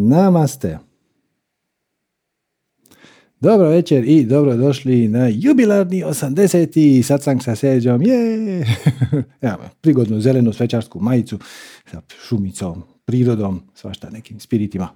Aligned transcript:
Namaste. 0.00 0.78
Dobro 3.40 3.68
večer 3.68 4.04
i 4.08 4.24
dobro 4.24 4.56
došli 4.56 5.08
na 5.08 5.28
jubilarni 5.32 6.04
80. 6.04 7.02
satsang 7.02 7.42
sa 7.42 7.56
seđom. 7.56 8.02
Je! 8.02 8.66
Evo, 9.40 9.58
prigodnu 9.80 10.20
zelenu 10.20 10.52
svečarsku 10.52 11.00
majicu 11.00 11.38
sa 11.90 12.02
šumicom, 12.28 12.82
prirodom, 13.04 13.62
svašta 13.74 14.10
nekim 14.10 14.40
spiritima. 14.40 14.88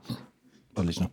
Odlično. 0.77 1.07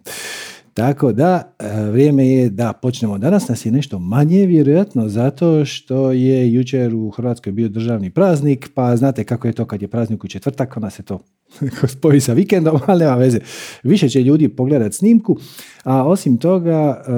Tako 0.73 1.13
da, 1.13 1.55
e, 1.59 1.83
vrijeme 1.91 2.27
je 2.27 2.49
da 2.49 2.73
počnemo. 2.73 3.17
Danas 3.17 3.47
nas 3.47 3.65
je 3.65 3.71
nešto 3.71 3.99
manje, 3.99 4.45
vjerojatno 4.45 5.09
zato 5.09 5.65
što 5.65 6.11
je 6.11 6.53
jučer 6.53 6.95
u 6.95 7.09
Hrvatskoj 7.09 7.51
bio 7.51 7.69
državni 7.69 8.09
praznik, 8.09 8.71
pa 8.73 8.95
znate 8.95 9.23
kako 9.23 9.47
je 9.47 9.53
to 9.53 9.65
kad 9.65 9.81
je 9.81 9.87
praznik 9.87 10.23
u 10.23 10.27
četvrtak, 10.27 10.77
onda 10.77 10.89
se 10.89 11.03
to 11.03 11.19
spoji 11.97 12.21
sa 12.21 12.33
vikendom, 12.33 12.79
ali 12.87 13.03
nema 13.03 13.15
veze. 13.15 13.39
Više 13.83 14.09
će 14.09 14.23
ljudi 14.23 14.49
pogledati 14.49 14.95
snimku, 14.95 15.37
a 15.83 16.07
osim 16.07 16.37
toga, 16.37 17.03
e, 17.07 17.11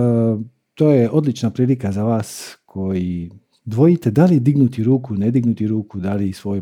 to 0.73 0.91
je 0.91 1.09
odlična 1.09 1.49
prilika 1.49 1.91
za 1.91 2.03
vas 2.03 2.57
koji 2.65 3.31
dvojite 3.65 4.11
da 4.11 4.25
li 4.25 4.39
dignuti 4.39 4.83
ruku, 4.83 5.15
ne 5.15 5.31
dignuti 5.31 5.67
ruku, 5.67 5.99
da 5.99 6.13
li 6.13 6.33
svoj 6.33 6.61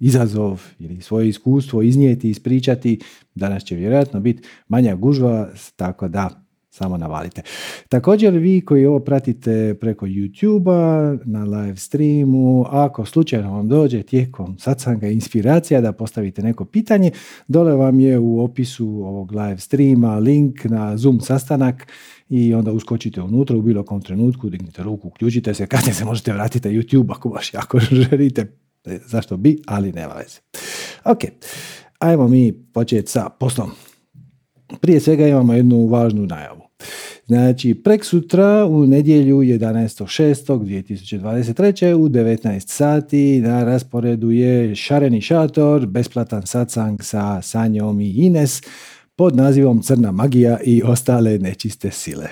izazov 0.00 0.62
ili 0.78 1.00
svoje 1.00 1.28
iskustvo 1.28 1.82
iznijeti, 1.82 2.30
ispričati. 2.30 3.00
Danas 3.34 3.64
će 3.64 3.74
vjerojatno 3.74 4.20
biti 4.20 4.42
manja 4.68 4.94
gužva, 4.94 5.48
tako 5.76 6.08
da 6.08 6.45
samo 6.76 6.96
navalite. 6.96 7.42
Također 7.88 8.34
vi 8.34 8.60
koji 8.60 8.86
ovo 8.86 9.00
pratite 9.00 9.74
preko 9.80 10.06
YouTube-a, 10.06 11.16
na 11.24 11.44
live 11.44 11.76
streamu, 11.76 12.64
ako 12.68 13.04
slučajno 13.04 13.52
vam 13.52 13.68
dođe 13.68 14.02
tijekom 14.02 14.58
satsanga 14.58 15.08
inspiracija 15.08 15.80
da 15.80 15.92
postavite 15.92 16.42
neko 16.42 16.64
pitanje, 16.64 17.10
dole 17.48 17.74
vam 17.74 18.00
je 18.00 18.18
u 18.18 18.44
opisu 18.44 18.86
ovog 18.86 19.32
live 19.32 19.58
streama 19.58 20.18
link 20.18 20.64
na 20.64 20.96
Zoom 20.96 21.20
sastanak 21.20 21.86
i 22.28 22.54
onda 22.54 22.72
uskočite 22.72 23.22
unutra 23.22 23.56
u 23.56 23.62
bilo 23.62 23.84
kom 23.84 24.02
trenutku, 24.02 24.50
dignite 24.50 24.82
ruku, 24.82 25.08
uključite 25.08 25.54
se, 25.54 25.66
kasnije 25.66 25.94
se 25.94 26.04
možete 26.04 26.32
vratiti 26.32 26.68
na 26.68 26.74
YouTube 26.74 27.12
ako 27.12 27.28
baš 27.28 27.54
jako 27.54 27.78
želite 28.10 28.46
E, 28.86 28.98
zašto 29.06 29.36
bi, 29.36 29.62
ali 29.66 29.92
nema 29.92 30.14
veze. 30.14 30.38
Ok, 31.04 31.18
ajmo 31.98 32.28
mi 32.28 32.52
početi 32.72 33.10
sa 33.10 33.28
poslom. 33.28 33.70
Prije 34.80 35.00
svega 35.00 35.26
imamo 35.26 35.52
jednu 35.52 35.86
važnu 35.86 36.26
najavu. 36.26 36.65
Znači, 37.26 37.74
prek 37.74 38.04
sutra 38.04 38.66
u 38.66 38.86
nedjelju 38.86 39.36
11.6.2023. 39.36 41.92
u 41.92 42.08
19 42.08 42.68
sati 42.68 43.40
na 43.40 43.64
rasporedu 43.64 44.30
je 44.30 44.74
Šareni 44.74 45.20
šator, 45.20 45.86
besplatan 45.86 46.46
satsang 46.46 47.02
sa 47.02 47.42
Sanjom 47.42 48.00
i 48.00 48.14
Ines 48.16 48.62
pod 49.16 49.36
nazivom 49.36 49.82
Crna 49.82 50.12
magija 50.12 50.58
i 50.64 50.82
ostale 50.82 51.38
nečiste 51.38 51.90
sile. 51.90 52.28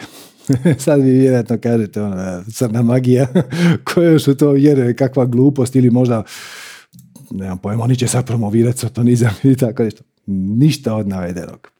Sad 0.84 1.02
vi 1.02 1.10
vjerojatno 1.10 1.58
kažete 1.58 2.02
ona 2.02 2.44
crna 2.52 2.82
magija, 2.82 3.26
koje 3.94 4.18
su 4.18 4.34
to 4.34 4.50
vjere, 4.50 4.96
kakva 4.96 5.26
glupost 5.26 5.76
ili 5.76 5.90
možda 5.90 6.22
nemam 7.30 7.58
pojma, 7.58 7.84
oni 7.84 7.96
će 7.96 8.08
sad 8.08 8.26
promovirati 8.26 8.78
satanizam 8.78 9.34
i 9.42 9.56
tako 9.56 9.82
nešto. 9.82 10.02
Ništa 10.26 10.94
od 10.94 11.08
navedenog. 11.08 11.73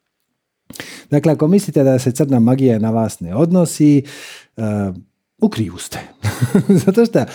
Dakle, 1.11 1.33
ako 1.33 1.47
mislite 1.47 1.83
da 1.83 1.99
se 1.99 2.11
crna 2.11 2.39
magija 2.39 2.79
na 2.79 2.91
vas 2.91 3.19
ne 3.19 3.35
odnosi, 3.35 4.03
uh, 4.57 4.63
u 5.41 5.77
ste. 5.77 5.99
Zato 6.85 7.05
što 7.05 7.25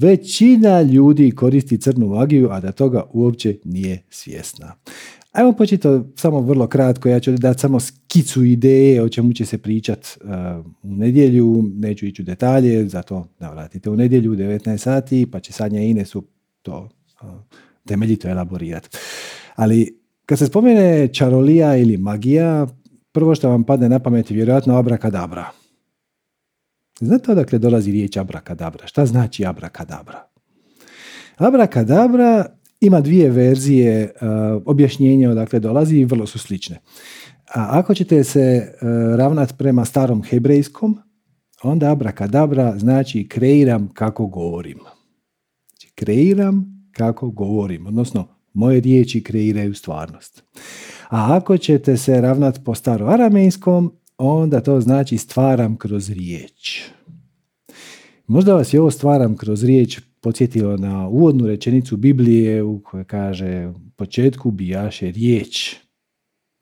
većina 0.00 0.82
ljudi 0.82 1.30
koristi 1.30 1.80
crnu 1.80 2.06
magiju, 2.06 2.48
a 2.50 2.60
da 2.60 2.72
toga 2.72 3.02
uopće 3.12 3.56
nije 3.64 4.02
svjesna. 4.10 4.74
Ajmo 5.32 5.52
početi 5.52 5.88
samo 6.16 6.40
vrlo 6.40 6.66
kratko, 6.66 7.08
ja 7.08 7.20
ću 7.20 7.32
dati 7.32 7.60
samo 7.60 7.80
skicu 7.80 8.44
ideje 8.44 9.02
o 9.02 9.08
čemu 9.08 9.32
će 9.32 9.46
se 9.46 9.58
pričat 9.58 10.06
uh, 10.20 10.30
u 10.82 10.96
nedjelju, 10.96 11.64
neću 11.74 12.06
ići 12.06 12.22
u 12.22 12.24
detalje, 12.24 12.88
zato 12.88 13.26
navratite 13.38 13.90
u 13.90 13.96
nedjelju 13.96 14.32
u 14.32 14.36
19 14.36 14.76
sati, 14.76 15.26
pa 15.32 15.40
će 15.40 15.52
Sanja 15.52 15.80
i 15.80 15.90
Inesu 15.90 16.24
to 16.62 16.88
uh, 17.22 17.28
temeljito 17.86 18.28
elaborirati. 18.28 18.88
Ali 19.56 19.99
kad 20.30 20.38
se 20.38 20.46
spomene 20.46 21.08
čarolija 21.08 21.76
ili 21.76 21.96
magija, 21.96 22.66
prvo 23.12 23.34
što 23.34 23.48
vam 23.48 23.64
padne 23.64 23.88
na 23.88 23.98
pamet 23.98 24.30
je 24.30 24.34
vjerojatno 24.34 24.76
abrakadabra. 24.76 25.50
Znate 27.00 27.32
odakle 27.32 27.58
dolazi 27.58 27.92
riječ 27.92 28.16
abrakadabra? 28.16 28.86
Šta 28.86 29.06
znači 29.06 29.46
abrakadabra? 29.46 30.26
Abrakadabra 31.36 32.46
ima 32.80 33.00
dvije 33.00 33.30
verzije 33.30 34.12
uh, 34.14 34.62
objašnjenja 34.66 35.30
odakle 35.30 35.60
dolazi 35.60 35.96
i 35.96 36.04
vrlo 36.04 36.26
su 36.26 36.38
slične. 36.38 36.76
A 37.54 37.78
ako 37.78 37.94
ćete 37.94 38.24
se 38.24 38.72
uh, 38.72 38.88
ravnati 39.16 39.54
prema 39.58 39.84
starom 39.84 40.22
hebrejskom, 40.22 40.98
onda 41.62 41.92
abrakadabra 41.92 42.78
znači 42.78 43.28
kreiram 43.28 43.88
kako 43.94 44.26
govorim. 44.26 44.78
Znači, 45.68 45.92
kreiram 45.94 46.64
kako 46.92 47.30
govorim, 47.30 47.86
odnosno 47.86 48.39
moje 48.52 48.80
riječi 48.80 49.22
kreiraju 49.22 49.74
stvarnost. 49.74 50.42
A 51.08 51.36
ako 51.36 51.58
ćete 51.58 51.96
se 51.96 52.20
ravnati 52.20 52.60
po 52.64 52.74
staroaramejskom, 52.74 53.92
onda 54.18 54.60
to 54.60 54.80
znači 54.80 55.18
stvaram 55.18 55.76
kroz 55.76 56.10
riječ. 56.10 56.82
Možda 58.26 58.54
vas 58.54 58.74
je 58.74 58.80
ovo 58.80 58.90
stvaram 58.90 59.36
kroz 59.36 59.64
riječ 59.64 60.00
podsjetilo 60.20 60.76
na 60.76 61.08
uvodnu 61.08 61.46
rečenicu 61.46 61.96
Biblije 61.96 62.62
u 62.62 62.80
kojoj 62.82 63.04
kaže 63.04 63.66
u 63.66 63.90
početku 63.96 64.50
bijaše 64.50 65.10
riječ. 65.10 65.76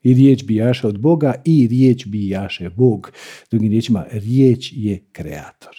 I 0.01 0.13
riječ 0.13 0.43
bijaše 0.43 0.87
od 0.87 0.99
Boga 0.99 1.33
i 1.45 1.67
riječ 1.67 2.05
bijaše 2.05 2.69
Bog. 2.69 3.11
Drugim 3.51 3.69
riječima, 3.69 4.05
riječ 4.11 4.71
je 4.75 5.05
kreator. 5.11 5.75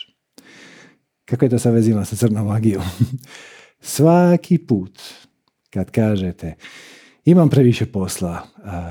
Kako 1.24 1.44
je 1.44 1.48
to 1.48 1.58
sa 1.58 1.70
vezima 1.70 2.04
sa 2.04 2.16
crnom 2.16 2.46
magijom? 2.46 2.82
Svaki 3.80 4.58
put 4.58 5.00
kad 5.70 5.90
kažete 5.90 6.54
imam 7.24 7.48
previše 7.48 7.86
posla, 7.86 8.42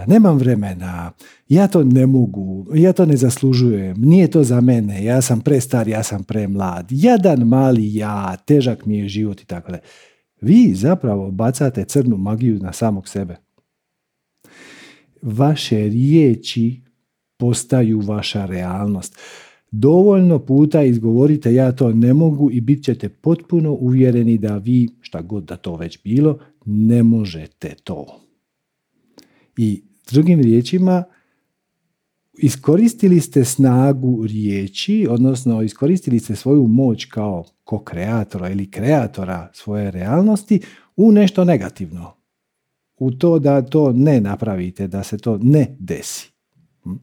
nemam 0.07 0.37
vremena, 0.37 1.11
ja 1.49 1.67
to 1.67 1.83
ne 1.83 2.05
mogu, 2.05 2.67
ja 2.75 2.93
to 2.93 3.05
ne 3.05 3.17
zaslužujem, 3.17 4.01
nije 4.01 4.27
to 4.27 4.43
za 4.43 4.61
mene, 4.61 5.03
ja 5.03 5.21
sam 5.21 5.41
prestar, 5.41 5.87
ja 5.87 6.03
sam 6.03 6.23
premlad, 6.23 6.87
jadan 6.91 7.39
mali 7.39 7.95
ja, 7.95 8.35
težak 8.35 8.85
mi 8.85 8.97
je 8.97 9.09
život 9.09 9.41
i 9.41 9.45
tako 9.45 9.71
da. 9.71 9.77
Vi 10.41 10.73
zapravo 10.75 11.31
bacate 11.31 11.85
crnu 11.85 12.17
magiju 12.17 12.59
na 12.59 12.73
samog 12.73 13.07
sebe. 13.07 13.35
Vaše 15.21 15.77
riječi 15.77 16.81
postaju 17.37 17.99
vaša 17.99 18.45
realnost. 18.45 19.19
Dovoljno 19.71 20.39
puta 20.39 20.83
izgovorite 20.83 21.53
ja 21.53 21.71
to 21.71 21.93
ne 21.93 22.13
mogu 22.13 22.51
i 22.51 22.61
bit 22.61 22.83
ćete 22.83 23.09
potpuno 23.09 23.73
uvjereni 23.73 24.37
da 24.37 24.57
vi, 24.57 24.89
šta 25.01 25.21
god 25.21 25.43
da 25.43 25.55
to 25.55 25.75
već 25.75 26.03
bilo, 26.03 26.39
ne 26.69 27.03
možete 27.03 27.75
to. 27.83 28.05
I 29.57 29.83
drugim 30.11 30.41
riječima, 30.41 31.03
iskoristili 32.33 33.19
ste 33.19 33.45
snagu 33.45 34.25
riječi, 34.27 35.07
odnosno 35.09 35.61
iskoristili 35.61 36.19
ste 36.19 36.35
svoju 36.35 36.67
moć 36.67 37.05
kao 37.05 37.45
ko-kreatora 37.63 38.49
ili 38.49 38.71
kreatora 38.71 39.49
svoje 39.53 39.91
realnosti 39.91 40.61
u 40.95 41.11
nešto 41.11 41.43
negativno. 41.43 42.13
U 42.97 43.11
to 43.11 43.39
da 43.39 43.61
to 43.61 43.91
ne 43.91 44.21
napravite, 44.21 44.87
da 44.87 45.03
se 45.03 45.17
to 45.17 45.39
ne 45.41 45.75
desi. 45.79 46.31
Hm? 46.83 46.93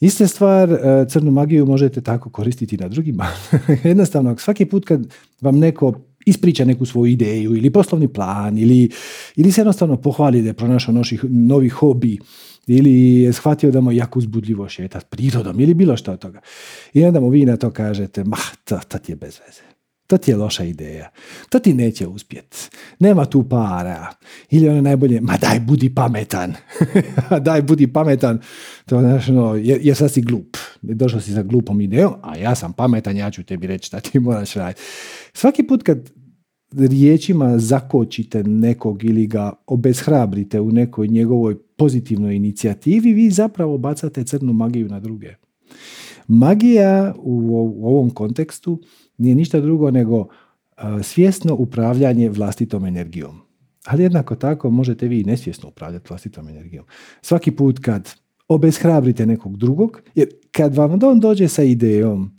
Iste 0.00 0.28
stvar, 0.28 0.72
e, 0.72 1.06
crnu 1.08 1.30
magiju 1.30 1.66
možete 1.66 2.00
tako 2.00 2.30
koristiti 2.30 2.76
na 2.76 2.88
drugima. 2.88 3.26
Jednostavno, 3.84 4.36
svaki 4.38 4.66
put 4.66 4.84
kad 4.84 5.14
vam 5.40 5.58
neko 5.58 5.92
ispriča 6.26 6.64
neku 6.64 6.86
svoju 6.86 7.12
ideju 7.12 7.56
ili 7.56 7.70
poslovni 7.70 8.08
plan 8.08 8.58
ili, 8.58 8.90
ili 9.36 9.52
se 9.52 9.60
jednostavno 9.60 9.96
pohvali 9.96 10.42
da 10.42 10.48
je 10.48 10.54
pronašao 10.54 10.94
novi 11.22 11.68
hobi 11.68 12.18
ili 12.66 13.20
je 13.20 13.32
shvatio 13.32 13.70
da 13.70 13.80
mu 13.80 13.92
jako 13.92 14.18
uzbudljivo 14.18 14.68
šeta 14.68 15.00
prirodom 15.00 15.60
ili 15.60 15.74
bilo 15.74 15.96
što 15.96 16.12
od 16.12 16.18
toga. 16.18 16.40
I 16.92 17.04
onda 17.04 17.20
mu 17.20 17.28
vi 17.28 17.44
na 17.44 17.56
to 17.56 17.70
kažete, 17.70 18.24
ma, 18.24 18.36
to, 18.64 18.80
to 18.88 18.98
ti 18.98 19.12
je 19.12 19.16
bez 19.16 19.40
veze. 19.46 19.72
To 20.06 20.18
ti 20.18 20.30
je 20.30 20.36
loša 20.36 20.64
ideja. 20.64 21.10
To 21.48 21.58
ti 21.58 21.74
neće 21.74 22.06
uspjet. 22.06 22.70
Nema 22.98 23.24
tu 23.24 23.48
para. 23.48 24.06
Ili 24.50 24.68
ono 24.68 24.80
najbolje, 24.80 25.20
ma 25.20 25.36
daj 25.36 25.60
budi 25.60 25.94
pametan. 25.94 26.54
daj 27.46 27.62
budi 27.62 27.92
pametan. 27.92 28.40
To 28.86 29.00
znaš, 29.00 29.26
no, 29.26 29.54
jer, 29.54 29.78
jer 29.82 29.96
sad 29.96 30.12
si 30.12 30.20
glup. 30.20 30.56
Došao 30.82 31.20
si 31.20 31.32
sa 31.32 31.42
glupom 31.42 31.80
idejom, 31.80 32.14
a 32.22 32.36
ja 32.36 32.54
sam 32.54 32.72
pametan, 32.72 33.16
ja 33.16 33.30
ću 33.30 33.42
tebi 33.42 33.66
reći 33.66 33.86
šta 33.86 34.00
ti 34.00 34.18
moraš 34.18 34.54
raditi. 34.54 34.82
Svaki 35.32 35.62
put 35.66 35.82
kad 35.82 36.10
riječima 36.72 37.58
zakočite 37.58 38.42
nekog 38.42 39.04
ili 39.04 39.26
ga 39.26 39.52
obeshrabrite 39.66 40.60
u 40.60 40.72
nekoj 40.72 41.08
njegovoj 41.08 41.58
pozitivnoj 41.76 42.36
inicijativi, 42.36 43.12
vi 43.12 43.30
zapravo 43.30 43.78
bacate 43.78 44.24
crnu 44.24 44.52
magiju 44.52 44.88
na 44.88 45.00
druge. 45.00 45.34
Magija 46.28 47.14
u 47.18 47.56
ovom 47.86 48.10
kontekstu 48.10 48.80
nije 49.18 49.34
ništa 49.34 49.60
drugo 49.60 49.90
nego 49.90 50.26
svjesno 51.02 51.54
upravljanje 51.54 52.28
vlastitom 52.28 52.84
energijom. 52.84 53.40
Ali 53.84 54.02
jednako 54.02 54.36
tako 54.36 54.70
možete 54.70 55.08
vi 55.08 55.24
nesvjesno 55.24 55.68
upravljati 55.68 56.06
vlastitom 56.08 56.48
energijom. 56.48 56.84
Svaki 57.22 57.50
put 57.50 57.78
kad 57.78 58.10
obeshrabrite 58.48 59.26
nekog 59.26 59.56
drugog, 59.56 60.02
jer 60.14 60.28
kad 60.50 60.74
vam 60.74 60.98
on 61.04 61.20
dođe 61.20 61.48
sa 61.48 61.62
idejom, 61.62 62.36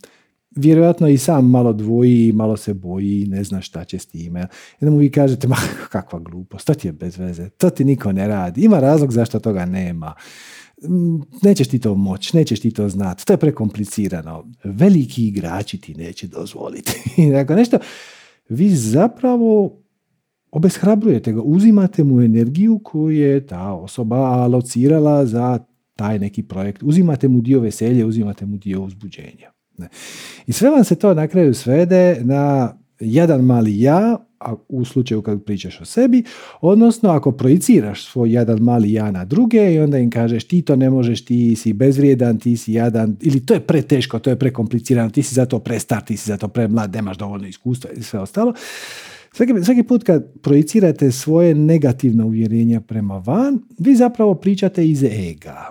vjerojatno 0.56 1.08
i 1.08 1.18
sam 1.18 1.50
malo 1.50 1.72
dvoji, 1.72 2.32
malo 2.32 2.56
se 2.56 2.74
boji, 2.74 3.26
ne 3.26 3.44
zna 3.44 3.60
šta 3.60 3.84
će 3.84 3.98
s 3.98 4.06
time. 4.06 4.46
Jedno 4.80 4.90
mu 4.92 4.98
vi 4.98 5.10
kažete, 5.10 5.48
ma 5.48 5.56
kakva 5.90 6.18
glupost, 6.18 6.66
to 6.66 6.74
ti 6.74 6.88
je 6.88 6.92
bez 6.92 7.18
veze, 7.18 7.48
to 7.48 7.70
ti 7.70 7.84
niko 7.84 8.12
ne 8.12 8.28
radi, 8.28 8.64
ima 8.64 8.80
razlog 8.80 9.12
zašto 9.12 9.38
toga 9.38 9.64
nema. 9.64 10.14
Nećeš 11.42 11.68
ti 11.68 11.78
to 11.78 11.94
moći, 11.94 12.36
nećeš 12.36 12.60
ti 12.60 12.70
to 12.70 12.88
znati, 12.88 13.26
to 13.26 13.32
je 13.32 13.36
prekomplicirano. 13.36 14.50
Veliki 14.64 15.26
igrači 15.26 15.80
ti 15.80 15.94
neće 15.94 16.26
dozvoliti. 16.26 16.92
Dakle, 17.36 17.56
nešto, 17.56 17.78
vi 18.48 18.70
zapravo 18.70 19.80
obeshrabrujete 20.50 21.32
ga, 21.32 21.42
uzimate 21.42 22.04
mu 22.04 22.22
energiju 22.22 22.80
koju 22.84 23.10
je 23.10 23.46
ta 23.46 23.72
osoba 23.72 24.16
alocirala 24.16 25.26
za 25.26 25.58
taj 25.96 26.18
neki 26.18 26.42
projekt. 26.42 26.82
Uzimate 26.82 27.28
mu 27.28 27.40
dio 27.40 27.60
veselja, 27.60 28.06
uzimate 28.06 28.46
mu 28.46 28.56
dio 28.56 28.82
uzbuđenja. 28.82 29.53
I 30.46 30.52
sve 30.52 30.70
vam 30.70 30.84
se 30.84 30.94
to 30.94 31.14
na 31.14 31.28
kraju 31.28 31.54
svede 31.54 32.20
na 32.20 32.74
jedan 33.00 33.40
mali 33.40 33.80
ja, 33.80 34.16
a 34.38 34.54
u 34.68 34.84
slučaju 34.84 35.22
kad 35.22 35.44
pričaš 35.44 35.80
o 35.80 35.84
sebi, 35.84 36.22
odnosno 36.60 37.10
ako 37.10 37.32
projiciraš 37.32 38.04
svoj 38.04 38.32
jedan 38.32 38.58
mali 38.58 38.92
ja 38.92 39.10
na 39.10 39.24
druge 39.24 39.74
i 39.74 39.78
onda 39.78 39.98
im 39.98 40.10
kažeš 40.10 40.44
ti 40.44 40.62
to 40.62 40.76
ne 40.76 40.90
možeš, 40.90 41.24
ti 41.24 41.56
si 41.56 41.72
bezvrijedan, 41.72 42.38
ti 42.38 42.56
si 42.56 42.72
jadan, 42.72 43.16
ili 43.20 43.46
to 43.46 43.54
je 43.54 43.60
preteško, 43.60 44.18
to 44.18 44.30
je 44.30 44.38
prekomplicirano, 44.38 45.10
ti 45.10 45.22
si 45.22 45.34
zato 45.34 45.58
prestar, 45.58 46.04
ti 46.04 46.16
si 46.16 46.28
zato 46.28 46.48
premlad, 46.48 46.94
nemaš 46.94 47.18
dovoljno 47.18 47.48
iskustva 47.48 47.90
i 47.90 48.02
sve 48.02 48.20
ostalo. 48.20 48.54
Svaki, 49.32 49.52
svaki 49.64 49.82
put 49.82 50.04
kad 50.04 50.32
projicirate 50.42 51.12
svoje 51.12 51.54
negativne 51.54 52.24
uvjerenja 52.24 52.80
prema 52.80 53.18
van, 53.18 53.60
vi 53.78 53.96
zapravo 53.96 54.34
pričate 54.34 54.88
iz 54.88 55.02
ega. 55.02 55.70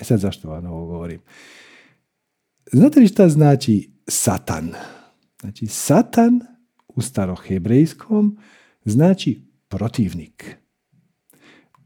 E 0.00 0.04
sad 0.04 0.20
zašto 0.20 0.48
vam 0.48 0.66
ovo 0.66 0.86
govorim? 0.86 1.20
Znate 2.72 3.00
li 3.00 3.08
šta 3.08 3.28
znači 3.28 3.90
satan? 4.08 4.72
Znači 5.40 5.66
satan 5.66 6.40
u 6.88 7.00
starohebrejskom 7.00 8.38
znači 8.84 9.42
protivnik. 9.68 10.56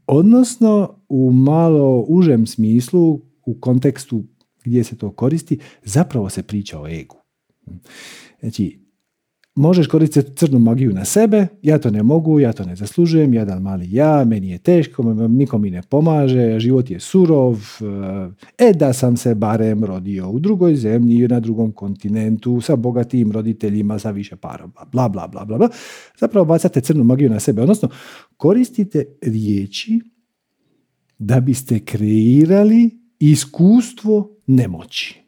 Odnosno 0.07 1.03
u 1.09 1.31
malo 1.31 2.05
užem 2.07 2.47
smislu, 2.47 3.21
u 3.45 3.59
kontekstu 3.59 4.23
gdje 4.63 4.83
se 4.83 4.97
to 4.97 5.11
koristi, 5.11 5.59
zapravo 5.83 6.29
se 6.29 6.43
priča 6.43 6.81
o 6.81 6.87
egu. 6.87 7.17
Znači, 8.39 8.80
možeš 9.55 9.87
koristiti 9.87 10.35
crnu 10.35 10.59
magiju 10.59 10.93
na 10.93 11.05
sebe, 11.05 11.47
ja 11.61 11.79
to 11.79 11.91
ne 11.91 12.03
mogu, 12.03 12.39
ja 12.39 12.53
to 12.53 12.63
ne 12.65 12.75
zaslužujem, 12.75 13.33
jedan 13.33 13.61
mali 13.61 13.93
ja, 13.93 14.25
meni 14.25 14.49
je 14.49 14.57
teško, 14.57 15.03
niko 15.13 15.57
mi 15.57 15.71
ne 15.71 15.81
pomaže, 15.89 16.59
život 16.59 16.89
je 16.89 16.99
surov, 16.99 17.59
e 18.57 18.73
da 18.73 18.93
sam 18.93 19.17
se 19.17 19.35
barem 19.35 19.83
rodio 19.83 20.29
u 20.29 20.39
drugoj 20.39 20.75
zemlji, 20.75 21.27
na 21.27 21.39
drugom 21.39 21.71
kontinentu, 21.71 22.61
sa 22.61 22.75
bogatim 22.75 23.31
roditeljima, 23.31 23.99
sa 23.99 24.11
više 24.11 24.35
para, 24.35 24.67
bla, 24.91 25.09
bla, 25.09 25.27
bla, 25.27 25.45
bla, 25.45 25.57
bla. 25.57 25.69
Zapravo 26.19 26.45
bacate 26.45 26.81
crnu 26.81 27.03
magiju 27.03 27.29
na 27.29 27.39
sebe, 27.39 27.61
odnosno 27.61 27.89
koristite 28.37 29.05
riječi 29.21 29.99
da 31.19 31.39
biste 31.39 31.79
kreirali 31.79 32.89
iskustvo 33.19 34.37
nemoći. 34.47 35.21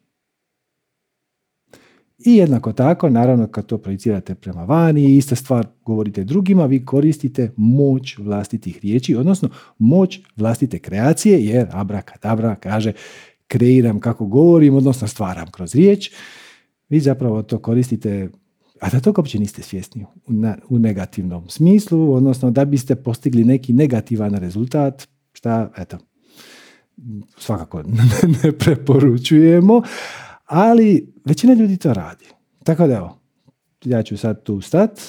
I 2.25 2.35
jednako 2.35 2.73
tako, 2.73 3.09
naravno 3.09 3.47
kad 3.47 3.65
to 3.65 3.77
projicirate 3.77 4.35
prema 4.35 4.63
vani, 4.63 5.17
ista 5.17 5.35
stvar 5.35 5.67
govorite 5.85 6.23
drugima, 6.23 6.65
vi 6.65 6.85
koristite 6.85 7.51
moć 7.57 8.17
vlastitih 8.17 8.79
riječi, 8.81 9.15
odnosno 9.15 9.49
moć 9.77 10.19
vlastite 10.35 10.79
kreacije, 10.79 11.45
jer 11.45 11.67
abrakadabra 11.71 12.55
kaže 12.55 12.93
kreiram 13.47 13.99
kako 13.99 14.25
govorim, 14.25 14.75
odnosno 14.75 15.07
stvaram 15.07 15.51
kroz 15.51 15.75
riječ. 15.75 16.11
Vi 16.89 16.99
zapravo 16.99 17.43
to 17.43 17.59
koristite, 17.59 18.29
a 18.79 18.89
da 18.89 18.99
toga 18.99 19.21
uopće 19.21 19.39
niste 19.39 19.61
svjesni 19.61 20.05
u 20.69 20.79
negativnom 20.79 21.49
smislu, 21.49 22.13
odnosno 22.13 22.51
da 22.51 22.65
biste 22.65 22.95
postigli 22.95 23.43
neki 23.43 23.73
negativan 23.73 24.35
rezultat, 24.35 25.07
šta, 25.33 25.71
eto, 25.77 25.97
svakako 27.37 27.83
ne 28.43 28.51
preporučujemo, 28.51 29.81
ali 30.53 31.13
većina 31.25 31.53
ljudi 31.53 31.77
to 31.77 31.93
radi. 31.93 32.25
Tako 32.63 32.87
da 32.87 32.93
evo, 32.93 33.19
ja 33.85 34.03
ću 34.03 34.17
sad 34.17 34.43
tu 34.43 34.61
stat. 34.61 34.99
E, 34.99 35.03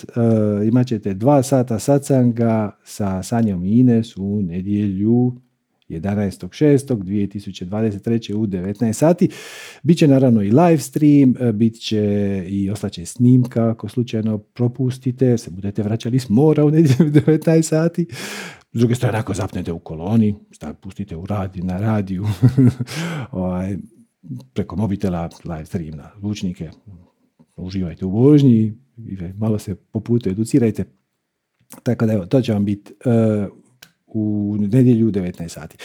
imat 0.68 0.86
ćete 0.86 1.14
dva 1.14 1.42
sata 1.42 1.78
satsanga 1.78 2.70
sa 2.84 3.22
Sanjom 3.22 3.64
i 3.64 3.78
Ines 3.78 4.16
u 4.16 4.42
nedjelju 4.42 5.32
11.6.2023. 5.88 8.34
u 8.34 8.46
19 8.46 8.92
sati. 8.92 9.28
Biće 9.82 10.08
naravno 10.08 10.42
i 10.42 10.50
live 10.50 10.78
stream, 10.78 11.34
e, 11.40 11.52
bit 11.52 11.80
će 11.80 12.44
i 12.48 12.70
ostaće 12.70 13.06
snimka 13.06 13.70
ako 13.70 13.88
slučajno 13.88 14.38
propustite, 14.38 15.38
se 15.38 15.50
budete 15.50 15.82
vraćali 15.82 16.18
s 16.18 16.28
mora 16.28 16.64
u 16.64 16.70
nedjelju 16.70 17.12
19 17.12 17.62
sati. 17.62 18.06
S 18.72 18.78
druge 18.78 18.94
strane, 18.94 19.18
ako 19.18 19.34
zapnete 19.34 19.72
u 19.72 19.78
koloni, 19.78 20.34
pustite 20.80 21.16
u 21.16 21.26
radi, 21.26 21.62
na 21.62 21.78
radiju, 21.78 22.26
ovaj, 23.32 23.76
preko 24.52 24.76
mobitela, 24.76 25.28
live 25.44 25.66
stream 25.66 25.96
na 25.96 26.10
zvučnike, 26.18 26.70
uživajte 27.56 28.04
u 28.04 28.10
vožnji, 28.10 28.74
malo 29.36 29.58
se 29.58 29.74
po 29.74 30.00
putu 30.00 30.28
educirajte. 30.28 30.84
Tako 31.82 32.06
da 32.06 32.12
evo, 32.12 32.26
to 32.26 32.40
će 32.40 32.52
vam 32.52 32.64
biti 32.64 32.92
uh, 33.04 33.48
u 34.06 34.56
nedjelju 34.58 35.10
19 35.10 35.48
sati. 35.48 35.76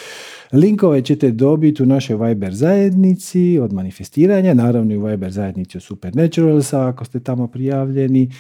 Linkove 0.54 1.02
ćete 1.02 1.32
dobiti 1.32 1.84
u 1.84 1.86
našoj 1.86 2.28
Viber 2.28 2.56
zajednici 2.56 3.60
od 3.62 3.74
manifestiranja, 3.74 4.54
naravno 4.54 4.94
i 4.94 4.98
u 4.98 5.06
Viber 5.06 5.32
zajednici 5.32 5.78
od 5.78 5.84
Supernaturalsa 5.84 6.88
ako 6.88 7.06
ste 7.06 7.20
tamo 7.20 7.48
prijavljeni. 7.48 8.32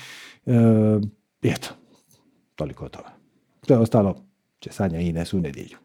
Uh, 0.46 0.54
eto, 1.44 1.70
toliko 2.56 2.86
od 2.86 2.92
toga. 2.92 3.10
To 3.68 3.74
je 3.74 3.80
ostalo 3.80 4.30
će 4.60 4.72
Sanja 4.72 5.00
i 5.00 5.08
Ines 5.08 5.34
u 5.34 5.40
nedjelju. 5.40 5.78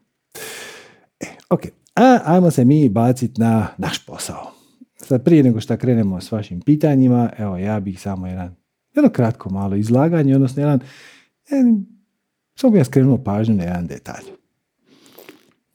E, 1.19 1.25
ok, 1.49 1.61
a 1.95 2.19
ajmo 2.25 2.51
se 2.51 2.65
mi 2.65 2.89
baciti 2.89 3.41
na 3.41 3.67
naš 3.77 4.05
posao. 4.05 4.51
Sad 4.95 5.23
prije 5.23 5.43
nego 5.43 5.61
što 5.61 5.77
krenemo 5.77 6.21
s 6.21 6.31
vašim 6.31 6.61
pitanjima, 6.61 7.29
evo 7.37 7.57
ja 7.57 7.79
bih 7.79 8.01
samo 8.01 8.27
jedan, 8.27 8.55
jedno 8.95 9.09
kratko 9.09 9.49
malo 9.49 9.75
izlaganje, 9.75 10.35
odnosno 10.35 10.61
jedan, 10.61 10.79
jedan 11.49 11.85
samo 12.55 12.71
bih 12.71 12.79
ja 12.79 12.85
skrenuo 12.85 13.17
pažnju 13.17 13.55
na 13.55 13.63
jedan 13.63 13.87
detalj. 13.87 14.23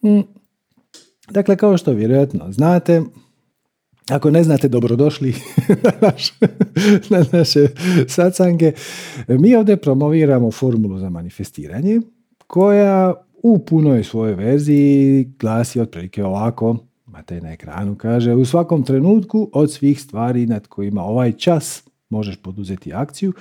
Mm. 0.04 0.20
Dakle, 1.30 1.56
kao 1.56 1.76
što 1.76 1.92
vjerojatno 1.92 2.52
znate, 2.52 3.02
ako 4.10 4.30
ne 4.30 4.44
znate, 4.44 4.68
dobrodošli 4.68 5.34
na, 5.84 5.92
naš, 6.00 6.32
na 7.10 7.24
naše 7.32 7.68
sacange. 8.08 8.72
Mi 9.28 9.54
ovdje 9.54 9.76
promoviramo 9.76 10.50
formulu 10.50 10.98
za 10.98 11.10
manifestiranje 11.10 12.00
koja 12.46 13.14
u 13.42 13.58
punoj 13.58 14.04
svojoj 14.04 14.34
verziji 14.34 15.24
glasi 15.38 15.80
otprilike 15.80 16.24
ovako, 16.24 16.76
imate 17.08 17.40
na 17.40 17.52
ekranu, 17.52 17.96
kaže 17.96 18.34
u 18.34 18.44
svakom 18.44 18.82
trenutku 18.84 19.50
od 19.52 19.72
svih 19.72 20.00
stvari 20.00 20.46
nad 20.46 20.66
kojima 20.66 21.02
ovaj 21.02 21.32
čas 21.32 21.84
možeš 22.08 22.36
poduzeti 22.36 22.92
akciju, 22.92 23.32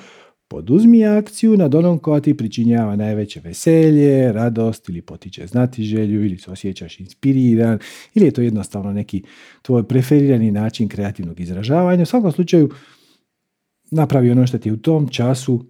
poduzmi 0.48 1.06
akciju 1.06 1.58
nad 1.58 1.76
onom 1.76 2.00
koja 2.00 2.22
ti 2.22 2.38
pričinjava 2.38 2.96
najveće 2.96 3.40
veselje, 3.40 4.32
radost 4.32 4.90
ili 4.90 5.02
potiče 5.02 5.48
znati 5.48 5.84
želju 5.84 6.26
ili 6.26 6.38
se 6.38 6.52
osjećaš 6.52 7.00
inspiriran 7.00 7.80
ili 8.16 8.26
je 8.26 8.32
to 8.32 8.42
jednostavno 8.42 8.94
neki 8.94 9.24
tvoj 9.62 9.88
preferirani 9.88 10.52
način 10.52 10.88
kreativnog 10.90 11.40
izražavanja. 11.40 12.04
U 12.04 12.06
svakom 12.06 12.32
slučaju 12.32 12.70
napravi 13.92 14.32
ono 14.32 14.48
što 14.48 14.58
ti 14.58 14.72
u 14.72 14.78
tom 14.78 15.08
času 15.08 15.66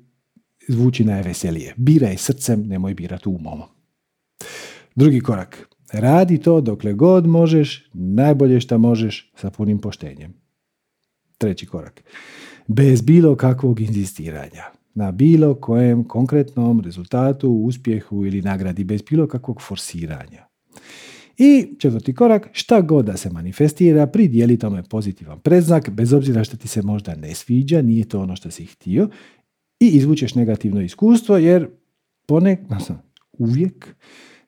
zvuči 0.68 1.04
najveselije. 1.04 1.74
Biraj 1.78 2.18
srcem, 2.18 2.68
nemoj 2.68 2.94
birati 2.94 3.30
umom. 3.30 3.79
Drugi 4.96 5.20
korak. 5.20 5.70
Radi 5.94 6.38
to 6.38 6.62
dokle 6.62 6.94
god 6.94 7.28
možeš, 7.28 7.90
najbolje 7.94 8.60
što 8.60 8.78
možeš 8.78 9.32
sa 9.36 9.50
punim 9.50 9.80
poštenjem. 9.80 10.34
Treći 11.38 11.66
korak. 11.66 12.04
Bez 12.68 13.02
bilo 13.02 13.36
kakvog 13.36 13.80
inzistiranja. 13.80 14.64
Na 14.94 15.12
bilo 15.12 15.56
kojem 15.56 16.04
konkretnom 16.04 16.82
rezultatu, 16.82 17.50
uspjehu 17.52 18.26
ili 18.26 18.42
nagradi. 18.42 18.84
Bez 18.84 19.02
bilo 19.10 19.28
kakvog 19.28 19.62
forsiranja. 19.62 20.50
I 21.38 21.76
četvrti 21.80 22.16
korak, 22.16 22.50
šta 22.52 22.82
god 22.82 23.06
da 23.06 23.18
se 23.18 23.30
manifestira, 23.30 24.08
pridijeli 24.08 24.60
tome 24.60 24.84
pozitivan 24.84 25.40
predznak, 25.40 25.90
bez 25.90 26.14
obzira 26.14 26.44
što 26.44 26.58
ti 26.58 26.68
se 26.68 26.82
možda 26.82 27.16
ne 27.16 27.36
sviđa, 27.36 27.82
nije 27.82 28.10
to 28.10 28.22
ono 28.22 28.36
što 28.36 28.52
si 28.52 28.66
htio, 28.66 29.10
i 29.80 29.88
izvučeš 29.88 30.36
negativno 30.36 30.82
iskustvo, 30.82 31.38
jer 31.38 31.68
ponek, 32.28 32.60
uvijek. 33.40 33.96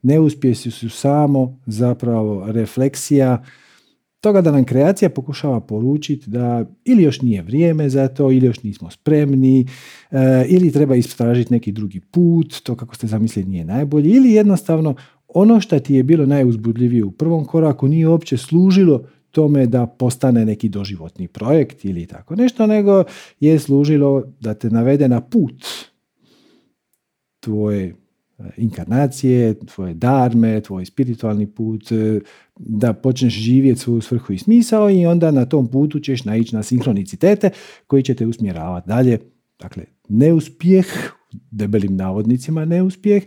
Neuspjesi 0.01 0.71
su 0.71 0.89
samo 0.89 1.59
zapravo 1.65 2.51
refleksija 2.51 3.43
toga 4.21 4.41
da 4.41 4.51
nam 4.51 4.65
kreacija 4.65 5.09
pokušava 5.09 5.59
poručiti 5.61 6.29
da 6.29 6.65
ili 6.85 7.03
još 7.03 7.21
nije 7.21 7.41
vrijeme 7.41 7.89
za 7.89 8.07
to, 8.07 8.31
ili 8.31 8.45
još 8.45 8.63
nismo 8.63 8.89
spremni, 8.89 9.67
e, 10.11 10.45
ili 10.47 10.71
treba 10.71 10.95
istražiti 10.95 11.53
neki 11.53 11.71
drugi 11.71 11.99
put, 11.99 12.61
to 12.63 12.75
kako 12.75 12.95
ste 12.95 13.07
zamislili 13.07 13.49
nije 13.49 13.65
najbolje, 13.65 14.09
ili 14.09 14.31
jednostavno 14.31 14.95
ono 15.27 15.61
što 15.61 15.79
ti 15.79 15.93
je 15.95 16.03
bilo 16.03 16.25
najuzbudljivije 16.25 17.03
u 17.03 17.11
prvom 17.11 17.45
koraku 17.45 17.87
nije 17.87 18.07
uopće 18.07 18.37
služilo 18.37 19.03
tome 19.31 19.65
da 19.65 19.87
postane 19.87 20.45
neki 20.45 20.69
doživotni 20.69 21.27
projekt 21.27 21.85
ili 21.85 22.05
tako 22.05 22.35
nešto, 22.35 22.67
nego 22.67 23.03
je 23.39 23.59
služilo 23.59 24.23
da 24.39 24.53
te 24.53 24.69
navede 24.69 25.07
na 25.07 25.21
put 25.21 25.65
tvoje 27.39 27.95
inkarnacije, 28.57 29.59
tvoje 29.59 29.93
darme, 29.93 30.61
tvoj 30.61 30.85
spiritualni 30.85 31.47
put, 31.47 31.91
e, 31.91 32.19
da 32.55 32.93
počneš 32.93 33.33
živjeti 33.33 33.79
svoju 33.79 34.01
svrhu 34.01 34.33
i 34.33 34.37
smisao 34.37 34.89
i 34.89 35.05
onda 35.05 35.31
na 35.31 35.45
tom 35.45 35.67
putu 35.67 35.99
ćeš 35.99 36.25
naići 36.25 36.55
na 36.55 36.63
sinhronicitete 36.63 37.49
koji 37.87 38.03
će 38.03 38.13
te 38.13 38.27
usmjeravati 38.27 38.87
dalje. 38.87 39.19
Dakle, 39.59 39.83
neuspjeh, 40.09 40.85
debelim 41.51 41.95
navodnicima 41.95 42.65
neuspjeh, 42.65 43.23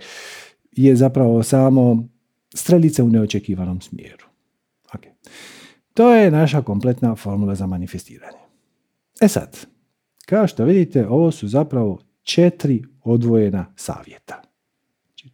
je 0.73 0.97
zapravo 0.97 1.42
samo 1.42 2.09
strelica 2.54 3.04
u 3.04 3.09
neočekivanom 3.09 3.80
smjeru. 3.80 4.26
Okay. 4.92 5.11
To 5.94 6.14
je 6.14 6.30
naša 6.30 6.62
kompletna 6.62 7.16
formula 7.16 7.54
za 7.54 7.66
manifestiranje. 7.66 8.38
E 9.21 9.28
sad, 9.28 9.66
kao 10.26 10.47
što 10.47 10.64
vidite, 10.64 11.06
ovo 11.06 11.30
su 11.30 11.49
zapravo 11.49 11.99
četiri 12.23 12.85
odvojena 13.02 13.66
savjeta. 13.76 14.42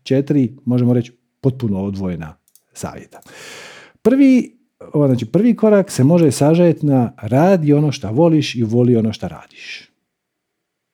Četiri, 0.03 0.57
možemo 0.65 0.95
reći, 0.95 1.13
potpuno 1.41 1.85
odvojena 1.85 2.37
savjeta. 2.73 3.21
Prvi, 4.03 4.59
znači 5.07 5.27
prvi 5.27 5.57
korak 5.57 5.91
se 5.91 6.05
može 6.05 6.31
sažeti 6.31 6.87
na 6.87 7.13
radi 7.23 7.73
ono 7.73 7.93
što 7.93 8.13
voliš 8.13 8.55
i 8.55 8.63
voli 8.63 8.97
ono 8.97 9.13
što 9.13 9.29
radiš. 9.29 9.91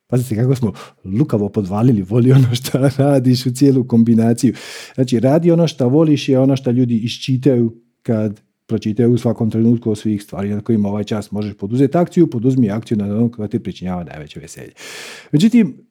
Pazite 0.07 0.35
kako 0.35 0.55
smo 0.55 0.73
lukavo 1.03 1.49
podvalili, 1.49 2.01
voli 2.01 2.31
ono 2.31 2.55
što 2.55 2.89
radiš 2.97 3.45
u 3.45 3.51
cijelu 3.51 3.87
kombinaciju. 3.87 4.53
Znači, 4.95 5.19
radi 5.19 5.51
ono 5.51 5.67
što 5.67 5.89
voliš 5.89 6.29
je 6.29 6.39
ono 6.39 6.55
što 6.55 6.71
ljudi 6.71 6.97
iščitaju 6.97 7.81
kad 8.01 8.41
pročitaju 8.67 9.13
u 9.13 9.17
svakom 9.17 9.51
trenutku 9.51 9.91
o 9.91 9.95
svih 9.95 10.23
stvari 10.23 10.49
na 10.49 10.61
kojima 10.61 10.89
ovaj 10.89 11.03
čas 11.03 11.31
možeš 11.31 11.53
poduzeti 11.57 11.97
akciju, 11.97 12.29
poduzmi 12.29 12.71
akciju 12.71 12.97
na 12.97 13.05
ono 13.05 13.31
koja 13.31 13.47
ti 13.47 13.59
pričinjava 13.59 14.03
najveće 14.03 14.39
veselje. 14.39 14.71
Međutim, 15.31 15.86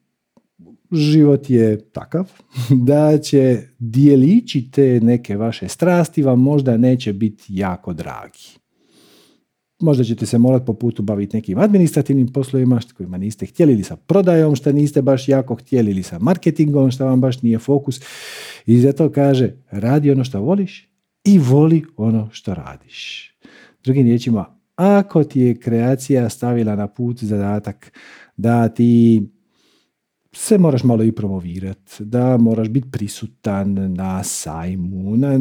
život 0.93 1.51
je 1.51 1.81
takav 1.81 2.33
da 2.89 3.19
će 3.19 3.63
dijelići 3.79 4.71
te 4.71 5.01
neke 5.03 5.37
vaše 5.37 5.69
strasti 5.69 6.23
vam 6.23 6.41
možda 6.41 6.77
neće 6.77 7.13
biti 7.13 7.45
jako 7.49 7.93
dragi. 7.93 8.59
Možda 9.81 10.05
ćete 10.05 10.27
se 10.27 10.39
morati 10.39 10.67
po 10.67 10.75
putu 10.75 11.03
baviti 11.03 11.37
nekim 11.37 11.59
administrativnim 11.59 12.33
poslovima 12.33 12.81
kojima 12.97 13.19
niste 13.19 13.47
htjeli 13.47 13.73
ili 13.73 13.83
sa 13.83 13.97
prodajom 13.97 14.57
što 14.57 14.73
niste 14.73 15.03
baš 15.03 15.29
jako 15.29 15.55
htjeli 15.55 15.91
ili 15.91 16.03
sa 16.03 16.19
marketingom 16.19 16.91
što 16.91 17.05
vam 17.05 17.21
baš 17.21 17.43
nije 17.43 17.59
fokus. 17.59 18.01
I 18.67 18.81
zato 18.81 19.13
kaže 19.13 19.53
radi 19.71 20.11
ono 20.11 20.25
što 20.25 20.41
voliš 20.41 20.89
i 21.25 21.39
voli 21.39 21.85
ono 21.97 22.29
što 22.33 22.55
radiš. 22.55 23.31
Drugim 23.85 24.07
riječima, 24.07 24.45
ako 24.77 25.25
ti 25.25 25.41
je 25.41 25.61
kreacija 25.61 26.29
stavila 26.29 26.77
na 26.77 26.87
put 26.87 27.25
zadatak 27.25 27.93
da 28.37 28.69
ti 28.69 29.23
se 30.37 30.59
moraš 30.59 30.85
malo 30.85 31.05
i 31.05 31.13
promovirati, 31.13 32.05
da 32.05 32.37
moraš 32.37 32.69
biti 32.69 32.91
prisutan 32.91 33.93
na 33.93 34.23
sajmu, 34.23 35.17
na 35.17 35.41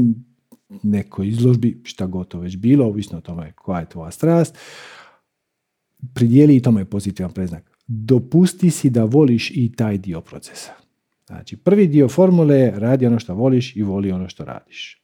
nekoj 0.83 1.27
izložbi, 1.27 1.81
šta 1.83 2.05
god 2.05 2.27
to 2.27 2.39
već 2.39 2.57
bilo, 2.57 2.85
ovisno 2.85 3.17
o 3.17 3.21
tome 3.21 3.51
koja 3.51 3.79
je 3.79 3.89
tvoja 3.89 4.11
strast, 4.11 4.57
pridijeli 6.13 6.55
i 6.55 6.61
tome 6.61 6.85
pozitivan 6.85 7.31
preznak. 7.31 7.71
Dopusti 7.87 8.71
si 8.71 8.89
da 8.89 9.03
voliš 9.03 9.51
i 9.51 9.71
taj 9.75 9.97
dio 9.97 10.21
procesa. 10.21 10.71
Znači, 11.27 11.57
prvi 11.57 11.87
dio 11.87 12.07
formule 12.07 12.55
je 12.55 12.79
radi 12.79 13.05
ono 13.05 13.19
što 13.19 13.33
voliš 13.33 13.75
i 13.75 13.83
voli 13.83 14.11
ono 14.11 14.29
što 14.29 14.45
radiš. 14.45 15.01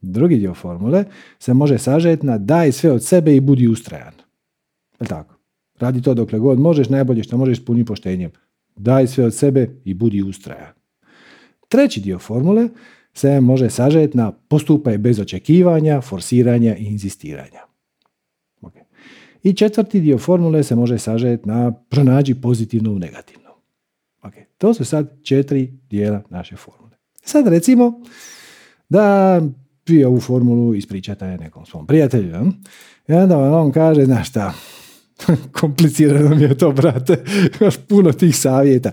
Drugi 0.00 0.36
dio 0.36 0.54
formule 0.54 1.04
se 1.38 1.54
može 1.54 1.78
sažeti 1.78 2.26
na 2.26 2.38
daj 2.38 2.72
sve 2.72 2.92
od 2.92 3.04
sebe 3.04 3.36
i 3.36 3.40
budi 3.40 3.68
ustrajan. 3.68 4.14
Je 5.00 5.06
tako? 5.06 5.34
Radi 5.78 6.02
to 6.02 6.14
dokle 6.14 6.38
god 6.38 6.60
možeš, 6.60 6.88
najbolje 6.88 7.22
što 7.22 7.36
možeš 7.36 7.58
s 7.58 7.64
punim 7.64 7.86
poštenjem. 7.86 8.30
Daj 8.76 9.06
sve 9.06 9.24
od 9.24 9.34
sebe 9.34 9.70
i 9.84 9.94
budi 9.94 10.22
ustrajan. 10.22 10.72
Treći 11.68 12.00
dio 12.00 12.18
formule 12.18 12.68
se 13.14 13.40
može 13.40 13.70
sažeti 13.70 14.16
na 14.16 14.32
postupaj 14.32 14.98
bez 14.98 15.20
očekivanja, 15.20 16.00
forsiranja 16.00 16.76
i 16.76 16.84
inzistiranja. 16.84 17.60
Okay. 18.60 18.82
I 19.42 19.52
četvrti 19.52 20.00
dio 20.00 20.18
formule 20.18 20.62
se 20.62 20.76
može 20.76 20.98
sažeti 20.98 21.48
na 21.48 21.72
pronađi 21.72 22.34
pozitivno 22.34 22.92
u 22.92 22.98
negativno. 22.98 23.50
Okay. 24.22 24.44
To 24.58 24.74
su 24.74 24.84
sad 24.84 25.22
četiri 25.22 25.72
dijela 25.90 26.22
naše 26.30 26.56
formule. 26.56 26.96
Sad 27.24 27.48
recimo 27.48 28.00
da 28.88 29.40
vi 29.86 30.04
ovu 30.04 30.20
formulu 30.20 30.74
ispričate 30.74 31.26
nekom 31.26 31.66
svom 31.66 31.86
prijatelju. 31.86 32.28
Ja? 32.28 32.42
I 33.08 33.12
onda 33.12 33.36
vam 33.36 33.66
on 33.66 33.72
kaže, 33.72 34.04
znaš 34.04 34.28
šta, 34.28 34.54
komplicirano 35.60 36.36
mi 36.36 36.42
je 36.42 36.58
to, 36.58 36.72
brate, 36.72 37.24
imaš 37.60 37.76
puno 37.88 38.12
tih 38.12 38.36
savjeta. 38.36 38.90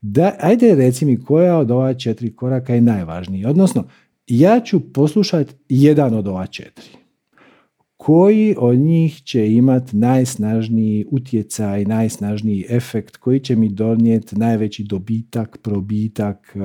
Da, 0.00 0.36
ajde 0.40 0.74
reci 0.74 1.04
mi 1.04 1.20
koja 1.20 1.58
od 1.58 1.70
ova 1.70 1.94
četiri 1.94 2.36
koraka 2.36 2.74
je 2.74 2.80
najvažniji. 2.80 3.44
Odnosno, 3.44 3.84
ja 4.26 4.60
ću 4.60 4.92
poslušati 4.92 5.54
jedan 5.68 6.14
od 6.14 6.28
ova 6.28 6.46
četiri. 6.46 6.88
Koji 7.96 8.54
od 8.58 8.78
njih 8.78 9.22
će 9.22 9.52
imati 9.52 9.96
najsnažniji 9.96 11.06
utjecaj, 11.10 11.84
najsnažniji 11.84 12.66
efekt, 12.68 13.16
koji 13.16 13.40
će 13.40 13.56
mi 13.56 13.68
donijeti 13.68 14.36
najveći 14.36 14.84
dobitak, 14.84 15.58
probitak, 15.62 16.56
e, 16.56 16.58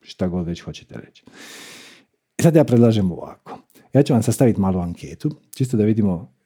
šta 0.00 0.28
god 0.28 0.46
već 0.46 0.60
hoćete 0.60 0.94
reći. 1.06 1.24
Sad 2.40 2.56
ja 2.56 2.64
predlažem 2.64 3.12
ovako. 3.12 3.58
Ja 3.92 4.02
ću 4.02 4.12
vam 4.12 4.22
sastaviti 4.22 4.60
malu 4.60 4.80
anketu, 4.80 5.30
čisto 5.54 5.76
da 5.76 5.84
vidimo 5.84 6.32
e, 6.40 6.41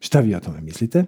šta 0.00 0.20
vi 0.20 0.34
o 0.34 0.40
tome 0.40 0.60
mislite. 0.60 1.04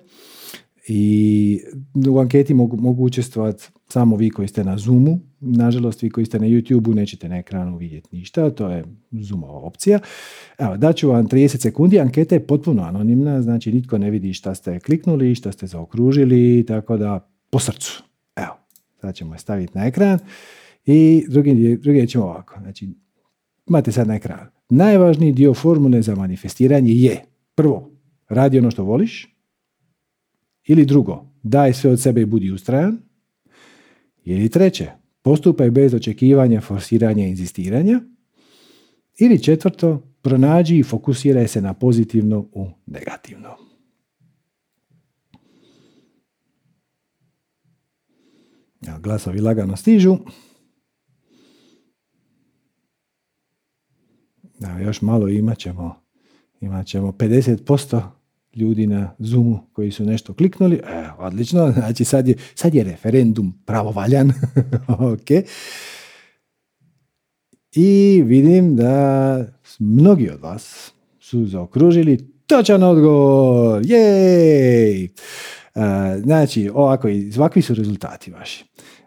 I 0.88 1.60
u 2.08 2.18
anketi 2.18 2.54
mogu, 2.54 2.76
mogu 2.76 3.04
učestvovati 3.04 3.68
samo 3.88 4.16
vi 4.16 4.30
koji 4.30 4.48
ste 4.48 4.64
na 4.64 4.78
Zoomu. 4.78 5.18
Nažalost, 5.40 6.02
vi 6.02 6.10
koji 6.10 6.26
ste 6.26 6.38
na 6.38 6.46
YouTubeu 6.46 6.94
nećete 6.94 7.28
na 7.28 7.38
ekranu 7.38 7.76
vidjeti 7.76 8.08
ništa, 8.16 8.50
to 8.50 8.70
je 8.70 8.84
Zoomova 9.12 9.58
opcija. 9.58 9.98
Evo, 10.58 10.76
daću 10.76 11.08
vam 11.08 11.28
30 11.28 11.62
sekundi, 11.62 12.00
anketa 12.00 12.34
je 12.34 12.46
potpuno 12.46 12.82
anonimna, 12.82 13.42
znači 13.42 13.72
nitko 13.72 13.98
ne 13.98 14.10
vidi 14.10 14.32
šta 14.32 14.54
ste 14.54 14.80
kliknuli, 14.80 15.34
šta 15.34 15.52
ste 15.52 15.66
zaokružili, 15.66 16.64
tako 16.68 16.96
da 16.96 17.30
po 17.50 17.58
srcu. 17.58 18.02
Evo, 18.36 18.56
sad 19.00 19.14
ćemo 19.14 19.34
je 19.34 19.38
staviti 19.38 19.78
na 19.78 19.86
ekran 19.86 20.18
i 20.86 21.24
drugi, 21.28 21.76
drugi 21.76 22.06
ćemo 22.06 22.24
ovako. 22.24 22.60
Znači, 22.60 22.88
imate 23.68 23.92
sad 23.92 24.08
na 24.08 24.14
ekran. 24.14 24.46
Najvažniji 24.70 25.32
dio 25.32 25.54
formule 25.54 26.02
za 26.02 26.14
manifestiranje 26.14 26.92
je 26.92 27.24
prvo, 27.54 27.90
radi 28.30 28.58
ono 28.58 28.70
što 28.70 28.84
voliš, 28.84 29.36
ili 30.64 30.84
drugo, 30.84 31.26
daj 31.42 31.72
sve 31.72 31.90
od 31.90 32.00
sebe 32.00 32.20
i 32.20 32.26
budi 32.26 32.50
ustrajan. 32.50 32.98
Ili 34.24 34.48
treće, 34.48 34.90
postupaj 35.22 35.70
bez 35.70 35.94
očekivanja, 35.94 36.60
forsiranja 36.60 37.26
i 37.26 37.30
inzistiranja. 37.30 38.00
Ili 39.18 39.42
četvrto, 39.42 40.02
pronađi 40.22 40.78
i 40.78 40.82
fokusiraj 40.82 41.48
se 41.48 41.60
na 41.60 41.74
pozitivno 41.74 42.48
u 42.52 42.66
negativno. 42.86 43.56
Glasovi 49.00 49.40
lagano 49.40 49.76
stižu. 49.76 50.16
Da, 54.58 54.78
još 54.78 55.02
malo 55.02 55.28
imat 55.28 55.58
ćemo, 55.58 56.02
imat 56.60 56.86
ćemo 56.86 57.12
50% 57.12 58.19
ljudi 58.56 58.86
na 58.86 59.14
Zoomu 59.18 59.58
koji 59.72 59.90
su 59.90 60.04
nešto 60.04 60.34
kliknuli. 60.34 60.76
E, 60.76 61.08
odlično, 61.18 61.72
znači 61.72 62.04
sad 62.04 62.28
je, 62.28 62.34
sad 62.54 62.74
je 62.74 62.84
referendum 62.84 63.52
pravovaljan. 63.66 64.32
ok. 65.12 65.30
I 67.74 68.22
vidim 68.26 68.76
da 68.76 69.44
mnogi 69.78 70.30
od 70.30 70.40
vas 70.40 70.92
su 71.18 71.46
zaokružili 71.46 72.32
točan 72.46 72.82
odgovor. 72.82 73.82
Jej! 73.84 75.08
Znači, 76.22 76.70
ovako, 76.74 77.08
ovakvi 77.36 77.62
su 77.62 77.74
rezultati 77.74 78.30
vaši. 78.30 78.64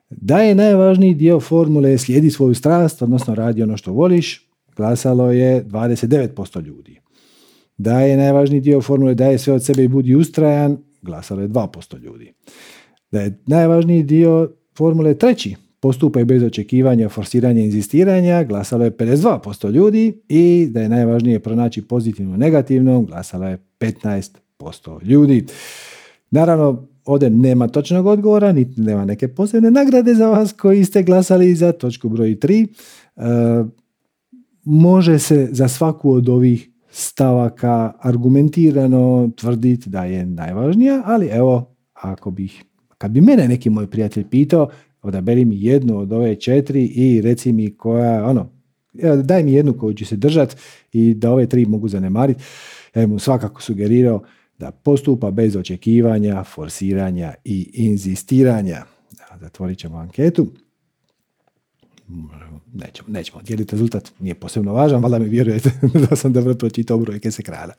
Da 0.10 0.38
je 0.38 0.56
najvažniji 0.56 1.14
dio 1.14 1.40
formule 1.40 1.98
slijedi 1.98 2.32
svoju 2.32 2.54
strast, 2.56 3.02
odnosno 3.02 3.36
radi 3.36 3.64
ono 3.64 3.78
što 3.78 3.92
voliš, 3.92 4.50
glasalo 4.76 5.32
je 5.32 5.66
29% 5.66 6.66
ljudi. 6.66 7.03
Da 7.78 8.02
je 8.02 8.18
najvažniji 8.18 8.62
dio 8.62 8.82
formule 8.82 9.16
daje 9.16 9.38
sve 9.38 9.54
od 9.54 9.66
sebe 9.66 9.84
i 9.84 9.88
budi 9.88 10.16
ustrajan, 10.16 10.78
glasalo 11.02 11.42
je 11.42 11.50
2% 11.50 12.00
ljudi. 12.00 12.34
Da 13.12 13.22
je 13.22 13.40
najvažniji 13.46 14.04
dio 14.04 14.52
formule 14.78 15.14
treći, 15.14 15.56
postupaju 15.80 16.26
bez 16.26 16.44
očekivanja, 16.44 17.10
forsiranja 17.10 17.62
inzistiranja, 17.62 18.44
glasalo 18.44 18.84
je 18.84 18.92
52% 18.92 19.72
ljudi 19.72 20.22
i 20.30 20.68
da 20.72 20.82
je 20.82 20.90
najvažnije 20.90 21.40
pronaći 21.40 21.82
pozitivno 21.82 22.38
negativno, 22.38 23.02
glasalo 23.02 23.48
je 23.48 23.58
15% 23.80 25.04
ljudi. 25.04 25.46
Naravno, 26.32 26.88
ovdje 27.06 27.30
nema 27.30 27.68
točnog 27.68 28.06
odgovora, 28.06 28.52
niti 28.52 28.82
nema 28.82 29.06
neke 29.06 29.28
posebne 29.28 29.72
nagrade 29.72 30.16
za 30.16 30.30
vas 30.30 30.54
koji 30.54 30.86
ste 30.86 31.04
glasali 31.04 31.56
za 31.56 31.72
točku 31.72 32.10
broj 32.10 32.36
3. 32.36 32.68
E, 33.16 33.22
može 34.64 35.20
se 35.20 35.50
za 35.52 35.68
svaku 35.68 36.12
od 36.12 36.30
ovih 36.30 36.70
stavaka 36.96 37.94
argumentirano 38.00 39.30
tvrditi 39.38 39.90
da 39.90 40.04
je 40.04 40.26
najvažnija, 40.26 41.02
ali 41.06 41.28
evo, 41.28 41.76
ako 41.94 42.32
bih, 42.32 42.64
kad 42.98 43.12
bi 43.12 43.22
mene 43.22 43.48
neki 43.48 43.70
moj 43.70 43.88
prijatelj 43.88 44.30
pitao, 44.30 44.70
odaberi 45.02 45.46
mi 45.46 45.64
jednu 45.64 46.00
od 46.00 46.14
ove 46.14 46.36
četiri 46.36 46.86
i 46.86 47.22
reci 47.22 47.52
mi 47.52 47.78
koja, 47.78 48.26
ono, 48.26 48.50
daj 49.24 49.44
mi 49.44 49.54
jednu 49.54 49.78
koju 49.78 49.94
ću 49.94 50.06
se 50.06 50.16
držati 50.16 50.56
i 50.92 51.14
da 51.14 51.32
ove 51.32 51.48
tri 51.48 51.66
mogu 51.66 51.88
zanemariti. 51.88 52.44
Ja 52.96 53.08
mu 53.08 53.20
svakako 53.20 53.62
sugerirao 53.62 54.24
da 54.58 54.72
postupa 54.72 55.32
bez 55.32 55.56
očekivanja, 55.56 56.44
forsiranja 56.44 57.34
i 57.44 57.70
inzistiranja. 57.74 58.84
Zatvorit 59.42 59.78
ćemo 59.78 59.98
anketu. 59.98 60.48
Nećemo, 62.74 63.10
nećemo 63.10 63.42
dijeliti 63.42 63.72
rezultat, 63.72 64.12
nije 64.20 64.36
posebno 64.36 64.74
važan, 64.74 65.04
valjda 65.04 65.20
mi 65.20 65.30
vjerujete 65.30 65.72
da 66.10 66.16
sam 66.16 66.34
dobro 66.34 66.54
pročitao 66.54 66.98
brojke 66.98 67.32
se 67.32 67.44
krala. 67.44 67.74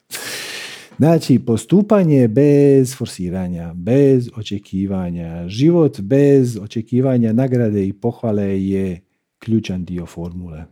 Znači, 0.99 1.39
postupanje 1.39 2.29
bez 2.29 2.97
forsiranja, 2.97 3.73
bez 3.75 4.29
očekivanja, 4.37 5.49
život 5.49 6.01
bez 6.01 6.59
očekivanja 6.63 7.33
nagrade 7.33 7.87
i 7.87 7.93
pohvale 7.93 8.63
je 8.63 9.01
ključan 9.39 9.85
dio 9.85 10.07
formule. 10.07 10.65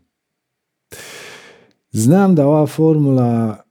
Znam 1.91 2.35
da 2.35 2.47
ova 2.47 2.67
formula 2.67 3.63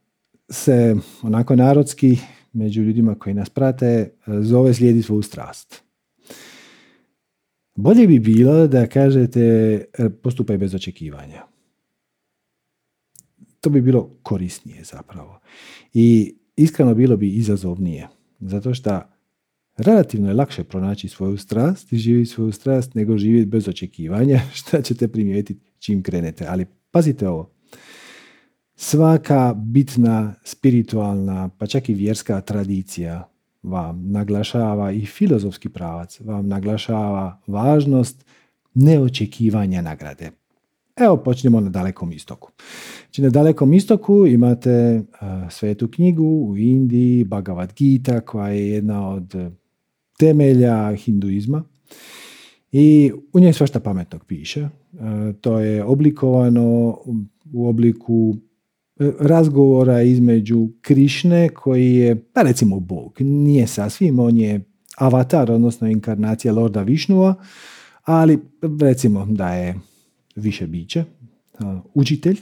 se 0.50 0.96
onako 1.22 1.56
narodski 1.56 2.18
među 2.52 2.82
ljudima 2.82 3.14
koji 3.14 3.34
nas 3.34 3.50
prate 3.50 4.10
zove 4.26 4.74
slijedi 4.74 5.02
svoju 5.02 5.22
strast. 5.22 5.82
Bolje 7.74 8.06
bi 8.06 8.18
bilo 8.18 8.66
da 8.66 8.86
kažete 8.86 9.84
postupaj 10.22 10.58
bez 10.58 10.74
očekivanja. 10.74 11.42
To 13.60 13.70
bi 13.70 13.80
bilo 13.80 14.10
korisnije 14.22 14.84
zapravo. 14.84 15.40
I 15.94 16.34
iskreno 16.56 16.94
bilo 16.94 17.16
bi 17.16 17.30
izazovnije. 17.30 18.08
Zato 18.40 18.74
što 18.74 19.00
relativno 19.76 20.28
je 20.28 20.34
lakše 20.34 20.64
pronaći 20.64 21.08
svoju 21.08 21.36
strast 21.36 21.92
i 21.92 21.96
živjeti 21.96 22.30
svoju 22.30 22.52
strast 22.52 22.94
nego 22.94 23.18
živjeti 23.18 23.46
bez 23.46 23.68
očekivanja, 23.68 24.40
šta 24.58 24.82
ćete 24.82 25.08
primijetiti 25.08 25.70
čim 25.78 26.02
krenete. 26.02 26.46
Ali 26.48 26.66
pazite 26.90 27.28
ovo, 27.28 27.50
svaka 28.74 29.54
bitna, 29.54 30.34
spiritualna, 30.44 31.48
pa 31.58 31.66
čak 31.66 31.88
i 31.88 31.94
vjerska 31.94 32.40
tradicija 32.40 33.31
vam 33.62 34.10
naglašava 34.10 34.92
i 34.92 35.06
filozofski 35.06 35.68
pravac 35.68 36.20
vam 36.20 36.48
naglašava 36.48 37.40
važnost 37.46 38.24
neočekivanja 38.74 39.82
nagrade. 39.82 40.30
Evo 40.96 41.16
počnemo 41.16 41.60
na 41.60 41.70
dalekom 41.70 42.12
istoku. 42.12 42.50
Znači 43.04 43.22
na 43.22 43.30
dalekom 43.30 43.74
istoku 43.74 44.26
imate 44.26 45.02
svetu 45.50 45.88
knjigu 45.88 46.24
u 46.24 46.56
Indiji, 46.56 47.24
Bhagavad 47.24 47.72
Gita 47.76 48.20
koja 48.20 48.48
je 48.48 48.70
jedna 48.70 49.08
od 49.08 49.34
temelja 50.18 50.94
hinduizma 50.94 51.64
i 52.72 53.12
u 53.32 53.40
njoj 53.40 53.52
svašta 53.52 53.80
pametnog 53.80 54.24
piše. 54.24 54.68
to 55.40 55.58
je 55.58 55.84
oblikovano 55.84 56.98
u 57.52 57.68
obliku 57.68 58.36
razgovora 59.20 60.02
između 60.02 60.68
Krišne 60.80 61.48
koji 61.48 61.94
je, 61.94 62.24
pa 62.32 62.42
recimo 62.42 62.80
Bog, 62.80 63.16
nije 63.20 63.66
sasvim, 63.66 64.18
on 64.18 64.36
je 64.36 64.60
avatar, 64.96 65.50
odnosno 65.50 65.88
inkarnacija 65.88 66.54
Lorda 66.54 66.82
Višnua, 66.82 67.34
ali 68.02 68.38
recimo 68.80 69.26
da 69.26 69.54
je 69.54 69.78
više 70.36 70.66
biće, 70.66 71.04
učitelj, 71.94 72.38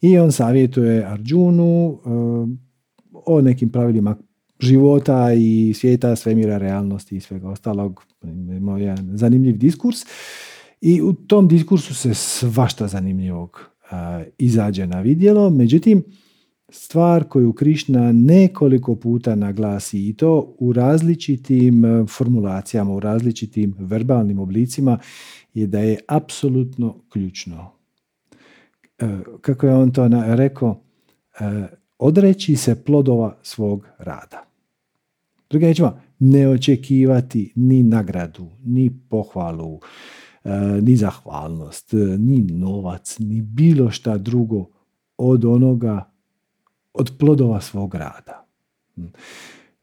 i 0.00 0.18
on 0.18 0.32
savjetuje 0.32 1.04
Arđunu 1.04 1.98
o 3.26 3.40
nekim 3.40 3.68
pravilima 3.68 4.16
života 4.60 5.32
i 5.32 5.74
svijeta, 5.74 6.16
svemira, 6.16 6.58
realnosti 6.58 7.16
i 7.16 7.20
svega 7.20 7.48
ostalog. 7.48 8.04
Zanimljiv 9.14 9.58
diskurs. 9.58 9.96
I 10.80 11.02
u 11.02 11.12
tom 11.12 11.48
diskursu 11.48 11.94
se 11.94 12.14
svašta 12.14 12.86
zanimljivog 12.86 13.70
izađe 14.38 14.86
na 14.86 15.00
vidjelo. 15.00 15.50
Međutim, 15.50 16.02
stvar 16.68 17.24
koju 17.24 17.52
Krišna 17.52 18.12
nekoliko 18.12 18.94
puta 18.94 19.34
naglasi 19.34 20.08
i 20.08 20.16
to 20.16 20.54
u 20.58 20.72
različitim 20.72 21.84
formulacijama, 22.08 22.92
u 22.92 23.00
različitim 23.00 23.74
verbalnim 23.78 24.38
oblicima 24.38 24.98
je 25.54 25.66
da 25.66 25.78
je 25.78 25.98
apsolutno 26.08 26.96
ključno. 27.08 27.70
E, 28.98 29.18
kako 29.40 29.66
je 29.66 29.74
on 29.74 29.92
to 29.92 30.08
rekao, 30.36 30.80
e, 31.40 31.66
odreći 31.98 32.56
se 32.56 32.84
plodova 32.84 33.38
svog 33.42 33.86
rada. 33.98 34.46
Drugim 35.50 35.74
ne 36.18 36.48
očekivati 36.48 37.52
ni 37.56 37.82
nagradu, 37.82 38.46
ni 38.64 38.90
pohvalu, 39.08 39.74
e, 39.74 39.78
ni 40.82 40.96
zahvalnost, 40.96 41.92
ni 42.18 42.40
novac, 42.40 43.16
ni 43.18 43.42
bilo 43.42 43.90
šta 43.90 44.18
drugo 44.18 44.66
od 45.18 45.44
onoga, 45.44 46.10
od 46.94 47.12
plodova 47.18 47.60
svog 47.60 47.94
rada. 47.94 48.46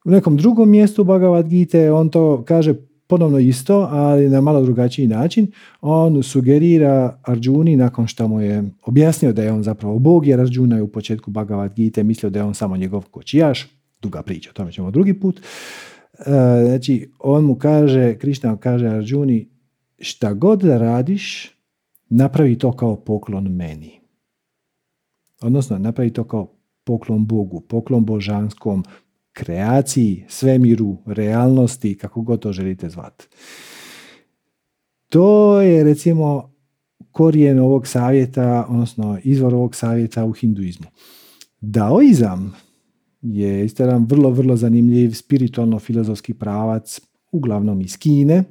U 0.05 0.11
nekom 0.11 0.37
drugom 0.37 0.69
mjestu 0.69 1.03
Bhagavad 1.03 1.47
Gita 1.47 1.95
on 1.95 2.09
to 2.09 2.43
kaže 2.47 2.73
ponovno 3.07 3.39
isto, 3.39 3.87
ali 3.91 4.29
na 4.29 4.41
malo 4.41 4.61
drugačiji 4.61 5.07
način. 5.07 5.51
On 5.81 6.23
sugerira 6.23 7.19
Arđuni 7.23 7.75
nakon 7.75 8.07
što 8.07 8.27
mu 8.27 8.41
je 8.41 8.63
objasnio 8.85 9.33
da 9.33 9.43
je 9.43 9.51
on 9.51 9.63
zapravo 9.63 9.99
Bog, 9.99 10.27
jer 10.27 10.39
Arđuna 10.39 10.75
je 10.75 10.81
u 10.81 10.87
početku 10.87 11.31
Bhagavad 11.31 11.73
Gita 11.73 12.03
mislio 12.03 12.29
da 12.29 12.39
je 12.39 12.45
on 12.45 12.53
samo 12.53 12.77
njegov 12.77 13.05
kočijaš. 13.11 13.67
Duga 14.01 14.21
priča, 14.21 14.49
o 14.49 14.53
tome 14.53 14.71
ćemo 14.71 14.91
drugi 14.91 15.13
put. 15.13 15.39
E, 15.39 15.43
znači, 16.65 17.11
on 17.19 17.45
mu 17.45 17.55
kaže, 17.55 18.15
Krišna 18.15 18.57
kaže 18.57 18.87
Arđuni, 18.87 19.52
šta 19.99 20.33
god 20.33 20.61
da 20.61 20.77
radiš, 20.77 21.51
napravi 22.09 22.57
to 22.57 22.71
kao 22.71 22.95
poklon 22.95 23.43
meni. 23.43 23.99
Odnosno, 25.41 25.77
napravi 25.77 26.13
to 26.13 26.23
kao 26.23 26.53
poklon 26.83 27.25
Bogu, 27.25 27.61
poklon 27.61 28.05
božanskom, 28.05 28.83
kreaciji, 29.33 30.25
svemiru, 30.27 30.97
realnosti, 31.05 31.97
kako 31.97 32.21
god 32.21 32.39
to 32.39 32.51
želite 32.53 32.89
zvati. 32.89 33.27
To 35.09 35.61
je 35.61 35.83
recimo 35.83 36.53
korijen 37.11 37.59
ovog 37.59 37.87
savjeta, 37.87 38.65
odnosno 38.69 39.19
izvor 39.23 39.55
ovog 39.55 39.75
savjeta 39.75 40.25
u 40.25 40.31
hinduizmu. 40.31 40.87
Daoizam 41.61 42.55
je 43.21 43.65
isto 43.65 43.83
jedan 43.83 44.05
vrlo, 44.05 44.29
vrlo 44.29 44.55
zanimljiv 44.55 45.09
spiritualno-filozofski 45.09 46.33
pravac, 46.33 47.01
uglavnom 47.31 47.81
iz 47.81 47.97
Kine. 47.97 48.43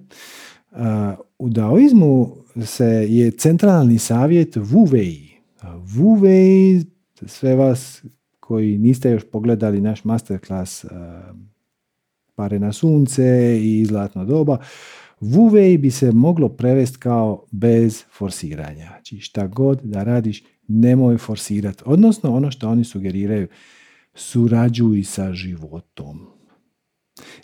U 1.42 1.48
daoizmu 1.48 2.36
se 2.64 2.84
je 3.08 3.30
centralni 3.30 3.98
savjet 3.98 4.56
Wu 4.56 4.90
Wei. 4.90 5.28
Wu 5.62 6.20
Wei, 6.20 6.84
sve 7.26 7.56
vas 7.56 8.04
koji 8.40 8.78
niste 8.78 9.10
još 9.10 9.22
pogledali 9.32 9.80
naš 9.80 10.04
masterclass 10.04 10.84
Pare 12.34 12.58
na 12.58 12.72
sunce 12.72 13.58
i 13.62 13.84
Zlatno 13.84 14.24
doba, 14.24 14.58
Vuvej 15.20 15.78
bi 15.78 15.90
se 15.90 16.12
moglo 16.12 16.48
prevesti 16.48 16.98
kao 16.98 17.46
bez 17.50 18.04
forsiranja. 18.18 18.86
Znači 18.86 19.18
šta 19.20 19.46
god 19.46 19.80
da 19.82 20.02
radiš, 20.02 20.44
nemoj 20.68 21.18
forsirati. 21.18 21.82
Odnosno 21.86 22.34
ono 22.34 22.50
što 22.50 22.68
oni 22.68 22.84
sugeriraju, 22.84 23.48
surađuj 24.14 25.04
sa 25.04 25.32
životom. 25.32 26.26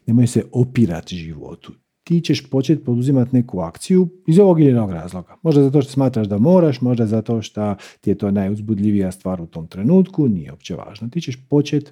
Nemoj 0.06 0.26
se 0.26 0.44
opirati 0.52 1.16
životu 1.16 1.72
ti 2.08 2.20
ćeš 2.20 2.50
početi 2.50 2.84
poduzimati 2.84 3.36
neku 3.36 3.60
akciju 3.60 4.08
iz 4.26 4.38
ovog 4.38 4.60
ili 4.60 4.68
jednog 4.68 4.90
razloga. 4.90 5.36
Možda 5.42 5.62
zato 5.62 5.82
što 5.82 5.92
smatraš 5.92 6.26
da 6.26 6.38
moraš, 6.38 6.80
možda 6.80 7.06
zato 7.06 7.42
što 7.42 7.74
ti 8.00 8.10
je 8.10 8.18
to 8.18 8.30
najuzbudljivija 8.30 9.12
stvar 9.12 9.40
u 9.40 9.46
tom 9.46 9.66
trenutku, 9.66 10.28
nije 10.28 10.50
uopće 10.50 10.74
važno. 10.74 11.08
Ti 11.08 11.20
ćeš 11.20 11.48
početi 11.48 11.90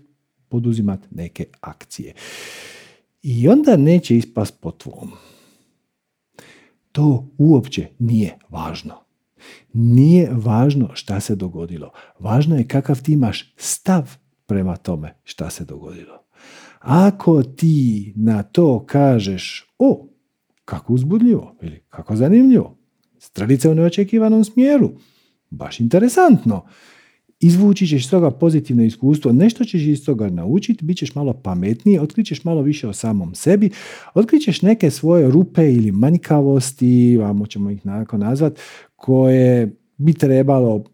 poduzimati 0.48 1.06
neke 1.10 1.44
akcije. 1.60 2.14
I 3.22 3.48
onda 3.48 3.76
neće 3.76 4.16
ispast 4.16 4.60
po 4.60 4.70
tvom. 4.70 5.10
To 6.92 7.28
uopće 7.38 7.88
nije 7.98 8.38
važno. 8.48 8.94
Nije 9.72 10.30
važno 10.32 10.90
šta 10.94 11.20
se 11.20 11.34
dogodilo. 11.34 11.90
Važno 12.18 12.56
je 12.56 12.68
kakav 12.68 13.02
ti 13.02 13.12
imaš 13.12 13.54
stav 13.56 14.16
prema 14.46 14.76
tome 14.76 15.14
šta 15.24 15.50
se 15.50 15.64
dogodilo. 15.64 16.25
Ako 16.86 17.42
ti 17.42 18.12
na 18.16 18.42
to 18.42 18.86
kažeš, 18.86 19.74
o, 19.78 20.08
kako 20.64 20.92
uzbudljivo 20.92 21.56
ili 21.62 21.82
kako 21.88 22.16
zanimljivo. 22.16 22.78
Strelice 23.18 23.68
u 23.68 23.74
neočekivanom 23.74 24.44
smjeru. 24.44 24.90
Baš 25.50 25.80
interesantno. 25.80 26.64
Izvući 27.40 27.86
ćeš 27.86 28.08
toga 28.08 28.30
pozitivno 28.30 28.84
iskustvo, 28.84 29.32
nešto 29.32 29.64
ćeš 29.64 29.82
iz 29.82 30.04
toga 30.04 30.30
naučiti, 30.30 30.84
bit 30.84 30.98
ćeš 30.98 31.14
malo 31.14 31.32
pametniji, 31.32 31.98
otkrićeš 31.98 32.44
malo 32.44 32.62
više 32.62 32.88
o 32.88 32.92
samom 32.92 33.34
sebi, 33.34 33.70
otkrićeš 34.14 34.62
neke 34.62 34.90
svoje 34.90 35.30
rupe 35.30 35.72
ili 35.72 35.92
manjkavosti, 35.92 37.16
vamo 37.16 37.46
ćemo 37.46 37.70
ih 37.70 37.86
nakon 37.86 38.20
nazvat, 38.20 38.58
koje 38.96 39.76
bi 39.96 40.12
trebalo 40.12 40.84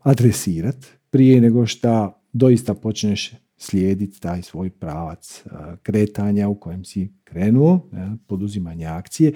adresirati 0.00 0.86
prije 1.10 1.40
nego 1.40 1.66
što 1.66 2.20
doista 2.32 2.74
počneš 2.74 3.43
slijediti 3.56 4.20
taj 4.20 4.42
svoj 4.42 4.70
pravac 4.70 5.44
kretanja 5.82 6.48
u 6.48 6.60
kojem 6.60 6.84
si 6.84 7.12
krenuo, 7.24 7.90
poduzimanje 8.26 8.86
akcije 8.86 9.32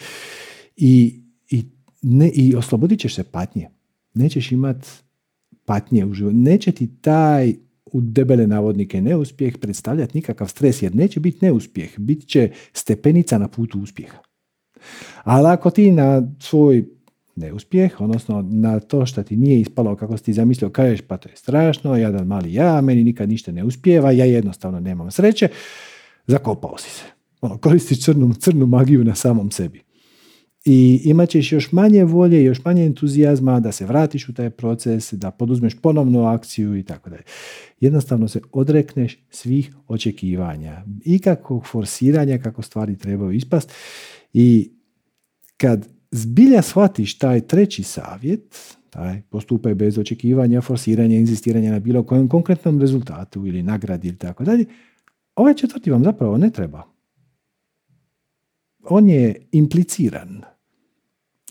i, 0.76 1.22
i, 1.50 1.64
ne, 2.02 2.30
i 2.30 2.54
oslobodit 2.56 3.00
ćeš 3.00 3.14
se 3.14 3.24
patnje. 3.24 3.68
Nećeš 4.14 4.52
imati 4.52 4.88
patnje 5.64 6.04
u 6.04 6.14
životu. 6.14 6.36
Neće 6.36 6.72
ti 6.72 7.00
taj 7.00 7.54
u 7.92 8.00
debele 8.00 8.46
navodnike 8.46 9.00
neuspjeh 9.00 9.58
predstavljati 9.58 10.18
nikakav 10.18 10.48
stres, 10.48 10.82
jer 10.82 10.94
neće 10.94 11.20
biti 11.20 11.38
neuspjeh, 11.42 11.98
bit 11.98 12.26
će 12.26 12.50
stepenica 12.72 13.38
na 13.38 13.48
putu 13.48 13.80
uspjeha. 13.80 14.18
Ali 15.24 15.48
ako 15.48 15.70
ti 15.70 15.92
na 15.92 16.34
svoj 16.40 16.97
neuspjeh, 17.38 18.00
odnosno 18.00 18.42
na 18.50 18.80
to 18.80 19.06
što 19.06 19.22
ti 19.22 19.36
nije 19.36 19.60
ispalo 19.60 19.96
kako 19.96 20.16
si 20.16 20.24
ti 20.24 20.32
zamislio, 20.32 20.70
kažeš 20.70 21.00
pa 21.00 21.16
to 21.16 21.28
je 21.28 21.36
strašno, 21.36 21.96
jedan 21.96 22.26
mali 22.26 22.54
ja, 22.54 22.80
meni 22.80 23.04
nikad 23.04 23.28
ništa 23.28 23.52
ne 23.52 23.64
uspijeva, 23.64 24.10
ja 24.10 24.24
jednostavno 24.24 24.80
nemam 24.80 25.10
sreće, 25.10 25.48
zakopao 26.26 26.78
si 26.78 26.90
se. 26.90 27.04
Ono, 27.40 27.58
koristiš 27.58 28.04
crnu, 28.04 28.34
crnu 28.34 28.66
magiju 28.66 29.04
na 29.04 29.14
samom 29.14 29.50
sebi. 29.50 29.82
I 30.64 31.00
imat 31.04 31.28
ćeš 31.28 31.52
još 31.52 31.72
manje 31.72 32.04
volje, 32.04 32.44
još 32.44 32.64
manje 32.64 32.86
entuzijazma 32.86 33.60
da 33.60 33.72
se 33.72 33.86
vratiš 33.86 34.28
u 34.28 34.34
taj 34.34 34.50
proces, 34.50 35.12
da 35.12 35.30
poduzmeš 35.30 35.74
ponovnu 35.74 36.26
akciju 36.26 36.76
i 36.76 36.82
tako 36.82 37.10
dalje. 37.10 37.22
Jednostavno 37.80 38.28
se 38.28 38.40
odrekneš 38.52 39.18
svih 39.30 39.74
očekivanja, 39.86 40.84
ikakvog 41.04 41.66
forsiranja 41.66 42.38
kako 42.38 42.62
stvari 42.62 42.98
trebaju 42.98 43.32
ispast 43.32 43.72
i 44.32 44.70
kad 45.56 45.88
zbilja 46.10 46.62
shvatiš 46.62 47.18
taj 47.18 47.40
treći 47.40 47.82
savjet, 47.82 48.76
taj 48.90 49.22
postupaj 49.22 49.74
bez 49.74 49.98
očekivanja, 49.98 50.60
forsiranja, 50.60 51.16
inzistiranja 51.16 51.72
na 51.72 51.78
bilo 51.78 52.02
kojem 52.02 52.28
konkretnom 52.28 52.80
rezultatu 52.80 53.46
ili 53.46 53.62
nagradi 53.62 54.08
ili 54.08 54.16
tako 54.16 54.44
dalje, 54.44 54.64
ovaj 55.36 55.54
četvrti 55.54 55.90
vam 55.90 56.04
zapravo 56.04 56.38
ne 56.38 56.50
treba. 56.50 56.82
On 58.84 59.08
je 59.08 59.48
impliciran. 59.52 60.42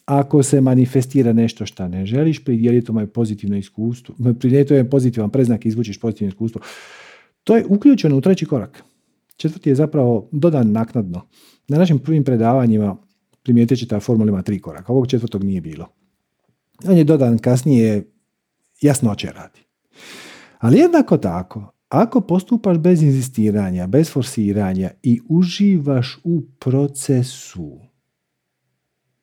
Ako 0.05 0.43
se 0.43 0.61
manifestira 0.61 1.33
nešto 1.33 1.65
što 1.65 1.87
ne 1.87 2.05
želiš, 2.05 2.43
pridjeli 2.43 2.83
tome 2.83 3.07
pozitivno 3.07 3.57
iskustvo, 3.57 4.15
pridjeli 4.39 4.75
je 4.75 4.89
pozitivan 4.89 5.29
preznak 5.29 5.65
i 5.65 5.67
izvučiš 5.67 5.99
pozitivno 5.99 6.29
iskustvo. 6.29 6.61
To 7.43 7.55
je 7.55 7.65
uključeno 7.65 8.17
u 8.17 8.21
treći 8.21 8.45
korak. 8.45 8.83
Četvrti 9.37 9.69
je 9.69 9.75
zapravo 9.75 10.29
dodan 10.31 10.71
naknadno. 10.71 11.27
Na 11.67 11.77
našim 11.77 11.99
prvim 11.99 12.23
predavanjima 12.23 12.97
primijetit 13.47 13.79
ćete 13.79 13.95
da 13.95 13.99
formula 13.99 14.29
ima 14.29 14.41
tri 14.41 14.59
koraka. 14.59 14.93
Ovog 14.93 15.07
četvrtog 15.07 15.43
nije 15.43 15.61
bilo. 15.61 15.87
On 16.87 16.97
je 16.97 17.03
dodan 17.03 17.37
kasnije 17.37 18.11
jasnoće 18.81 19.27
radi. 19.27 19.59
Ali 20.59 20.79
jednako 20.79 21.17
tako, 21.17 21.71
ako 21.89 22.21
postupaš 22.21 22.77
bez 22.77 23.03
inzistiranja, 23.03 23.87
bez 23.87 24.11
forsiranja 24.11 24.91
i 25.03 25.21
uživaš 25.29 26.19
u 26.23 26.41
procesu, 26.59 27.79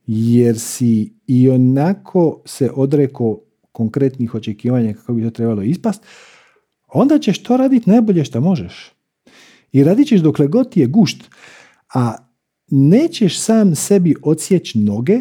jer 0.06 0.58
si 0.58 1.14
i 1.26 1.50
onako 1.50 2.42
se 2.46 2.70
odreko 2.74 3.40
konkretnih 3.72 4.34
očekivanja 4.34 4.94
kako 4.94 5.14
bi 5.14 5.22
to 5.22 5.30
trebalo 5.30 5.62
ispast, 5.62 6.02
onda 6.88 7.18
ćeš 7.18 7.42
to 7.42 7.56
raditi 7.56 7.90
najbolje 7.90 8.24
što 8.24 8.40
možeš. 8.40 8.92
I 9.72 9.84
radit 9.84 10.08
ćeš 10.08 10.20
dokle 10.20 10.46
god 10.46 10.72
ti 10.72 10.80
je 10.80 10.87
gušt. 10.87 11.30
A 11.94 12.16
nećeš 12.76 13.40
sam 13.40 13.74
sebi 13.74 14.14
odsjeći 14.22 14.78
noge 14.78 15.18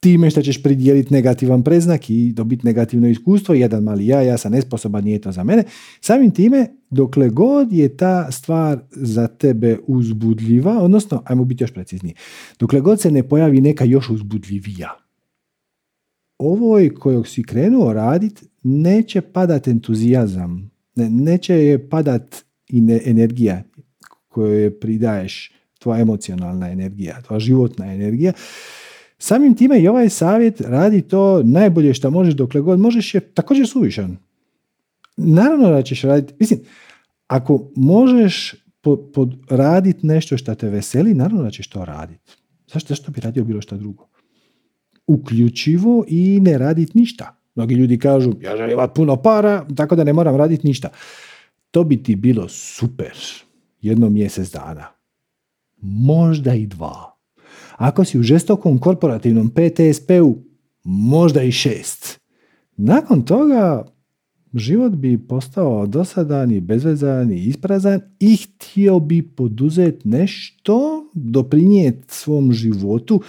time 0.00 0.30
što 0.30 0.42
ćeš 0.42 0.62
pridijeliti 0.62 1.14
negativan 1.14 1.62
preznak 1.62 2.10
i 2.10 2.32
dobiti 2.32 2.66
negativno 2.66 3.08
iskustvo, 3.08 3.54
jedan 3.54 3.82
mali 3.82 4.06
ja, 4.06 4.22
ja 4.22 4.38
sam 4.38 4.52
nesposoban, 4.52 5.04
nije 5.04 5.20
to 5.20 5.32
za 5.32 5.44
mene. 5.44 5.64
Samim 6.00 6.30
time, 6.30 6.66
dokle 6.90 7.28
god 7.28 7.72
je 7.72 7.96
ta 7.96 8.30
stvar 8.30 8.80
za 8.90 9.26
tebe 9.26 9.78
uzbudljiva, 9.86 10.78
odnosno, 10.82 11.22
ajmo 11.24 11.44
biti 11.44 11.64
još 11.64 11.72
precizniji, 11.72 12.14
dokle 12.58 12.80
god 12.80 13.00
se 13.00 13.10
ne 13.10 13.28
pojavi 13.28 13.60
neka 13.60 13.84
još 13.84 14.10
uzbudljivija, 14.10 14.90
ovoj 16.38 16.94
kojeg 16.94 17.26
si 17.26 17.42
krenuo 17.42 17.92
radit, 17.92 18.44
neće 18.62 19.20
padat 19.20 19.68
entuzijazam, 19.68 20.70
neće 20.96 21.54
je 21.54 21.88
padat 21.88 22.44
energija 23.04 23.62
koju 24.28 24.52
je 24.52 24.80
pridaješ 24.80 25.61
tvoja 25.82 26.00
emocionalna 26.00 26.70
energija, 26.70 27.22
tvoja 27.22 27.40
životna 27.40 27.94
energija. 27.94 28.32
Samim 29.18 29.54
time 29.54 29.80
i 29.80 29.88
ovaj 29.88 30.08
savjet 30.08 30.60
radi 30.60 31.02
to 31.02 31.42
najbolje 31.42 31.94
što 31.94 32.10
možeš 32.10 32.34
dokle 32.34 32.60
god 32.60 32.78
možeš 32.78 33.14
je 33.14 33.20
također 33.20 33.68
suvišan. 33.68 34.16
Naravno 35.16 35.70
da 35.70 35.82
ćeš 35.82 36.02
raditi, 36.02 36.34
mislim, 36.38 36.60
ako 37.26 37.70
možeš 37.76 38.54
raditi 39.48 40.06
nešto 40.06 40.38
što 40.38 40.54
te 40.54 40.68
veseli, 40.68 41.14
naravno 41.14 41.42
da 41.42 41.50
ćeš 41.50 41.68
to 41.68 41.84
raditi. 41.84 42.32
Zašto, 42.72 42.88
zašto 42.88 43.12
bi 43.12 43.20
radio 43.20 43.44
bilo 43.44 43.60
što 43.60 43.76
drugo? 43.76 44.08
Uključivo 45.06 46.04
i 46.08 46.40
ne 46.40 46.58
raditi 46.58 46.98
ništa. 46.98 47.36
Mnogi 47.54 47.74
ljudi 47.74 47.98
kažu, 47.98 48.32
ja 48.40 48.56
želim 48.56 48.72
imati 48.72 48.94
puno 48.94 49.16
para, 49.16 49.66
tako 49.76 49.96
da 49.96 50.04
ne 50.04 50.12
moram 50.12 50.36
raditi 50.36 50.66
ništa. 50.66 50.88
To 51.70 51.84
bi 51.84 52.02
ti 52.02 52.16
bilo 52.16 52.48
super 52.48 53.12
jedno 53.80 54.10
mjesec 54.10 54.52
dana 54.52 55.01
možda 55.82 56.54
i 56.54 56.66
dva. 56.66 57.12
Ako 57.76 58.04
si 58.04 58.18
u 58.18 58.22
žestokom 58.22 58.78
korporativnom 58.78 59.50
PTSP-u, 59.50 60.38
možda 60.84 61.42
i 61.42 61.52
šest. 61.52 62.20
Nakon 62.76 63.22
toga 63.22 63.84
život 64.54 64.92
bi 64.92 65.26
postao 65.28 65.86
dosadan 65.86 66.50
i 66.50 66.60
bezvezan 66.60 67.32
i 67.32 67.44
isprazan 67.44 68.00
i 68.20 68.36
htio 68.36 69.00
bi 69.00 69.22
poduzeti 69.22 70.08
nešto, 70.08 71.10
doprinijeti 71.14 72.14
svom 72.14 72.52
životu, 72.52 73.22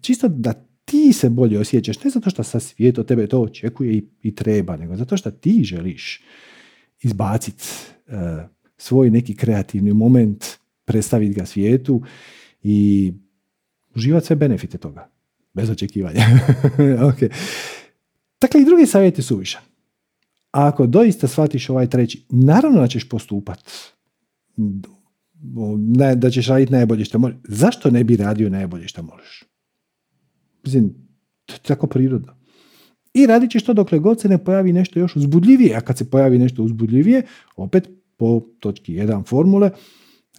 čisto 0.00 0.28
da 0.28 0.52
ti 0.84 1.12
se 1.12 1.30
bolje 1.30 1.58
osjećaš, 1.58 2.04
ne 2.04 2.10
zato 2.10 2.30
što 2.30 2.42
sa 2.42 2.60
svijet 2.60 2.98
od 2.98 3.06
tebe 3.06 3.26
to 3.26 3.40
očekuje 3.40 3.94
i, 3.94 4.04
i 4.22 4.34
treba, 4.34 4.76
nego 4.76 4.96
zato 4.96 5.16
što 5.16 5.30
ti 5.30 5.64
želiš 5.64 6.22
izbaciti 7.02 7.64
uh, 8.06 8.14
svoj 8.76 9.10
neki 9.10 9.36
kreativni 9.36 9.92
moment 9.92 10.61
predstaviti 10.84 11.34
ga 11.34 11.46
svijetu 11.46 12.02
i 12.62 13.12
uživati 13.94 14.26
sve 14.26 14.36
benefite 14.36 14.78
toga. 14.78 15.10
Bez 15.54 15.70
očekivanja. 15.70 16.20
okay. 17.10 17.32
Dakle, 18.40 18.60
i 18.60 18.64
drugi 18.64 18.86
savjet 18.86 19.18
je 19.18 19.24
suvišan. 19.24 19.62
A 20.52 20.68
ako 20.68 20.86
doista 20.86 21.28
shvatiš 21.28 21.70
ovaj 21.70 21.86
treći, 21.86 22.24
naravno 22.28 22.80
da 22.80 22.88
ćeš 22.88 23.08
postupat 23.08 23.70
da 26.16 26.30
ćeš 26.30 26.46
raditi 26.46 26.72
najbolje 26.72 27.04
što 27.04 27.18
možeš. 27.18 27.38
Zašto 27.48 27.90
ne 27.90 28.04
bi 28.04 28.16
radio 28.16 28.50
najbolje 28.50 28.88
što 28.88 29.02
možeš? 29.02 29.44
Mislim, 30.64 30.94
to 31.46 31.54
je 31.54 31.58
tako 31.58 31.86
prirodno. 31.86 32.32
I 33.14 33.26
radit 33.26 33.50
ćeš 33.50 33.64
to 33.64 33.72
dokle 33.72 33.98
god 33.98 34.20
se 34.20 34.28
ne 34.28 34.44
pojavi 34.44 34.72
nešto 34.72 34.98
još 34.98 35.16
uzbudljivije. 35.16 35.76
A 35.76 35.80
kad 35.80 35.98
se 35.98 36.10
pojavi 36.10 36.38
nešto 36.38 36.62
uzbudljivije, 36.62 37.22
opet 37.56 37.88
po 38.16 38.40
točki 38.60 38.92
1 38.94 39.26
formule, 39.26 39.70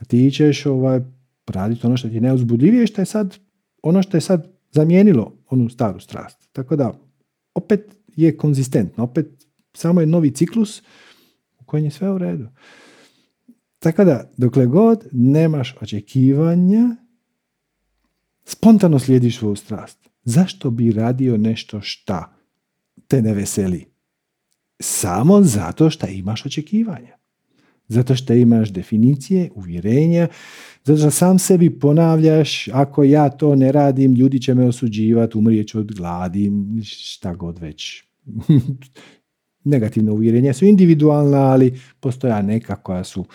ti 0.07 0.31
ćeš 0.31 0.65
ovaj, 0.65 1.01
raditi 1.47 1.87
ono 1.87 1.97
što 1.97 2.09
ti 2.09 2.15
je 2.15 2.21
neuzbudljivije, 2.21 2.87
što 2.87 3.01
je 3.01 3.05
sad 3.05 3.37
ono 3.83 4.03
što 4.03 4.17
je 4.17 4.21
sad 4.21 4.47
zamijenilo 4.71 5.37
onu 5.49 5.69
staru 5.69 5.99
strast. 5.99 6.49
Tako 6.51 6.75
da, 6.75 6.99
opet 7.53 7.95
je 8.15 8.37
konzistentno, 8.37 9.03
opet 9.03 9.47
samo 9.73 10.01
je 10.01 10.07
novi 10.07 10.31
ciklus 10.31 10.81
u 11.59 11.63
kojem 11.65 11.85
je 11.85 11.91
sve 11.91 12.11
u 12.11 12.17
redu. 12.17 12.47
Tako 13.79 14.03
da, 14.03 14.31
dokle 14.37 14.65
god 14.65 15.07
nemaš 15.11 15.75
očekivanja, 15.81 16.95
spontano 18.45 18.99
slijediš 18.99 19.37
svoju 19.37 19.55
strast. 19.55 20.09
Zašto 20.23 20.69
bi 20.69 20.91
radio 20.91 21.37
nešto 21.37 21.81
šta 21.81 22.35
te 23.07 23.21
ne 23.21 23.33
veseli? 23.33 23.85
Samo 24.79 25.41
zato 25.41 25.89
što 25.89 26.07
imaš 26.07 26.45
očekivanja. 26.45 27.17
Zato 27.87 28.15
što 28.15 28.33
imaš 28.33 28.69
definicije, 28.69 29.49
uvjerenja, 29.55 30.27
zato 30.83 30.99
što 30.99 31.11
sam 31.11 31.39
sebi 31.39 31.79
ponavljaš, 31.79 32.67
ako 32.67 33.03
ja 33.03 33.29
to 33.29 33.55
ne 33.55 33.71
radim, 33.71 34.13
ljudi 34.13 34.41
će 34.41 34.53
me 34.53 34.65
osuđivati, 34.65 35.37
umrijeću 35.37 35.79
od 35.79 35.93
gladi, 35.95 36.51
šta 36.83 37.33
god 37.35 37.59
već. 37.59 38.03
Negativna 39.63 40.13
uvjerenja 40.13 40.53
su 40.53 40.65
individualna, 40.65 41.37
ali 41.37 41.79
postoja 41.99 42.41
neka 42.41 42.75
koja 42.75 43.03
su, 43.03 43.25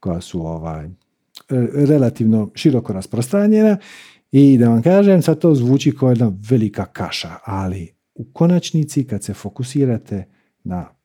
koja 0.00 0.20
su 0.20 0.46
ovaj, 0.46 0.88
relativno 1.74 2.50
široko 2.54 2.92
rasprostranjena 2.92 3.76
i 4.32 4.58
da 4.58 4.68
vam 4.68 4.82
kažem, 4.82 5.22
sad 5.22 5.38
to 5.38 5.54
zvuči 5.54 5.96
kao 5.96 6.08
jedna 6.08 6.32
velika 6.50 6.84
kaša, 6.84 7.30
ali 7.44 7.88
u 8.14 8.24
konačnici 8.32 9.04
kad 9.04 9.24
se 9.24 9.34
fokusirate 9.34 10.24
na 10.64 10.99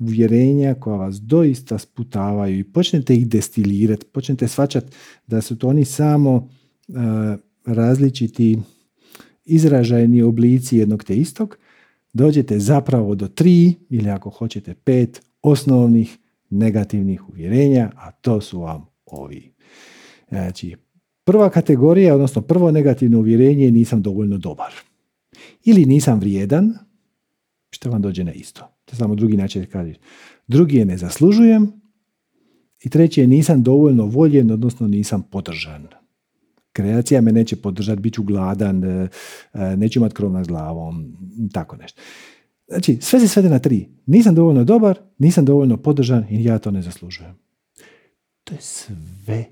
uvjerenja 0.00 0.74
koja 0.74 0.96
vas 0.96 1.20
doista 1.20 1.78
sputavaju 1.78 2.58
i 2.58 2.64
počnete 2.64 3.14
ih 3.14 3.28
destilirati, 3.28 4.06
počnete 4.06 4.48
svačati 4.48 4.96
da 5.26 5.40
su 5.40 5.58
to 5.58 5.68
oni 5.68 5.84
samo 5.84 6.48
e, 6.88 6.92
različiti 7.66 8.58
izražajni 9.44 10.22
oblici 10.22 10.76
jednog 10.76 11.04
te 11.04 11.16
istog, 11.16 11.58
dođete 12.12 12.58
zapravo 12.58 13.14
do 13.14 13.28
tri 13.28 13.74
ili 13.90 14.10
ako 14.10 14.30
hoćete 14.30 14.74
pet 14.74 15.22
osnovnih 15.42 16.18
negativnih 16.50 17.28
uvjerenja, 17.28 17.90
a 17.96 18.10
to 18.10 18.40
su 18.40 18.60
vam 18.60 18.86
ovi. 19.06 19.52
Znači, 20.28 20.76
prva 21.24 21.50
kategorija, 21.50 22.14
odnosno 22.14 22.42
prvo 22.42 22.70
negativno 22.70 23.18
uvjerenje 23.18 23.64
je 23.64 23.70
nisam 23.70 24.02
dovoljno 24.02 24.38
dobar. 24.38 24.72
Ili 25.64 25.84
nisam 25.84 26.20
vrijedan, 26.20 26.74
što 27.70 27.90
vam 27.90 28.02
dođe 28.02 28.24
na 28.24 28.32
isto. 28.32 28.79
To 28.90 28.96
samo 28.96 29.14
drugi 29.14 29.36
način 29.36 29.66
kažeš. 29.66 29.96
Drugi 30.46 30.76
je 30.76 30.84
ne 30.84 30.96
zaslužujem 30.96 31.72
i 32.84 32.88
treći 32.88 33.20
je 33.20 33.26
nisam 33.26 33.62
dovoljno 33.62 34.04
voljen, 34.04 34.50
odnosno 34.50 34.86
nisam 34.86 35.22
podržan. 35.22 35.86
Kreacija 36.72 37.20
me 37.20 37.32
neće 37.32 37.56
podržati, 37.56 38.00
bit 38.00 38.14
ću 38.14 38.22
gladan, 38.22 38.84
e, 38.84 39.08
e, 39.52 39.76
neću 39.76 39.98
imati 39.98 40.14
krov 40.14 40.32
nad 40.32 40.46
glavom, 40.46 41.16
tako 41.52 41.76
nešto. 41.76 42.00
Znači, 42.68 42.98
sve 43.00 43.20
se 43.20 43.28
svede 43.28 43.48
na 43.48 43.58
tri. 43.58 43.88
Nisam 44.06 44.34
dovoljno 44.34 44.64
dobar, 44.64 44.98
nisam 45.18 45.44
dovoljno 45.44 45.76
podržan 45.76 46.24
i 46.30 46.44
ja 46.44 46.58
to 46.58 46.70
ne 46.70 46.82
zaslužujem. 46.82 47.38
To 48.44 48.54
je 48.54 48.60
sve. 48.60 49.44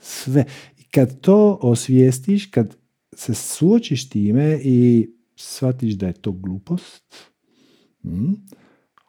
Sve. 0.00 0.44
I 0.78 0.82
kad 0.82 1.20
to 1.20 1.58
osvijestiš, 1.62 2.46
kad 2.46 2.76
se 3.16 3.34
suočiš 3.34 4.08
time 4.08 4.60
i 4.62 5.10
shvatiš 5.36 5.94
da 5.94 6.06
je 6.06 6.12
to 6.12 6.32
glupost, 6.32 7.14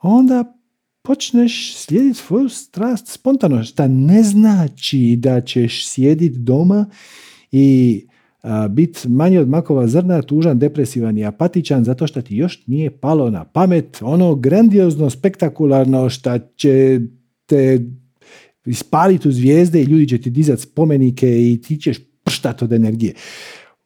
onda 0.01 0.53
počneš 1.01 1.75
slijediti 1.75 2.19
svoju 2.19 2.49
strast 2.49 3.07
spontano, 3.07 3.63
šta 3.63 3.87
ne 3.87 4.23
znači 4.23 5.15
da 5.19 5.41
ćeš 5.41 5.87
sjediti 5.87 6.39
doma 6.39 6.85
i 7.51 8.01
biti 8.69 9.09
manje 9.09 9.39
od 9.39 9.49
makova 9.49 9.87
zrna, 9.87 10.21
tužan, 10.21 10.59
depresivan 10.59 11.17
i 11.17 11.25
apatičan 11.25 11.83
zato 11.83 12.07
što 12.07 12.21
ti 12.21 12.35
još 12.35 12.63
nije 12.67 12.99
palo 12.99 13.29
na 13.29 13.45
pamet 13.45 13.97
ono 14.01 14.35
grandiozno, 14.35 15.09
spektakularno 15.09 16.09
što 16.09 16.39
će 16.55 16.99
te 17.45 17.79
ispaliti 18.65 19.29
u 19.29 19.31
zvijezde 19.31 19.81
i 19.81 19.85
ljudi 19.85 20.07
će 20.07 20.17
ti 20.17 20.29
dizati 20.29 20.61
spomenike 20.61 21.51
i 21.51 21.61
ti 21.61 21.77
ćeš 21.77 21.97
prštati 22.23 22.63
od 22.63 22.73
energije. 22.73 23.13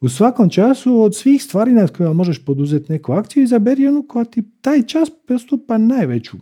U 0.02 0.08
svakom 0.08 0.50
času 0.50 1.00
od 1.00 1.16
svih 1.16 1.42
stvari 1.42 1.72
na 1.72 1.88
kojima 1.88 2.12
možeš 2.12 2.44
poduzeti 2.44 2.92
neku 2.92 3.12
akciju, 3.12 3.42
izaberi 3.42 3.88
onu 3.88 4.06
koja 4.08 4.24
ti 4.24 4.42
taj 4.60 4.82
čas 4.82 5.08
postupa 5.26 5.78
najveću. 5.78 6.36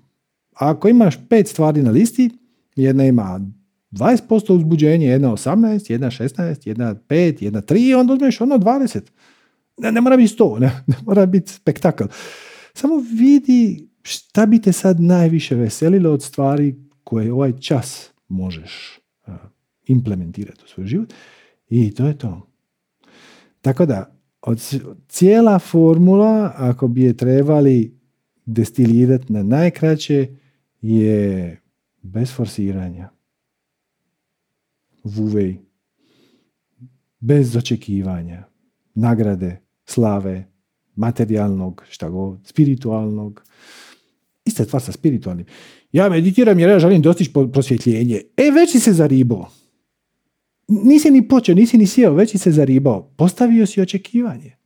ako 0.54 0.88
imaš 0.88 1.14
pet 1.28 1.48
stvari 1.48 1.82
na 1.82 1.90
listi, 1.90 2.30
jedna 2.76 3.04
ima 3.04 3.40
20% 3.90 4.52
uzbuđenje, 4.52 5.06
jedna 5.06 5.32
18, 5.32 5.90
jedna 5.90 6.10
16, 6.10 6.68
jedna 6.68 6.94
5, 6.94 7.42
jedna 7.44 7.62
3, 7.62 8.00
onda 8.00 8.14
uzmeš 8.14 8.40
ono 8.40 8.58
20. 8.58 9.00
Ne, 9.78 9.92
ne 9.92 10.00
mora 10.00 10.16
biti 10.16 10.34
100, 10.38 10.60
ne, 10.60 10.66
ne 10.86 10.96
mora 11.06 11.26
biti 11.26 11.52
spektakl. 11.52 12.04
Samo 12.74 12.94
vidi 13.12 13.88
šta 14.02 14.46
bi 14.46 14.62
te 14.62 14.72
sad 14.72 15.00
najviše 15.00 15.54
veselilo 15.54 16.12
od 16.12 16.22
stvari 16.22 16.74
koje 17.04 17.32
ovaj 17.32 17.52
čas 17.58 18.10
možeš 18.28 19.00
implementirati 19.86 20.60
u 20.64 20.68
svoj 20.68 20.86
život 20.86 21.12
i 21.68 21.94
to 21.94 22.06
je 22.06 22.18
to. 22.18 22.49
Tako 23.60 23.86
da, 23.86 24.16
od 24.42 24.60
cijela 25.08 25.58
formula, 25.58 26.52
ako 26.56 26.88
bi 26.88 27.02
je 27.02 27.16
trebali 27.16 27.98
destilirati 28.46 29.32
na 29.32 29.42
najkraće, 29.42 30.28
je 30.80 31.60
bez 32.02 32.32
forsiranja 32.32 33.10
vuvej, 35.04 35.58
bez 37.20 37.56
očekivanja, 37.56 38.44
nagrade, 38.94 39.60
slave, 39.84 40.44
materijalnog, 40.94 41.84
šta 41.88 42.08
god, 42.08 42.38
spiritualnog. 42.44 43.42
Ista 44.44 44.64
stvar 44.64 44.82
sa 44.82 44.92
spiritualnim. 44.92 45.46
Ja 45.92 46.08
meditiram 46.08 46.58
jer 46.58 46.70
ja 46.70 46.78
želim 46.78 47.02
dostići 47.02 47.32
prosvjetljenje. 47.52 48.22
E, 48.36 48.50
već 48.50 48.72
si 48.72 48.80
se 48.80 48.92
zaribao. 48.92 49.50
Nisi 50.70 51.10
ni 51.10 51.28
počeo, 51.28 51.54
nisi 51.54 51.78
ni 51.78 51.86
sjeo, 51.86 52.14
već 52.14 52.30
si 52.30 52.38
se 52.38 52.52
zaribao. 52.52 53.02
Postavio 53.16 53.66
si 53.66 53.80
očekivanje. 53.80 54.56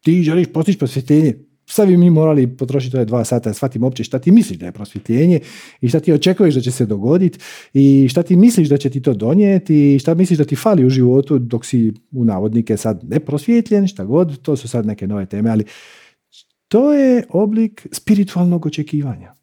Ti 0.00 0.22
želiš 0.22 0.46
postići 0.52 0.78
prosvjetljenje 0.78 1.34
sad 1.66 1.88
bi 1.88 1.96
mi 1.96 2.10
morali 2.10 2.56
potrošiti 2.56 2.96
ove 2.96 3.04
dva 3.04 3.24
sata 3.24 3.54
shvatim 3.54 3.84
uopće 3.84 4.04
šta 4.04 4.18
ti 4.18 4.30
misliš 4.30 4.58
da 4.58 4.66
je 4.66 4.72
prosvjetljenje 4.72 5.40
i 5.80 5.88
šta 5.88 6.00
ti 6.00 6.12
očekuješ 6.12 6.54
da 6.54 6.60
će 6.60 6.70
se 6.70 6.86
dogoditi 6.86 7.38
i 7.72 8.08
šta 8.10 8.22
ti 8.22 8.36
misliš 8.36 8.68
da 8.68 8.76
će 8.76 8.90
ti 8.90 9.02
to 9.02 9.14
donijeti 9.14 9.94
i 9.94 9.98
šta 9.98 10.14
misliš 10.14 10.38
da 10.38 10.44
ti 10.44 10.56
fali 10.56 10.86
u 10.86 10.90
životu 10.90 11.38
dok 11.38 11.66
si 11.66 11.92
u 12.12 12.24
navodnike 12.24 12.76
sad 12.76 13.04
neprosvjetljen, 13.04 13.88
šta 13.88 14.04
god, 14.04 14.42
to 14.42 14.56
su 14.56 14.68
sad 14.68 14.86
neke 14.86 15.06
nove 15.06 15.26
teme, 15.26 15.50
ali 15.50 15.64
to 16.68 16.92
je 16.92 17.24
oblik 17.28 17.86
spiritualnog 17.92 18.66
očekivanja 18.66 19.34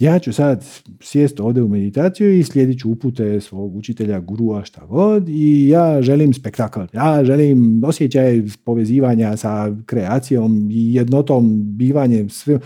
ja 0.00 0.18
ću 0.18 0.32
sad 0.32 0.64
sjest 1.00 1.40
ovdje 1.40 1.62
u 1.62 1.68
meditaciju 1.68 2.38
i 2.38 2.42
slijedit 2.44 2.80
ću 2.80 2.90
upute 2.90 3.40
svog 3.40 3.76
učitelja, 3.76 4.20
gurua, 4.20 4.64
šta 4.64 4.86
god 4.86 5.28
i 5.28 5.68
ja 5.68 6.02
želim 6.02 6.34
spektakl, 6.34 6.80
ja 6.92 7.24
želim 7.24 7.84
osjećaj 7.84 8.42
povezivanja 8.64 9.36
sa 9.36 9.76
kreacijom 9.86 10.68
i 10.70 10.94
jednotom, 10.94 11.62
bivanjem, 11.76 12.28
sve. 12.28 12.60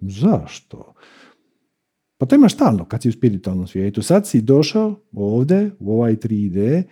Zašto? 0.00 0.94
Pa 2.18 2.26
to 2.26 2.34
imaš 2.34 2.54
stalno 2.54 2.84
kad 2.84 3.02
si 3.02 3.08
u 3.08 3.12
spiritualnom 3.12 3.66
svijetu. 3.66 4.02
Sad 4.02 4.26
si 4.26 4.40
došao 4.40 5.00
ovdje 5.12 5.70
u 5.78 5.92
ovaj 5.92 6.16
3D 6.16 6.82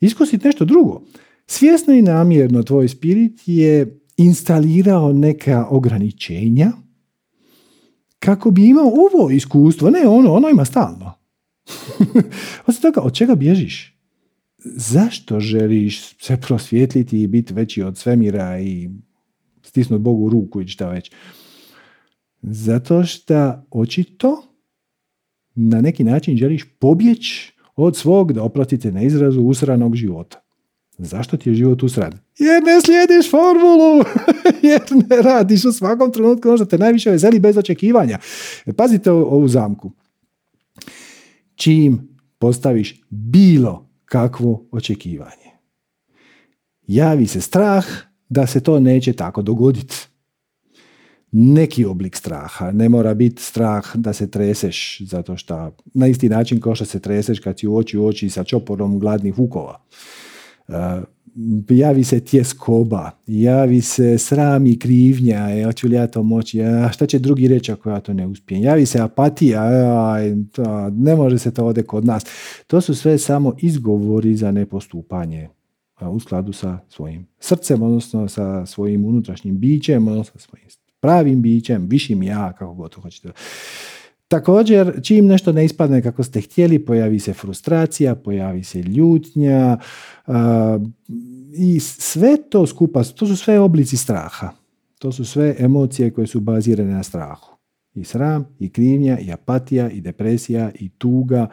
iskusiti 0.00 0.46
nešto 0.46 0.64
drugo. 0.64 1.02
Svjesno 1.46 1.94
i 1.94 2.02
namjerno 2.02 2.62
tvoj 2.62 2.88
spirit 2.88 3.40
je 3.46 4.00
instalirao 4.16 5.12
neka 5.12 5.66
ograničenja 5.70 6.72
kako 8.20 8.50
bi 8.50 8.68
imao 8.68 8.86
ovo 8.86 9.30
iskustvo, 9.30 9.90
ne 9.90 10.08
ono, 10.08 10.32
ono 10.32 10.48
ima 10.48 10.64
stalno. 10.64 11.12
Osim 12.66 12.82
toga, 12.82 13.00
od 13.00 13.14
čega 13.14 13.34
bježiš? 13.34 13.96
Zašto 14.64 15.40
želiš 15.40 16.16
se 16.18 16.36
prosvjetliti 16.40 17.22
i 17.22 17.26
biti 17.26 17.54
veći 17.54 17.82
od 17.82 17.98
svemira 17.98 18.60
i 18.60 18.90
stisnuti 19.62 20.02
Bogu 20.02 20.28
ruku 20.28 20.60
i 20.60 20.68
šta 20.68 20.88
već? 20.88 21.12
Zato 22.42 23.04
što 23.04 23.66
očito 23.70 24.42
na 25.54 25.80
neki 25.80 26.04
način 26.04 26.36
želiš 26.36 26.64
pobjeći 26.78 27.52
od 27.76 27.96
svog, 27.96 28.32
da 28.32 28.42
oprostite 28.42 28.92
na 28.92 29.02
izrazu, 29.02 29.42
usranog 29.42 29.96
života. 29.96 30.49
Zašto 31.02 31.36
ti 31.36 31.50
je 31.50 31.54
život 31.54 31.82
usrad? 31.82 32.14
Jer 32.38 32.62
ne 32.62 32.80
slijediš 32.84 33.30
formulu, 33.30 34.04
jer 34.70 34.82
ne 35.08 35.22
radiš 35.22 35.64
u 35.64 35.72
svakom 35.72 36.12
trenutku 36.12 36.48
ono 36.48 36.56
što 36.56 36.64
te 36.64 36.78
najviše 36.78 37.10
veseli 37.10 37.38
bez 37.38 37.56
očekivanja. 37.56 38.18
Pazite 38.76 39.10
ovu 39.10 39.48
zamku. 39.48 39.92
Čim 41.54 42.08
postaviš 42.38 43.02
bilo 43.10 43.88
kakvo 44.04 44.66
očekivanje, 44.72 45.50
javi 46.86 47.26
se 47.26 47.40
strah 47.40 47.86
da 48.28 48.46
se 48.46 48.60
to 48.60 48.80
neće 48.80 49.12
tako 49.12 49.42
dogoditi. 49.42 49.96
Neki 51.32 51.84
oblik 51.84 52.16
straha, 52.16 52.72
ne 52.72 52.88
mora 52.88 53.14
biti 53.14 53.42
strah 53.42 53.96
da 53.96 54.12
se 54.12 54.30
treseš 54.30 55.00
zato 55.00 55.36
što 55.36 55.76
na 55.94 56.06
isti 56.06 56.28
način 56.28 56.60
kao 56.60 56.74
što 56.74 56.84
se 56.84 57.00
treseš 57.00 57.40
kad 57.40 57.58
si 57.58 57.66
u 57.66 57.76
oči 57.76 57.98
u 57.98 58.06
oči 58.06 58.30
sa 58.30 58.44
čoporom 58.44 58.98
gladnih 58.98 59.38
vukova 59.38 59.84
javi 61.68 62.04
se 62.04 62.20
tjeskoba, 62.20 63.10
javi 63.26 63.80
se 63.80 64.18
sram 64.18 64.66
i 64.66 64.78
krivnja, 64.78 65.38
je, 65.38 65.64
hoću 65.64 65.88
li 65.88 65.96
ja 65.96 66.06
to 66.06 66.22
moći, 66.22 66.62
a 66.62 66.92
šta 66.92 67.06
će 67.06 67.18
drugi 67.18 67.48
reći 67.48 67.72
ako 67.72 67.90
ja 67.90 68.00
to 68.00 68.12
ne 68.12 68.26
uspijem, 68.26 68.62
javi 68.62 68.86
se 68.86 69.00
apatija, 69.00 69.62
ne 70.92 71.16
može 71.16 71.38
se 71.38 71.54
to 71.54 71.64
ovdje 71.64 71.82
kod 71.82 72.04
nas. 72.04 72.24
To 72.66 72.80
su 72.80 72.94
sve 72.94 73.18
samo 73.18 73.54
izgovori 73.58 74.36
za 74.36 74.50
nepostupanje 74.50 75.48
u 76.00 76.20
skladu 76.20 76.52
sa 76.52 76.78
svojim 76.88 77.26
srcem, 77.40 77.82
odnosno 77.82 78.28
sa 78.28 78.66
svojim 78.66 79.04
unutrašnjim 79.04 79.58
bićem, 79.58 80.08
odnosno 80.08 80.40
sa 80.40 80.48
svojim 80.48 80.66
pravim 81.00 81.42
bićem, 81.42 81.86
višim 81.88 82.22
ja, 82.22 82.52
kako 82.52 82.74
god 82.74 82.90
to 82.90 83.00
hoćete. 83.00 83.28
Također, 84.30 85.00
čim 85.02 85.26
nešto 85.26 85.52
ne 85.52 85.64
ispadne 85.64 86.02
kako 86.02 86.22
ste 86.22 86.40
htjeli, 86.40 86.78
pojavi 86.78 87.18
se 87.18 87.32
frustracija, 87.32 88.14
pojavi 88.14 88.64
se 88.64 88.82
ljutnja 88.82 89.78
i 91.56 91.80
sve 91.80 92.36
to 92.50 92.66
skupa, 92.66 93.04
to 93.04 93.26
su 93.26 93.36
sve 93.36 93.60
oblici 93.60 93.96
straha. 93.96 94.50
To 94.98 95.12
su 95.12 95.24
sve 95.24 95.54
emocije 95.58 96.10
koje 96.10 96.26
su 96.26 96.40
bazirane 96.40 96.92
na 96.92 97.02
strahu. 97.02 97.56
I 97.94 98.04
sram, 98.04 98.46
i 98.58 98.68
krivnja, 98.68 99.18
i 99.18 99.32
apatija, 99.32 99.90
i 99.90 100.00
depresija, 100.00 100.70
i 100.74 100.88
tuga, 100.88 101.48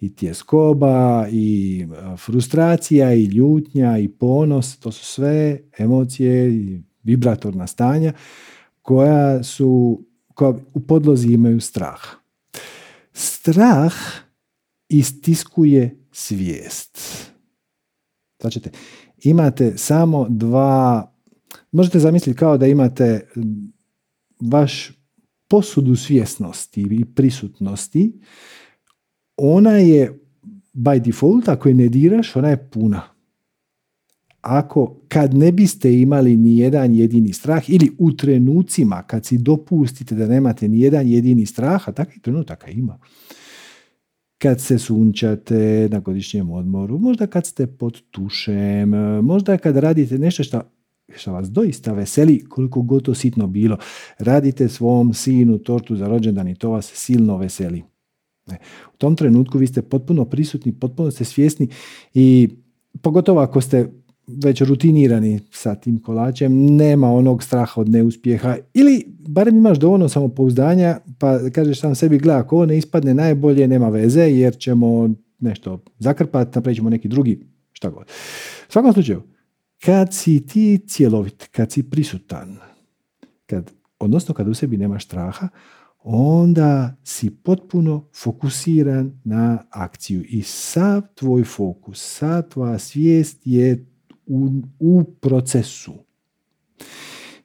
i 0.00 0.14
tjeskoba, 0.14 1.26
i 1.30 1.86
frustracija, 2.16 3.14
i 3.14 3.24
ljutnja, 3.24 3.98
i 3.98 4.08
ponos. 4.08 4.78
To 4.78 4.92
su 4.92 5.04
sve 5.04 5.60
emocije 5.78 6.54
i 6.54 6.82
vibratorna 7.02 7.66
stanja 7.66 8.12
koja 8.82 9.42
su 9.42 10.04
koja 10.34 10.54
u 10.74 10.80
podlozi 10.80 11.32
imaju 11.32 11.60
strah. 11.60 12.00
Strah 13.12 13.94
istiskuje 14.88 16.06
svijest. 16.12 16.98
Znači, 18.40 18.60
imate 19.24 19.78
samo 19.78 20.26
dva, 20.28 21.12
možete 21.72 21.98
zamisliti 21.98 22.38
kao 22.38 22.58
da 22.58 22.66
imate 22.66 23.28
vaš 24.40 24.92
posudu 25.48 25.96
svjesnosti 25.96 26.86
i 26.90 27.04
prisutnosti, 27.04 28.20
ona 29.36 29.70
je 29.70 30.24
by 30.74 31.00
default, 31.00 31.48
ako 31.48 31.68
je 31.68 31.74
ne 31.74 31.88
diraš, 31.88 32.36
ona 32.36 32.48
je 32.48 32.70
puna. 32.70 33.13
Ako 34.44 34.96
kad 35.08 35.34
ne 35.34 35.52
biste 35.52 36.00
imali 36.00 36.36
ni 36.36 36.58
jedan 36.58 36.94
jedini 36.94 37.32
strah 37.32 37.70
ili 37.70 37.90
u 37.98 38.12
trenucima 38.12 39.02
kad 39.02 39.26
si 39.26 39.38
dopustite 39.38 40.14
da 40.14 40.26
nemate 40.26 40.68
ni 40.68 40.80
jedan 40.80 41.08
jedini 41.08 41.46
strah, 41.46 41.88
a 41.88 41.92
takvih 41.92 42.20
trenutaka 42.20 42.70
ima, 42.70 42.98
kad 44.38 44.60
se 44.60 44.78
sunčate 44.78 45.88
na 45.90 46.00
godišnjem 46.00 46.50
odmoru, 46.50 46.98
možda 46.98 47.26
kad 47.26 47.46
ste 47.46 47.66
pod 47.66 48.02
tušem, 48.10 48.90
možda 49.22 49.58
kad 49.58 49.76
radite 49.76 50.18
nešto 50.18 50.44
što, 50.44 50.60
što 51.16 51.32
vas 51.32 51.50
doista 51.50 51.92
veseli, 51.92 52.44
koliko 52.44 52.82
god 52.82 53.02
to 53.02 53.14
sitno 53.14 53.46
bilo, 53.46 53.76
radite 54.18 54.68
svom 54.68 55.14
sinu 55.14 55.58
tortu 55.58 55.96
za 55.96 56.08
rođendan 56.08 56.48
i 56.48 56.54
to 56.54 56.70
vas 56.70 56.92
silno 56.94 57.36
veseli. 57.36 57.82
E, 58.50 58.54
u 58.94 58.96
tom 58.96 59.16
trenutku 59.16 59.58
vi 59.58 59.66
ste 59.66 59.82
potpuno 59.82 60.24
prisutni, 60.24 60.72
potpuno 60.72 61.10
ste 61.10 61.24
svjesni 61.24 61.68
i 62.14 62.48
pogotovo 63.02 63.40
ako 63.40 63.60
ste 63.60 64.03
već 64.26 64.60
rutinirani 64.60 65.40
sa 65.50 65.74
tim 65.74 66.02
kolačem, 66.02 66.76
nema 66.76 67.10
onog 67.10 67.42
straha 67.42 67.80
od 67.80 67.88
neuspjeha 67.88 68.56
ili 68.74 69.04
barem 69.28 69.56
imaš 69.56 69.78
dovoljno 69.78 70.08
samopouzdanja 70.08 70.98
pa 71.18 71.50
kažeš 71.50 71.80
sam 71.80 71.94
sebi 71.94 72.18
gleda 72.18 72.38
ako 72.38 72.56
ovo 72.56 72.66
ne 72.66 72.78
ispadne 72.78 73.14
najbolje 73.14 73.68
nema 73.68 73.88
veze 73.88 74.22
jer 74.22 74.56
ćemo 74.58 75.10
nešto 75.38 75.84
zakrpati, 75.98 76.58
napravit 76.58 76.76
ćemo 76.76 76.90
neki 76.90 77.08
drugi 77.08 77.46
šta 77.72 77.90
god. 77.90 78.02
U 78.68 78.72
svakom 78.72 78.92
slučaju, 78.92 79.22
kad 79.84 80.14
si 80.14 80.46
ti 80.46 80.80
cjelovit, 80.88 81.48
kad 81.50 81.72
si 81.72 81.82
prisutan, 81.82 82.56
kad, 83.46 83.70
odnosno 83.98 84.34
kad 84.34 84.48
u 84.48 84.54
sebi 84.54 84.76
nemaš 84.76 85.04
straha, 85.04 85.48
onda 86.04 86.96
si 87.04 87.30
potpuno 87.30 88.08
fokusiran 88.22 89.20
na 89.24 89.58
akciju 89.70 90.22
i 90.28 90.42
sav 90.42 91.02
tvoj 91.14 91.44
fokus, 91.44 92.18
sav 92.18 92.42
tvoja 92.42 92.78
svijest 92.78 93.40
je 93.44 93.86
u, 94.26 94.50
u 94.78 95.04
procesu. 95.04 95.94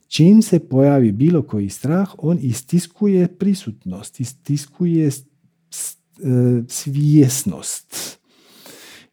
Čim 0.07 0.41
se 0.41 0.59
pojavi 0.59 1.11
bilo 1.11 1.41
koji 1.41 1.69
strah, 1.69 2.09
on 2.17 2.37
istiskuje 2.41 3.27
prisutnost, 3.27 4.19
istiskuje 4.19 5.07
e, 5.07 5.11
svjesnost. 6.67 8.19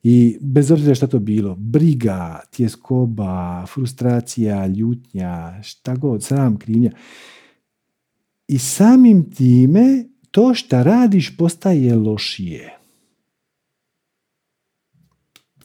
I 0.02 0.38
bez 0.40 0.70
obzira 0.70 0.94
što 0.94 1.06
to 1.06 1.18
bilo, 1.18 1.54
briga, 1.54 2.40
tjeskoba, 2.50 3.66
frustracija, 3.66 4.66
ljutnja, 4.66 5.62
šta 5.62 5.96
god, 5.96 6.24
sram, 6.24 6.58
krivnja. 6.58 6.90
I 8.48 8.58
samim 8.58 9.30
time 9.30 10.04
to 10.30 10.54
što 10.54 10.82
radiš 10.82 11.36
postaje 11.36 11.94
lošije. 11.94 12.78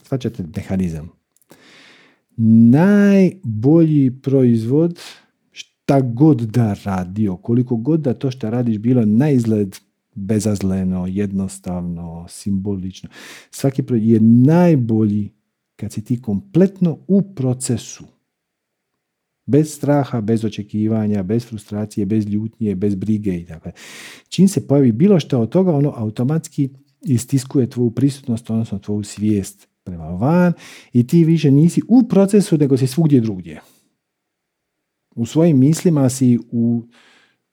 Svačate 0.04 0.44
mehanizam 0.56 1.21
najbolji 2.70 4.12
proizvod 4.22 5.00
šta 5.52 6.02
god 6.02 6.42
da 6.42 6.76
radio, 6.84 7.38
koliko 7.38 7.76
god 7.76 8.00
da 8.00 8.14
to 8.14 8.32
što 8.32 8.50
radiš 8.50 8.78
bilo 8.78 9.06
na 9.06 9.30
izgled 9.30 9.76
bezazleno, 10.16 11.08
jednostavno, 11.08 12.26
simbolično. 12.30 13.10
Svaki 13.52 13.84
je 13.90 14.20
najbolji 14.22 15.30
kad 15.76 15.94
si 15.94 16.04
ti 16.04 16.22
kompletno 16.22 16.98
u 17.08 17.22
procesu. 17.22 18.04
Bez 19.46 19.74
straha, 19.74 20.22
bez 20.22 20.46
očekivanja, 20.46 21.24
bez 21.24 21.46
frustracije, 21.46 22.06
bez 22.06 22.28
ljutnje, 22.28 22.76
bez 22.76 22.96
brige 22.96 23.40
i 23.40 23.46
tako. 23.46 23.70
Čim 24.30 24.48
se 24.48 24.68
pojavi 24.68 24.92
bilo 24.92 25.20
što 25.20 25.40
od 25.40 25.50
toga, 25.50 25.76
ono 25.76 25.94
automatski 25.96 26.70
istiskuje 27.02 27.70
tvoju 27.70 27.92
prisutnost, 27.92 28.50
odnosno 28.50 28.80
tvoju 28.80 29.04
svijest 29.04 29.71
prema 29.84 30.08
van 30.08 30.54
i 30.94 31.08
ti 31.08 31.24
više 31.24 31.52
nisi 31.52 31.82
u 31.88 32.08
procesu 32.08 32.58
nego 32.58 32.78
si 32.78 32.88
svugdje 32.88 33.22
drugdje. 33.22 33.62
U 35.16 35.26
svojim 35.26 35.60
mislima 35.60 36.10
si 36.10 36.40
u 36.52 36.84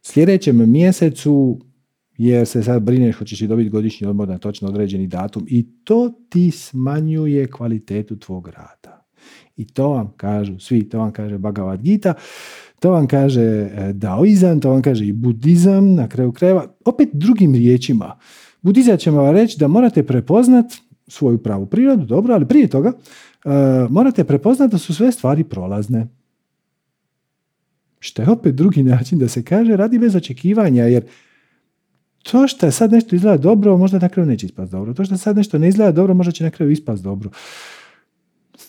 sljedećem 0.03 0.71
mjesecu 0.71 1.61
jer 2.19 2.47
se 2.47 2.63
sad 2.63 2.83
brineš 2.83 3.17
hoćeš 3.17 3.41
li 3.41 3.47
dobiti 3.47 3.71
godišnji 3.71 4.07
odmor 4.07 4.29
na 4.29 4.39
točno 4.39 4.69
određeni 4.69 5.07
datum 5.07 5.47
i 5.49 5.67
to 5.85 6.13
ti 6.29 6.51
smanjuje 6.51 7.47
kvalitetu 7.47 8.19
tvog 8.19 8.49
rada. 8.49 9.07
I 9.57 9.67
to 9.67 9.89
vam 9.89 10.13
kažu 10.17 10.59
svi, 10.59 10.89
to 10.89 10.99
vam 10.99 11.13
kaže 11.13 11.39
Bhagavad 11.39 11.83
Gita, 11.83 12.15
to 12.81 12.91
vam 12.91 13.07
kaže 13.07 13.43
e, 13.43 13.93
Daoizam, 13.93 14.61
to 14.61 14.71
vam 14.71 14.83
kaže 14.83 15.07
i 15.07 15.13
Budizam 15.13 15.95
na 15.95 16.09
kraju 16.09 16.33
krajeva. 16.33 16.77
Opet 16.85 17.09
drugim 17.13 17.55
riječima. 17.55 18.19
Budizam 18.63 18.97
će 18.97 19.11
vam 19.11 19.35
reći 19.35 19.59
da 19.59 19.69
morate 19.69 20.07
prepoznat 20.07 20.67
svoju 21.09 21.39
pravu 21.39 21.67
prirodu, 21.67 22.05
dobro, 22.05 22.35
ali 22.35 22.49
prije 22.49 22.69
toga 22.69 22.93
uh, 22.93 23.53
morate 23.91 24.25
prepoznati 24.25 24.73
da 24.73 24.79
su 24.79 24.95
sve 24.95 25.13
stvari 25.13 25.45
prolazne. 25.45 26.07
Što 28.01 28.23
je 28.23 28.31
opet 28.31 28.55
drugi 28.55 28.83
način 28.83 29.19
da 29.19 29.29
se 29.29 29.43
kaže 29.45 29.77
radi 29.77 29.99
bez 29.99 30.17
očekivanja, 30.17 30.85
jer 30.85 31.05
to 32.23 32.49
što 32.49 32.71
sad 32.71 32.93
nešto 32.93 33.17
izgleda 33.17 33.37
dobro, 33.37 33.77
možda 33.77 33.99
na 33.99 34.09
kraju 34.09 34.29
neće 34.29 34.47
ispast 34.47 34.73
dobro. 34.73 34.95
To 34.95 35.05
što 35.05 35.17
sad 35.17 35.37
nešto 35.37 35.59
ne 35.59 35.69
izgleda 35.69 35.93
dobro, 35.93 36.15
možda 36.15 36.33
će 36.33 36.45
na 36.45 36.51
kraju 36.51 36.73
ispast 36.73 37.03
dobro. 37.03 37.31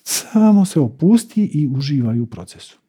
Samo 0.03 0.65
se 0.65 0.79
opusti 0.79 1.45
i 1.53 1.67
uživaj 1.67 2.19
u 2.19 2.25
procesu. 2.25 2.79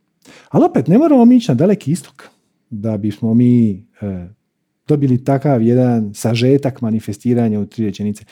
Ali 0.48 0.64
opet, 0.64 0.86
ne 0.86 0.98
moramo 0.98 1.24
mi 1.24 1.36
ići 1.36 1.50
na 1.50 1.54
daleki 1.54 1.92
istok 1.92 2.24
da 2.70 2.96
bismo 2.96 3.34
mi 3.34 3.70
e, 3.70 4.28
dobili 4.88 5.24
takav 5.24 5.62
jedan 5.62 6.14
sažetak 6.14 6.80
manifestiranja 6.80 7.60
u 7.60 7.66
tri 7.66 7.84
rečenice. 7.84 8.24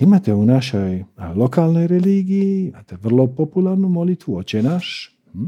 Imate 0.00 0.34
u 0.34 0.46
našoj 0.46 1.04
lokalnoj 1.36 1.86
religiji, 1.86 2.68
imate 2.68 2.96
vrlo 2.96 3.26
popularnu 3.26 3.88
molitvu 3.88 4.36
Oče 4.36 4.62
naš, 4.62 5.16
hm, 5.32 5.44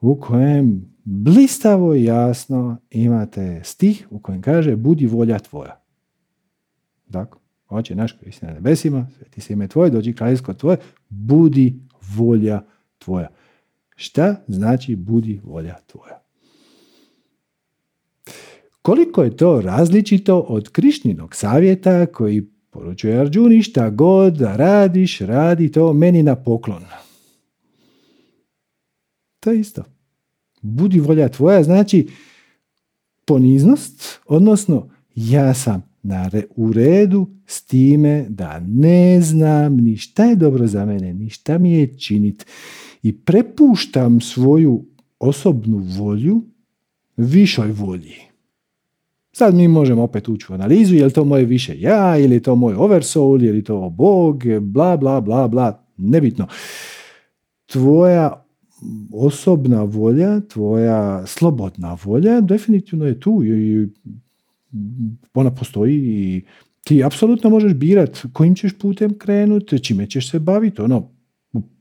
u 0.00 0.20
kojem 0.20 0.94
blistavo 1.04 1.94
i 1.94 2.04
jasno 2.04 2.76
imate 2.90 3.60
stih 3.64 4.06
u 4.10 4.18
kojem 4.18 4.42
kaže 4.42 4.76
budi 4.76 5.06
volja 5.06 5.38
tvoja. 5.38 5.80
Dakle, 7.06 7.40
Oče 7.68 7.94
naš 7.94 8.12
koji 8.12 8.32
si 8.32 8.44
na 8.44 8.52
nebesima, 8.52 9.06
sveti 9.16 9.40
se 9.40 9.52
ime 9.52 9.68
tvoje, 9.68 9.90
dođi 9.90 10.12
kraljevsko 10.12 10.54
tvoje, 10.54 10.76
budi 11.08 11.80
volja 12.16 12.62
tvoja. 12.98 13.28
Šta 13.96 14.44
znači 14.48 14.96
budi 14.96 15.40
volja 15.44 15.76
tvoja? 15.86 16.22
Koliko 18.82 19.22
je 19.22 19.36
to 19.36 19.60
različito 19.60 20.38
od 20.38 20.68
Krišninog 20.68 21.34
savjeta 21.34 22.06
koji 22.06 22.52
Poručuje 22.72 23.20
Arđuni 23.20 23.62
šta 23.62 23.90
god 23.90 24.34
da 24.34 24.56
radiš, 24.56 25.18
radi 25.18 25.72
to 25.72 25.92
meni 25.92 26.22
na 26.22 26.36
poklon. 26.36 26.84
To 29.40 29.50
je 29.50 29.60
isto. 29.60 29.82
Budi 30.62 31.00
volja 31.00 31.28
tvoja, 31.28 31.62
znači 31.62 32.08
poniznost, 33.24 34.20
odnosno 34.26 34.88
ja 35.14 35.54
sam 35.54 35.82
na 36.02 36.30
u 36.56 36.72
redu 36.72 37.26
s 37.46 37.64
time 37.64 38.26
da 38.28 38.60
ne 38.60 39.20
znam 39.20 39.76
ni 39.76 39.96
šta 39.96 40.24
je 40.24 40.36
dobro 40.36 40.66
za 40.66 40.84
mene, 40.84 41.14
ni 41.14 41.30
šta 41.30 41.58
mi 41.58 41.72
je 41.72 41.98
činit 41.98 42.46
i 43.02 43.18
prepuštam 43.18 44.20
svoju 44.20 44.84
osobnu 45.18 45.78
volju 45.78 46.42
višoj 47.16 47.72
volji. 47.72 48.31
Sad 49.32 49.54
mi 49.54 49.68
možemo 49.68 50.02
opet 50.02 50.28
ući 50.28 50.46
u 50.50 50.54
analizu, 50.54 50.94
je 50.94 51.04
li 51.04 51.12
to 51.12 51.24
moje 51.24 51.44
više 51.44 51.80
ja, 51.80 52.18
ili 52.18 52.42
to 52.42 52.54
moj 52.54 52.74
oversoul, 52.74 53.42
je 53.42 53.52
li 53.52 53.64
to 53.64 53.90
Bog, 53.90 54.42
bla, 54.60 54.96
bla, 54.96 55.20
bla, 55.20 55.48
bla, 55.48 55.84
nebitno. 55.96 56.46
Tvoja 57.66 58.44
osobna 59.12 59.82
volja, 59.82 60.40
tvoja 60.40 61.26
slobodna 61.26 61.96
volja 62.04 62.40
definitivno 62.40 63.06
je 63.06 63.20
tu 63.20 63.44
i 63.44 63.88
ona 65.34 65.50
postoji 65.50 65.94
i 65.94 66.42
ti 66.84 67.04
apsolutno 67.04 67.50
možeš 67.50 67.74
birat 67.74 68.22
kojim 68.32 68.54
ćeš 68.54 68.78
putem 68.78 69.18
krenuti, 69.18 69.84
čime 69.84 70.06
ćeš 70.06 70.30
se 70.30 70.38
baviti, 70.38 70.82
ono, 70.82 71.10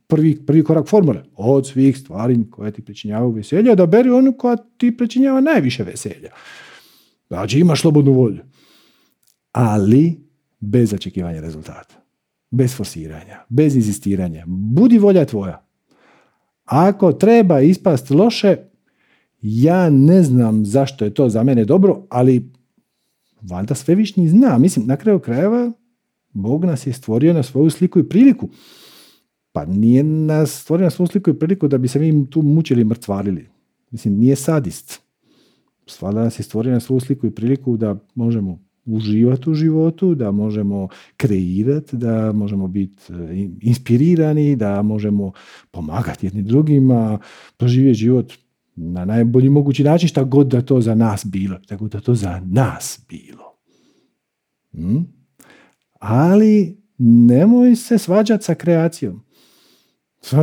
prvi, 0.07 0.45
prvi 0.45 0.63
korak 0.63 0.87
formule, 0.87 1.23
od 1.35 1.67
svih 1.67 1.97
stvari 1.97 2.37
koje 2.49 2.71
ti 2.71 2.81
pričinjavaju 2.81 3.31
veselja, 3.31 3.75
da 3.75 3.85
beri 3.85 4.09
onu 4.09 4.33
koja 4.37 4.57
ti 4.77 4.97
pričinjava 4.97 5.41
najviše 5.41 5.83
veselja. 5.83 6.29
Znači 7.31 7.59
imaš 7.59 7.81
slobodnu 7.81 8.13
volju. 8.13 8.39
Ali 9.51 10.19
bez 10.59 10.93
očekivanja 10.93 11.41
rezultata. 11.41 11.95
Bez 12.49 12.75
forsiranja, 12.75 13.39
bez 13.49 13.75
inzistiranja. 13.75 14.43
Budi 14.47 14.97
volja 14.97 15.25
tvoja. 15.25 15.65
Ako 16.65 17.11
treba 17.11 17.61
ispast 17.61 18.09
loše, 18.09 18.57
ja 19.41 19.89
ne 19.89 20.23
znam 20.23 20.65
zašto 20.65 21.05
je 21.05 21.13
to 21.13 21.29
za 21.29 21.43
mene 21.43 21.65
dobro, 21.65 22.07
ali 22.09 22.51
valjda 23.41 23.75
svevišnji 23.75 24.29
zna. 24.29 24.57
Mislim, 24.57 24.87
na 24.87 24.97
kraju 24.97 25.19
krajeva, 25.19 25.71
Bog 26.33 26.65
nas 26.65 26.87
je 26.87 26.93
stvorio 26.93 27.33
na 27.33 27.43
svoju 27.43 27.69
sliku 27.69 27.99
i 27.99 28.09
priliku. 28.09 28.49
Pa 29.51 29.65
nije 29.65 30.03
nas 30.03 30.61
stvorio 30.61 30.83
na 30.83 30.89
svoju 30.89 31.07
sliku 31.07 31.29
i 31.29 31.39
priliku 31.39 31.67
da 31.67 31.77
bi 31.77 31.87
se 31.87 31.99
mi 31.99 32.29
tu 32.29 32.41
mučili 32.41 32.81
i 32.81 32.85
mrtvarili. 32.85 33.49
Mislim, 33.91 34.17
nije 34.17 34.35
sadist. 34.35 35.00
Stvarno 35.85 36.21
nas 36.21 36.39
je 36.39 36.43
stvorio 36.43 36.73
na 36.73 36.79
svoju 36.79 36.99
sliku 36.99 37.27
i 37.27 37.31
priliku 37.31 37.77
da 37.77 37.95
možemo 38.15 38.59
uživati 38.85 39.49
u 39.49 39.53
životu, 39.53 40.15
da 40.15 40.31
možemo 40.31 40.87
kreirati, 41.17 41.97
da 41.97 42.31
možemo 42.31 42.67
biti 42.67 43.13
e, 43.13 43.49
inspirirani, 43.61 44.55
da 44.55 44.81
možemo 44.81 45.31
pomagati 45.71 46.25
jednim 46.25 46.45
drugima, 46.45 47.19
proživjeti 47.57 47.99
život 47.99 48.33
na 48.75 49.05
najbolji 49.05 49.49
mogući 49.49 49.83
način, 49.83 50.09
šta 50.09 50.23
god 50.23 50.47
da 50.47 50.61
to 50.61 50.81
za 50.81 50.95
nas 50.95 51.25
bilo, 51.25 51.59
šta 51.63 51.75
god 51.75 51.91
da 51.91 51.99
to 51.99 52.15
za 52.15 52.41
nas 52.45 53.05
bilo. 53.09 53.57
Hm? 54.71 54.97
Ali 55.99 56.77
nemoj 56.97 57.75
se 57.75 57.97
svađati 57.97 58.43
sa 58.43 58.55
kreacijom. 58.55 59.23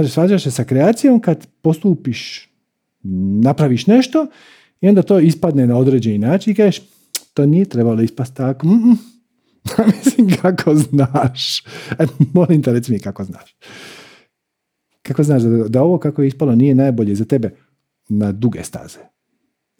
Svađaš 0.08 0.42
se 0.42 0.50
sa 0.50 0.64
kreacijom 0.64 1.20
kad 1.20 1.46
postupiš, 1.62 2.48
napraviš 3.42 3.86
nešto 3.86 4.26
i 4.80 4.88
onda 4.88 5.02
to 5.02 5.18
ispadne 5.18 5.66
na 5.66 5.76
određeni 5.76 6.18
način 6.18 6.52
i 6.52 6.56
kažeš 6.56 6.82
to 7.34 7.46
nije 7.46 7.64
trebalo 7.64 8.02
ispast 8.02 8.34
tako. 8.34 8.66
Mislim, 9.86 10.36
kako 10.42 10.74
znaš? 10.74 11.60
E, 11.98 12.06
molim 12.32 12.62
te, 12.62 12.72
reci 12.72 12.92
mi 12.92 12.98
kako 12.98 13.24
znaš. 13.24 13.56
Kako 15.02 15.22
znaš 15.22 15.42
da, 15.42 15.68
da 15.68 15.82
ovo 15.82 15.98
kako 15.98 16.22
je 16.22 16.28
ispalo 16.28 16.54
nije 16.54 16.74
najbolje 16.74 17.14
za 17.14 17.24
tebe 17.24 17.50
na 18.08 18.32
duge 18.32 18.64
staze? 18.64 18.98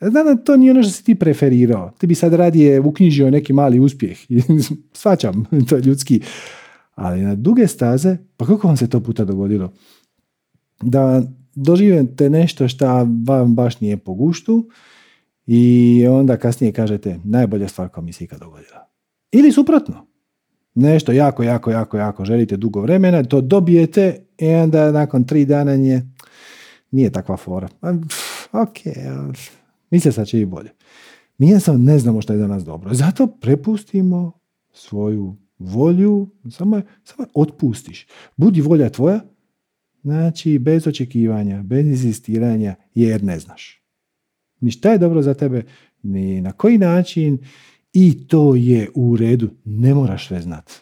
Znam 0.01 0.27
da 0.27 0.37
to 0.37 0.57
nije 0.57 0.71
ono 0.71 0.83
što 0.83 0.93
si 0.93 1.05
ti 1.05 1.15
preferirao. 1.15 1.93
Ti 1.99 2.07
bi 2.07 2.15
sad 2.15 2.35
radije 2.35 2.81
uknjižio 2.81 3.31
neki 3.31 3.53
mali 3.53 3.81
uspjeh. 3.81 4.19
Svačam, 4.93 5.45
to 5.69 5.77
je 5.77 5.83
ljudski. 5.83 6.21
Ali 6.95 7.23
na 7.23 7.35
duge 7.35 7.67
staze, 7.67 8.17
pa 8.37 8.47
kako 8.47 8.67
vam 8.67 8.77
se 8.77 8.91
to 8.91 9.01
puta 9.01 9.25
dogodilo? 9.25 9.73
Da 10.83 11.23
doživite 11.63 12.31
nešto 12.31 12.69
što 12.69 12.87
vam 13.27 13.55
baš 13.55 13.81
nije 13.81 13.97
po 13.97 14.15
guštu, 14.15 14.69
i 15.51 16.05
onda 16.11 16.37
kasnije 16.37 16.73
kažete 16.73 17.19
najbolja 17.25 17.69
stvar 17.69 17.89
koja 17.89 18.05
mi 18.05 18.13
se 18.13 18.25
ikad 18.25 18.41
dogodila. 18.41 18.89
Ili 19.33 19.53
suprotno. 19.53 20.07
Nešto 20.75 21.13
jako, 21.13 21.43
jako, 21.43 21.71
jako, 21.71 21.97
jako 21.97 22.25
želite 22.25 22.57
dugo 22.57 22.81
vremena, 22.81 23.25
to 23.25 23.41
dobijete 23.41 24.27
i 24.39 24.49
onda 24.49 24.93
nakon 24.93 25.25
tri 25.25 25.45
dana 25.45 25.77
nje 25.77 26.03
nije 26.91 27.11
takva 27.11 27.37
fora. 27.37 27.69
Ok, 28.53 28.77
misle 29.91 30.13
sad 30.13 30.27
će 30.27 30.41
i 30.41 30.45
bolje. 30.45 30.71
Mi 31.39 31.61
sam 31.61 31.85
ne 31.85 31.99
znamo 31.99 32.21
što 32.21 32.33
je 32.33 32.39
za 32.39 32.47
nas 32.47 32.65
dobro. 32.65 32.95
Zato 32.95 33.27
prepustimo 33.27 34.33
svoju 34.73 35.37
volju, 35.59 36.29
samo, 36.51 36.81
samo 37.05 37.29
otpustiš. 37.35 38.07
Budi 38.37 38.61
volja 38.61 38.91
tvoja, 38.91 39.21
znači 40.09 40.59
bez 40.59 40.87
očekivanja, 40.87 41.63
bez 41.63 41.87
insistiranja, 41.87 42.75
jer 42.95 43.25
ne 43.25 43.39
znaš 43.39 43.79
ni 44.61 44.71
šta 44.71 44.93
je 44.93 44.99
dobro 44.99 45.23
za 45.23 45.35
tebe, 45.35 45.63
ni 46.03 46.41
na 46.41 46.53
koji 46.53 46.79
način 46.79 47.39
i 47.93 48.27
to 48.27 48.55
je 48.55 48.91
u 48.95 49.17
redu. 49.17 49.51
Ne 49.65 49.95
moraš 49.95 50.29
sve 50.29 50.41
znat. 50.41 50.73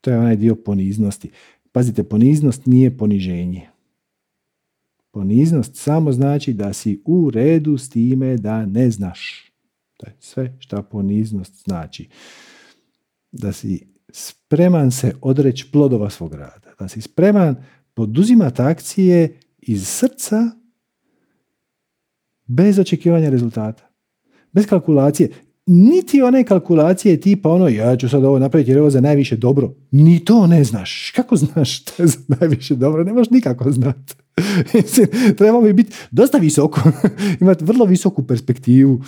To 0.00 0.10
je 0.10 0.18
onaj 0.18 0.36
dio 0.36 0.54
poniznosti. 0.54 1.30
Pazite, 1.72 2.04
poniznost 2.04 2.66
nije 2.66 2.98
poniženje. 2.98 3.68
Poniznost 5.10 5.76
samo 5.76 6.12
znači 6.12 6.52
da 6.52 6.72
si 6.72 7.02
u 7.04 7.30
redu 7.30 7.78
s 7.78 7.90
time 7.90 8.36
da 8.36 8.66
ne 8.66 8.90
znaš. 8.90 9.52
To 9.96 10.06
je 10.06 10.16
sve 10.20 10.56
što 10.58 10.82
poniznost 10.82 11.64
znači. 11.64 12.08
Da 13.32 13.52
si 13.52 13.86
spreman 14.12 14.90
se 14.90 15.14
odreći 15.20 15.70
plodova 15.72 16.10
svog 16.10 16.34
rada. 16.34 16.74
Da 16.78 16.88
si 16.88 17.00
spreman 17.00 17.56
poduzimati 17.94 18.62
akcije 18.62 19.38
iz 19.58 19.88
srca 19.88 20.50
bez 22.46 22.78
očekivanja 22.78 23.30
rezultata. 23.30 23.88
Bez 24.52 24.66
kalkulacije. 24.66 25.30
Niti 25.66 26.22
one 26.22 26.44
kalkulacije 26.44 27.20
tipa 27.20 27.50
ono 27.50 27.68
ja 27.68 27.96
ću 27.96 28.08
sad 28.08 28.24
ovo 28.24 28.38
napraviti 28.38 28.70
jer 28.70 28.76
je 28.76 28.80
ovo 28.80 28.90
za 28.90 29.00
najviše 29.00 29.36
dobro. 29.36 29.74
Ni 29.90 30.24
to 30.24 30.46
ne 30.46 30.64
znaš. 30.64 31.12
Kako 31.16 31.36
znaš 31.36 31.80
što 31.80 32.02
je 32.02 32.06
za 32.06 32.18
najviše 32.28 32.74
dobro? 32.74 33.04
Ne 33.04 33.12
možeš 33.12 33.30
nikako 33.30 33.72
znati. 33.72 34.14
Treba 35.38 35.60
bi 35.60 35.72
biti 35.72 35.92
dosta 36.10 36.38
visoko. 36.38 36.80
Imati 37.40 37.64
vrlo 37.64 37.84
visoku 37.84 38.26
perspektivu. 38.26 39.02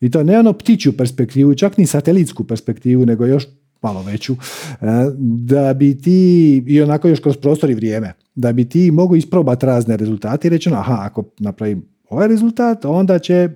I 0.00 0.10
to 0.10 0.22
ne 0.22 0.38
ono 0.38 0.52
ptiću 0.52 0.96
perspektivu, 0.96 1.54
čak 1.54 1.76
ni 1.76 1.86
satelitsku 1.86 2.44
perspektivu, 2.44 3.06
nego 3.06 3.26
još 3.26 3.46
malo 3.82 4.02
veću, 4.02 4.32
e, 4.32 4.86
da 5.18 5.74
bi 5.74 5.98
ti, 5.98 6.56
i 6.66 6.82
onako 6.82 7.08
još 7.08 7.20
kroz 7.20 7.36
prostor 7.36 7.70
i 7.70 7.74
vrijeme, 7.74 8.12
da 8.34 8.52
bi 8.52 8.68
ti 8.68 8.90
mogu 8.90 9.16
isprobati 9.16 9.66
razne 9.66 9.96
rezultate 9.96 10.48
i 10.48 10.50
reći, 10.50 10.68
ono, 10.68 10.78
aha, 10.78 10.98
ako 11.00 11.24
napravim 11.38 11.88
ovaj 12.08 12.28
rezultat, 12.28 12.84
onda 12.84 13.18
će 13.18 13.48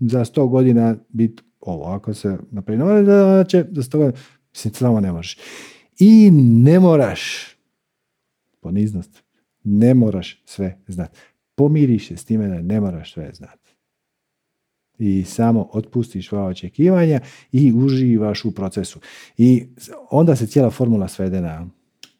za 0.00 0.24
100 0.24 0.48
godina 0.48 0.96
biti 1.08 1.42
ovo. 1.60 1.84
Ako 1.84 2.14
se 2.14 2.38
napravi 2.50 2.82
ovaj 2.82 2.98
onda 2.98 3.44
će 3.44 3.64
za 3.70 3.82
100 3.82 3.90
godina, 3.92 4.12
mislim, 4.50 4.74
samo 4.74 5.00
ne 5.00 5.12
možeš. 5.12 5.38
I 5.98 6.30
ne 6.32 6.80
moraš, 6.80 7.48
poniznost, 8.60 9.22
ne 9.64 9.94
moraš 9.94 10.42
sve 10.44 10.78
znati. 10.86 11.18
Pomiriš 11.54 12.08
se 12.08 12.16
s 12.16 12.24
time 12.24 12.48
da 12.48 12.62
ne 12.62 12.80
moraš 12.80 13.12
sve 13.12 13.30
znati. 13.32 13.67
I 14.98 15.24
samo 15.24 15.68
otpustiš 15.72 16.28
svoje 16.28 16.44
očekivanja 16.44 17.20
i 17.52 17.72
uživaš 17.72 18.44
u 18.44 18.50
procesu. 18.50 19.00
I 19.36 19.66
onda 20.10 20.36
se 20.36 20.46
cijela 20.46 20.70
formula 20.70 21.08
svede 21.08 21.40
na 21.40 21.66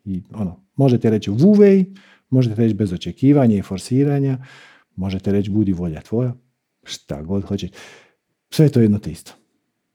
i 0.05 0.23
ono, 0.35 0.65
možete 0.77 1.11
reći 1.11 1.31
vuvej, 1.31 1.85
možete 2.31 2.63
reći 2.63 2.75
bez 2.75 2.93
očekivanja 2.93 3.57
i 3.57 3.63
forsiranja, 3.63 4.39
Možete 4.99 5.33
reći 5.33 5.51
budi 5.51 5.73
volja 5.73 6.01
tvoja, 6.01 6.35
šta 6.85 7.23
god 7.23 7.45
hoćeš. 7.45 7.71
Sve 8.51 8.67
je 8.67 8.73
to 8.73 8.81
jedno 8.81 8.99
te 8.99 9.11
isto. 9.11 9.33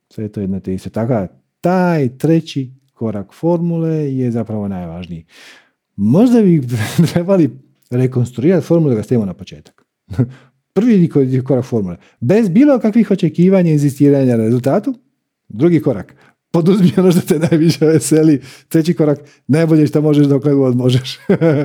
Sve 0.09 0.23
je 0.23 0.31
to 0.31 0.41
jedno 0.41 0.59
te 0.59 0.73
isto. 0.73 0.89
Tako 0.89 1.33
taj 1.61 2.17
treći 2.17 2.73
korak 2.93 3.33
formule 3.33 4.15
je 4.15 4.31
zapravo 4.31 4.67
najvažniji. 4.67 5.25
Možda 5.95 6.41
bi 6.41 6.67
trebali 7.13 7.59
rekonstruirati 7.89 8.65
formulu 8.65 8.89
da 8.89 8.95
ga 8.95 9.03
stavimo 9.03 9.25
na 9.25 9.33
početak. 9.33 9.85
Prvi 10.73 11.09
korak 11.43 11.65
formule. 11.65 11.97
Bez 12.19 12.49
bilo 12.49 12.79
kakvih 12.79 13.11
očekivanja 13.11 13.69
i 13.69 13.73
inzistiranja 13.73 14.37
na 14.37 14.43
rezultatu. 14.43 14.93
Drugi 15.49 15.81
korak. 15.81 16.15
Poduzmi 16.51 16.91
ono 16.97 17.11
što 17.11 17.21
te 17.21 17.39
najviše 17.39 17.85
veseli. 17.85 18.41
Treći 18.67 18.93
korak. 18.93 19.19
Najbolje 19.47 19.87
što 19.87 20.01
možeš 20.01 20.27
dok 20.27 20.43
god 20.43 20.75
možeš. 20.75 21.19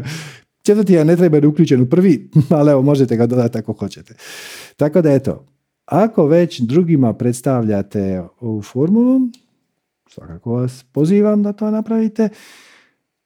Četvrti 0.67 0.93
ja 0.93 1.05
ne 1.05 1.17
treba 1.17 1.37
biti 1.37 1.47
uključen 1.47 1.81
u 1.81 1.87
prvi, 1.87 2.31
ali 2.59 2.71
evo 2.71 2.83
možete 2.83 3.17
ga 3.17 3.27
dodati 3.27 3.59
ako 3.59 3.73
hoćete. 3.73 4.15
Tako 4.77 5.03
da 5.03 5.13
eto, 5.13 5.47
ako 5.85 6.27
već 6.27 6.61
drugima 6.61 7.13
predstavljate 7.13 8.23
ovu 8.41 8.63
formulu, 8.63 9.21
svakako 10.09 10.53
vas 10.53 10.85
pozivam 10.93 11.43
da 11.43 11.53
to 11.53 11.71
napravite. 11.71 12.29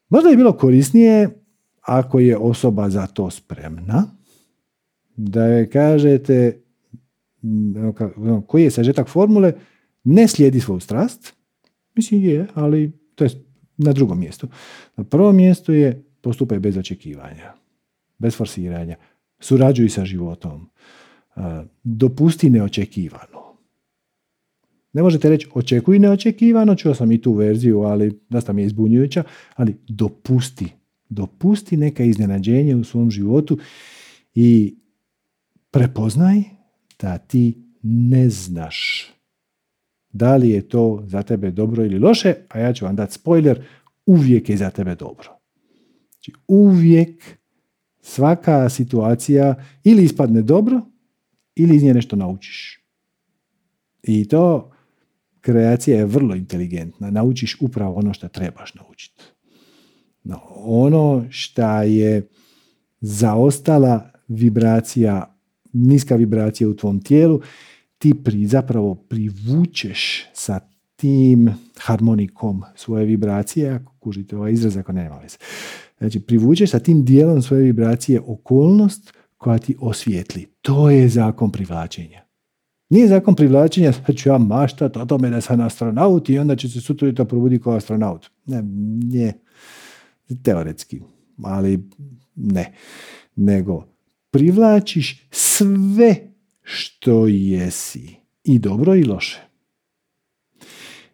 Možda 0.08 0.30
je 0.30 0.36
bilo 0.36 0.52
korisnije 0.52 1.28
ako 1.82 2.18
je 2.18 2.36
osoba 2.36 2.90
za 2.90 3.06
to 3.06 3.30
spremna, 3.30 4.04
da 5.16 5.44
je 5.44 5.70
kažete 5.70 6.62
ono, 8.16 8.42
koji 8.46 8.62
je 8.62 8.70
sažetak 8.70 9.08
formule, 9.08 9.52
ne 10.04 10.28
slijedi 10.28 10.60
svoju 10.60 10.80
strast, 10.80 11.34
mislim 11.94 12.24
je, 12.24 12.46
ali 12.54 12.92
to 13.14 13.24
je 13.24 13.30
na 13.76 13.92
drugom 13.92 14.20
mjestu. 14.20 14.48
Na 14.96 15.04
prvom 15.04 15.36
mjestu 15.36 15.72
je 15.72 16.04
postupaj 16.20 16.58
bez 16.58 16.76
očekivanja, 16.76 17.52
bez 18.18 18.36
forsiranja, 18.36 18.96
surađuj 19.40 19.88
sa 19.88 20.04
životom, 20.04 20.70
dopusti 21.82 22.50
neočekivano. 22.50 23.42
Ne 24.92 25.02
možete 25.02 25.28
reći 25.28 25.48
očekuj 25.54 25.98
neočekivano, 25.98 26.74
čuo 26.74 26.94
sam 26.94 27.12
i 27.12 27.20
tu 27.20 27.32
verziju, 27.32 27.80
ali 27.80 28.20
dosta 28.28 28.52
mi 28.52 28.62
je 28.62 28.66
izbunjujuća, 28.66 29.24
ali 29.54 29.76
dopusti, 29.88 30.72
dopusti 31.08 31.76
neka 31.76 32.04
iznenađenje 32.04 32.76
u 32.76 32.84
svom 32.84 33.10
životu 33.10 33.58
i 34.34 34.76
prepoznaj 35.72 36.42
da 37.00 37.18
ti 37.18 37.58
ne 37.82 38.30
znaš 38.30 39.08
da 40.12 40.36
li 40.36 40.50
je 40.50 40.68
to 40.68 41.02
za 41.06 41.22
tebe 41.22 41.50
dobro 41.50 41.84
ili 41.84 41.98
loše, 41.98 42.34
a 42.48 42.58
ja 42.58 42.72
ću 42.72 42.84
vam 42.84 42.96
dati 42.96 43.12
spoiler, 43.12 43.66
uvijek 44.06 44.48
je 44.48 44.56
za 44.56 44.70
tebe 44.70 44.94
dobro. 44.94 45.38
Znači 46.10 46.32
uvijek 46.48 47.38
svaka 48.00 48.68
situacija 48.68 49.54
ili 49.84 50.04
ispadne 50.04 50.42
dobro 50.42 50.80
ili 51.54 51.76
iz 51.76 51.82
nje 51.82 51.94
nešto 51.94 52.16
naučiš. 52.16 52.84
I 54.02 54.28
to 54.28 54.72
kreacija 55.40 55.98
je 55.98 56.06
vrlo 56.06 56.34
inteligentna. 56.34 57.10
Naučiš 57.10 57.56
upravo 57.60 57.94
ono 57.94 58.14
što 58.14 58.28
trebaš 58.28 58.74
naučiti. 58.74 59.22
No, 60.24 60.40
ono 60.56 61.24
što 61.30 61.82
je 61.82 62.28
zaostala 63.00 64.10
vibracija, 64.28 65.31
niska 65.72 66.16
vibracija 66.16 66.68
u 66.68 66.74
tvom 66.74 67.02
tijelu, 67.02 67.40
ti 67.98 68.14
pri, 68.24 68.46
zapravo 68.46 68.94
privučeš 68.94 70.26
sa 70.32 70.60
tim 70.96 71.54
harmonikom 71.78 72.62
svoje 72.74 73.06
vibracije, 73.06 73.70
ako 73.70 73.92
kužite 73.98 74.36
ovaj 74.36 74.52
izraz, 74.52 74.76
ako 74.76 74.92
nema 74.92 75.18
veze. 75.18 75.36
Znači, 75.98 76.20
privučeš 76.20 76.70
sa 76.70 76.78
tim 76.78 77.04
dijelom 77.04 77.42
svoje 77.42 77.62
vibracije 77.62 78.20
okolnost 78.20 79.12
koja 79.36 79.58
ti 79.58 79.76
osvijetli. 79.80 80.46
To 80.62 80.90
je 80.90 81.08
zakon 81.08 81.52
privlačenja. 81.52 82.22
Nije 82.90 83.08
zakon 83.08 83.34
privlačenja, 83.34 83.92
sad 83.92 84.16
ću 84.16 84.28
ja 84.28 84.38
maštat 84.38 84.96
o 84.96 85.06
tome 85.06 85.30
da 85.30 85.40
sam 85.40 85.60
astronaut 85.60 86.28
i 86.28 86.38
onda 86.38 86.56
će 86.56 86.68
se 86.68 86.80
sutra 86.80 87.08
jutro 87.08 87.24
probuditi 87.24 87.62
kao 87.62 87.74
astronaut. 87.74 88.30
Ne, 88.46 88.62
nije 89.04 89.32
teoretski, 90.42 91.00
ali 91.42 91.88
ne. 92.34 92.72
Nego 93.36 93.91
privlačiš 94.32 95.26
sve 95.30 96.16
što 96.62 97.26
jesi. 97.26 98.16
I 98.44 98.58
dobro 98.58 98.94
i 98.94 99.04
loše. 99.04 99.40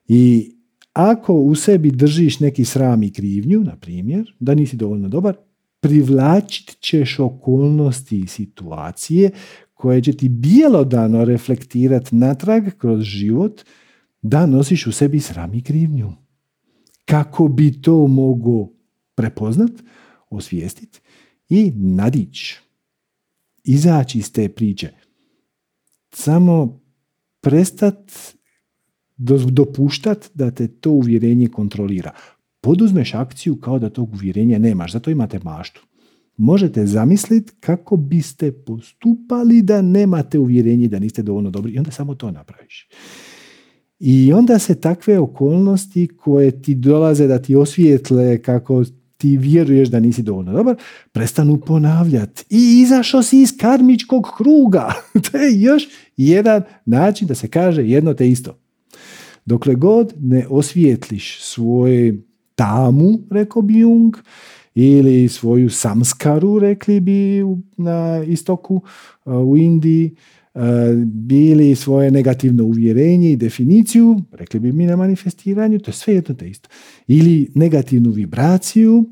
I 0.08 0.52
ako 0.92 1.34
u 1.34 1.54
sebi 1.54 1.90
držiš 1.90 2.40
neki 2.40 2.64
sram 2.64 3.02
i 3.02 3.12
krivnju, 3.12 3.60
na 3.60 3.76
primjer, 3.76 4.34
da 4.40 4.54
nisi 4.54 4.76
dovoljno 4.76 5.08
dobar, 5.08 5.36
privlačit 5.80 6.80
ćeš 6.80 7.18
okolnosti 7.18 8.20
i 8.20 8.26
situacije 8.26 9.30
koje 9.74 10.02
će 10.02 10.12
ti 10.12 10.28
bijelodano 10.28 11.24
reflektirati 11.24 12.16
natrag 12.16 12.64
kroz 12.78 13.02
život 13.02 13.62
da 14.22 14.46
nosiš 14.46 14.86
u 14.86 14.92
sebi 14.92 15.20
sram 15.20 15.54
i 15.54 15.62
krivnju. 15.62 16.12
Kako 17.04 17.48
bi 17.48 17.82
to 17.82 18.06
mogo 18.06 18.68
prepoznat, 19.14 19.70
osvijestiti 20.30 21.00
i 21.48 21.72
nadići. 21.76 22.67
Izaći 23.70 24.18
iz 24.18 24.32
te 24.32 24.48
priče. 24.48 24.90
Samo 26.14 26.80
prestat 27.40 28.12
dopuštat 29.50 30.30
da 30.34 30.50
te 30.50 30.68
to 30.68 30.90
uvjerenje 30.90 31.48
kontrolira. 31.48 32.12
Poduzmeš 32.60 33.14
akciju 33.14 33.56
kao 33.56 33.78
da 33.78 33.90
tog 33.90 34.12
uvjerenja 34.12 34.58
nemaš, 34.58 34.92
zato 34.92 35.10
imate 35.10 35.38
maštu. 35.42 35.86
Možete 36.36 36.86
zamisliti 36.86 37.52
kako 37.60 37.96
biste 37.96 38.52
postupali 38.52 39.62
da 39.62 39.82
nemate 39.82 40.38
uvjerenje 40.38 40.88
da 40.88 40.98
niste 40.98 41.22
dovoljno 41.22 41.50
dobri 41.50 41.72
i 41.72 41.78
onda 41.78 41.90
samo 41.90 42.14
to 42.14 42.30
napraviš. 42.30 42.88
I 43.98 44.32
onda 44.32 44.58
se 44.58 44.74
takve 44.74 45.18
okolnosti 45.18 46.08
koje 46.16 46.62
ti 46.62 46.74
dolaze 46.74 47.26
da 47.26 47.42
ti 47.42 47.56
osvijetle 47.56 48.42
kako 48.42 48.84
ti 49.18 49.36
vjeruješ 49.36 49.88
da 49.88 50.00
nisi 50.00 50.22
dovoljno 50.22 50.52
dobar, 50.52 50.76
prestanu 51.12 51.60
ponavljati. 51.60 52.44
I 52.50 52.80
izašao 52.82 53.22
si 53.22 53.40
iz 53.40 53.56
karmičkog 53.60 54.26
kruga. 54.36 54.92
to 55.30 55.38
je 55.38 55.60
još 55.60 55.88
jedan 56.16 56.62
način 56.84 57.28
da 57.28 57.34
se 57.34 57.48
kaže 57.48 57.82
jedno 57.82 58.14
te 58.14 58.28
isto. 58.28 58.58
Dokle 59.44 59.74
god 59.74 60.14
ne 60.20 60.46
osvijetliš 60.50 61.42
svoj 61.42 62.20
tamu, 62.54 63.18
rekao 63.30 63.62
bi 63.62 63.78
Jung, 63.78 64.16
ili 64.74 65.28
svoju 65.28 65.70
samskaru, 65.70 66.58
rekli 66.58 67.00
bi 67.00 67.44
na 67.76 68.24
istoku, 68.26 68.82
u 69.24 69.56
Indiji, 69.56 70.14
bili 71.04 71.74
svoje 71.74 72.10
negativno 72.10 72.64
uvjerenje 72.64 73.32
i 73.32 73.36
definiciju, 73.36 74.16
rekli 74.32 74.60
bi 74.60 74.72
mi 74.72 74.86
na 74.86 74.96
manifestiranju, 74.96 75.78
to 75.78 75.90
je 75.90 75.94
sve 75.94 76.14
jedno 76.14 76.34
te 76.34 76.50
isto. 76.50 76.68
Ili 77.06 77.50
negativnu 77.54 78.10
vibraciju, 78.10 79.04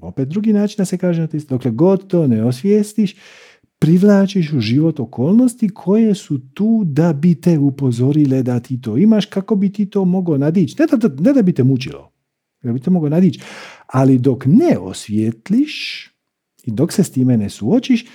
opet 0.00 0.28
drugi 0.28 0.52
način 0.52 0.76
da 0.78 0.84
se 0.84 0.98
kaže 0.98 1.20
na 1.20 1.26
to 1.26 1.36
isto. 1.36 1.54
Dokle 1.54 1.70
god 1.70 2.06
to 2.06 2.26
ne 2.26 2.44
osvijestiš, 2.44 3.16
privlačiš 3.78 4.52
u 4.52 4.60
život 4.60 5.00
okolnosti 5.00 5.68
koje 5.68 6.14
su 6.14 6.40
tu 6.54 6.82
da 6.84 7.12
bi 7.12 7.34
te 7.34 7.58
upozorile 7.58 8.42
da 8.42 8.60
ti 8.60 8.80
to 8.80 8.98
imaš, 8.98 9.26
kako 9.26 9.54
bi 9.54 9.72
ti 9.72 9.86
to 9.86 10.04
mogao 10.04 10.38
nadići. 10.38 10.76
Ne 10.78 10.86
da, 10.86 11.08
ne 11.20 11.32
da 11.32 11.42
bi 11.42 11.52
te 11.52 11.64
mučilo, 11.64 12.12
da 12.62 12.72
bi 12.72 12.80
te 12.80 12.90
mogao 12.90 13.08
nadići. 13.08 13.40
Ali 13.86 14.18
dok 14.18 14.46
ne 14.46 14.78
osvijetliš 14.78 16.06
i 16.64 16.70
dok 16.70 16.92
se 16.92 17.04
s 17.04 17.10
time 17.10 17.36
ne 17.36 17.50
suočiš, 17.50 18.06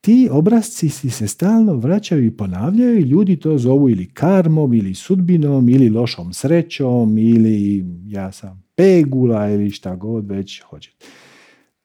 ti 0.00 0.28
obrazci 0.32 0.88
si 0.88 1.10
se 1.10 1.28
stalno 1.28 1.74
vraćaju 1.74 2.26
i 2.26 2.36
ponavljaju 2.36 2.98
i 2.98 3.02
ljudi 3.02 3.36
to 3.36 3.58
zovu 3.58 3.90
ili 3.90 4.06
karmom, 4.06 4.74
ili 4.74 4.94
sudbinom, 4.94 5.68
ili 5.68 5.88
lošom 5.88 6.32
srećom, 6.32 7.18
ili 7.18 7.84
ja 8.06 8.32
sam 8.32 8.62
pegula, 8.74 9.50
ili 9.50 9.70
šta 9.70 9.96
god 9.96 10.26
već 10.26 10.60
hoćete. 10.60 11.06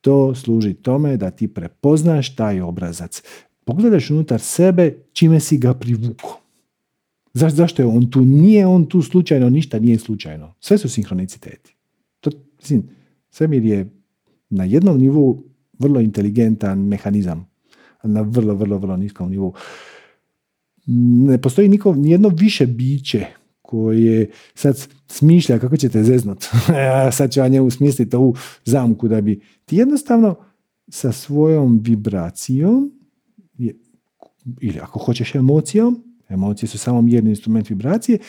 To 0.01 0.35
služi 0.35 0.73
tome 0.73 1.17
da 1.17 1.31
ti 1.31 1.47
prepoznaš 1.47 2.35
taj 2.35 2.61
obrazac. 2.61 3.23
Pogledaš 3.63 4.09
unutar 4.09 4.39
sebe 4.39 4.97
čime 5.13 5.39
si 5.39 5.57
ga 5.57 5.73
privuko. 5.73 6.41
Za, 7.33 7.49
zašto 7.49 7.81
je 7.81 7.85
on 7.85 8.11
tu? 8.11 8.21
Nije 8.21 8.67
on 8.67 8.85
tu 8.85 9.01
slučajno, 9.01 9.49
ništa 9.49 9.79
nije 9.79 9.99
slučajno. 9.99 10.53
Sve 10.59 10.77
su 10.77 10.89
sinhroniciteti. 10.89 11.75
To, 12.19 12.29
mislim, 12.59 12.83
svemir 13.29 13.65
je 13.65 13.89
na 14.49 14.63
jednom 14.63 14.97
nivou 14.97 15.43
vrlo 15.79 15.99
inteligentan 15.99 16.79
mehanizam 16.79 17.54
na 18.05 18.21
vrlo, 18.21 18.55
vrlo, 18.55 18.77
vrlo 18.77 18.97
niskom 18.97 19.29
nivou. 19.29 19.53
Ne 21.27 21.41
postoji 21.41 21.69
niko, 21.69 21.93
nijedno 21.95 22.29
više 22.29 22.65
biće 22.65 23.25
koje 23.61 24.29
sad 24.53 24.87
smišlja 25.07 25.59
kako 25.59 25.77
ćete 25.77 26.03
zeznut. 26.03 26.45
sad 27.17 27.31
ću 27.31 27.39
ja 27.39 27.47
njemu 27.47 27.69
smisliti 27.69 28.15
ovu 28.15 28.35
zamku 28.65 29.07
da 29.07 29.21
bi 29.21 29.41
ti 29.65 29.77
jednostavno 29.77 30.35
sa 30.87 31.11
svojom 31.11 31.79
vibracijom 31.83 32.91
ili 34.61 34.79
ako 34.81 34.99
hoćeš 34.99 35.35
emocijom, 35.35 36.03
emocije 36.29 36.69
su 36.69 36.77
samo 36.77 37.01
mjerni 37.01 37.29
instrument 37.29 37.69
vibracije, 37.69 38.19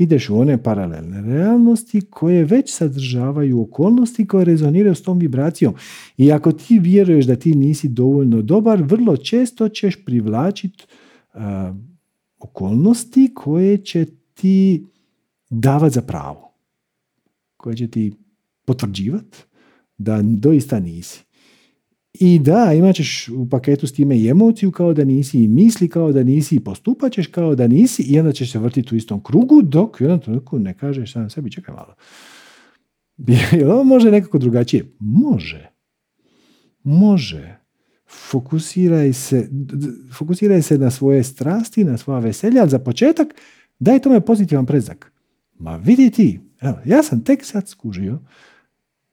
ideš 0.00 0.30
u 0.30 0.38
one 0.38 0.62
paralelne 0.62 1.22
realnosti 1.22 2.00
koje 2.00 2.44
već 2.44 2.74
sadržavaju 2.76 3.60
okolnosti 3.60 4.26
koje 4.26 4.44
rezoniraju 4.44 4.94
s 4.94 5.02
tom 5.02 5.18
vibracijom. 5.18 5.74
I 6.16 6.32
ako 6.32 6.52
ti 6.52 6.78
vjeruješ 6.78 7.26
da 7.26 7.36
ti 7.36 7.54
nisi 7.54 7.88
dovoljno 7.88 8.42
dobar, 8.42 8.82
vrlo 8.82 9.16
često 9.16 9.68
ćeš 9.68 10.04
privlačiti 10.04 10.84
okolnosti 12.38 13.30
koje 13.34 13.84
će 13.84 14.06
ti 14.34 14.86
davati 15.50 15.94
za 15.94 16.02
pravo. 16.02 16.52
Koje 17.56 17.76
će 17.76 17.88
ti 17.88 18.12
potvrđivati 18.64 19.38
da 19.98 20.22
doista 20.22 20.80
nisi. 20.80 21.24
I 22.12 22.38
da, 22.38 22.72
imat 22.72 22.96
ćeš 22.96 23.28
u 23.28 23.48
paketu 23.48 23.86
s 23.86 23.92
time 23.92 24.18
i 24.18 24.28
emociju 24.28 24.70
kao 24.70 24.94
da 24.94 25.04
nisi 25.04 25.44
i 25.44 25.48
misli 25.48 25.88
kao 25.88 26.12
da 26.12 26.22
nisi 26.22 26.56
i 26.56 26.60
postupat 26.60 27.12
ćeš 27.12 27.26
kao 27.26 27.54
da 27.54 27.66
nisi 27.66 28.02
i 28.02 28.18
onda 28.18 28.32
ćeš 28.32 28.52
se 28.52 28.58
vrtiti 28.58 28.94
u 28.94 28.98
istom 28.98 29.22
krugu 29.22 29.62
dok 29.62 30.00
u 30.00 30.04
jednom 30.04 30.20
trenutku 30.20 30.58
ne 30.58 30.74
kažeš 30.74 31.12
sam 31.12 31.30
sebi 31.30 31.50
čekaj 31.50 31.74
malo. 31.74 31.94
Jel 33.60 33.70
ovo 33.70 33.84
može 33.84 34.10
nekako 34.10 34.38
drugačije? 34.38 34.92
Može. 34.98 35.70
Može. 36.82 37.56
Fokusiraj 38.30 39.12
se, 39.12 39.48
fokusiraj 40.18 40.62
se 40.62 40.78
na 40.78 40.90
svoje 40.90 41.22
strasti, 41.22 41.84
na 41.84 41.96
svoja 41.96 42.20
veselja, 42.20 42.60
ali 42.60 42.70
za 42.70 42.78
početak 42.78 43.34
daj 43.78 43.98
tome 43.98 44.20
pozitivan 44.20 44.66
prezak. 44.66 45.12
Ma 45.58 45.76
vidi 45.76 46.10
ti, 46.10 46.40
evo, 46.60 46.78
ja 46.84 47.02
sam 47.02 47.24
tek 47.24 47.44
sad 47.44 47.68
skužio 47.68 48.18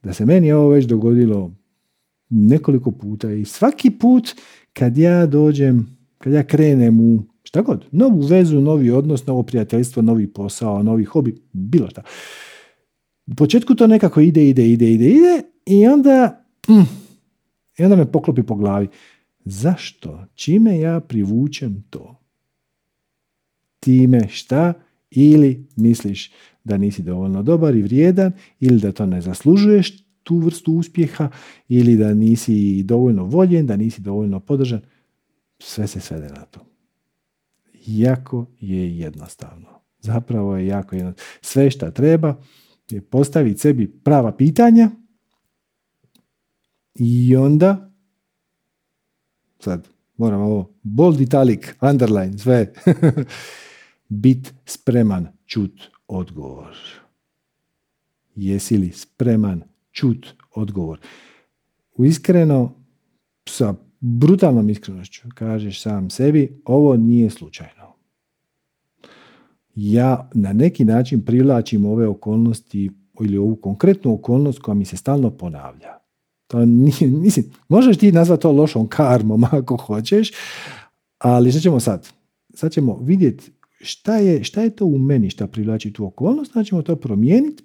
da 0.03 0.13
se 0.13 0.25
meni 0.25 0.51
ovo 0.51 0.69
već 0.69 0.85
dogodilo 0.85 1.51
nekoliko 2.30 2.91
puta 2.91 3.32
i 3.32 3.45
svaki 3.45 3.91
put 3.91 4.36
kad 4.73 4.97
ja 4.97 5.25
dođem, 5.25 5.97
kad 6.17 6.34
ja 6.34 6.43
krenem 6.43 6.99
u 6.99 7.23
šta 7.43 7.61
god, 7.61 7.86
novu 7.91 8.21
vezu, 8.21 8.61
novi 8.61 8.91
odnos, 8.91 9.25
novo 9.25 9.43
prijateljstvo, 9.43 10.01
novi 10.01 10.28
posao, 10.28 10.84
novi 10.84 11.05
hobi, 11.05 11.36
bilo 11.53 11.89
šta. 11.89 12.01
U 13.28 13.36
početku 13.36 13.75
to 13.75 13.88
nekako 13.88 14.21
ide, 14.21 14.49
ide, 14.49 14.69
ide, 14.69 14.91
ide, 14.91 15.09
ide 15.09 15.41
i 15.65 15.88
onda, 15.88 16.45
mm, 16.69 16.88
i 17.78 17.84
onda 17.84 17.95
me 17.95 18.11
poklopi 18.11 18.43
po 18.43 18.55
glavi. 18.55 18.88
Zašto? 19.45 20.25
Čime 20.36 20.80
ja 20.80 20.99
privučem 20.99 21.84
to? 21.89 22.19
Time 23.80 24.28
šta? 24.30 24.73
Ili 25.11 25.67
misliš 25.75 26.32
da 26.63 26.78
nisi 26.78 27.03
dovoljno 27.03 27.43
dobar 27.43 27.75
i 27.75 27.82
vrijedan 27.82 28.32
ili 28.59 28.80
da 28.80 28.91
to 28.91 29.05
ne 29.05 29.21
zaslužuješ 29.21 30.07
tu 30.28 30.38
vrstu 30.38 30.73
uspjeha 30.73 31.30
ili 31.67 31.95
da 31.95 32.13
nisi 32.13 32.84
dovoljno 32.84 33.23
voljen, 33.23 33.67
da 33.67 33.78
nisi 33.78 34.01
dovoljno 34.01 34.39
podržan. 34.39 34.82
Sve 35.59 35.88
se 35.88 35.99
svede 35.99 36.28
na 36.28 36.45
to. 36.45 36.59
Jako 37.86 38.45
je 38.59 38.97
jednostavno. 38.97 39.67
Zapravo 39.99 40.57
je 40.57 40.67
jako 40.67 40.95
jednostavno. 40.95 41.32
Sve 41.41 41.71
što 41.71 41.91
treba 41.91 42.36
je 42.89 43.01
postaviti 43.01 43.59
sebi 43.59 43.91
prava 44.03 44.32
pitanja 44.32 44.89
i 46.95 47.36
onda 47.36 47.91
sad 49.59 49.88
moram 50.17 50.41
ovo 50.41 50.73
bold 50.84 51.21
italic, 51.21 51.61
underline, 51.82 52.38
sve 52.38 52.73
bit 54.23 54.53
spreman 54.65 55.28
čut 55.45 55.82
odgovor. 56.07 56.75
Jesi 58.36 58.78
li 58.78 58.91
spreman 58.91 59.76
čut 59.97 60.27
odgovor? 60.55 60.99
U 61.95 62.05
iskreno, 62.05 62.73
sa 63.49 63.73
brutalnom 63.99 64.69
iskrenošću 64.69 65.27
kažeš 65.35 65.81
sam 65.81 66.09
sebi, 66.09 66.61
ovo 66.65 66.95
nije 66.97 67.29
slučajno. 67.29 67.93
Ja 69.75 70.29
na 70.33 70.53
neki 70.53 70.85
način 70.85 71.25
privlačim 71.25 71.85
ove 71.85 72.07
okolnosti 72.07 72.91
ili 73.21 73.37
ovu 73.37 73.55
konkretnu 73.55 74.13
okolnost 74.13 74.59
koja 74.59 74.75
mi 74.75 74.85
se 74.85 74.97
stalno 74.97 75.29
ponavlja. 75.29 75.97
To 76.47 76.65
nije, 76.65 77.11
mislim, 77.23 77.45
možeš 77.69 77.97
ti 77.97 78.11
nazvati 78.11 78.41
to 78.41 78.51
lošom 78.51 78.87
karmom 78.87 79.43
ako 79.43 79.77
hoćeš, 79.77 80.31
ali 81.17 81.51
što 81.51 81.59
ćemo 81.59 81.79
sad? 81.79 82.07
Sad 82.53 82.71
ćemo 82.71 82.99
vidjeti 83.01 83.51
šta 83.81 84.17
je, 84.17 84.43
šta 84.43 84.61
je 84.61 84.69
to 84.69 84.85
u 84.85 84.97
meni 84.97 85.29
šta 85.29 85.47
privlači 85.47 85.93
tu 85.93 86.05
okolnost, 86.05 86.51
znači 86.51 86.69
ćemo 86.69 86.81
to 86.81 86.95
promijeniti, 86.95 87.63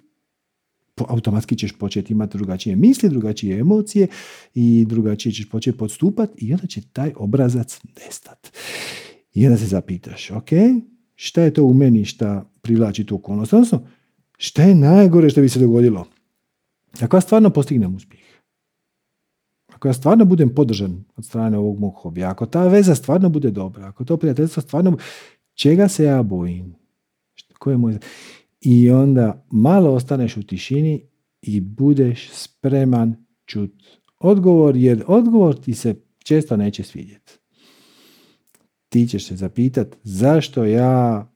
automatski 0.97 1.55
ćeš 1.55 1.71
početi 1.71 2.13
imati 2.13 2.37
drugačije 2.37 2.75
misli, 2.75 3.09
drugačije 3.09 3.59
emocije 3.59 4.07
i 4.53 4.85
drugačije 4.87 5.33
ćeš 5.33 5.49
početi 5.49 5.77
podstupati 5.77 6.45
i 6.45 6.53
onda 6.53 6.67
će 6.67 6.81
taj 6.93 7.11
obrazac 7.15 7.81
nestati. 8.05 8.51
I 9.33 9.45
onda 9.45 9.57
se 9.57 9.65
zapitaš, 9.65 10.31
ok, 10.31 10.49
šta 11.15 11.41
je 11.41 11.53
to 11.53 11.63
u 11.63 11.73
meni 11.73 12.05
šta 12.05 12.49
privlači 12.61 13.05
tu 13.05 13.15
okolnost? 13.15 13.53
Odnosno, 13.53 13.87
šta 14.37 14.63
je 14.63 14.75
najgore 14.75 15.29
što 15.29 15.41
bi 15.41 15.49
se 15.49 15.59
dogodilo? 15.59 16.07
Ako 17.01 17.17
ja 17.17 17.21
stvarno 17.21 17.49
postignem 17.49 17.95
uspjeh, 17.95 18.21
ako 19.67 19.87
ja 19.87 19.93
stvarno 19.93 20.25
budem 20.25 20.55
podržan 20.55 21.03
od 21.15 21.25
strane 21.25 21.57
ovog 21.57 21.79
mog 21.79 21.93
hobija, 21.95 22.29
ako 22.29 22.45
ta 22.45 22.67
veza 22.67 22.95
stvarno 22.95 23.29
bude 23.29 23.51
dobra, 23.51 23.87
ako 23.87 24.05
to 24.05 24.17
prijateljstvo 24.17 24.61
stvarno... 24.61 24.97
Čega 25.53 25.87
se 25.87 26.03
ja 26.03 26.23
bojim? 26.23 26.75
Ko 27.59 27.71
je 27.71 27.77
moj... 27.77 27.97
I 28.65 28.91
onda 28.91 29.45
malo 29.51 29.93
ostaneš 29.93 30.37
u 30.37 30.43
tišini 30.43 31.07
i 31.41 31.61
budeš 31.61 32.29
spreman 32.31 33.25
čut 33.45 33.71
odgovor, 34.19 34.75
jer 34.75 35.03
odgovor 35.07 35.55
ti 35.55 35.73
se 35.73 35.95
često 36.23 36.57
neće 36.57 36.83
svidjeti. 36.83 37.39
Ti 38.89 39.07
ćeš 39.07 39.27
se 39.27 39.35
zapitat 39.35 39.95
zašto 40.03 40.65
ja, 40.65 41.27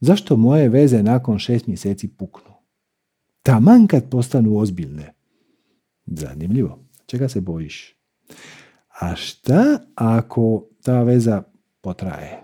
zašto 0.00 0.36
moje 0.36 0.68
veze 0.68 1.02
nakon 1.02 1.38
šest 1.38 1.66
mjeseci 1.66 2.08
puknu. 2.08 2.54
Taman 3.42 3.86
kad 3.86 4.10
postanu 4.10 4.58
ozbiljne. 4.58 5.14
Zanimljivo. 6.06 6.84
Čega 7.06 7.28
se 7.28 7.40
bojiš? 7.40 7.96
A 9.00 9.16
šta 9.16 9.78
ako 9.94 10.68
ta 10.82 11.02
veza 11.02 11.42
potraje? 11.80 12.43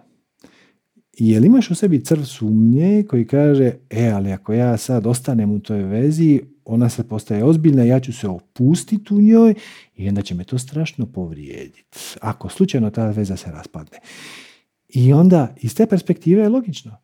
Je 1.28 1.40
li 1.40 1.46
imaš 1.46 1.70
u 1.70 1.74
sebi 1.74 2.04
crv 2.04 2.22
sumnje 2.22 3.04
koji 3.08 3.26
kaže, 3.26 3.72
e, 3.90 4.08
ali 4.08 4.32
ako 4.32 4.52
ja 4.52 4.76
sad 4.76 5.06
ostanem 5.06 5.50
u 5.50 5.58
toj 5.58 5.82
vezi, 5.82 6.40
ona 6.64 6.88
se 6.88 7.08
postaje 7.08 7.44
ozbiljna, 7.44 7.82
ja 7.82 8.00
ću 8.00 8.12
se 8.12 8.28
opustiti 8.28 9.14
u 9.14 9.20
njoj 9.20 9.54
i 9.96 10.08
onda 10.08 10.22
će 10.22 10.34
me 10.34 10.44
to 10.44 10.58
strašno 10.58 11.06
povrijediti. 11.06 11.98
Ako 12.20 12.48
slučajno 12.48 12.90
ta 12.90 13.10
veza 13.10 13.36
se 13.36 13.50
raspadne. 13.50 13.98
I 14.88 15.12
onda, 15.12 15.54
iz 15.60 15.74
te 15.74 15.86
perspektive 15.86 16.42
je 16.42 16.48
logično. 16.48 16.96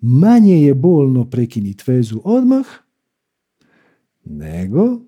Manje 0.00 0.62
je 0.62 0.74
bolno 0.74 1.24
prekiniti 1.30 1.84
vezu 1.86 2.20
odmah, 2.24 2.66
nego 4.24 5.00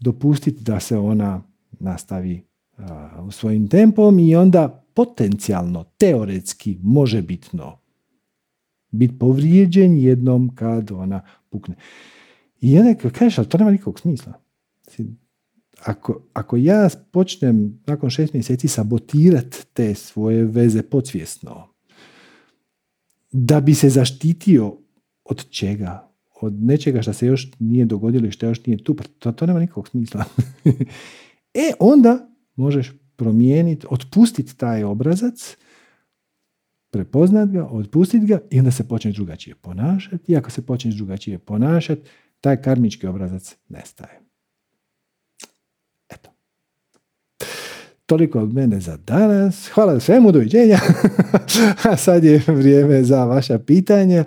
dopustiti 0.00 0.64
da 0.64 0.80
se 0.80 0.98
ona 0.98 1.42
nastavi 1.70 2.42
u 3.26 3.30
svojim 3.30 3.68
tempom 3.68 4.18
i 4.18 4.36
onda 4.36 4.81
potencijalno, 4.94 5.84
teoretski, 5.98 6.78
može 6.82 7.22
bitno 7.22 7.82
biti 8.92 9.18
povrijeđen 9.18 9.96
jednom 9.96 10.54
kad 10.54 10.90
ona 10.90 11.20
pukne. 11.50 11.74
I 12.60 12.78
onda 12.78 13.10
kažeš, 13.10 13.38
ali 13.38 13.48
to 13.48 13.58
nema 13.58 13.70
nikakvog 13.70 14.00
smisla. 14.00 14.32
Ako, 15.84 16.22
ako 16.32 16.56
ja 16.56 16.88
počnem 17.10 17.82
nakon 17.86 18.10
šest 18.10 18.34
mjeseci 18.34 18.68
sabotirati 18.68 19.58
te 19.72 19.94
svoje 19.94 20.44
veze 20.44 20.82
podsvjesno, 20.82 21.68
da 23.32 23.60
bi 23.60 23.74
se 23.74 23.90
zaštitio 23.90 24.76
od 25.24 25.48
čega? 25.50 26.08
Od 26.40 26.62
nečega 26.62 27.02
što 27.02 27.12
se 27.12 27.26
još 27.26 27.50
nije 27.58 27.84
dogodilo 27.84 28.26
i 28.26 28.30
što 28.30 28.46
još 28.46 28.66
nije 28.66 28.84
tu, 28.84 28.96
pa 28.96 29.04
to, 29.18 29.32
to 29.32 29.46
nema 29.46 29.60
nikakvog 29.60 29.88
smisla. 29.88 30.24
e, 31.54 31.72
onda 31.78 32.30
možeš 32.56 32.92
promijeniti, 33.22 33.86
otpustiti 33.90 34.56
taj 34.56 34.84
obrazac, 34.84 35.56
prepoznat 36.90 37.50
ga, 37.50 37.66
otpustiti 37.66 38.26
ga 38.26 38.40
i 38.50 38.58
onda 38.58 38.70
se 38.70 38.88
počneš 38.88 39.14
drugačije 39.14 39.54
ponašati. 39.54 40.32
I 40.32 40.36
ako 40.36 40.50
se 40.50 40.66
počneš 40.66 40.94
drugačije 40.94 41.38
ponašati, 41.38 42.02
taj 42.40 42.62
karmički 42.62 43.06
obrazac 43.06 43.56
nestaje. 43.68 44.20
Eto. 46.10 46.30
Toliko 48.06 48.40
od 48.40 48.54
mene 48.54 48.80
za 48.80 48.96
danas. 48.96 49.68
Hvala 49.74 50.00
svemu, 50.00 50.32
doviđenja. 50.32 50.78
A 51.90 51.96
sad 51.96 52.24
je 52.24 52.42
vrijeme 52.46 53.02
za 53.02 53.24
vaša 53.24 53.58
pitanja. 53.58 54.24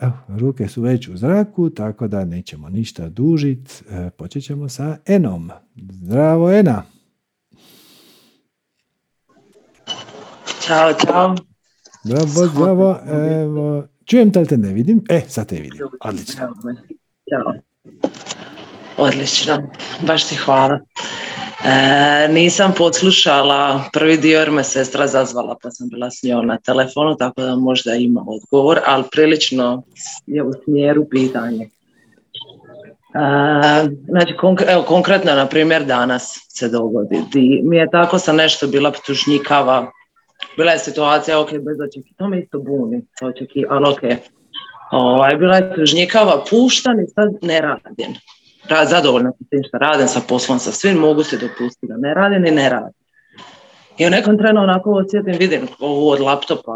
evo, 0.00 0.12
ruke 0.28 0.68
su 0.68 0.82
već 0.82 1.08
u 1.08 1.16
zraku, 1.16 1.70
tako 1.70 2.08
da 2.08 2.24
nećemo 2.24 2.68
ništa 2.68 3.08
dužiti. 3.08 3.72
E, 3.90 4.10
počet 4.10 4.44
ćemo 4.44 4.68
sa 4.68 4.96
Enom. 5.06 5.50
Zdravo, 5.92 6.52
Ena. 6.52 6.82
Ćao, 10.70 10.92
čao. 10.92 11.34
Bravo, 12.04 12.48
bravo. 12.54 12.98
Evo, 13.42 13.84
čujem 14.04 14.30
da 14.30 14.44
te 14.44 14.56
ne 14.56 14.72
vidim. 14.72 15.04
E, 15.08 15.20
sad 15.28 15.48
te 15.48 15.56
vidim. 15.56 15.86
Odlično. 16.04 16.48
Ćao. 17.30 17.52
Odlično. 18.96 19.70
Baš 20.00 20.28
ti 20.28 20.36
hvala. 20.36 20.80
E, 21.64 22.28
nisam 22.28 22.72
podslušala 22.78 23.84
prvi 23.92 24.16
dio 24.16 24.38
jer 24.38 24.50
me 24.50 24.64
sestra 24.64 25.06
zazvala 25.06 25.56
pa 25.62 25.70
sam 25.70 25.88
bila 25.88 26.10
s 26.10 26.22
njom 26.22 26.46
na 26.46 26.58
telefonu 26.58 27.16
tako 27.16 27.42
da 27.42 27.56
možda 27.56 27.94
ima 27.94 28.24
odgovor, 28.26 28.80
ali 28.86 29.04
prilično 29.12 29.82
je 30.26 30.42
u 30.42 30.52
smjeru 30.64 31.08
pitanje. 31.10 31.64
E, 31.64 31.68
znači, 34.08 34.34
evo, 34.68 34.82
konkretno, 34.82 35.34
na 35.34 35.46
primjer, 35.46 35.84
danas 35.84 36.46
se 36.48 36.68
dogodi. 36.68 37.22
Mi 37.62 37.76
je 37.76 37.90
tako 37.90 38.18
sa 38.18 38.32
nešto 38.32 38.66
bila 38.66 38.92
ptužnjikava 38.92 39.90
bila 40.60 40.72
je 40.72 40.78
situacija, 40.78 41.40
ok, 41.40 41.50
bez 41.50 41.76
očekivanja, 41.80 42.16
to 42.18 42.28
me 42.28 42.40
isto 42.40 42.58
buni, 42.58 43.02
očeki, 43.22 43.64
ali 43.70 43.84
ok. 43.92 44.02
Ovaj, 44.90 45.36
bila 45.36 45.56
je 45.56 45.74
tužnjikava, 45.74 46.44
puštan 46.50 47.00
i 47.00 47.06
sad 47.14 47.28
ne 47.42 47.60
radim. 47.60 48.14
Rad, 48.68 48.88
zadovoljna 48.88 49.32
sam 49.32 49.46
tim 49.50 49.62
što 49.68 49.78
radim, 49.78 50.08
sa 50.08 50.20
poslom, 50.28 50.58
sa 50.58 50.72
svim, 50.72 50.96
mogu 50.96 51.22
se 51.22 51.38
dopustiti 51.38 51.86
da 51.86 51.96
ne 51.96 52.14
radim 52.14 52.46
i 52.46 52.50
ne 52.50 52.68
radim. 52.68 53.00
I 53.98 54.06
u 54.06 54.10
nekom 54.10 54.38
trenu 54.38 54.60
onako 54.60 54.90
osjetim, 54.90 55.34
vidim 55.38 55.68
ovu 55.78 56.08
od 56.08 56.20
laptopa 56.20 56.72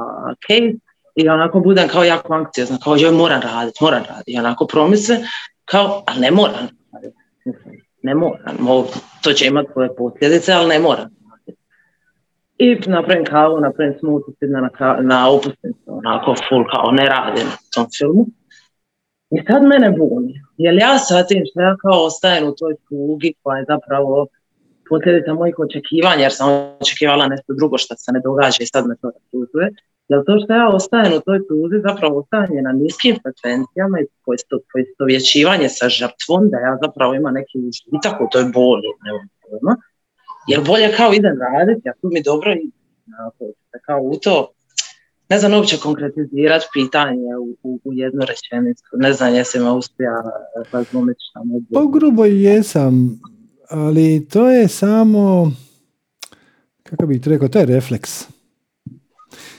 case 0.46 0.74
i 1.14 1.28
onako 1.28 1.60
budem 1.60 1.88
kao 1.88 2.04
jako 2.04 2.34
anksiozna, 2.34 2.78
kao 2.84 2.96
joj 2.96 3.12
moram 3.12 3.40
raditi, 3.40 3.84
moram 3.84 4.02
raditi. 4.08 4.32
I 4.32 4.38
onako 4.38 4.66
promisle, 4.66 5.16
kao, 5.64 6.02
ali 6.06 6.20
ne 6.20 6.30
moram 6.30 6.68
raditi. 6.92 7.16
Ne 8.02 8.14
moram, 8.14 8.56
to 9.22 9.32
će 9.32 9.46
imati 9.46 9.68
svoje 9.72 9.96
posljedice, 9.96 10.52
ali 10.52 10.68
ne 10.68 10.78
moram 10.78 11.23
i 12.58 12.78
napravim 12.86 13.24
kavu, 13.24 13.60
napravim 13.60 13.94
smoothie, 13.98 14.48
na, 14.48 14.70
na 15.00 15.30
opusnicu, 15.30 15.84
onako 15.86 16.34
full 16.48 16.64
kao 16.72 16.90
ne 16.90 17.04
radim 17.04 17.46
na 17.46 17.58
tom 17.74 17.86
filmu. 17.98 18.26
I 19.30 19.38
sad 19.48 19.62
mene 19.62 19.90
buni, 19.98 20.34
jer 20.56 20.74
ja 20.74 20.92
tim 21.28 21.42
što 21.50 21.60
ja 21.60 21.76
kao 21.76 22.04
ostajem 22.04 22.48
u 22.48 22.54
toj 22.58 22.74
tugi 22.88 23.34
koja 23.42 23.58
je 23.58 23.64
zapravo 23.68 24.26
posljedica 24.88 25.34
mojih 25.34 25.54
očekivanja, 25.58 26.22
jer 26.22 26.32
sam 26.32 26.48
očekivala 26.80 27.26
nešto 27.26 27.54
drugo 27.54 27.78
što 27.78 27.94
se 27.96 28.12
ne 28.12 28.20
događa 28.24 28.60
i 28.60 28.66
sad 28.66 28.86
me 28.86 28.94
to 29.02 29.10
razuzuje. 29.16 29.68
To 30.26 30.32
što 30.44 30.52
ja 30.54 30.68
ostajem 30.68 31.12
u 31.18 31.24
toj 31.26 31.38
tuzi 31.48 31.78
zapravo 31.88 32.18
ostajanje 32.18 32.62
na 32.62 32.72
niskim 32.72 33.14
frekvencijama 33.22 33.96
i 34.00 34.06
poistovjećivanje 34.72 35.68
sa 35.68 35.88
žrtvom, 35.88 36.42
da 36.52 36.58
ja 36.66 36.78
zapravo 36.84 37.14
imam 37.14 37.34
neki 37.34 37.56
užitak 37.68 38.20
u 38.20 38.26
toj 38.32 38.44
boli, 38.58 38.88
ne 39.04 39.10
jer 40.48 40.60
bolje 40.66 40.92
kao 40.96 41.12
idem 41.12 41.36
raditi, 41.40 41.88
ako 41.88 42.08
mi 42.12 42.22
dobro 42.22 42.52
i 42.52 42.70
kao 43.86 44.00
u 44.00 44.16
to, 44.16 44.50
ne 45.28 45.38
znam 45.38 45.54
uopće 45.54 45.76
konkretizirati 45.76 46.66
pitanje 46.72 47.36
u, 47.40 47.56
u, 47.62 47.80
u 47.84 47.92
jednu 47.92 48.20
rečenicu. 48.20 48.84
Ne 48.92 49.12
znam 49.12 49.34
jesam 49.34 49.62
me 49.62 49.70
uspija 49.70 50.12
razumjeti 50.72 51.20
šta 51.30 51.40
me 51.44 51.60
Po 51.72 51.88
grubo 51.88 52.24
jesam, 52.24 53.20
ali 53.70 54.26
to 54.28 54.50
je 54.50 54.68
samo, 54.68 55.52
kako 56.82 57.06
bih 57.06 57.20
rekao, 57.26 57.48
to 57.48 57.58
je 57.58 57.66
refleks. 57.66 58.28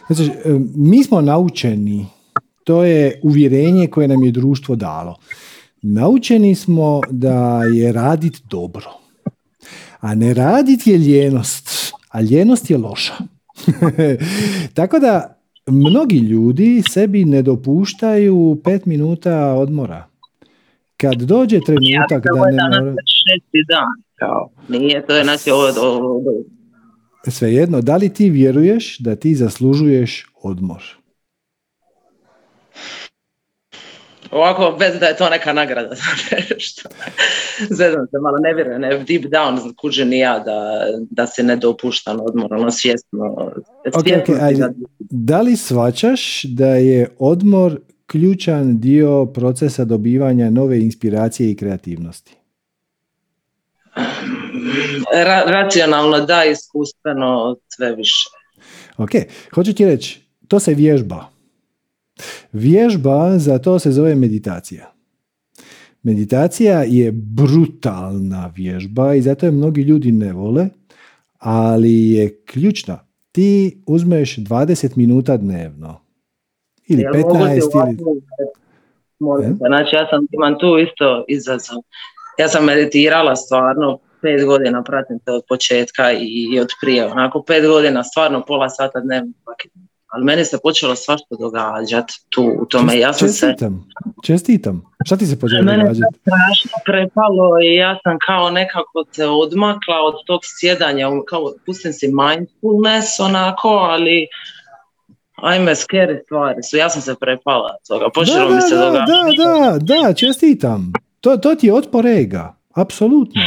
Znači, 0.08 0.32
mi 0.76 1.04
smo 1.04 1.22
naučeni, 1.22 2.06
to 2.64 2.84
je 2.84 3.20
uvjerenje 3.24 3.88
koje 3.88 4.08
nam 4.08 4.24
je 4.24 4.32
društvo 4.32 4.76
dalo. 4.76 5.16
Naučeni 5.82 6.56
smo 6.56 7.02
da 7.12 7.64
je 7.74 7.92
raditi 7.92 8.42
dobro. 8.50 9.05
A 10.06 10.16
ne 10.16 10.34
raditi 10.34 10.92
je 10.92 10.98
ljenost, 10.98 11.94
a 12.10 12.22
ljenost 12.22 12.70
je 12.70 12.78
loša. 12.78 13.14
Tako 14.78 15.00
da 15.00 15.42
mnogi 15.68 16.18
ljudi 16.18 16.84
sebi 16.90 17.26
ne 17.26 17.42
dopuštaju 17.42 18.62
pet 18.64 18.86
minuta 18.86 19.54
odmora. 19.54 20.08
Kad 20.98 21.16
dođe 21.16 21.60
trenutak 21.66 22.26
ja, 22.26 22.32
da 22.34 22.46
ne 22.46 22.52
danas 22.52 22.80
mora... 22.80 22.96
šesti 23.06 23.64
dan, 23.68 24.04
kao, 24.16 24.50
nije, 24.70 25.06
to 25.06 25.16
je 25.16 25.24
znači 25.24 25.52
ovo, 25.52 26.22
Svejedno, 27.28 27.82
da 27.82 27.98
li 27.98 28.10
ti 28.10 28.30
vjeruješ 28.30 29.00
da 29.00 29.16
ti 29.16 29.36
zaslužuješ 29.36 30.26
odmor? 30.42 30.84
Ovako, 34.32 34.76
bez 34.80 35.00
da 35.00 35.06
je 35.06 35.18
to 35.18 35.30
neka 35.30 35.54
nagrada. 35.54 35.96
što 36.58 36.90
Zezam 37.70 38.08
se 38.12 38.18
malo, 38.22 38.38
ne 38.40 38.54
vjerujem, 38.54 38.82
ne, 38.82 38.90
deep 38.98 39.24
down 39.24 39.74
kuže 39.76 40.06
ni 40.06 40.20
ja 40.20 40.40
da, 40.40 40.80
da 41.10 41.28
se 41.28 41.44
ne 41.44 41.56
dopuštam 41.56 42.18
odmor, 42.22 42.54
ono 42.54 42.72
svjesno. 42.72 43.52
Svjesno 43.94 44.34
ok, 44.34 44.42
ajde. 44.42 44.60
da- 44.60 44.70
Da 45.00 45.42
li 45.42 45.56
svačaš 45.58 46.44
da 46.44 46.68
je 46.68 47.08
odmor 47.20 47.78
ključan 48.06 48.80
dio 48.80 49.26
procesa 49.26 49.86
dobivanja 49.86 50.50
nove 50.50 50.80
inspiracije 50.80 51.52
i 51.52 51.56
kreativnosti? 51.56 52.36
Ra, 55.16 55.44
racionalno 55.46 56.20
da, 56.20 56.44
iskustveno 56.44 57.56
sve 57.68 57.96
više. 57.96 58.30
Ok, 58.98 59.10
hoću 59.54 59.74
ti 59.74 59.86
reći, 59.86 60.22
to 60.48 60.60
se 60.60 60.74
vježba. 60.74 61.35
Vježba 62.54 63.38
za 63.38 63.60
to 63.60 63.80
se 63.80 63.92
zove 63.92 64.16
meditacija. 64.16 64.92
Meditacija 66.04 66.84
je 66.88 67.12
brutalna 67.12 68.52
vježba 68.56 69.16
i 69.16 69.22
zato 69.22 69.46
je 69.46 69.52
mnogi 69.52 69.82
ljudi 69.82 70.12
ne 70.12 70.34
vole, 70.34 70.70
ali 71.40 72.12
je 72.12 72.42
ključna. 72.46 73.00
Ti 73.32 73.82
uzmeš 73.88 74.38
20 74.38 74.98
minuta 74.98 75.38
dnevno. 75.38 76.02
Ili 76.88 77.02
Jel 77.02 77.14
mogu 77.14 77.34
ti 77.34 77.40
15 77.40 77.88
ili... 77.88 78.22
E? 79.46 79.54
Znači, 79.68 79.96
ja 79.96 80.08
sam, 80.10 80.28
imam 80.32 80.60
tu 80.60 80.78
isto 80.78 81.26
izazov. 81.28 81.78
Ja 82.38 82.48
sam 82.48 82.66
meditirala 82.66 83.36
stvarno 83.36 84.00
pet 84.22 84.46
godina, 84.46 84.84
pratim 84.84 85.20
te 85.20 85.32
od 85.32 85.44
početka 85.50 86.12
i, 86.12 86.48
i 86.54 86.60
od 86.60 86.68
prije. 86.82 87.06
Onako 87.06 87.44
pet 87.44 87.66
godina, 87.68 88.04
stvarno 88.04 88.46
pola 88.48 88.70
sata 88.70 89.00
dnevno 89.00 89.32
svaki 89.44 89.70
dan. 89.74 89.85
Ali 90.08 90.24
meni 90.26 90.46
se 90.46 90.58
počelo 90.64 90.96
svašta 90.96 91.36
događati 91.40 92.14
tu 92.30 92.44
u 92.62 92.66
tome. 92.66 93.00
Ja 93.00 93.14
sam 93.14 93.28
se 93.30 93.48
Čestitam. 93.48 93.88
Čestitam. 94.24 94.84
Šta 95.06 95.18
ti 95.18 95.26
se 95.26 95.40
počelo 95.40 95.64
Mene 95.64 95.84
događati? 95.84 96.20
strašno 96.22 96.72
prepalo 96.86 97.60
i 97.64 97.76
ja 97.76 98.00
sam 98.04 98.18
kao 98.26 98.50
nekako 98.50 99.06
se 99.12 99.26
odmakla 99.28 99.96
od 100.04 100.14
tog 100.26 100.42
sjedanja, 100.44 101.08
kao 101.28 101.54
pustim 101.66 101.94
si 101.94 102.08
mindfulness 102.08 103.20
onako, 103.20 103.68
ali 103.70 104.28
ajme, 105.36 105.72
scary 105.72 106.24
stvari 106.26 106.64
su, 106.64 106.78
ja 106.78 106.90
sam 106.90 107.02
se 107.02 107.16
prepala 107.20 107.76
toga, 107.88 108.10
počelo 108.14 108.50
da, 108.50 108.56
mi 108.56 108.62
se 108.62 108.76
da, 108.76 108.86
događati. 108.86 109.12
da, 109.38 109.80
da, 109.80 110.04
da, 110.08 110.14
čestitam. 110.14 110.94
To, 111.22 111.38
to 111.38 111.56
ti 111.56 111.68
je 111.68 111.74
otpor 111.74 112.06
ega. 112.08 112.56
Apsolutno. 112.74 113.42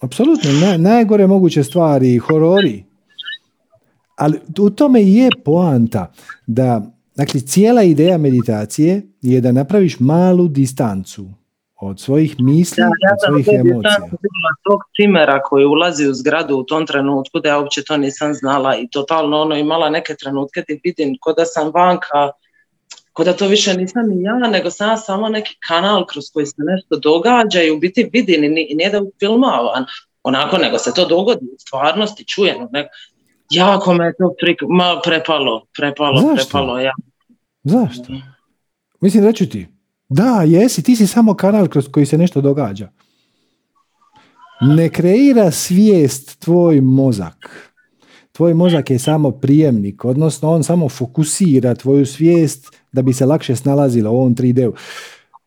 Apsolutno. 0.00 0.50
Naj, 0.52 0.78
najgore 0.78 1.26
moguće 1.26 1.64
stvari, 1.64 2.18
horori. 2.18 2.84
Ali 4.16 4.38
u 4.60 4.70
tome 4.70 5.02
i 5.02 5.14
je 5.14 5.30
poanta 5.44 6.12
da, 6.46 6.82
dakle, 7.14 7.40
cijela 7.40 7.82
ideja 7.82 8.18
meditacije 8.18 9.02
je 9.22 9.40
da 9.40 9.52
napraviš 9.52 10.00
malu 10.00 10.48
distancu 10.48 11.26
od 11.80 12.00
svojih 12.00 12.34
misli, 12.38 12.76
Da, 12.76 12.82
ja 12.82 13.12
od 13.12 13.18
svojih 13.26 13.60
emocija. 13.60 13.96
tog 14.64 14.80
cimera 14.96 15.40
koji 15.42 15.64
ulazi 15.64 16.06
u 16.08 16.14
zgradu 16.14 16.56
u 16.56 16.62
tom 16.64 16.86
trenutku 16.86 17.40
da 17.40 17.48
ja 17.48 17.58
uopće 17.58 17.84
to 17.84 17.96
nisam 17.96 18.34
znala 18.34 18.76
i 18.76 18.88
totalno 18.90 19.40
ono 19.40 19.56
imala 19.56 19.90
neke 19.90 20.14
trenutke 20.14 20.62
ti 20.62 20.80
vidim 20.84 21.16
ko 21.20 21.32
da 21.32 21.44
sam 21.44 21.70
vanka, 21.74 22.30
ko 23.12 23.24
da 23.24 23.32
to 23.32 23.46
više 23.48 23.74
nisam 23.76 24.08
ni 24.08 24.22
ja, 24.22 24.38
nego 24.38 24.70
sam 24.70 24.90
ja 24.90 24.96
samo 24.96 25.28
neki 25.28 25.56
kanal 25.68 26.06
kroz 26.06 26.24
koji 26.32 26.46
se 26.46 26.54
nešto 26.58 26.96
događa 26.96 27.62
i 27.62 27.70
u 27.70 27.78
biti 27.78 28.10
vidim 28.12 28.44
i 28.44 28.48
ni- 28.48 28.66
i 28.70 28.74
nije 28.74 28.90
da 28.90 29.00
filmavan 29.18 29.84
onako, 30.22 30.58
nego 30.58 30.78
se 30.78 30.94
to 30.94 31.08
dogodi 31.08 31.44
u 31.46 31.58
stvarnosti, 31.58 32.24
čujem. 32.24 32.56
Nek, 32.72 32.86
jako 33.54 33.94
me 33.94 34.04
je 34.06 34.14
to 34.18 34.34
prik, 34.40 34.58
ma, 34.68 35.00
prepalo, 35.04 35.62
prepalo, 35.78 36.20
Zašto? 36.20 36.34
prepalo. 36.34 36.78
Ja. 36.78 36.92
Zašto? 37.62 38.12
Mislim, 39.00 39.24
reću 39.24 39.48
ti, 39.48 39.66
da, 40.08 40.42
jesi, 40.46 40.82
ti 40.82 40.96
si 40.96 41.06
samo 41.06 41.34
kanal 41.34 41.68
kroz 41.68 41.88
koji 41.88 42.06
se 42.06 42.18
nešto 42.18 42.40
događa. 42.40 42.88
Ne 44.60 44.88
kreira 44.88 45.50
svijest 45.50 46.38
tvoj 46.38 46.80
mozak. 46.80 47.70
Tvoj 48.32 48.54
mozak 48.54 48.90
je 48.90 48.98
samo 48.98 49.30
prijemnik, 49.30 50.04
odnosno 50.04 50.50
on 50.50 50.62
samo 50.62 50.88
fokusira 50.88 51.74
tvoju 51.74 52.06
svijest 52.06 52.76
da 52.92 53.02
bi 53.02 53.12
se 53.12 53.26
lakše 53.26 53.56
snalazila 53.56 54.10
u 54.10 54.16
ovom 54.16 54.34
3D-u. 54.34 54.74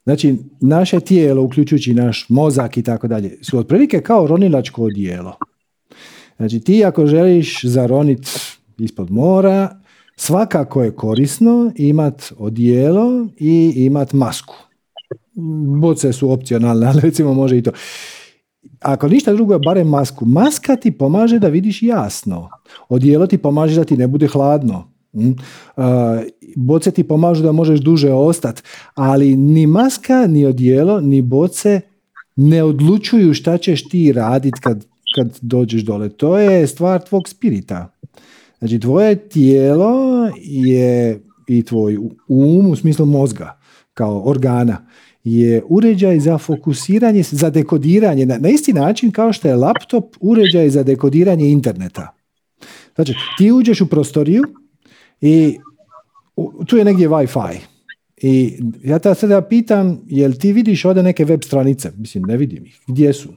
Znači, 0.04 0.36
naše 0.60 1.00
tijelo, 1.00 1.44
uključujući 1.44 1.94
naš 1.94 2.26
mozak 2.30 2.78
i 2.78 2.84
tako 2.84 3.08
dalje, 3.08 3.38
su 3.42 3.60
otprilike 3.60 4.02
kao 4.02 4.28
ronilačko 4.28 4.84
odijelo. 4.84 5.38
Znači, 6.38 6.60
ti 6.60 6.86
ako 6.86 7.06
želiš 7.06 7.64
zaronit 7.64 8.30
ispod 8.78 9.12
mora, 9.12 9.80
svakako 10.16 10.84
je 10.84 10.96
korisno 10.96 11.72
imat 11.76 12.34
odijelo 12.38 13.28
i 13.38 13.74
imat 13.76 14.14
masku. 14.14 14.56
Boce 15.82 16.14
su 16.14 16.32
opcionalne, 16.32 16.88
ali 16.90 17.02
recimo 17.02 17.34
može 17.34 17.58
i 17.58 17.64
to. 17.64 17.72
Ako 18.80 19.08
ništa 19.08 19.34
drugo, 19.34 19.60
barem 19.60 19.88
masku. 19.88 20.26
Maska 20.26 20.76
ti 20.76 20.92
pomaže 20.92 21.40
da 21.40 21.48
vidiš 21.48 21.84
jasno. 21.84 22.50
Odijelo 22.90 23.28
ti 23.28 23.38
pomaže 23.38 23.76
da 23.76 23.84
ti 23.84 23.98
ne 23.98 24.08
bude 24.08 24.28
hladno. 24.28 24.92
Mm. 25.14 25.32
Boce 26.56 26.92
ti 26.92 27.04
pomažu 27.04 27.44
da 27.44 27.52
možeš 27.52 27.80
duže 27.80 28.14
ostati, 28.14 28.62
ali 28.96 29.36
ni 29.36 29.68
maska, 29.68 30.28
ni 30.28 30.46
odijelo, 30.46 31.02
ni 31.02 31.22
boce 31.22 31.82
ne 32.36 32.64
odlučuju 32.64 33.34
šta 33.34 33.58
ćeš 33.58 33.90
ti 33.90 34.12
raditi 34.12 34.62
kad, 34.62 34.86
kad 35.16 35.40
dođeš 35.42 35.82
dole. 35.82 36.10
To 36.10 36.40
je 36.40 36.68
stvar 36.68 37.06
tvog 37.06 37.30
spirita. 37.30 37.94
Znači, 38.60 38.80
tvoje 38.80 39.16
tijelo 39.30 39.96
je 40.44 41.22
i 41.48 41.64
tvoj 41.64 41.98
um 42.28 42.66
u 42.72 42.76
smislu 42.76 43.06
mozga 43.06 43.60
kao 43.94 44.30
organa 44.30 44.88
je 45.24 45.64
uređaj 45.70 46.20
za 46.20 46.38
fokusiranje, 46.38 47.24
za 47.24 47.50
dekodiranje, 47.50 48.26
na, 48.26 48.38
na 48.38 48.50
isti 48.50 48.74
način 48.74 49.12
kao 49.12 49.34
što 49.34 49.48
je 49.48 49.56
laptop 49.56 50.16
uređaj 50.20 50.70
za 50.70 50.84
dekodiranje 50.84 51.50
interneta. 51.50 52.14
Znači, 52.96 53.14
ti 53.38 53.52
uđeš 53.52 53.82
u 53.82 53.88
prostoriju 53.88 54.44
i 55.22 55.58
u- 56.36 56.64
tu 56.66 56.78
je 56.78 56.86
negdje 56.86 57.10
Wi-Fi. 57.10 57.58
I 58.22 58.60
ja 58.84 59.00
te 59.00 59.16
sada 59.16 59.42
pitam, 59.42 60.02
jel 60.08 60.34
ti 60.34 60.54
vidiš 60.54 60.86
ovdje 60.86 61.04
neke 61.04 61.26
web 61.26 61.40
stranice? 61.44 61.92
Mislim, 61.98 62.24
ne 62.24 62.38
vidim 62.38 62.66
ih. 62.66 62.80
Gdje 62.88 63.14
su? 63.14 63.30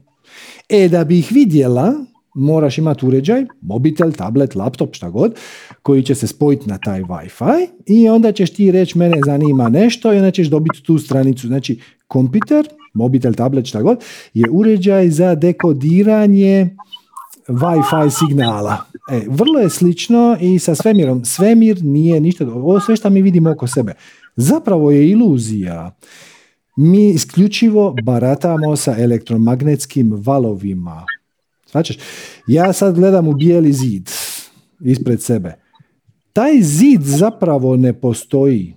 E, 0.69 0.89
da 0.89 1.05
bi 1.05 1.19
ih 1.19 1.33
vidjela, 1.33 1.95
moraš 2.35 2.79
imati 2.79 3.07
uređaj, 3.07 3.47
mobitel, 3.61 4.13
tablet, 4.13 4.55
laptop, 4.55 4.95
šta 4.95 5.11
god, 5.11 5.35
koji 5.83 6.03
će 6.03 6.15
se 6.15 6.27
spojiti 6.27 6.69
na 6.69 6.79
taj 6.79 7.03
Wi-Fi 7.03 7.67
i 7.87 8.09
onda 8.09 8.33
ćeš 8.33 8.51
ti 8.51 8.71
reći 8.71 8.99
mene 8.99 9.17
zanima 9.27 9.69
nešto 9.69 10.13
i 10.13 10.17
onda 10.17 10.31
ćeš 10.31 10.49
dobiti 10.49 10.83
tu 10.83 10.99
stranicu. 10.99 11.47
Znači, 11.47 11.81
kompjuter, 12.09 12.69
mobitel, 12.95 13.35
tablet, 13.35 13.67
šta 13.67 13.83
god, 13.83 14.05
je 14.35 14.51
uređaj 14.51 15.11
za 15.11 15.35
dekodiranje 15.35 16.77
Wi-Fi 17.49 18.11
signala. 18.11 18.77
E, 19.11 19.23
vrlo 19.29 19.61
je 19.61 19.71
slično 19.71 20.37
i 20.41 20.59
sa 20.59 20.75
svemirom. 20.75 21.25
Svemir 21.25 21.85
nije 21.85 22.21
ništa, 22.21 22.45
ovo 22.45 22.81
sve 22.81 22.97
što 22.97 23.11
mi 23.11 23.23
vidimo 23.23 23.51
oko 23.51 23.67
sebe. 23.67 23.95
Zapravo 24.37 24.91
je 24.91 25.11
iluzija. 25.11 25.97
Mi 26.77 27.11
isključivo 27.11 27.95
baratamo 28.05 28.77
sa 28.77 28.97
elektromagnetskim 28.99 30.13
valovima. 30.17 31.07
Značiš, 31.71 31.99
ja 32.47 32.73
sad 32.73 32.95
gledam 32.95 33.29
u 33.29 33.35
bijeli 33.35 33.73
zid 33.73 34.11
ispred 34.81 35.23
sebe. 35.23 35.55
Taj 36.33 36.63
zid 36.63 37.03
zapravo 37.03 37.77
ne 37.77 37.93
postoji. 37.93 38.75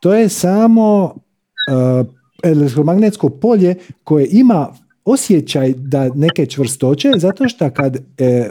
To 0.00 0.14
je 0.14 0.28
samo 0.28 1.04
uh, 1.04 2.06
elektromagnetsko 2.42 3.28
polje 3.28 3.74
koje 4.04 4.28
ima 4.30 4.74
osjećaj 5.04 5.74
da 5.76 6.08
neke 6.14 6.46
čvrstoće, 6.46 7.10
zato 7.16 7.48
što 7.48 7.70
kad 7.70 7.96
e, 7.96 8.50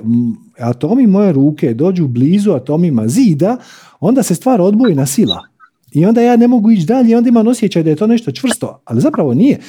atomi 0.58 1.08
moje 1.08 1.32
ruke 1.32 1.74
dođu 1.74 2.08
blizu 2.08 2.52
atomima 2.52 3.08
zida, 3.08 3.58
onda 4.00 4.24
se 4.24 4.36
stvar 4.36 4.62
odbojna 4.62 5.06
sila. 5.06 5.51
I 5.92 6.06
onda 6.06 6.22
ja 6.22 6.36
ne 6.36 6.48
mogu 6.48 6.72
ići 6.72 6.86
dalje 6.86 7.12
i 7.12 7.16
onda 7.16 7.30
imam 7.30 7.48
osjećaj 7.48 7.84
da 7.84 7.90
je 7.90 7.96
to 7.96 8.08
nešto 8.08 8.32
čvrsto, 8.32 8.82
ali 8.86 9.02
zapravo 9.02 9.34
nije. 9.34 9.60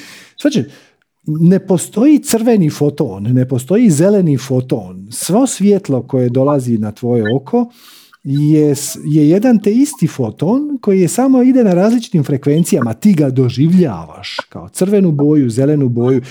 Znači, 0.41 0.63
ne 1.25 1.67
postoji 1.67 2.19
crveni 2.19 2.69
foton, 2.69 3.23
ne 3.23 3.47
postoji 3.47 3.89
zeleni 3.89 4.37
foton. 4.37 5.07
Svo 5.11 5.47
svjetlo 5.47 6.03
koje 6.03 6.29
dolazi 6.29 6.77
na 6.77 6.91
tvoje 6.91 7.23
oko 7.35 7.71
je, 8.23 8.75
je 9.05 9.29
jedan 9.29 9.59
te 9.59 9.71
isti 9.71 10.07
foton 10.07 10.77
koji 10.81 11.01
je 11.01 11.07
samo 11.07 11.43
ide 11.43 11.63
na 11.63 11.73
različitim 11.73 12.23
frekvencijama. 12.23 12.93
Ti 12.93 13.13
ga 13.13 13.29
doživljavaš 13.29 14.37
kao 14.49 14.69
crvenu 14.69 15.11
boju, 15.11 15.49
zelenu 15.49 15.89
boju 15.89 16.21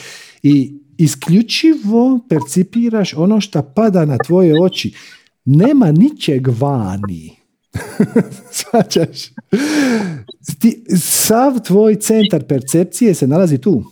i 0.42 0.78
isključivo 0.98 2.20
percipiraš 2.28 3.14
ono 3.14 3.40
što 3.40 3.62
pada 3.62 4.04
na 4.04 4.18
tvoje 4.26 4.62
oči. 4.62 4.94
Nema 5.44 5.92
ničeg 5.92 6.48
vani. 6.48 7.41
Svačaš? 8.50 9.32
sav 10.98 11.60
tvoj 11.66 11.96
centar 11.96 12.44
percepcije 12.48 13.14
se 13.14 13.26
nalazi 13.26 13.58
tu. 13.58 13.84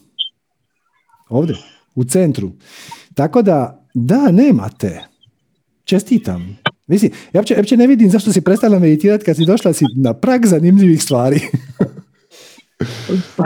Ovdje, 1.28 1.56
u 1.94 2.04
centru. 2.04 2.50
Tako 3.14 3.42
da, 3.42 3.86
da, 3.94 4.30
nemate. 4.30 5.00
Čestitam. 5.84 6.58
Mislim, 6.86 7.12
ja 7.32 7.42
uopće, 7.56 7.76
ne 7.76 7.86
vidim 7.86 8.10
zašto 8.10 8.32
si 8.32 8.40
prestala 8.40 8.78
meditirati 8.78 9.24
kad 9.24 9.36
si 9.36 9.44
došla 9.44 9.72
si 9.72 9.84
na 9.96 10.14
prag 10.14 10.46
zanimljivih 10.46 11.02
stvari. 11.02 11.40
pa, 13.36 13.44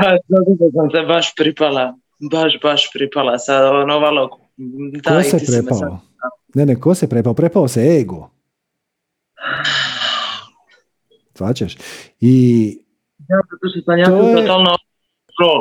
sam 0.72 0.91
se 0.91 1.07
baš 1.09 1.35
pripala. 1.37 1.97
Baš, 2.30 2.53
baš 2.62 2.91
pripala 2.93 3.39
sa 3.39 3.70
ono 3.70 4.28
Da, 5.05 5.22
ko 5.22 5.22
se 5.22 5.47
prepao? 5.47 6.01
Ne, 6.55 6.66
ne, 6.66 6.80
ko 6.80 6.95
se 6.95 7.09
prepao? 7.09 7.35
Prepao 7.35 7.68
se 7.68 7.99
ego. 8.01 8.30
Svačaš? 11.35 11.76
I 12.20 12.66
ja, 13.28 13.39
sam 13.85 13.99
ja 13.99 14.05
je... 14.05 14.35
totalno 14.35 14.76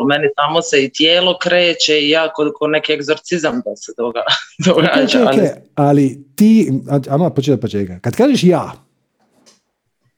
meni 0.08 0.28
samo 0.36 0.62
se 0.62 0.84
i 0.84 0.92
tijelo 0.92 1.38
kreće 1.42 2.00
i 2.02 2.10
ja 2.10 2.34
kod, 2.34 2.52
neki 2.70 2.94
egzorcizam 2.94 3.62
da 3.66 3.76
se 3.76 3.92
doga, 3.98 4.22
događa. 4.66 5.08
Čekaj, 5.08 5.28
ali... 5.28 5.50
ali 5.76 6.26
ti, 6.36 6.72
ama 7.10 7.30
početi 7.30 7.62
počeka, 7.62 8.00
kad 8.00 8.16
kažeš 8.16 8.44
ja, 8.44 8.72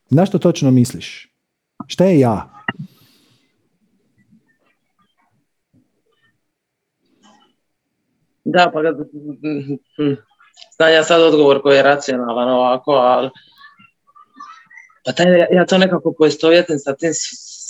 na 0.09 0.25
što 0.25 0.37
točno 0.37 0.71
misliš? 0.71 1.29
Šta 1.87 2.05
je 2.05 2.19
ja? 2.19 2.49
Da, 8.43 8.71
pa 8.73 8.79
znam 10.77 10.93
ja 10.93 11.03
sad 11.03 11.21
odgovor 11.21 11.61
koji 11.61 11.75
je 11.75 11.83
racionalan 11.83 12.49
ovako, 12.49 12.91
ali 12.91 13.29
pa 15.05 15.11
taj, 15.11 15.25
ja 15.51 15.65
to 15.65 15.77
nekako 15.77 16.13
poistovjetim 16.17 16.79
sa 16.79 16.95
tim 16.95 17.11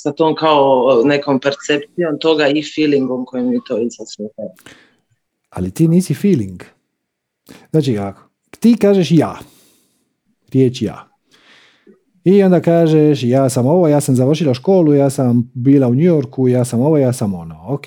sa 0.06 0.12
tom 0.12 0.36
kao 0.36 1.02
nekom 1.06 1.40
percepcijom 1.40 2.20
toga 2.22 2.48
i 2.48 2.64
feelingom 2.76 3.26
koji 3.26 3.44
mi 3.44 3.60
to 3.68 3.78
izazove. 3.78 4.30
Ali 5.50 5.72
ti 5.72 5.88
nisi 5.88 6.14
feeling. 6.14 6.64
Znači, 7.72 7.98
ako 7.98 8.22
ti 8.60 8.78
kažeš 8.82 9.12
ja, 9.12 9.40
riječ 10.54 10.82
ja, 10.82 11.16
i 12.24 12.44
onda 12.44 12.62
kažeš 12.62 13.24
ja 13.24 13.50
sam 13.50 13.68
ovo, 13.68 13.88
ja 13.88 14.02
sam 14.02 14.16
završila 14.16 14.54
školu, 14.54 14.94
ja 14.94 15.10
sam 15.10 15.52
bila 15.54 15.88
u 15.88 15.94
New 15.94 16.06
Yorku, 16.06 16.48
ja 16.48 16.66
sam 16.66 16.82
ovo, 16.82 16.98
ja 16.98 17.14
sam 17.14 17.34
ono. 17.34 17.66
Ok. 17.68 17.86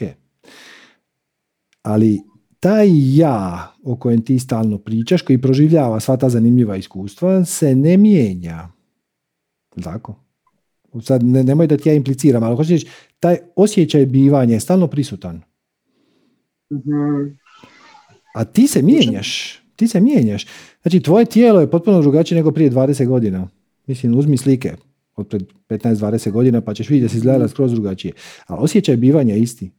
Ali 1.83 2.21
taj 2.61 2.89
ja 3.17 3.73
o 3.85 3.97
kojem 3.97 4.25
ti 4.25 4.39
stalno 4.39 4.79
pričaš, 4.79 5.23
koji 5.23 5.41
proživljava 5.41 6.01
sva 6.01 6.17
ta 6.17 6.29
zanimljiva 6.29 6.77
iskustva, 6.77 7.45
se 7.45 7.75
ne 7.75 7.97
mijenja. 7.97 8.78
Tako? 9.83 10.25
Sad 11.03 11.23
ne, 11.23 11.45
nemoj 11.45 11.67
da 11.67 11.77
ti 11.77 11.89
ja 11.89 11.95
impliciram, 11.95 12.43
ali 12.43 12.57
hoćeš 12.57 12.83
taj 13.21 13.37
osjećaj 13.57 14.07
bivanja 14.07 14.55
je 14.55 14.61
stalno 14.61 14.87
prisutan. 14.87 15.43
Mhm. 16.73 17.35
A 18.35 18.45
ti 18.45 18.67
se 18.67 18.83
mijenjaš. 18.83 19.59
Ti 19.77 19.89
se 19.89 20.01
mijenjaš. 20.01 20.47
Znači, 20.83 21.01
tvoje 21.01 21.25
tijelo 21.25 21.61
je 21.61 21.71
potpuno 21.71 22.01
drugačije 22.01 22.37
nego 22.37 22.53
prije 22.53 22.71
20 22.71 23.07
godina. 23.07 23.49
Mislim, 23.87 24.19
uzmi 24.19 24.37
slike 24.37 24.75
od 25.17 25.27
pred 25.29 25.43
15-20 25.69 26.31
godina 26.31 26.61
pa 26.61 26.75
ćeš 26.75 26.89
vidjeti 26.89 27.05
da 27.05 27.09
si 27.09 27.17
izgledala 27.17 27.49
skroz 27.49 27.73
drugačije. 27.73 28.13
A 28.47 28.57
osjećaj 28.57 28.97
bivanja 28.97 29.35
je 29.35 29.41
isti. 29.41 29.71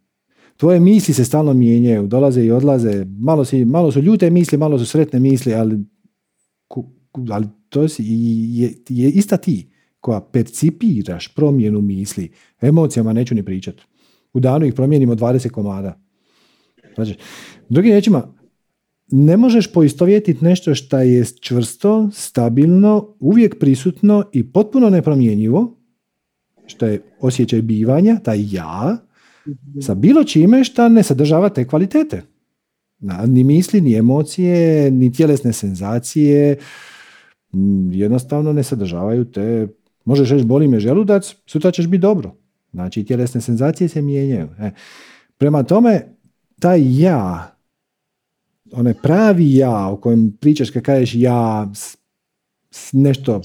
Tvoje 0.57 0.79
misli 0.79 1.13
se 1.13 1.25
stalno 1.25 1.53
mijenjaju, 1.53 2.07
dolaze 2.07 2.43
i 2.43 2.51
odlaze. 2.51 3.05
Malo, 3.05 3.45
si, 3.45 3.65
malo 3.65 3.91
su 3.91 4.01
ljute 4.01 4.29
misli, 4.29 4.57
malo 4.57 4.79
su 4.79 4.85
sretne 4.85 5.19
misli, 5.19 5.53
ali, 5.53 5.79
ali 7.29 7.47
to 7.69 7.87
si, 7.87 8.03
je, 8.05 8.73
je 8.89 9.09
ista 9.09 9.37
ti 9.37 9.69
koja 9.99 10.21
percipiraš 10.21 11.27
promjenu 11.27 11.81
misli, 11.81 12.31
emocijama 12.61 13.13
neću 13.13 13.35
ni 13.35 13.45
pričati. 13.45 13.83
U 14.33 14.39
danu 14.39 14.65
ih 14.65 14.73
promijenimo 14.73 15.15
20 15.15 15.49
komada. 15.49 16.01
Znači, 16.95 17.15
drugim 17.69 17.91
riječima, 17.91 18.33
ne 19.11 19.37
možeš 19.37 19.73
poistovjetiti 19.73 20.45
nešto 20.45 20.75
što 20.75 20.97
je 20.97 21.25
čvrsto, 21.41 22.09
stabilno, 22.13 23.15
uvijek 23.19 23.59
prisutno 23.59 24.23
i 24.33 24.51
potpuno 24.51 24.89
nepromjenjivo, 24.89 25.77
što 26.65 26.85
je 26.85 27.01
osjećaj 27.19 27.61
bivanja, 27.61 28.19
taj 28.23 28.45
ja, 28.51 28.97
sa 29.81 29.93
bilo 29.95 30.23
čime 30.23 30.63
što 30.63 30.89
ne 30.89 31.03
sadržava 31.03 31.49
te 31.49 31.67
kvalitete. 31.67 32.21
Ni 33.27 33.43
misli, 33.43 33.81
ni 33.81 33.95
emocije, 33.95 34.91
ni 34.91 35.13
tjelesne 35.13 35.53
senzacije, 35.53 36.57
jednostavno 37.91 38.53
ne 38.53 38.63
sadržavaju 38.63 39.25
te 39.25 39.67
Možeš 40.09 40.29
reći 40.29 40.45
boli 40.45 40.67
me 40.67 40.79
želudac, 40.79 41.35
sutra 41.45 41.71
ćeš 41.71 41.87
biti 41.87 42.01
dobro. 42.01 42.35
Znači 42.71 43.03
tjelesne 43.03 43.41
senzacije 43.41 43.87
se 43.87 44.01
mijenjaju. 44.01 44.47
E. 44.59 44.71
Prema 45.37 45.63
tome, 45.63 46.01
taj 46.59 47.01
ja, 47.01 47.55
onaj 48.71 48.93
pravi 48.93 49.55
ja 49.55 49.87
o 49.87 49.97
kojem 49.97 50.31
pričaš 50.39 50.69
kad 50.69 50.83
kažeš 50.83 51.15
ja 51.15 51.71
nešto 52.93 53.41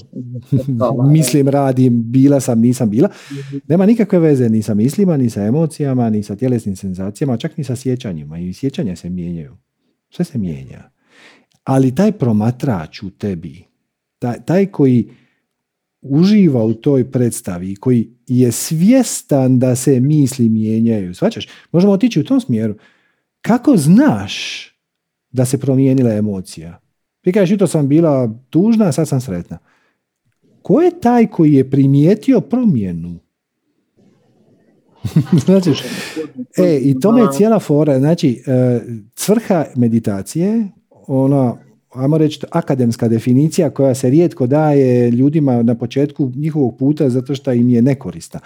mislim, 1.17 1.47
radim, 1.47 2.11
bila 2.11 2.39
sam, 2.39 2.61
nisam 2.61 2.89
bila, 2.89 3.09
nema 3.67 3.85
nikakve 3.85 4.19
veze 4.19 4.49
ni 4.49 4.61
sa 4.61 4.73
mislima, 4.73 5.17
ni 5.17 5.29
sa 5.29 5.43
emocijama, 5.43 6.09
ni 6.09 6.23
sa 6.23 6.35
tjelesnim 6.35 6.75
senzacijama, 6.75 7.37
čak 7.37 7.57
ni 7.57 7.63
sa 7.63 7.75
sjećanjima. 7.75 8.39
I 8.39 8.53
sjećanja 8.53 8.95
se 8.95 9.09
mijenjaju. 9.09 9.57
Sve 10.09 10.25
se 10.25 10.37
mijenja. 10.37 10.89
Ali 11.63 11.95
taj 11.95 12.11
promatrač 12.11 13.03
u 13.03 13.09
tebi, 13.09 13.63
taj, 14.19 14.45
taj 14.45 14.65
koji 14.65 15.09
uživa 16.09 16.63
u 16.63 16.73
toj 16.73 17.11
predstavi, 17.11 17.75
koji 17.75 18.09
je 18.27 18.51
svjestan 18.51 19.59
da 19.59 19.75
se 19.75 19.99
misli 19.99 20.49
mijenjaju, 20.49 21.15
svačaš, 21.15 21.47
možemo 21.71 21.93
otići 21.93 22.19
u 22.19 22.23
tom 22.23 22.41
smjeru. 22.41 22.75
Kako 23.41 23.77
znaš 23.77 24.35
da 25.31 25.45
se 25.45 25.57
promijenila 25.57 26.13
emocija? 26.13 26.79
Ti 27.21 27.31
kažeš, 27.31 27.59
to 27.59 27.67
sam 27.67 27.87
bila 27.87 28.33
tužna, 28.49 28.85
a 28.85 28.91
sad 28.91 29.07
sam 29.07 29.21
sretna. 29.21 29.57
Ko 30.61 30.81
je 30.81 30.99
taj 30.99 31.27
koji 31.27 31.53
je 31.53 31.69
primijetio 31.69 32.41
promjenu? 32.41 33.19
znači, 35.45 35.69
e, 36.57 36.79
i 36.81 36.99
tome 36.99 37.21
je 37.21 37.27
cijela 37.33 37.59
fora. 37.59 37.99
Znači, 37.99 38.43
e, 38.47 38.81
svrha 39.15 39.65
meditacije, 39.75 40.67
ona 40.89 41.64
ajmo 41.95 42.17
reći, 42.17 42.39
akademska 42.51 43.07
definicija 43.07 43.69
koja 43.69 43.95
se 43.95 44.09
rijetko 44.09 44.47
daje 44.47 45.11
ljudima 45.11 45.63
na 45.63 45.75
početku 45.75 46.31
njihovog 46.35 46.77
puta 46.77 47.09
zato 47.09 47.35
što 47.35 47.53
im 47.53 47.69
je 47.69 47.81
nekorista. 47.81 48.39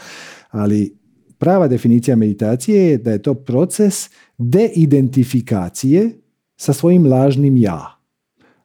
Ali 0.50 0.98
prava 1.38 1.68
definicija 1.68 2.16
meditacije 2.16 2.90
je 2.90 2.98
da 2.98 3.12
je 3.12 3.22
to 3.22 3.34
proces 3.34 4.10
deidentifikacije 4.38 6.12
sa 6.58 6.74
svojim 6.74 7.06
lažnim 7.06 7.58
ja. 7.58 8.00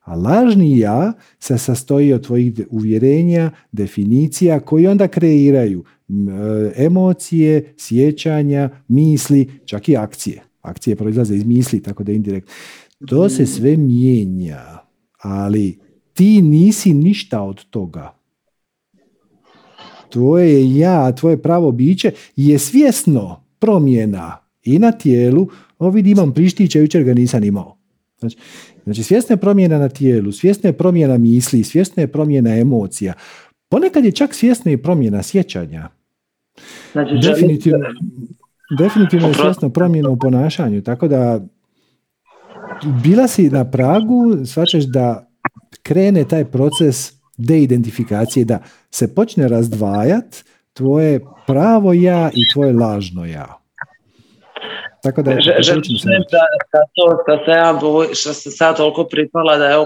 A 0.00 0.16
lažni 0.16 0.78
ja 0.78 1.12
se 1.38 1.58
sastoji 1.58 2.12
od 2.12 2.26
tvojih 2.26 2.52
uvjerenja, 2.70 3.50
definicija 3.72 4.60
koji 4.60 4.86
onda 4.86 5.08
kreiraju 5.08 5.84
e, 5.84 6.84
emocije, 6.84 7.74
sjećanja, 7.76 8.70
misli, 8.88 9.50
čak 9.64 9.88
i 9.88 9.96
akcije. 9.96 10.42
Akcije 10.62 10.96
proizlaze 10.96 11.34
iz 11.36 11.44
misli, 11.44 11.82
tako 11.82 12.04
da 12.04 12.12
indirekt. 12.12 12.48
To 13.06 13.28
se 13.28 13.46
sve 13.46 13.76
mijenja, 13.76 14.73
ali 15.24 15.78
ti 16.12 16.42
nisi 16.42 16.94
ništa 16.94 17.42
od 17.42 17.64
toga. 17.64 18.14
Tvoje 20.08 20.76
ja, 20.78 21.12
tvoje 21.12 21.42
pravo 21.42 21.72
biće 21.72 22.12
je 22.36 22.58
svjesno 22.58 23.44
promjena 23.58 24.36
i 24.62 24.78
na 24.78 24.92
tijelu. 24.92 25.48
O 25.78 25.90
vidi 25.90 26.10
imam 26.10 26.34
prištića, 26.34 26.78
jučer 26.78 27.04
ga 27.04 27.14
nisam 27.14 27.44
imao. 27.44 27.76
Znači, 28.18 28.36
znači 28.84 29.02
svjesna 29.02 29.32
je 29.32 29.36
promjena 29.36 29.78
na 29.78 29.88
tijelu, 29.88 30.32
svjesna 30.32 30.68
je 30.68 30.72
promjena 30.72 31.18
misli, 31.18 31.64
svjesna 31.64 32.00
je 32.02 32.12
promjena 32.12 32.56
emocija. 32.58 33.12
Ponekad 33.68 34.04
je 34.04 34.12
čak 34.12 34.34
svjesna 34.34 34.72
i 34.72 34.76
promjena 34.76 35.22
sjećanja. 35.22 35.88
Znači, 36.92 37.10
definitivno, 37.28 37.86
definitivno 38.78 39.28
je 39.28 39.34
svjesna 39.34 39.68
promjena 39.68 40.10
u 40.10 40.18
ponašanju, 40.18 40.82
tako 40.82 41.08
da 41.08 41.46
bila 43.02 43.28
si 43.28 43.50
na 43.50 43.70
pragu, 43.70 44.46
svačaš 44.46 44.84
da 44.84 45.26
krene 45.82 46.24
taj 46.28 46.44
proces 46.44 47.12
deidentifikacije, 47.36 48.44
da 48.44 48.58
se 48.90 49.14
počne 49.14 49.48
razdvajat 49.48 50.44
tvoje 50.72 51.20
pravo 51.46 51.92
ja 51.92 52.30
i 52.34 52.52
tvoje 52.52 52.72
lažno 52.72 53.26
ja. 53.26 53.60
Tako 55.02 55.22
da, 55.22 55.30
Želim 55.60 55.82
da, 56.32 56.78
to 56.94 57.18
što 57.22 57.44
se 57.44 57.50
ja 57.50 57.78
što 58.14 58.32
se 58.32 58.50
sad 58.50 58.76
toliko 58.76 59.04
pripala 59.04 59.56
da 59.56 59.66
je 59.66 59.76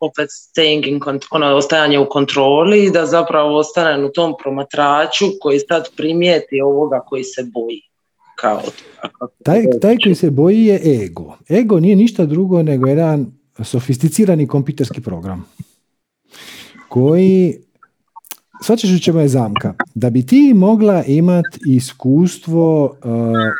opet 0.00 0.28
staying 0.28 0.88
in 0.88 1.00
ono, 1.30 1.46
ostajanje 1.56 1.98
u 1.98 2.08
kontroli 2.08 2.84
i 2.84 2.90
da 2.90 3.06
zapravo 3.06 3.58
ostane 3.58 4.04
u 4.04 4.12
tom 4.12 4.34
promatraču 4.42 5.24
koji 5.40 5.58
sad 5.58 5.88
primijeti 5.96 6.60
ovoga 6.60 7.00
koji 7.06 7.24
se 7.24 7.42
boji 7.54 7.91
kao 8.42 8.62
taj, 9.42 9.64
taj 9.80 9.96
koji 10.04 10.14
se 10.14 10.30
boji 10.30 10.64
je 10.64 11.04
ego. 11.04 11.36
Ego 11.50 11.80
nije 11.80 11.96
ništa 11.96 12.26
drugo 12.26 12.62
nego 12.62 12.86
jedan 12.86 13.26
sofisticirani 13.62 14.46
kompjuterski 14.46 15.00
program 15.00 15.44
koji 16.88 17.56
svačaš 18.62 18.90
u 18.90 19.02
čemu 19.02 19.20
je 19.20 19.28
zamka. 19.28 19.74
Da 19.94 20.10
bi 20.10 20.26
ti 20.26 20.52
mogla 20.54 21.04
imati 21.04 21.58
iskustvo 21.68 22.84
uh, 22.84 22.92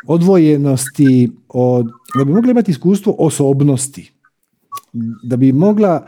odvojenosti, 0.06 1.30
od, 1.48 1.86
da 2.18 2.24
bi 2.24 2.32
mogla 2.32 2.50
imati 2.50 2.70
iskustvo 2.70 3.16
osobnosti, 3.18 4.12
da 5.22 5.36
bi 5.36 5.52
mogla 5.52 6.06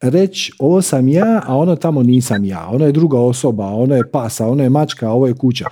reći 0.00 0.52
ovo 0.58 0.82
sam 0.82 1.08
ja, 1.08 1.42
a 1.46 1.56
ono 1.56 1.76
tamo 1.76 2.02
nisam 2.02 2.44
ja, 2.44 2.68
ono 2.68 2.86
je 2.86 2.92
druga 2.92 3.20
osoba, 3.20 3.66
ono 3.66 3.96
je 3.96 4.10
pasa, 4.10 4.46
ono 4.46 4.62
je 4.62 4.70
mačka, 4.70 5.10
ovo 5.10 5.26
je 5.26 5.34
kuća. 5.34 5.66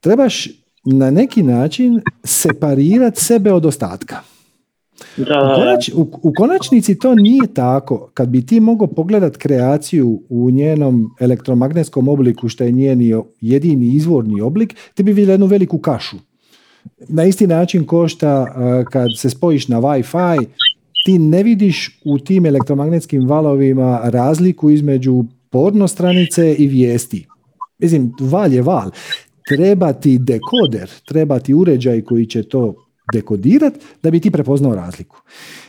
Trebaš 0.00 0.48
na 0.86 1.10
neki 1.10 1.42
način 1.42 2.00
separirati 2.24 3.24
sebe 3.24 3.52
od 3.52 3.66
ostatka. 3.66 4.16
U, 5.94 6.10
u, 6.22 6.32
konačnici 6.36 6.98
to 6.98 7.14
nije 7.14 7.54
tako. 7.54 8.10
Kad 8.14 8.28
bi 8.28 8.46
ti 8.46 8.60
mogao 8.60 8.86
pogledat 8.86 9.36
kreaciju 9.36 10.22
u 10.28 10.50
njenom 10.50 11.10
elektromagnetskom 11.20 12.08
obliku, 12.08 12.48
što 12.48 12.64
je 12.64 12.72
njeni 12.72 13.14
jedini 13.40 13.86
izvorni 13.86 14.40
oblik, 14.40 14.74
ti 14.94 15.02
bi 15.02 15.12
vidjela 15.12 15.32
jednu 15.32 15.46
veliku 15.46 15.78
kašu. 15.78 16.16
Na 17.08 17.24
isti 17.24 17.46
način 17.46 17.84
košta 17.84 18.46
kad 18.90 19.08
se 19.16 19.30
spojiš 19.30 19.68
na 19.68 19.80
Wi-Fi, 19.80 20.46
ti 21.06 21.18
ne 21.18 21.42
vidiš 21.42 22.00
u 22.04 22.18
tim 22.18 22.46
elektromagnetskim 22.46 23.28
valovima 23.28 24.00
razliku 24.04 24.70
između 24.70 25.24
porno 25.50 25.88
stranice 25.88 26.54
i 26.54 26.66
vijesti. 26.66 27.26
Mislim, 27.78 28.12
val 28.20 28.52
je 28.52 28.62
val. 28.62 28.90
Treba 29.48 29.92
ti 29.92 30.18
dekoder, 30.18 30.90
treba 31.04 31.38
ti 31.38 31.54
uređaj 31.54 32.02
koji 32.02 32.26
će 32.26 32.42
to 32.42 32.74
dekodirati 33.12 33.78
da 34.02 34.10
bi 34.10 34.20
ti 34.20 34.30
prepoznao 34.30 34.74
razliku. 34.74 35.16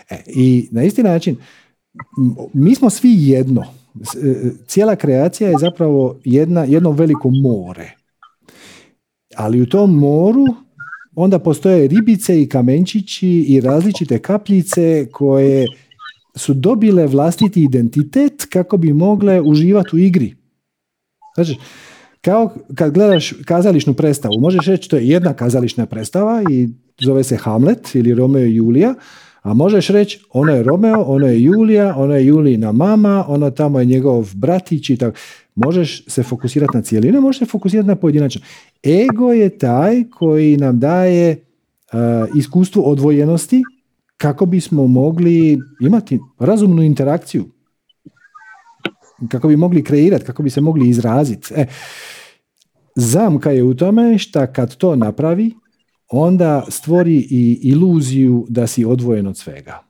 E, 0.09 0.23
I 0.28 0.67
na 0.71 0.84
isti 0.84 1.03
način, 1.03 1.36
mi 2.53 2.75
smo 2.75 2.89
svi 2.89 3.15
jedno. 3.17 3.61
E, 3.61 4.51
cijela 4.67 4.95
kreacija 4.95 5.49
je 5.49 5.55
zapravo 5.59 6.19
jedna, 6.23 6.63
jedno 6.63 6.91
veliko 6.91 7.30
more. 7.30 7.91
Ali 9.36 9.61
u 9.61 9.65
tom 9.65 9.95
moru 9.95 10.45
onda 11.15 11.39
postoje 11.39 11.88
ribice 11.88 12.41
i 12.41 12.49
kamenčići 12.49 13.30
i 13.30 13.61
različite 13.61 14.19
kapljice 14.19 15.07
koje 15.11 15.65
su 16.36 16.53
dobile 16.53 17.07
vlastiti 17.07 17.63
identitet 17.63 18.45
kako 18.49 18.78
bi 18.78 18.93
mogle 18.93 19.41
uživati 19.41 19.95
u 19.95 19.99
igri. 19.99 20.36
Znači, 21.36 21.57
kao 22.22 22.53
kad 22.76 22.91
gledaš 22.93 23.34
kazališnu 23.45 23.93
predstavu, 23.93 24.39
možeš 24.39 24.65
reći 24.65 24.89
to 24.89 24.95
je 24.95 25.07
jedna 25.07 25.34
kazališna 25.34 25.86
predstava 25.86 26.43
i 26.51 26.70
zove 26.99 27.24
se 27.24 27.38
Hamlet 27.38 27.95
ili 27.95 28.13
Romeo 28.13 28.45
i 28.45 28.55
Julija, 28.55 28.93
a 29.41 29.53
možeš 29.53 29.88
reći 29.88 30.20
ono 30.30 30.55
je 30.55 30.63
Romeo, 30.63 31.01
ono 31.01 31.28
je 31.28 31.43
Julija, 31.43 31.95
ono 31.97 32.15
je 32.15 32.26
Julijina 32.26 32.72
mama, 32.72 33.26
ono 33.28 33.51
tamo 33.51 33.80
je 33.80 33.86
njegov 33.86 34.32
bratić 34.36 34.89
i 34.89 34.97
tako. 34.97 35.18
Možeš 35.55 36.03
se 36.07 36.24
fokusirati 36.24 36.78
na 36.78 36.82
cijelinu, 36.82 37.22
možeš 37.22 37.39
se 37.39 37.45
fokusirati 37.45 37.88
na 37.88 37.95
pojedinačno. 37.95 38.41
Ego 38.84 39.34
je 39.34 39.57
taj 39.57 40.03
koji 40.09 40.57
nam 40.57 40.80
daje 40.80 41.32
uh, 41.93 41.99
iskustvo 42.36 42.84
odvojenosti 42.84 43.63
kako 44.18 44.45
bismo 44.45 44.88
mogli 44.88 45.59
imati 45.82 46.20
razumnu 46.39 46.84
interakciju. 46.84 47.45
Kako 49.30 49.47
bi 49.47 49.57
mogli 49.57 49.84
kreirati, 49.84 50.26
kako 50.26 50.43
bi 50.43 50.49
se 50.49 50.61
mogli 50.61 50.89
izraziti. 50.89 51.53
E, 51.55 51.65
zamka 52.95 53.51
je 53.51 53.63
u 53.63 53.74
tome 53.74 54.18
što 54.18 54.47
kad 54.53 54.76
to 54.76 54.95
napravi, 54.95 55.53
onda 56.09 56.65
stvori 56.70 57.28
i 57.30 57.59
iluziju 57.63 58.45
da 58.49 58.68
si 58.68 58.86
odvojen 58.86 59.28
od 59.28 59.38
svega. 59.38 59.84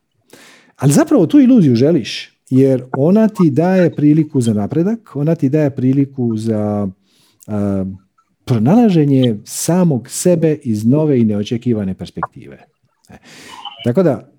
Ali 0.75 0.93
zapravo 0.93 1.25
tu 1.25 1.39
iluziju 1.39 1.75
želiš, 1.75 2.37
jer 2.49 2.83
ona 2.97 3.27
ti 3.27 3.49
daje 3.51 3.95
priliku 3.95 4.41
za 4.41 4.53
napredak, 4.53 5.15
ona 5.15 5.35
ti 5.35 5.49
daje 5.49 5.75
priliku 5.75 6.37
za 6.37 6.87
pronalaženje 8.45 9.35
samog 9.45 10.09
sebe 10.09 10.57
iz 10.63 10.85
nove 10.85 11.19
i 11.19 11.25
neočekivane 11.25 11.93
perspektive. 11.93 12.57
E, 13.09 13.17
tako 13.83 14.03
da, 14.03 14.31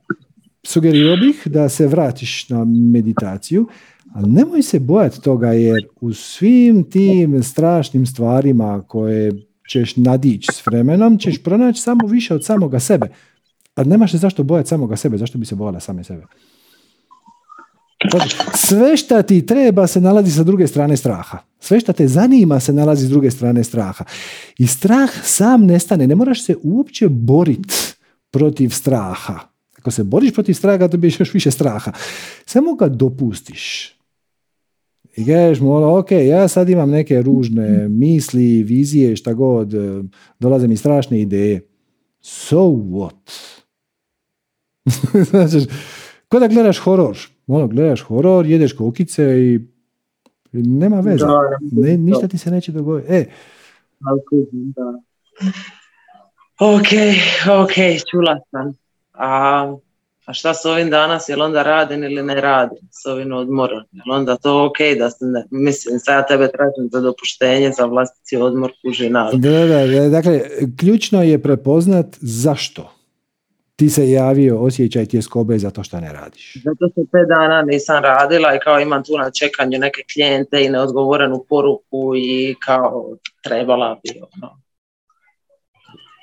sugerirao 0.66 1.16
bih 1.16 1.42
da 1.46 1.68
se 1.68 1.86
vratiš 1.86 2.48
na 2.48 2.64
meditaciju, 2.64 3.66
ali 4.14 4.30
nemoj 4.30 4.62
se 4.62 4.78
bojati 4.78 5.20
toga 5.20 5.52
jer 5.52 5.86
u 6.00 6.12
svim 6.12 6.90
tim 6.90 7.42
strašnim 7.42 8.06
stvarima 8.06 8.82
koje 8.88 9.32
ćeš 9.70 9.96
nadići 9.96 10.48
s 10.52 10.66
vremenom, 10.66 11.18
ćeš 11.18 11.42
pronaći 11.42 11.80
samo 11.80 12.06
više 12.06 12.34
od 12.34 12.44
samoga 12.44 12.80
sebe. 12.80 13.08
A 13.74 13.84
nemaš 13.84 14.10
se 14.10 14.18
zašto 14.18 14.42
bojati 14.42 14.68
samoga 14.68 14.96
sebe, 14.96 15.18
zašto 15.18 15.38
bi 15.38 15.46
se 15.46 15.54
bojala 15.54 15.80
same 15.80 16.04
sebe? 16.04 16.26
Sve 18.54 18.96
što 18.96 19.22
ti 19.22 19.46
treba 19.46 19.86
se 19.86 20.00
nalazi 20.00 20.30
sa 20.30 20.42
druge 20.42 20.66
strane 20.66 20.96
straha. 20.96 21.38
Sve 21.60 21.80
što 21.80 21.92
te 21.92 22.08
zanima 22.08 22.60
se 22.60 22.72
nalazi 22.72 23.06
s 23.06 23.10
druge 23.10 23.30
strane 23.30 23.64
straha. 23.64 24.04
I 24.58 24.66
strah 24.66 25.10
sam 25.22 25.66
nestane. 25.66 26.06
Ne 26.06 26.14
moraš 26.14 26.44
se 26.44 26.56
uopće 26.62 27.08
boriti 27.08 27.74
protiv 28.30 28.68
straha. 28.68 29.38
Ako 29.78 29.90
se 29.90 30.04
boriš 30.04 30.34
protiv 30.34 30.54
straha, 30.54 30.86
dobiješ 30.86 31.20
još 31.20 31.34
više 31.34 31.50
straha. 31.50 31.92
Samo 32.46 32.74
ga 32.74 32.88
dopustiš. 32.88 33.97
I 35.18 35.26
kažeš 35.26 35.60
mu 35.60 35.72
ono, 35.72 35.98
ok, 35.98 36.10
ja 36.10 36.48
sad 36.48 36.68
imam 36.68 36.90
neke 36.90 37.22
ružne 37.22 37.88
misli, 37.88 38.62
vizije, 38.62 39.16
šta 39.16 39.32
god, 39.32 39.74
e, 39.74 40.02
dolaze 40.38 40.68
mi 40.68 40.76
strašne 40.76 41.20
ideje. 41.20 41.68
So 42.20 42.56
what? 42.66 43.54
znači, 45.30 45.66
ko 46.28 46.38
da 46.38 46.48
gledaš 46.48 46.78
horor? 46.78 47.18
Ono, 47.46 47.68
gledaš 47.68 48.00
horor, 48.00 48.46
jedeš 48.46 48.72
kokice 48.72 49.24
i 49.24 49.60
nema 50.52 51.00
veze. 51.00 51.24
ne, 51.72 51.96
ništa 51.96 52.28
ti 52.28 52.38
se 52.38 52.50
neće 52.50 52.72
dogoditi. 52.72 53.12
E. 53.12 53.26
Ok, 56.60 56.88
ok, 57.62 57.74
čula 58.10 58.40
sam. 58.50 58.74
A 59.12 59.76
a 60.28 60.32
šta 60.32 60.54
s 60.54 60.64
ovim 60.64 60.90
danas, 60.90 61.28
jel 61.28 61.42
onda 61.42 61.62
radim 61.62 62.02
ili 62.04 62.22
ne 62.22 62.34
radim 62.34 62.88
s 62.90 63.06
ovim 63.06 63.32
odmorom, 63.32 63.82
jel 63.92 64.16
onda 64.16 64.36
to 64.36 64.66
ok 64.66 64.98
da 64.98 65.10
se 65.10 65.24
ne, 65.24 65.44
mislim, 65.50 65.98
sad 65.98 66.14
ja 66.14 66.26
tebe 66.26 66.48
tražim 66.48 66.88
za 66.92 67.00
dopuštenje 67.00 67.72
za 67.78 67.84
vlastiti 67.84 68.36
odmor 68.36 68.72
kužina. 68.82 69.30
Da, 69.32 69.66
da, 69.66 69.86
da, 69.86 70.08
dakle, 70.08 70.40
ključno 70.78 71.22
je 71.22 71.42
prepoznat 71.42 72.06
zašto 72.20 72.92
ti 73.76 73.88
se 73.88 74.10
javio 74.10 74.60
osjećaj 74.60 75.06
tjeskobe 75.06 75.58
zato 75.58 75.82
što 75.82 76.00
ne 76.00 76.12
radiš. 76.12 76.54
Zato 76.64 76.92
što 76.92 77.00
te 77.12 77.18
dana 77.36 77.62
nisam 77.62 78.02
radila 78.02 78.54
i 78.54 78.58
kao 78.64 78.80
imam 78.80 79.04
tu 79.04 79.18
na 79.18 79.30
čekanju 79.30 79.78
neke 79.78 80.02
klijente 80.14 80.64
i 80.64 80.68
neodgovorenu 80.68 81.44
poruku 81.48 82.12
i 82.16 82.54
kao 82.66 83.16
trebala 83.44 84.00
bi 84.02 84.20
ono. 84.20 84.60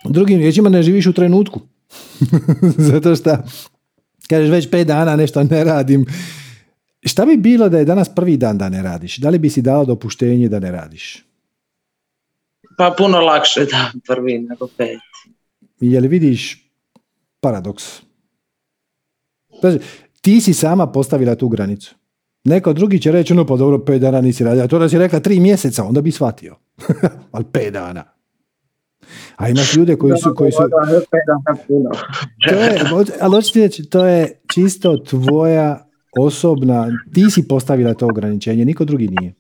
Drugim 0.03 0.39
riječima 0.39 0.69
ne 0.69 0.83
živiš 0.83 1.07
u 1.07 1.13
trenutku. 1.13 1.59
zato 2.91 3.15
što 3.15 3.37
Kažeš 4.29 4.51
već 4.51 4.69
pet 4.71 4.87
dana 4.87 5.15
nešto 5.15 5.43
ne 5.43 5.63
radim. 5.63 6.05
Šta 7.05 7.25
bi 7.25 7.37
bilo 7.37 7.69
da 7.69 7.77
je 7.77 7.85
danas 7.85 8.15
prvi 8.15 8.37
dan 8.37 8.57
da 8.57 8.69
ne 8.69 8.83
radiš? 8.83 9.17
Da 9.17 9.29
li 9.29 9.39
bi 9.39 9.49
si 9.49 9.61
dao 9.61 9.85
dopuštenje 9.85 10.49
da 10.49 10.59
ne 10.59 10.71
radiš? 10.71 11.25
Pa 12.77 12.95
puno 12.97 13.19
lakše 13.19 13.65
da 13.65 13.91
prvi 14.07 14.39
nego 14.39 14.67
pet. 14.77 14.99
Je 15.79 16.01
li 16.01 16.07
vidiš 16.07 16.71
paradoks? 17.39 17.83
Znači, 19.59 19.79
ti 20.21 20.41
si 20.41 20.53
sama 20.53 20.87
postavila 20.87 21.35
tu 21.35 21.49
granicu. 21.49 21.95
Neko 22.43 22.73
drugi 22.73 23.01
će 23.01 23.11
reći, 23.11 23.33
no 23.33 23.45
pa 23.45 23.55
dobro, 23.55 23.85
pet 23.85 24.01
dana 24.01 24.21
nisi 24.21 24.43
radio. 24.43 24.67
To 24.67 24.79
da 24.79 24.89
si 24.89 24.97
rekla 24.97 25.19
tri 25.19 25.39
mjeseca, 25.39 25.83
onda 25.83 26.01
bi 26.01 26.11
shvatio. 26.11 26.55
Ali 27.31 27.45
pet 27.51 27.73
dana. 27.73 28.14
A 29.35 29.49
imaš 29.49 29.75
ljude 29.75 29.95
koji 29.95 30.13
su... 30.17 30.33
Koji 30.35 30.51
su... 30.51 30.57
to 32.49 32.55
je, 32.55 32.79
ali 33.21 33.41
reći, 33.55 33.89
to 33.89 34.05
je 34.05 34.41
čisto 34.53 34.97
tvoja 34.97 35.89
osobna, 36.19 36.87
ti 37.13 37.29
si 37.29 37.47
postavila 37.47 37.93
to 37.93 38.05
ograničenje, 38.05 38.65
niko 38.65 38.85
drugi 38.85 39.07
nije. 39.07 39.33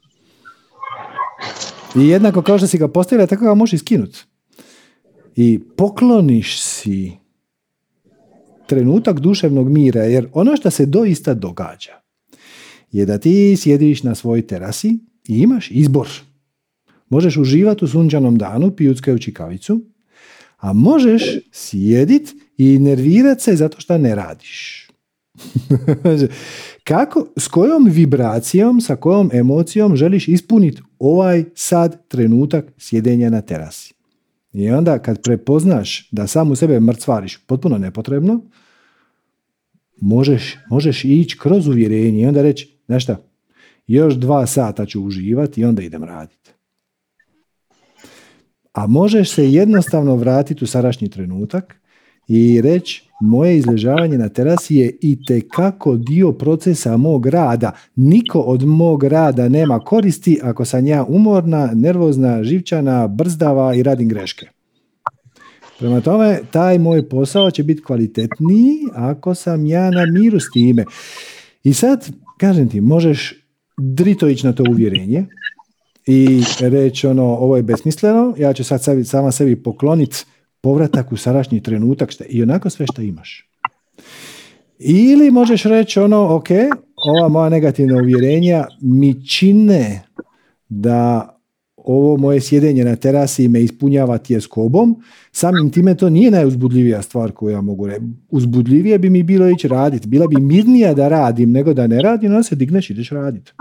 I 1.95 2.07
jednako 2.07 2.41
kao 2.41 2.57
što 2.57 2.67
si 2.67 2.77
ga 2.77 2.87
postavila, 2.87 3.27
tako 3.27 3.45
ga 3.45 3.53
možeš 3.53 3.79
skinuti. 3.79 4.23
I 5.35 5.59
pokloniš 5.77 6.61
si 6.61 7.11
trenutak 8.67 9.19
duševnog 9.19 9.69
mira, 9.69 10.01
jer 10.01 10.27
ono 10.33 10.55
što 10.55 10.69
se 10.69 10.85
doista 10.85 11.33
događa 11.33 11.91
je 12.91 13.05
da 13.05 13.17
ti 13.17 13.55
sjediš 13.57 14.03
na 14.03 14.15
svojoj 14.15 14.47
terasi 14.47 14.87
i 15.27 15.39
imaš 15.39 15.71
izbor. 15.71 16.07
Možeš 17.09 17.37
uživati 17.37 17.85
u 17.85 17.87
sunčanom 17.87 18.37
danu 18.37 18.71
pijuckajući 18.71 19.33
kavicu, 19.33 19.81
a 20.57 20.73
možeš 20.73 21.23
sjedit 21.51 22.35
i 22.57 22.79
nervirat 22.79 23.41
se 23.41 23.55
zato 23.55 23.81
što 23.81 23.97
ne 23.97 24.15
radiš. 24.15 24.87
Kako, 26.83 27.27
s 27.37 27.47
kojom 27.47 27.87
vibracijom, 27.89 28.81
sa 28.81 28.95
kojom 28.95 29.29
emocijom 29.33 29.95
želiš 29.95 30.27
ispuniti 30.27 30.81
ovaj 30.99 31.43
sad 31.55 32.07
trenutak 32.07 32.65
sjedenja 32.77 33.29
na 33.29 33.41
terasi? 33.41 33.93
I 34.53 34.69
onda 34.69 34.99
kad 34.99 35.21
prepoznaš 35.21 36.09
da 36.11 36.27
sam 36.27 36.51
u 36.51 36.55
sebe 36.55 36.79
mrcvariš 36.79 37.37
potpuno 37.47 37.77
nepotrebno, 37.77 38.41
možeš, 40.01 40.57
možeš 40.69 41.05
ići 41.05 41.37
kroz 41.39 41.67
uvjerenje 41.67 42.21
i 42.21 42.25
onda 42.25 42.41
reći, 42.41 42.77
znaš 42.85 43.03
šta, 43.03 43.17
još 43.87 44.13
dva 44.13 44.45
sata 44.45 44.85
ću 44.85 45.03
uživati 45.03 45.61
i 45.61 45.65
onda 45.65 45.81
idem 45.81 46.03
raditi. 46.03 46.44
A 48.75 48.87
možeš 48.87 49.31
se 49.31 49.51
jednostavno 49.51 50.15
vratiti 50.15 50.63
u 50.63 50.67
sadašnji 50.67 51.09
trenutak 51.09 51.75
i 52.27 52.61
reći 52.61 53.09
moje 53.21 53.57
izležavanje 53.57 54.17
na 54.17 54.29
terasi 54.29 54.75
je 54.75 54.97
i 55.01 55.17
kako 55.55 55.97
dio 55.97 56.31
procesa 56.31 56.97
mog 56.97 57.25
rada. 57.25 57.71
Niko 57.95 58.39
od 58.39 58.63
mog 58.65 59.03
rada 59.03 59.49
nema 59.49 59.79
koristi 59.79 60.39
ako 60.43 60.65
sam 60.65 60.87
ja 60.87 61.05
umorna, 61.09 61.71
nervozna, 61.73 62.43
živčana, 62.43 63.07
brzdava 63.07 63.75
i 63.75 63.83
radim 63.83 64.09
greške. 64.09 64.47
Prema 65.79 66.01
tome, 66.01 66.39
taj 66.51 66.79
moj 66.79 67.09
posao 67.09 67.51
će 67.51 67.63
biti 67.63 67.83
kvalitetniji 67.83 68.79
ako 68.93 69.35
sam 69.35 69.65
ja 69.65 69.91
na 69.91 70.05
miru 70.05 70.39
s 70.39 70.51
time. 70.53 70.85
I 71.63 71.73
sad, 71.73 72.09
kažem 72.37 72.69
ti, 72.69 72.81
možeš 72.81 73.33
drito 73.77 74.27
ići 74.27 74.45
na 74.45 74.53
to 74.53 74.63
uvjerenje 74.69 75.25
i 76.05 76.43
reći 76.59 77.07
ono, 77.07 77.23
ovo 77.23 77.57
je 77.57 77.63
besmisleno, 77.63 78.33
ja 78.37 78.53
ću 78.53 78.63
sad 78.63 78.83
sebi, 78.83 79.03
sama 79.03 79.31
sebi 79.31 79.63
pokloniti 79.63 80.25
povratak 80.61 81.11
u 81.11 81.17
sadašnji 81.17 81.63
trenutak 81.63 82.11
šta, 82.11 82.23
i 82.29 82.43
onako 82.43 82.69
sve 82.69 82.85
što 82.93 83.01
imaš. 83.01 83.49
Ili 84.79 85.31
možeš 85.31 85.63
reći 85.63 85.99
ono, 85.99 86.35
ok, 86.35 86.47
ova 86.95 87.27
moja 87.27 87.49
negativna 87.49 87.97
uvjerenja 87.97 88.65
mi 88.81 89.27
čine 89.27 90.01
da 90.69 91.31
ovo 91.77 92.17
moje 92.17 92.41
sjedenje 92.41 92.85
na 92.85 92.95
terasi 92.95 93.47
me 93.47 93.61
ispunjava 93.61 94.17
tjeskobom, 94.17 95.03
samim 95.31 95.69
time 95.69 95.95
to 95.95 96.09
nije 96.09 96.31
najuzbudljivija 96.31 97.01
stvar 97.01 97.31
koju 97.31 97.53
ja 97.53 97.61
mogu 97.61 97.87
reći. 97.87 98.01
Uzbudljivije 98.29 98.99
bi 98.99 99.09
mi 99.09 99.23
bilo 99.23 99.49
ići 99.49 99.67
raditi. 99.67 100.07
Bila 100.07 100.27
bi 100.27 100.41
mirnija 100.41 100.93
da 100.93 101.07
radim 101.07 101.51
nego 101.51 101.73
da 101.73 101.87
ne 101.87 102.01
radim, 102.01 102.31
onda 102.31 102.43
se 102.43 102.55
digneš 102.55 102.89
i 102.89 102.93
ideš 102.93 103.09
raditi. 103.09 103.51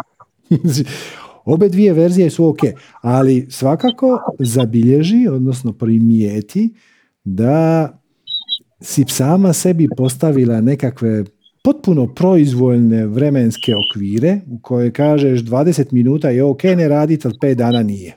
Obe 1.45 1.68
dvije 1.68 1.92
verzije 1.92 2.30
su 2.30 2.47
ok, 2.47 2.59
ali 3.01 3.47
svakako 3.51 4.18
zabilježi, 4.38 5.28
odnosno 5.28 5.72
primijeti 5.72 6.74
da 7.24 7.88
si 8.80 9.05
sama 9.09 9.53
sebi 9.53 9.88
postavila 9.97 10.61
nekakve 10.61 11.24
potpuno 11.62 12.14
proizvoljne 12.14 13.07
vremenske 13.07 13.72
okvire 13.76 14.40
u 14.51 14.59
koje 14.62 14.92
kažeš 14.92 15.40
20 15.40 15.92
minuta 15.92 16.30
je 16.30 16.45
ok 16.45 16.62
ne 16.64 16.88
raditi, 16.88 17.26
ali 17.26 17.36
5 17.42 17.55
dana 17.55 17.82
nije. 17.82 18.16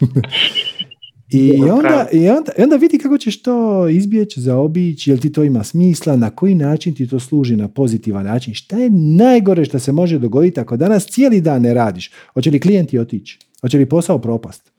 I 1.32 1.62
onda, 1.70 2.08
I 2.12 2.28
onda, 2.28 2.52
onda 2.58 2.76
vidi 2.76 2.98
kako 2.98 3.18
ćeš 3.18 3.42
to 3.42 3.88
izbjeći, 3.88 4.40
zaobići, 4.40 5.10
jel 5.10 5.18
ti 5.18 5.32
to 5.32 5.42
ima 5.42 5.64
smisla, 5.64 6.16
na 6.16 6.30
koji 6.30 6.54
način 6.54 6.94
ti 6.94 7.08
to 7.08 7.20
služi 7.20 7.56
na 7.56 7.68
pozitivan 7.68 8.24
način. 8.24 8.54
Šta 8.54 8.76
je 8.76 8.90
najgore 8.90 9.64
što 9.64 9.78
se 9.78 9.92
može 9.92 10.18
dogoditi 10.18 10.60
ako 10.60 10.76
danas 10.76 11.06
cijeli 11.06 11.40
dan 11.40 11.62
ne 11.62 11.74
radiš? 11.74 12.10
Hoće 12.34 12.50
li 12.50 12.60
klijenti 12.60 12.98
otići? 12.98 13.38
Hoće 13.60 13.78
li 13.78 13.88
posao 13.88 14.18
propast? 14.18 14.72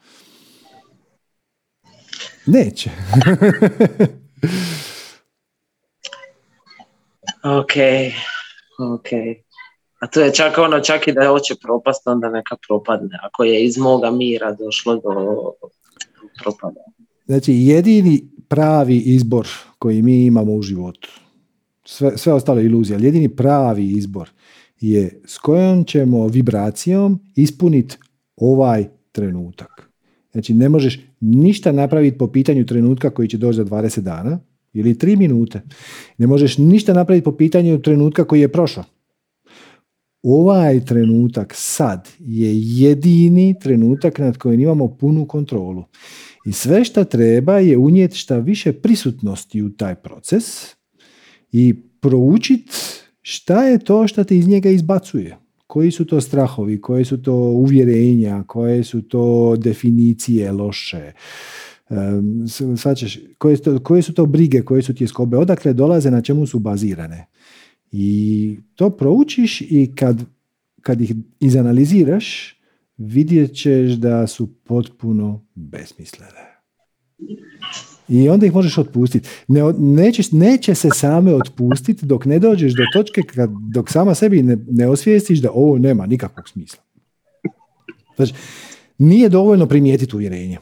Neće. 2.45 2.89
ok, 7.59 7.73
ok. 8.93 9.07
A 9.99 10.07
to 10.07 10.21
je 10.21 10.33
čak 10.33 10.57
ono, 10.57 10.79
čak 10.79 11.07
i 11.07 11.11
da 11.11 11.27
hoće 11.27 11.55
propast, 11.61 12.07
onda 12.07 12.29
neka 12.29 12.55
propadne. 12.67 13.19
Ako 13.23 13.43
je 13.43 13.65
iz 13.65 13.77
moga 13.77 14.11
mira 14.11 14.51
došlo 14.51 14.95
do 14.95 15.09
propada. 16.43 16.79
Znači, 17.25 17.53
jedini 17.53 18.29
pravi 18.47 18.97
izbor 18.97 19.47
koji 19.79 20.01
mi 20.01 20.25
imamo 20.25 20.53
u 20.53 20.61
životu, 20.61 21.09
sve, 21.85 22.17
sve 22.17 22.33
ostale 22.33 22.65
iluzije, 22.65 22.95
ali 22.95 23.05
jedini 23.05 23.29
pravi 23.29 23.91
izbor 23.91 24.29
je 24.79 25.21
s 25.25 25.37
kojom 25.37 25.83
ćemo 25.83 26.27
vibracijom 26.27 27.19
ispuniti 27.35 27.97
ovaj 28.35 28.85
trenutak. 29.11 29.89
Znači, 30.31 30.53
ne 30.53 30.69
možeš 30.69 30.99
ništa 31.19 31.71
napraviti 31.71 32.17
po 32.17 32.27
pitanju 32.27 32.65
trenutka 32.65 33.09
koji 33.09 33.27
će 33.27 33.37
doći 33.37 33.55
za 33.55 33.65
20 33.65 33.99
dana 33.99 34.39
ili 34.73 34.93
3 34.93 35.17
minute. 35.17 35.61
Ne 36.17 36.27
možeš 36.27 36.57
ništa 36.57 36.93
napraviti 36.93 37.23
po 37.23 37.37
pitanju 37.37 37.81
trenutka 37.81 38.23
koji 38.23 38.41
je 38.41 38.51
prošao. 38.51 38.83
Ovaj 40.23 40.85
trenutak 40.85 41.53
sad 41.55 42.09
je 42.19 42.51
jedini 42.55 43.55
trenutak 43.59 44.19
nad 44.19 44.37
kojim 44.37 44.59
imamo 44.59 44.87
punu 44.87 45.27
kontrolu. 45.27 45.83
I 46.45 46.51
sve 46.51 46.85
što 46.85 47.03
treba 47.03 47.59
je 47.59 47.77
unijeti 47.77 48.17
šta 48.17 48.37
više 48.37 48.73
prisutnosti 48.73 49.61
u 49.61 49.69
taj 49.69 49.95
proces 49.95 50.43
i 51.51 51.75
proučiti 51.99 52.71
šta 53.21 53.63
je 53.63 53.79
to 53.79 54.07
što 54.07 54.23
te 54.23 54.37
iz 54.37 54.47
njega 54.47 54.69
izbacuje. 54.69 55.37
Koji 55.67 55.91
su 55.91 56.05
to 56.05 56.21
strahovi, 56.21 56.81
koje 56.81 57.05
su 57.05 57.21
to 57.21 57.33
uvjerenja, 57.33 58.43
koje 58.47 58.83
su 58.83 59.01
to 59.01 59.55
definicije 59.55 60.51
loše, 60.51 61.11
Svačeš, 62.77 63.19
koje, 63.37 63.57
su 63.57 63.63
to, 63.63 63.79
koje 63.79 64.01
su 64.01 64.13
to 64.13 64.25
brige, 64.25 64.61
koje 64.61 64.81
su 64.81 64.93
ti 64.93 65.07
skobe, 65.07 65.37
odakle 65.37 65.73
dolaze, 65.73 66.11
na 66.11 66.21
čemu 66.21 66.47
su 66.47 66.59
bazirane. 66.59 67.27
I 67.95 68.57
to 68.75 68.89
proučiš 68.89 69.61
i 69.61 69.91
kad, 69.95 70.25
kad 70.81 71.01
ih 71.01 71.13
izanaliziraš, 71.39 72.55
vidjet 72.97 73.55
ćeš 73.55 73.91
da 73.91 74.27
su 74.27 74.49
potpuno 74.63 75.45
besmislene. 75.55 76.53
I 78.09 78.29
onda 78.29 78.45
ih 78.45 78.53
možeš 78.53 78.77
otpustiti. 78.77 79.29
Ne, 79.47 79.61
neće, 79.77 80.23
neće 80.31 80.75
se 80.75 80.89
same 80.93 81.35
otpustiti 81.35 82.05
dok 82.05 82.25
ne 82.25 82.39
dođeš 82.39 82.73
do 82.73 82.83
točke 82.93 83.21
kad, 83.21 83.49
dok 83.73 83.89
sama 83.89 84.15
sebi 84.15 84.43
ne, 84.43 84.57
ne 84.69 84.87
osvijestiš 84.87 85.39
da 85.39 85.51
ovo 85.51 85.77
nema 85.77 86.05
nikakvog 86.05 86.49
smisla. 86.49 86.83
Znači, 88.15 88.33
nije 88.97 89.29
dovoljno 89.29 89.65
primijetiti 89.65 90.15
uvjerenje. 90.15 90.57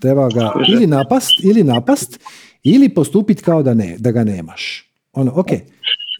Treba 0.00 0.28
ga 0.28 0.52
ili 0.68 0.86
napast, 0.86 1.30
ili 1.42 1.64
napast, 1.64 2.20
ili 2.62 2.88
postupiti 2.88 3.42
kao 3.42 3.62
da, 3.62 3.74
ne, 3.74 3.96
da 3.98 4.12
ga 4.12 4.24
nemaš. 4.24 4.93
Ono, 5.14 5.32
ok, 5.34 5.48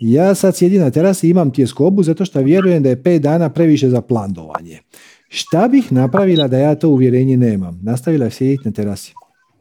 ja 0.01 0.35
sad 0.35 0.57
sjedim 0.57 0.81
na 0.81 0.91
terasi 0.91 1.27
i 1.27 1.31
imam 1.31 1.51
tjeskobu 1.51 2.03
zato 2.03 2.25
što 2.25 2.41
vjerujem 2.41 2.83
da 2.83 2.89
je 2.89 3.03
pet 3.03 3.23
dana 3.23 3.49
previše 3.49 3.89
za 3.89 4.01
plandovanje. 4.01 4.81
Šta 5.29 5.69
bih 5.69 5.93
napravila 5.93 6.49
da 6.49 6.59
ja 6.59 6.75
to 6.75 6.89
uvjerenje 6.89 7.37
nemam? 7.37 7.81
Nastavila 7.83 8.31
sjediti 8.31 8.69
na 8.69 8.73
terasi. 8.73 9.15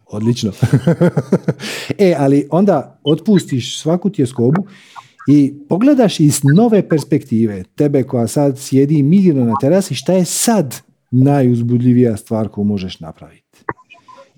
Odlično. 0.05 0.51
e, 1.97 2.15
ali 2.17 2.47
onda 2.51 2.99
otpustiš 3.03 3.79
svaku 3.79 4.09
tjeskobu 4.09 4.65
i 5.27 5.53
pogledaš 5.69 6.19
iz 6.19 6.41
nove 6.43 6.89
perspektive 6.89 7.63
tebe 7.75 8.03
koja 8.03 8.27
sad 8.27 8.59
sjedi 8.59 9.03
mirno 9.03 9.45
na 9.45 9.53
terasi, 9.61 9.95
šta 9.95 10.13
je 10.13 10.25
sad 10.25 10.75
najuzbudljivija 11.11 12.17
stvar 12.17 12.47
koju 12.47 12.65
možeš 12.65 12.99
napraviti? 12.99 13.42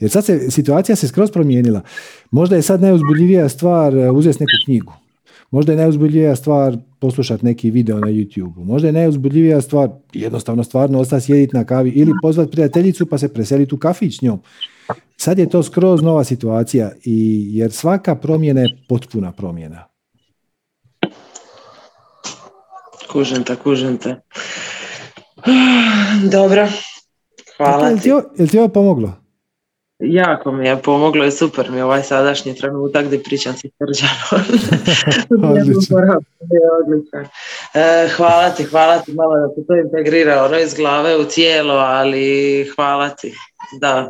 Jer 0.05 0.11
sad 0.11 0.25
se, 0.25 0.51
situacija 0.51 0.95
se 0.95 1.07
skroz 1.07 1.31
promijenila. 1.31 1.81
Možda 2.31 2.55
je 2.55 2.61
sad 2.61 2.81
najuzbudljivija 2.81 3.49
stvar 3.49 3.97
e, 3.97 4.11
uzeti 4.11 4.37
neku 4.39 4.65
knjigu. 4.65 4.93
Možda 5.51 5.71
je 5.71 5.77
najuzbudljivija 5.77 6.35
stvar 6.35 6.77
poslušati 6.99 7.45
neki 7.45 7.71
video 7.71 7.99
na 7.99 8.07
YouTube. 8.07 8.65
Možda 8.65 8.87
je 8.87 8.91
najuzbudljivija 8.91 9.61
stvar 9.61 9.89
jednostavno 10.13 10.63
stvarno 10.63 10.99
ostati 10.99 11.25
sjediti 11.25 11.55
na 11.55 11.63
kavi 11.63 11.89
ili 11.89 12.11
pozvati 12.21 12.51
prijateljicu 12.51 13.05
pa 13.05 13.17
se 13.17 13.33
preseliti 13.33 13.75
u 13.75 13.77
kafić 13.77 14.21
njom. 14.21 14.41
Sad 15.17 15.39
je 15.39 15.49
to 15.49 15.63
skroz 15.63 16.01
nova 16.01 16.23
situacija 16.23 16.91
i 17.03 17.47
jer 17.51 17.71
svaka 17.71 18.15
promjena 18.15 18.61
je 18.61 18.77
potpuna 18.89 19.31
promjena. 19.31 19.87
Kužem 23.11 23.43
te, 23.43 23.55
kužem 23.55 23.97
te. 23.97 24.15
Dobro. 26.37 26.67
Hvala 27.57 27.97
ti. 27.97 28.09
Je 28.37 28.47
ti 28.47 28.59
ovo 28.59 28.67
pomoglo? 28.67 29.24
Jako 29.99 30.51
mi 30.51 30.67
je 30.67 30.81
pomoglo 30.81 31.25
i 31.25 31.31
super 31.31 31.71
mi 31.71 31.77
je 31.77 31.83
ovaj 31.83 32.03
sadašnji 32.03 32.55
trenutak 32.55 33.05
gdje 33.05 33.23
pričam 33.23 33.53
sa 33.53 33.67
Srđanom. 33.77 34.45
E, 37.73 38.07
hvala 38.17 38.49
ti, 38.49 38.63
hvala 38.63 38.99
ti 38.99 39.13
malo 39.13 39.35
da 39.35 39.47
se 39.55 39.67
to 39.67 39.75
integrira 39.75 40.43
ono 40.43 40.59
iz 40.59 40.73
glave 40.73 41.17
u 41.17 41.25
tijelo, 41.25 41.73
ali 41.73 42.65
hvala 42.75 43.09
ti. 43.09 43.33
Da. 43.79 44.09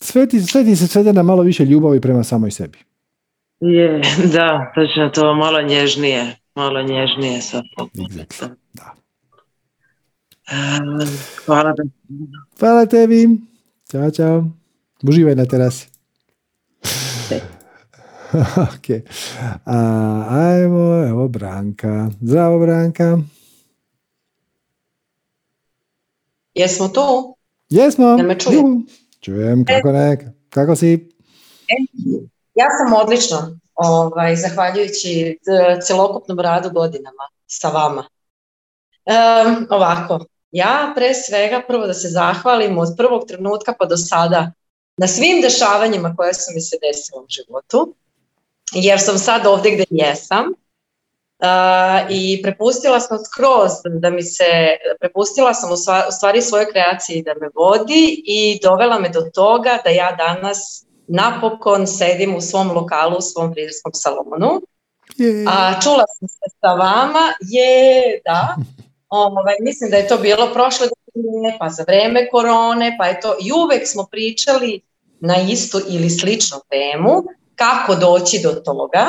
Sve 0.00 0.28
ti, 0.28 0.40
sve 0.40 0.64
ti 0.64 0.76
se 0.76 0.86
svede 0.86 1.12
na 1.12 1.22
malo 1.22 1.42
više 1.42 1.64
ljubavi 1.64 2.00
prema 2.00 2.24
samoj 2.24 2.50
sebi. 2.50 2.78
Je, 3.60 4.00
da, 4.32 4.72
točno 4.74 5.08
to 5.08 5.34
malo 5.34 5.62
nježnije, 5.62 6.36
malo 6.54 6.82
nježnije 6.82 7.40
sad. 7.40 7.64
Exactly. 7.78 8.48
Da. 8.72 8.94
E, 10.50 10.56
hvala 11.46 11.74
tebi. 11.74 11.90
Hvala 12.58 12.86
tebi. 12.86 13.28
Ćao, 13.90 14.10
čao. 14.10 14.44
Uživaj 15.02 15.34
na 15.34 15.46
terasi. 15.46 15.88
ok. 18.66 18.86
A, 19.64 19.76
ajmo, 20.30 21.06
evo 21.08 21.28
Branka. 21.28 22.10
Zdravo 22.20 22.58
Branka. 22.58 23.18
Jesmo 26.54 26.88
tu? 26.88 27.36
Jesmo. 27.68 28.16
me 28.16 28.38
čuje? 28.38 28.62
Čujem, 29.20 29.64
kako 29.64 29.92
ne? 29.92 30.34
Kako 30.48 30.76
si? 30.76 30.92
E, 31.68 31.76
ja 32.54 32.66
sam 32.78 32.92
odlično, 33.02 33.58
ovaj, 33.74 34.36
zahvaljujući 34.36 35.38
celokupnom 35.86 36.40
radu 36.40 36.70
godinama 36.70 37.28
sa 37.46 37.68
vama. 37.68 38.04
Um, 39.06 39.66
ovako, 39.70 40.24
ja 40.50 40.92
pre 40.94 41.14
svega 41.14 41.62
prvo 41.68 41.86
da 41.86 41.94
se 41.94 42.08
zahvalim 42.08 42.78
od 42.78 42.88
prvog 42.96 43.26
trenutka 43.28 43.74
pa 43.78 43.86
do 43.86 43.96
sada 43.96 44.52
na 44.96 45.06
svim 45.06 45.40
dešavanjima 45.42 46.14
koje 46.16 46.34
su 46.34 46.50
mi 46.54 46.60
se 46.60 46.76
desile 46.82 47.22
u 47.22 47.26
životu, 47.28 47.94
jer 48.72 49.00
sam 49.00 49.18
sad 49.18 49.46
ovde 49.46 49.70
gde 49.70 49.84
jesam 49.90 50.44
uh, 50.46 52.10
i 52.10 52.42
prepustila 52.42 53.00
sam 53.00 53.18
skroz 53.24 53.70
da 54.00 54.10
mi 54.10 54.22
se, 54.22 54.44
prepustila 55.00 55.54
sam 55.54 55.72
u, 55.72 55.76
sva, 55.76 56.06
u 56.08 56.12
stvari 56.12 56.42
svoje 56.42 56.70
kreacije 56.70 57.22
da 57.22 57.34
me 57.40 57.48
vodi 57.54 58.22
i 58.26 58.60
dovela 58.62 58.98
me 58.98 59.08
do 59.08 59.20
toga 59.34 59.78
da 59.84 59.90
ja 59.90 60.16
danas 60.18 60.86
napokon 61.08 61.86
sedim 61.86 62.36
u 62.36 62.40
svom 62.40 62.70
lokalu, 62.70 63.16
u 63.18 63.22
svom 63.22 63.52
frizerskom 63.54 63.92
salonu. 63.94 64.60
A 65.48 65.80
čula 65.82 66.04
sam 66.18 66.28
se 66.28 66.56
sa 66.60 66.72
vama, 66.72 67.32
je, 67.40 68.20
da. 68.24 68.56
Ovaj, 69.08 69.54
mislim 69.60 69.90
da 69.90 69.96
je 69.96 70.08
to 70.08 70.18
bilo 70.18 70.52
prošle 70.52 70.88
godine, 71.14 71.56
pa 71.58 71.68
za 71.68 71.84
vreme 71.86 72.28
korone, 72.28 72.96
pa 72.98 73.06
je 73.06 73.20
to, 73.20 73.36
i 73.40 73.52
uvek 73.52 73.88
smo 73.88 74.06
pričali 74.10 74.80
na 75.20 75.36
istu 75.36 75.80
ili 75.88 76.10
sličnu 76.10 76.58
temu, 76.70 77.24
kako 77.54 77.94
doći 77.94 78.40
do 78.42 78.50
toga, 78.50 79.06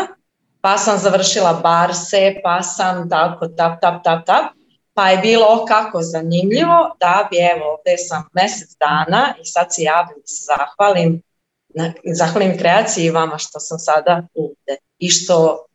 pa 0.62 0.78
sam 0.78 0.98
završila 0.98 1.54
barse, 1.54 2.36
pa 2.44 2.64
sam 2.64 3.10
tako 3.10 3.48
tap, 3.48 3.82
tap, 3.82 4.04
tap, 4.04 4.26
tap, 4.26 4.46
pa 4.94 5.10
je 5.10 5.18
bilo 5.18 5.66
kako 5.66 6.02
zanimljivo 6.02 6.96
da 7.00 7.28
bi, 7.32 7.38
evo, 7.38 7.66
ovde 7.72 7.98
sam 7.98 8.24
mesec 8.34 8.70
dana 8.80 9.34
i 9.42 9.46
sad 9.46 9.68
se 9.70 9.84
javim 9.84 10.22
se 10.26 10.46
zahvalim, 10.46 11.22
na, 11.70 11.94
zahvalim 12.16 12.58
kreaciji 12.58 13.10
vama 13.10 13.38
što 13.38 13.60
sam 13.60 13.80
sada 13.80 14.28
ovde 14.36 14.78
i 15.00 15.10
što 15.10 15.66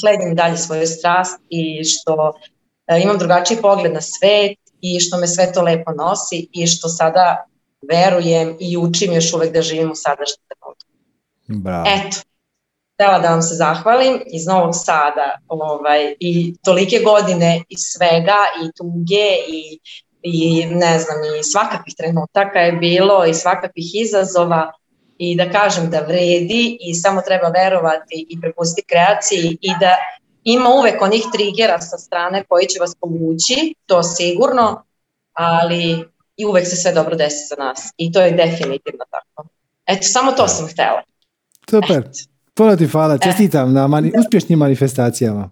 sledim 0.00 0.34
dalje 0.34 0.56
svoju 0.56 0.86
strast 0.86 1.40
i 1.48 1.84
što 1.84 2.32
e, 2.86 3.00
imam 3.02 3.18
drugačiji 3.18 3.62
pogled 3.62 3.92
na 3.92 4.00
svet 4.00 4.58
i 4.80 5.00
što 5.00 5.18
me 5.18 5.26
sve 5.26 5.52
to 5.52 5.62
lepo 5.62 5.92
nosi 5.92 6.48
i 6.52 6.66
što 6.66 6.88
sada 6.88 7.46
verujem 7.82 8.56
i 8.60 8.76
učim 8.76 9.12
još 9.12 9.32
uvek 9.34 9.52
da 9.52 9.62
živim 9.62 9.90
u 9.90 9.94
sadašnjem 9.94 10.44
trenutku. 10.48 10.90
Bravo. 11.48 11.84
Eto, 11.88 12.16
htela 12.94 13.18
da 13.18 13.28
vam 13.28 13.42
se 13.42 13.54
zahvalim 13.54 14.22
iz 14.26 14.46
Novog 14.46 14.70
Sada 14.74 15.38
ovaj, 15.48 16.14
i 16.20 16.54
tolike 16.64 16.98
godine 17.04 17.62
i 17.68 17.76
svega 17.78 18.40
i 18.64 18.72
tuge 18.76 19.28
i, 19.48 19.78
i 20.22 20.66
ne 20.66 20.98
znam 20.98 21.16
i 21.40 21.44
svakakvih 21.44 21.94
trenutaka 21.98 22.58
je 22.58 22.72
bilo 22.72 23.26
i 23.26 23.34
svakakvih 23.34 23.94
izazova 23.94 24.72
i 25.18 25.36
da 25.36 25.50
kažem 25.50 25.90
da 25.90 26.00
vredi 26.00 26.78
i 26.80 26.94
samo 26.94 27.20
treba 27.20 27.48
verovati 27.48 28.26
i 28.28 28.40
prepustiti 28.40 28.88
kreaciji 28.88 29.58
i 29.60 29.70
da 29.80 29.96
ima 30.44 30.70
uvek 30.70 31.02
onih 31.02 31.22
trigera 31.32 31.80
sa 31.80 31.98
strane 31.98 32.44
koji 32.48 32.66
će 32.66 32.80
vas 32.80 32.94
povući, 33.00 33.74
to 33.86 34.02
sigurno, 34.02 34.84
ali 35.32 36.08
i 36.36 36.46
uvek 36.46 36.66
se 36.66 36.76
sve 36.76 36.92
dobro 36.92 37.16
desi 37.16 37.46
za 37.48 37.64
nas 37.64 37.92
i 37.96 38.12
to 38.12 38.20
je 38.20 38.30
definitivno 38.30 39.04
tako. 39.10 39.48
Eto, 39.86 40.02
samo 40.02 40.32
to 40.32 40.48
sam 40.48 40.68
htela. 40.68 41.02
Super. 41.70 41.98
Eto. 41.98 42.10
Puno 42.54 42.76
ti 42.76 42.86
hvala, 42.86 43.18
čestitam 43.18 43.72
na 43.72 43.86
mani 43.86 44.12
uspješnim 44.18 44.58
manifestacijama. 44.58 45.50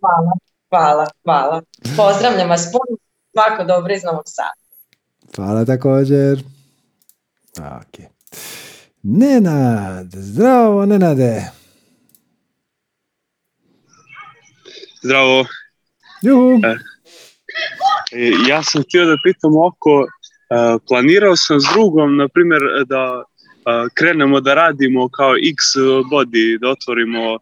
Hvala, 0.00 0.32
hvala, 0.70 1.06
hvala. 1.24 1.62
Pozdravljam 1.96 2.48
vas 2.48 2.68
puno, 2.72 2.98
svako 3.32 3.64
dobro 3.64 3.94
iz 3.94 4.02
Novog 4.02 4.24
Sada. 4.26 4.68
Hvala 5.36 5.64
također. 5.64 6.42
Ok. 7.58 8.04
Nenad, 9.02 10.10
zdravo 10.12 10.86
Nenade. 10.86 11.50
Zdravo. 15.02 15.44
Juhu. 16.22 16.60
E, 16.66 16.76
ja 18.48 18.62
sam 18.62 18.82
htio 18.82 19.06
da 19.06 19.16
pitam 19.24 19.56
oko, 19.56 20.04
e, 20.04 20.78
planirao 20.88 21.36
sam 21.36 21.60
s 21.60 21.64
drugom, 21.72 22.16
na 22.16 22.28
primjer, 22.28 22.60
da 22.86 23.22
e, 23.22 23.88
krenemo 23.94 24.40
da 24.40 24.54
radimo 24.54 25.08
kao 25.08 25.34
X 25.36 25.58
body, 26.10 26.58
da 26.60 26.68
otvorimo 26.68 27.34
e, 27.34 27.38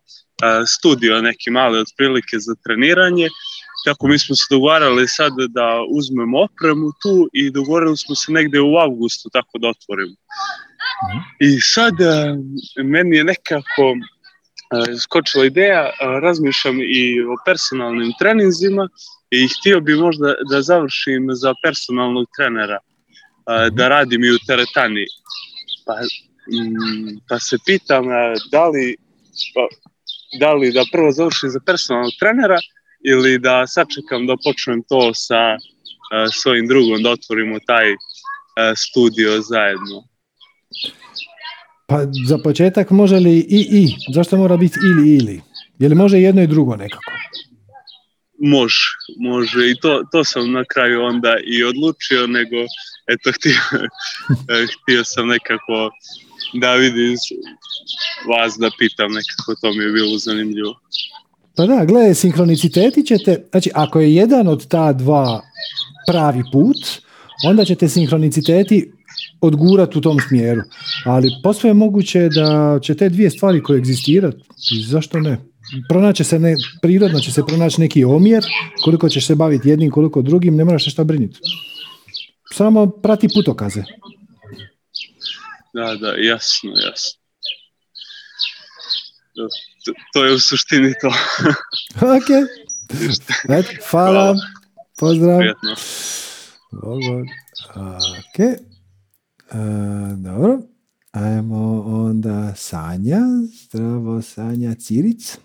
studio 0.67 1.23
neki 1.23 1.51
mali 1.51 1.79
otprilike 1.79 2.39
za 2.39 2.55
treniranje. 2.65 3.29
Tako 3.85 4.09
mi 4.09 4.19
smo 4.19 4.37
se 4.37 4.47
dogovarali 4.51 5.09
sad 5.09 5.33
da 5.49 5.81
uzmemo 5.89 6.39
opremu 6.43 6.93
tu 7.03 7.29
i 7.33 7.51
dogovorili 7.51 7.97
smo 7.97 8.15
se 8.15 8.33
negde 8.33 8.61
u 8.61 8.77
avgustu 8.77 9.29
tako 9.33 9.59
da 9.59 9.69
otvorimo. 9.69 10.17
I 11.41 11.61
sad 11.61 11.95
meni 12.85 13.17
je 13.17 13.25
nekako 13.25 13.95
skočila 15.03 15.45
ideja, 15.45 15.91
razmišljam 16.23 16.81
i 16.81 17.21
o 17.23 17.37
personalnim 17.45 18.13
treninzima 18.19 18.89
i 19.31 19.49
htio 19.49 19.81
bi 19.81 19.97
možda 19.97 20.35
da 20.51 20.63
završim 20.63 21.29
za 21.33 21.55
personalnog 21.63 22.27
trenera, 22.37 22.79
da 23.73 23.89
radim 23.89 24.25
i 24.25 24.31
u 24.31 24.39
teretani. 24.47 25.07
Pa, 25.87 25.95
mm, 26.53 27.19
pa 27.29 27.39
se 27.39 27.59
pitam 27.67 28.05
da 28.51 28.69
li, 28.69 28.97
pa, 29.55 29.69
da 30.39 30.55
li 30.55 30.73
da 30.73 30.85
prvo 30.93 31.13
završim 31.13 31.51
za 31.51 31.61
personalnog 31.67 32.13
trenera 32.21 32.59
ili 33.05 33.39
da 33.39 33.67
sačekam 33.67 34.27
da 34.27 34.37
počnem 34.45 34.83
to 34.89 35.15
sa 35.15 35.57
svojim 36.33 36.67
drugom, 36.67 37.03
da 37.03 37.11
otvorimo 37.11 37.59
taj 37.67 37.95
studio 38.77 39.41
zajedno. 39.41 40.05
Pa 41.87 41.99
za 42.29 42.39
početak 42.39 42.91
može 42.91 43.17
li 43.17 43.39
i 43.39 43.67
i? 43.71 43.89
Zašto 44.15 44.37
mora 44.37 44.57
biti 44.57 44.79
ili 44.91 45.17
ili? 45.17 45.41
Je 45.79 45.89
li 45.89 45.95
može 45.95 46.21
jedno 46.21 46.43
i 46.43 46.47
drugo 46.47 46.77
nekako? 46.77 47.13
Može, 48.39 48.85
može 49.19 49.71
i 49.71 49.75
to, 49.83 50.03
to 50.13 50.25
sam 50.25 50.53
na 50.53 50.65
kraju 50.65 51.03
onda 51.03 51.37
i 51.47 51.65
odlučio, 51.65 52.27
nego 52.27 52.57
eto 53.07 53.31
htio, 53.37 53.61
htio 54.83 55.05
sam 55.05 55.29
nekako 55.29 55.91
da 56.55 56.75
vidim 56.75 57.17
vas 58.29 58.55
da 58.59 58.71
pitam 58.79 59.13
nekako, 59.13 59.55
to 59.61 59.73
mi 59.75 59.85
je 59.85 59.93
bilo 59.93 60.19
zanimljivo. 60.19 60.75
Pa 61.57 61.67
da, 61.67 61.85
gledaj, 61.85 62.15
sinhroniciteti 62.15 63.07
ćete, 63.07 63.49
znači 63.51 63.71
ako 63.75 64.01
je 64.01 64.15
jedan 64.15 64.49
od 64.49 64.69
ta 64.69 64.93
dva 64.93 65.43
pravi 66.09 66.43
put, 66.53 66.77
onda 67.45 67.65
ćete 67.65 67.89
sinhroniciteti 67.89 68.93
odgurati 69.41 69.99
u 69.99 70.01
tom 70.01 70.21
smjeru. 70.29 70.61
Ali 71.05 71.31
posve 71.43 71.71
je 71.71 71.75
moguće 71.75 72.29
da 72.29 72.79
će 72.83 72.95
te 72.95 73.09
dvije 73.09 73.31
stvari 73.31 73.63
koegzistirati. 73.63 74.39
Zašto 74.87 75.21
ne? 75.21 75.39
Pronaće 75.89 76.25
se 76.25 76.39
ne, 76.39 76.57
prirodno 76.83 77.21
će 77.21 77.33
se 77.33 77.43
pronaći 77.47 77.81
neki 77.81 78.05
omjer, 78.05 78.45
koliko 78.85 79.09
ćeš 79.09 79.27
se 79.27 79.35
baviti 79.35 79.69
jednim, 79.69 79.91
koliko 79.91 80.23
drugim, 80.23 80.57
ne 80.57 80.65
moraš 80.65 80.93
šta 80.93 81.05
brinuti. 81.05 81.41
Samo 82.53 82.87
prati 82.87 83.29
putokaze. 83.35 83.83
Da, 85.75 85.97
da, 85.97 86.15
jasno, 86.19 86.71
jasno. 86.71 87.21
To, 89.35 89.49
to 90.13 90.25
je 90.25 90.35
u 90.35 90.39
suštini 90.39 90.93
to. 91.01 91.09
ok. 92.17 92.31
Et, 93.59 93.67
hvala. 93.91 94.13
hvala. 94.13 94.37
Pozdrav. 94.99 95.39
Prijetno. 95.39 95.73
Ok. 98.19 98.39
E, 98.39 98.57
dobro. 100.17 100.59
Ajmo 101.13 101.83
onda 101.87 102.55
Sanja. 102.57 103.21
Zdravo 103.65 104.23
Sanja 104.23 104.75
Ciric. 104.75 105.39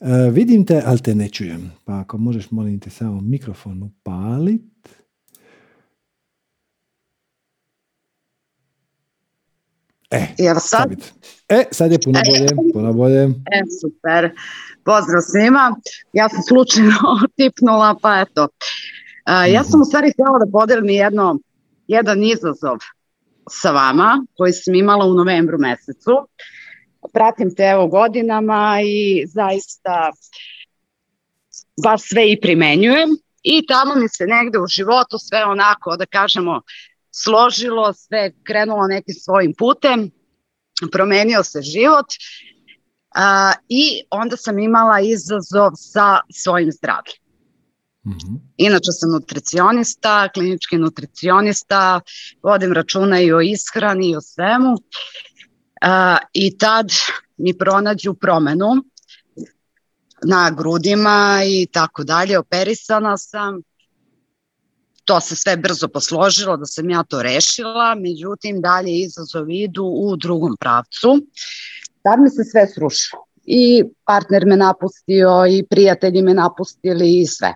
E, 0.00 0.30
vidim 0.30 0.66
te, 0.66 0.82
ali 0.86 0.98
te 0.98 1.14
ne 1.14 1.28
čujem. 1.28 1.72
Pa 1.84 2.00
ako 2.00 2.18
možeš, 2.18 2.50
molim 2.50 2.80
te 2.80 2.90
samo 2.90 3.20
mikrofon 3.20 3.82
upalit. 3.82 4.62
E, 10.10 10.26
Jel 10.38 10.56
sad? 10.60 10.92
E, 11.48 11.64
sad 11.70 11.92
je 11.92 11.98
puno 12.04 12.20
bolje, 12.30 12.72
puno 12.72 12.92
bolje. 12.92 13.22
E, 13.24 13.62
super. 13.80 14.30
Pozdrav 14.84 15.22
svima. 15.32 15.76
Ja 16.12 16.28
sam 16.28 16.42
slučajno 16.42 16.98
tipnula, 17.36 17.96
pa 18.02 18.20
eto. 18.20 18.48
Uh, 19.28 19.52
ja 19.52 19.64
sam 19.64 19.80
u 19.80 19.84
stvari 19.84 20.12
htjela 20.12 20.38
da 20.38 20.52
podelim 20.52 20.88
jedno, 20.88 21.38
jedan 21.86 22.22
izazov 22.22 22.78
sa 23.50 23.70
vama 23.70 24.26
koji 24.36 24.52
sam 24.52 24.74
imala 24.74 25.04
u 25.06 25.14
novembru 25.14 25.58
mesecu. 25.58 26.12
Pratim 27.12 27.54
te 27.54 27.62
evo 27.62 27.86
godinama 27.86 28.78
i 28.84 29.26
zaista 29.26 30.12
baš 31.82 32.08
sve 32.08 32.32
i 32.32 32.40
primenjujem 32.40 33.08
i 33.42 33.66
tamo 33.66 33.94
mi 33.94 34.08
se 34.08 34.26
negde 34.26 34.58
u 34.58 34.66
životu 34.66 35.18
sve 35.18 35.44
onako 35.44 35.96
da 35.96 36.06
kažemo 36.06 36.60
složilo, 37.10 37.92
sve 37.92 38.32
krenulo 38.46 38.86
nekim 38.86 39.14
svojim 39.14 39.54
putem, 39.58 40.10
promenio 40.92 41.44
se 41.44 41.62
život 41.62 42.06
a, 43.14 43.52
i 43.68 44.02
onda 44.10 44.36
sam 44.36 44.58
imala 44.58 45.00
izazov 45.00 45.70
sa 45.76 46.20
svojim 46.32 46.72
zdravljem. 46.72 47.24
Mm 48.06 48.10
-hmm. 48.10 48.38
Inače 48.56 48.92
sam 48.92 49.10
nutricionista, 49.10 50.28
klinički 50.28 50.78
nutricionista, 50.78 52.00
vodim 52.42 52.72
računa 52.72 53.20
i 53.20 53.32
o 53.32 53.40
ishrani 53.40 54.10
i 54.10 54.16
o 54.16 54.20
svemu. 54.20 54.76
I 56.32 56.58
tad 56.58 56.90
mi 57.36 57.58
pronađu 57.58 58.14
promenu 58.14 58.70
na 60.24 60.50
grudima 60.50 61.40
i 61.46 61.66
tako 61.66 62.04
dalje, 62.04 62.38
operisana 62.38 63.16
sam. 63.16 63.62
To 65.04 65.20
se 65.20 65.36
sve 65.36 65.56
brzo 65.56 65.88
posložilo 65.88 66.56
da 66.56 66.66
sam 66.66 66.90
ja 66.90 67.02
to 67.02 67.22
rešila, 67.22 67.94
međutim 67.94 68.60
dalje 68.60 68.98
izazovi 68.98 69.62
idu 69.62 69.84
u 69.84 70.16
drugom 70.16 70.56
pravcu. 70.60 71.26
Tad 72.02 72.20
mi 72.20 72.30
se 72.30 72.44
sve 72.44 72.66
srušilo. 72.66 73.24
I 73.44 73.84
partner 74.04 74.46
me 74.46 74.56
napustio 74.56 75.46
i 75.50 75.64
prijatelji 75.70 76.22
me 76.22 76.34
napustili 76.34 77.20
i 77.20 77.26
sve. 77.26 77.54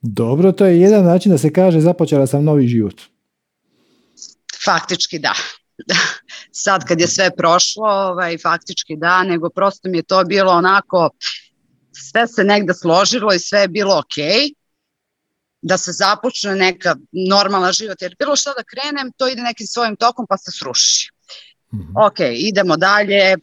Dobro, 0.00 0.52
to 0.52 0.66
je 0.66 0.80
jedan 0.80 1.04
način 1.04 1.32
da 1.32 1.38
se 1.38 1.52
kaže 1.52 1.80
započela 1.80 2.26
sam 2.26 2.44
novi 2.44 2.66
život. 2.66 3.11
Faktički 4.64 5.18
da. 5.18 5.34
Sad 6.64 6.84
kad 6.88 7.00
je 7.00 7.08
sve 7.08 7.30
prošlo, 7.36 7.88
ovaj, 7.88 8.38
faktički 8.38 8.96
da, 8.96 9.22
nego 9.22 9.50
prosto 9.50 9.88
mi 9.88 9.98
je 9.98 10.02
to 10.02 10.24
bilo 10.24 10.52
onako, 10.52 11.10
sve 12.10 12.28
se 12.28 12.44
negde 12.44 12.74
složilo 12.74 13.32
i 13.32 13.38
sve 13.38 13.60
je 13.60 13.68
bilo 13.68 13.98
okej. 13.98 14.24
Okay 14.24 14.62
da 15.62 15.78
se 15.78 15.92
započne 15.92 16.54
neka 16.54 16.96
normalna 17.30 17.72
život, 17.72 18.02
jer 18.02 18.16
bilo 18.18 18.36
šta 18.36 18.52
da 18.56 18.62
krenem, 18.62 19.12
to 19.16 19.28
ide 19.28 19.42
nekim 19.42 19.66
svojim 19.66 19.96
tokom 19.96 20.26
pa 20.28 20.36
se 20.36 20.50
sruši. 20.50 21.10
Mm 21.72 21.78
-hmm. 21.78 22.06
Ok, 22.06 22.20
idemo 22.20 22.76
dalje, 22.76 23.36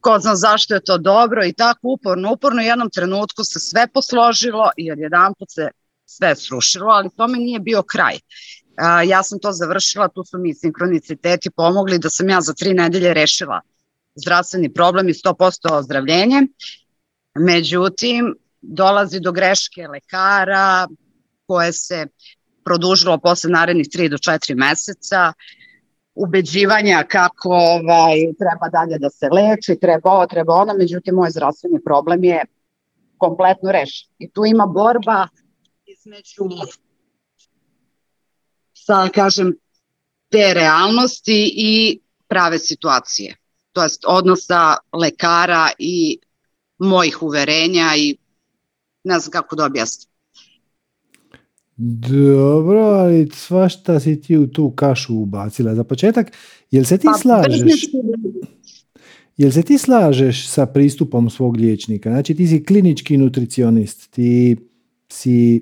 ko 0.00 0.18
zna 0.18 0.36
zašto 0.36 0.74
je 0.74 0.84
to 0.84 0.98
dobro 0.98 1.44
i 1.44 1.52
tako 1.52 1.80
uporno, 1.82 2.32
uporno 2.32 2.62
u 2.62 2.64
jednom 2.64 2.90
trenutku 2.90 3.44
se 3.44 3.60
sve 3.60 3.86
posložilo 3.94 4.70
i 4.76 4.84
jedan 4.84 5.34
put 5.38 5.50
se 5.50 5.68
sve 6.04 6.36
srušilo, 6.36 6.86
ali 6.86 7.10
tome 7.16 7.38
nije 7.38 7.60
bio 7.60 7.82
kraj. 7.82 8.18
Ja 9.08 9.22
sam 9.22 9.38
to 9.38 9.52
završila, 9.52 10.08
tu 10.08 10.24
su 10.24 10.38
mi 10.38 10.54
sinkroniciteti 10.54 11.50
pomogli 11.50 11.98
da 11.98 12.10
sam 12.10 12.28
ja 12.28 12.40
za 12.40 12.54
tri 12.54 12.74
nedelje 12.74 13.14
rešila 13.14 13.60
zdravstveni 14.14 14.72
problem 14.74 15.08
i 15.08 15.12
100% 15.12 15.72
ozdravljenje. 15.72 16.42
Međutim, 17.34 18.34
dolazi 18.60 19.20
do 19.20 19.32
greške 19.32 19.88
lekara 19.88 20.88
koje 21.46 21.72
se 21.72 22.06
produžilo 22.64 23.18
posle 23.18 23.50
narednih 23.50 23.86
3 23.86 24.08
do 24.10 24.16
4 24.16 24.56
meseca, 24.56 25.32
ubeđivanja 26.14 27.04
kako 27.08 27.48
ovaj, 27.48 28.16
treba 28.38 28.68
dalje 28.72 28.98
da 28.98 29.10
se 29.10 29.28
leči, 29.32 29.80
treba 29.80 30.10
ovo, 30.10 30.26
treba 30.26 30.54
ono, 30.54 30.74
međutim 30.78 31.14
moj 31.14 31.30
zdravstveni 31.30 31.84
problem 31.84 32.24
je 32.24 32.40
kompletno 33.18 33.72
rešen. 33.72 34.08
I 34.18 34.30
tu 34.30 34.44
ima 34.44 34.66
borba 34.66 35.28
između 35.86 36.42
sa, 38.86 39.08
kažem, 39.14 39.52
te 40.30 40.54
realnosti 40.54 41.52
i 41.56 42.00
prave 42.28 42.58
situacije. 42.58 43.36
To 43.72 43.82
jest 43.82 44.04
odnosa 44.06 44.76
lekara 44.92 45.70
i 45.78 46.18
mojih 46.78 47.22
uverenja 47.22 47.96
i 47.96 48.16
ne 49.04 49.18
znam 49.18 49.30
kako 49.30 49.56
da 49.56 49.64
objasnim. 49.64 50.10
Dobro, 51.76 52.80
ali 52.80 53.28
svašta 53.34 54.00
si 54.00 54.20
ti 54.20 54.36
u 54.36 54.46
tu 54.46 54.70
kašu 54.70 55.14
ubacila. 55.14 55.74
Za 55.74 55.84
početak, 55.84 56.32
jel 56.70 56.84
se 56.84 56.98
ti 56.98 57.06
pa, 57.06 57.18
slažeš? 57.18 57.90
Jel 59.36 59.50
se 59.50 59.62
ti 59.62 59.78
slažeš 59.78 60.48
sa 60.48 60.66
pristupom 60.66 61.30
svog 61.30 61.56
liječnika? 61.56 62.10
Znači 62.10 62.34
ti 62.34 62.46
si 62.46 62.64
klinički 62.64 63.16
nutricionist, 63.16 64.10
ti 64.10 64.56
si 65.08 65.60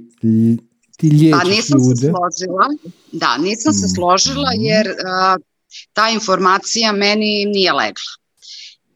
ti 0.97 1.11
liječiš 1.11 1.39
Pa 1.43 1.49
nisam 1.49 1.79
ljude. 1.79 1.97
se 1.97 2.11
složila. 2.11 2.69
Da, 3.12 3.37
nisam 3.39 3.73
se 3.73 3.89
složila 3.89 4.51
mhm. 4.55 4.65
jer 4.65 4.87
uh, 4.89 5.45
ta 5.93 6.09
informacija 6.09 6.93
meni 6.93 7.45
nije 7.45 7.73
legla. 7.73 8.12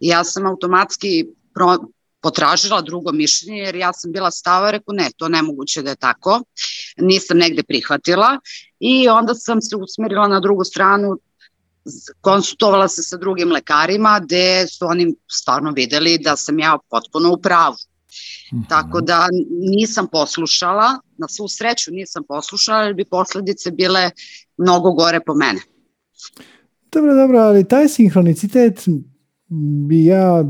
Ja 0.00 0.24
sam 0.24 0.46
automatski 0.46 1.26
pro, 1.54 1.78
potražila 2.20 2.80
drugo 2.80 3.12
mišljenje 3.12 3.58
jer 3.58 3.76
ja 3.76 3.92
sam 3.92 4.12
bila 4.12 4.30
stava, 4.30 4.70
reku 4.70 4.92
ne, 4.92 5.10
to 5.16 5.28
nemoguće 5.28 5.82
da 5.82 5.90
je 5.90 5.96
tako, 5.96 6.42
nisam 6.96 7.38
negde 7.38 7.62
prihvatila 7.62 8.38
i 8.80 9.08
onda 9.08 9.34
sam 9.34 9.62
se 9.62 9.76
usmerila 9.76 10.28
na 10.28 10.40
drugu 10.40 10.64
stranu, 10.64 11.18
konsultovala 12.20 12.88
se 12.88 13.02
sa 13.02 13.16
drugim 13.16 13.52
lekarima 13.52 14.20
gde 14.20 14.66
su 14.66 14.86
oni 14.86 15.14
stvarno 15.30 15.70
videli 15.70 16.18
da 16.18 16.36
sam 16.36 16.58
ja 16.58 16.78
potpuno 16.90 17.32
u 17.32 17.40
pravu. 17.40 17.76
Mm 18.52 18.56
-hmm. 18.56 18.68
Tako 18.68 19.00
da 19.00 19.28
nisam 19.76 20.06
poslušala, 20.12 21.00
na 21.18 21.28
svu 21.28 21.48
sreću 21.48 21.90
nisam 21.90 22.24
poslušala 22.28 22.82
jer 22.82 22.94
bi 22.94 23.04
posledice 23.04 23.70
bile 23.70 24.10
mnogo 24.56 24.92
gore 24.92 25.20
po 25.26 25.34
mene. 25.34 25.60
Dobro, 26.92 27.14
dobro, 27.14 27.38
ali 27.38 27.68
taj 27.68 27.88
sinhronicitet 27.88 28.84
bi 29.88 30.04
ja 30.04 30.44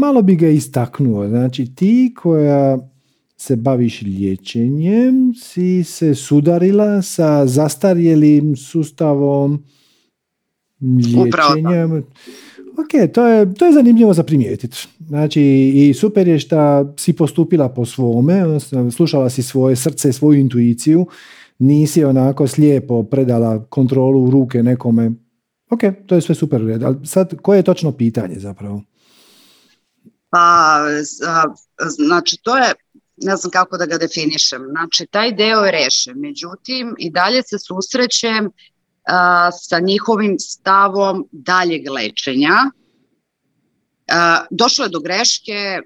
malo 0.00 0.22
bi 0.22 0.36
ga 0.36 0.48
istaknuo. 0.48 1.28
Znači 1.28 1.74
ti 1.74 2.14
koja 2.16 2.78
se 3.36 3.56
baviš 3.56 4.02
liječenjem 4.02 5.34
si 5.34 5.84
se 5.84 6.14
sudarila 6.14 7.02
sa 7.02 7.46
zastarjelim 7.46 8.56
sustavom 8.56 9.64
liječenjem. 10.80 12.04
Ok, 12.78 13.12
to 13.14 13.26
je, 13.26 13.54
to 13.54 13.66
je 13.66 13.72
zanimljivo 13.72 14.14
za 14.14 14.22
primijetiti. 14.22 14.88
Znači, 15.08 15.42
i 15.74 15.94
super 15.94 16.28
je 16.28 16.38
što 16.38 16.94
si 16.98 17.12
postupila 17.12 17.68
po 17.68 17.86
svome, 17.86 18.42
slušala 18.96 19.30
si 19.30 19.42
svoje 19.42 19.76
srce, 19.76 20.12
svoju 20.12 20.40
intuiciju, 20.40 21.06
nisi 21.58 22.04
onako 22.04 22.46
slijepo 22.46 23.02
predala 23.02 23.64
kontrolu 23.64 24.24
u 24.24 24.30
ruke 24.30 24.62
nekome. 24.62 25.10
Ok, 25.70 25.80
to 26.06 26.14
je 26.14 26.20
sve 26.20 26.34
super 26.34 26.64
red. 26.64 26.82
Ali 26.82 27.06
sad, 27.06 27.34
koje 27.42 27.58
je 27.58 27.62
točno 27.62 27.92
pitanje 27.92 28.38
zapravo? 28.38 28.82
Pa, 30.30 30.78
znači, 32.06 32.36
to 32.42 32.56
je, 32.56 32.72
ne 33.16 33.36
znam 33.36 33.50
kako 33.50 33.76
da 33.76 33.86
ga 33.86 33.98
definišem, 33.98 34.62
znači, 34.70 35.06
taj 35.06 35.32
deo 35.32 35.64
je 35.64 35.72
rešen, 35.72 36.14
međutim, 36.16 36.94
i 36.98 37.10
dalje 37.10 37.42
se 37.42 37.58
susrećem 37.58 38.50
sa 39.60 39.78
njihovim 39.80 40.36
stavom 40.38 41.28
daljeg 41.32 41.90
lečenja. 41.90 42.56
Došlo 44.50 44.84
je 44.84 44.88
do 44.88 45.00
greške 45.00 45.78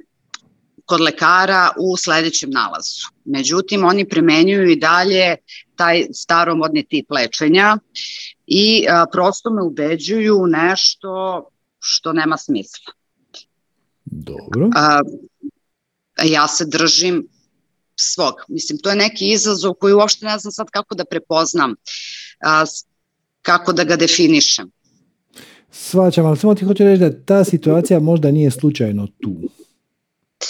kod 0.85 1.01
lekara 1.01 1.71
u 1.79 1.97
sledećem 1.97 2.51
nalazu. 2.51 3.09
Međutim, 3.25 3.85
oni 3.85 4.09
primenjuju 4.09 4.71
i 4.71 4.77
dalje 4.77 5.37
taj 5.77 6.07
staromodni 6.15 6.87
tip 6.87 7.11
lečenja 7.11 7.79
i 8.47 8.87
prosto 9.13 9.51
me 9.51 9.63
ubeđuju 9.63 10.47
nešto 10.47 11.45
što 11.79 12.13
nema 12.13 12.37
smisla. 12.37 12.93
Dobro. 14.05 14.71
Ja 16.25 16.49
se 16.49 16.65
držim 16.65 17.29
svog. 17.97 18.35
Mislim, 18.49 18.79
to 18.79 18.91
je 18.91 18.97
neki 18.97 19.33
izazov 19.33 19.75
koji 19.75 19.95
uopšte 19.95 20.27
ne 20.27 20.39
znam 20.39 20.53
sad 20.53 20.71
kako 20.71 20.95
da 20.95 21.05
prepoznam, 21.05 21.75
kako 23.43 23.73
da 23.73 23.85
ga 23.85 23.97
definišem. 23.97 24.71
Svačam, 25.71 26.27
ali 26.27 26.37
samo 26.37 26.55
ti 26.55 26.65
hoću 26.65 26.85
reći 26.85 27.01
da 27.01 27.25
ta 27.25 27.45
situacija 27.45 28.01
možda 28.01 28.31
nije 28.31 28.51
slučajno 28.51 29.07
tu. 29.07 29.35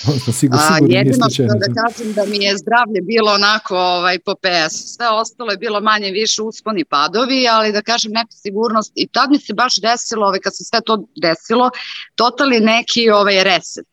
Odnosno, 0.08 0.32
sigur, 0.32 0.58
sigurno 0.58 0.96
jedino 0.96 1.30
što 1.30 1.42
da 1.42 1.82
kažem 1.82 2.12
da 2.12 2.24
mi 2.26 2.44
je 2.44 2.56
zdravlje 2.56 3.00
bilo 3.02 3.32
onako 3.32 3.76
ovaj, 3.76 4.18
po 4.18 4.34
PS. 4.34 4.74
Sve 4.96 5.08
ostalo 5.08 5.50
je 5.50 5.56
bilo 5.56 5.80
manje 5.80 6.10
više 6.10 6.42
usponi 6.42 6.84
padovi, 6.84 7.48
ali 7.48 7.72
da 7.72 7.82
kažem 7.82 8.12
neka 8.12 8.32
sigurnost. 8.42 8.92
I 8.94 9.08
tad 9.08 9.30
mi 9.30 9.38
se 9.38 9.54
baš 9.54 9.80
desilo, 9.80 10.26
ovaj, 10.26 10.40
kad 10.40 10.56
se 10.56 10.64
sve 10.64 10.80
to 10.86 11.06
desilo, 11.22 11.70
totali 12.14 12.60
neki 12.60 13.10
ovaj, 13.10 13.44
reset 13.44 13.86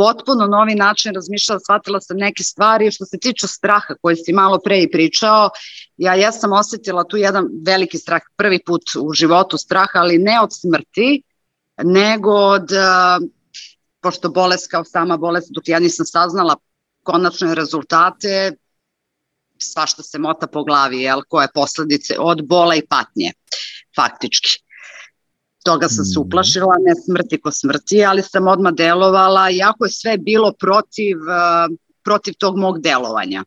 potpuno 0.00 0.46
novi 0.46 0.74
način 0.74 1.14
razmišljala, 1.14 1.60
shvatila 1.60 2.00
sam 2.00 2.16
neke 2.16 2.42
stvari 2.42 2.90
što 2.92 3.04
se 3.04 3.18
tiče 3.18 3.46
straha 3.46 3.94
koji 4.02 4.16
si 4.16 4.32
malo 4.32 4.58
pre 4.64 4.82
i 4.82 4.90
pričao. 4.90 5.50
Ja 5.96 6.14
ja 6.14 6.32
sam 6.32 6.52
osetila 6.52 7.04
tu 7.04 7.16
jedan 7.16 7.48
veliki 7.66 7.98
strah, 7.98 8.22
prvi 8.36 8.58
put 8.66 8.82
u 9.00 9.12
životu 9.12 9.58
straha, 9.58 9.98
ali 9.98 10.18
ne 10.18 10.40
od 10.40 10.48
smrti, 10.52 11.22
nego 11.84 12.32
od 12.32 12.70
pošto 14.00 14.28
bolest 14.28 14.70
kao 14.70 14.84
sama 14.84 15.16
bolest, 15.16 15.50
dok 15.50 15.68
ja 15.68 15.78
nisam 15.78 16.06
saznala 16.06 16.56
konačne 17.02 17.54
rezultate, 17.54 18.52
svašta 19.58 20.02
se 20.02 20.18
mota 20.18 20.46
po 20.46 20.64
glavi, 20.64 21.02
jel, 21.02 21.20
koje 21.28 21.48
posledice 21.54 22.16
od 22.18 22.46
bola 22.46 22.74
i 22.74 22.86
patnje, 22.86 23.32
faktički. 23.96 24.69
Toga 25.64 25.88
sam 25.88 26.04
se 26.04 26.20
mhm. 26.20 26.26
uplašila, 26.26 26.74
ne 26.86 26.94
smrti 27.04 27.40
ko 27.40 27.50
smrti, 27.52 28.04
ali 28.04 28.22
sam 28.22 28.48
odmah 28.48 28.72
delovala, 28.72 29.50
iako 29.50 29.84
je 29.84 29.90
sve 29.90 30.18
bilo 30.18 30.52
protiv, 30.52 31.16
uh, 31.16 31.76
protiv 32.04 32.34
tog 32.38 32.56
mog 32.56 32.80
delovanja. 32.80 33.44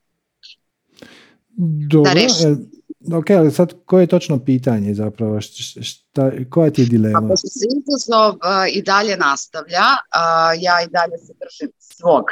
Dobro, 1.89 2.09
da 2.09 2.13
rešim. 2.13 2.69
Ok, 3.13 3.29
ali 3.29 3.51
sad 3.51 3.73
koje 3.85 4.03
je 4.03 4.07
točno 4.07 4.39
pitanje 4.39 4.93
zapravo? 4.93 5.41
Šta, 5.81 6.31
koja 6.49 6.71
ti 6.71 6.81
je 6.81 6.85
dilema? 6.85 7.21
Pa 7.21 7.27
pošto 7.27 7.47
se 7.47 7.65
izazov 7.77 8.29
uh, 8.29 8.37
i 8.73 8.81
dalje 8.81 9.17
nastavlja, 9.17 9.87
uh, 9.91 10.61
ja 10.61 10.75
i 10.83 10.87
dalje 10.91 11.17
se 11.17 11.33
držim 11.41 11.71
svog 11.79 12.25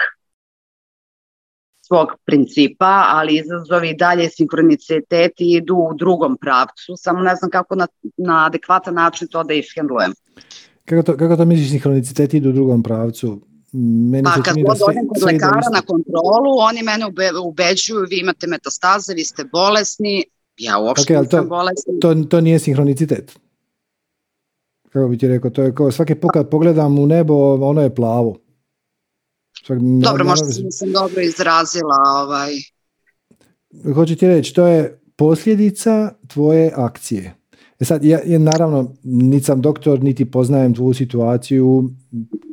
svog 1.92 2.08
principa, 2.26 3.04
ali 3.08 3.36
izazovi 3.36 3.90
i 3.90 3.98
dalje 3.98 4.30
sinhroniciteti 4.30 5.54
idu 5.54 5.76
u 5.76 5.94
drugom 5.94 6.38
pravcu, 6.42 6.94
samo 6.98 7.20
ne 7.20 7.36
znam 7.36 7.52
kako 7.52 7.76
na, 7.76 7.88
na 8.18 8.46
adekvatan 8.46 8.94
način 8.94 9.28
to 9.28 9.44
da 9.44 9.54
ishendlujem. 9.54 10.14
Kako 10.86 11.04
to, 11.04 11.18
kako 11.18 11.36
to 11.36 11.46
misliš 11.46 11.70
sinhroniciteti 11.70 12.38
idu 12.38 12.50
u 12.50 12.52
drugom 12.52 12.84
pravcu? 12.84 13.42
Meni 14.12 14.24
pa 14.24 14.42
kad 14.44 14.56
god 14.68 14.78
odem 14.88 15.08
kod 15.08 15.24
lekara 15.24 15.70
na 15.74 15.82
kontrolu, 15.82 16.52
oni 16.70 16.84
mene 16.84 17.06
ube, 17.06 17.30
ubeđuju, 17.44 18.06
vi 18.10 18.20
imate 18.20 18.48
metastaze, 18.48 19.14
vi 19.14 19.24
ste 19.24 19.44
bolesni, 19.52 20.24
ja 20.58 20.80
uopšte 20.80 21.14
okay, 21.14 21.22
nisam 21.22 21.50
bolesni. 21.50 22.00
To, 22.02 22.14
to 22.30 22.42
nije 22.42 22.60
sinhronicitet. 22.60 23.40
Kako 24.90 25.08
bi 25.08 25.18
ti 25.18 25.28
rekao, 25.28 25.52
to 25.52 25.64
je 25.64 25.76
kao 25.76 25.92
svaki 25.92 26.16
put 26.16 26.32
kad 26.34 26.50
pogledam 26.50 27.00
u 27.00 27.06
nebo, 27.06 27.34
ono 27.54 27.82
je 27.82 27.96
plavo. 27.96 28.38
Svak, 29.66 29.80
dobro, 29.82 30.24
možda 30.24 30.46
se 30.46 30.64
nisam 30.64 30.92
dobro 30.92 31.22
izrazila. 31.22 31.96
Ovaj. 32.24 32.52
Hoću 33.94 34.16
ti 34.16 34.28
reći, 34.28 34.54
to 34.54 34.68
je 34.68 35.02
posljedica 35.16 36.14
tvoje 36.28 36.72
akcije. 36.76 37.36
E 37.80 37.86
sad, 37.86 38.04
ja, 38.04 38.20
ja 38.26 38.40
naravno, 38.40 38.96
niti 39.04 39.46
sam 39.46 39.62
doktor, 39.62 40.04
niti 40.04 40.32
poznajem 40.32 40.76
tvoju 40.76 40.94
situaciju, 40.94 41.90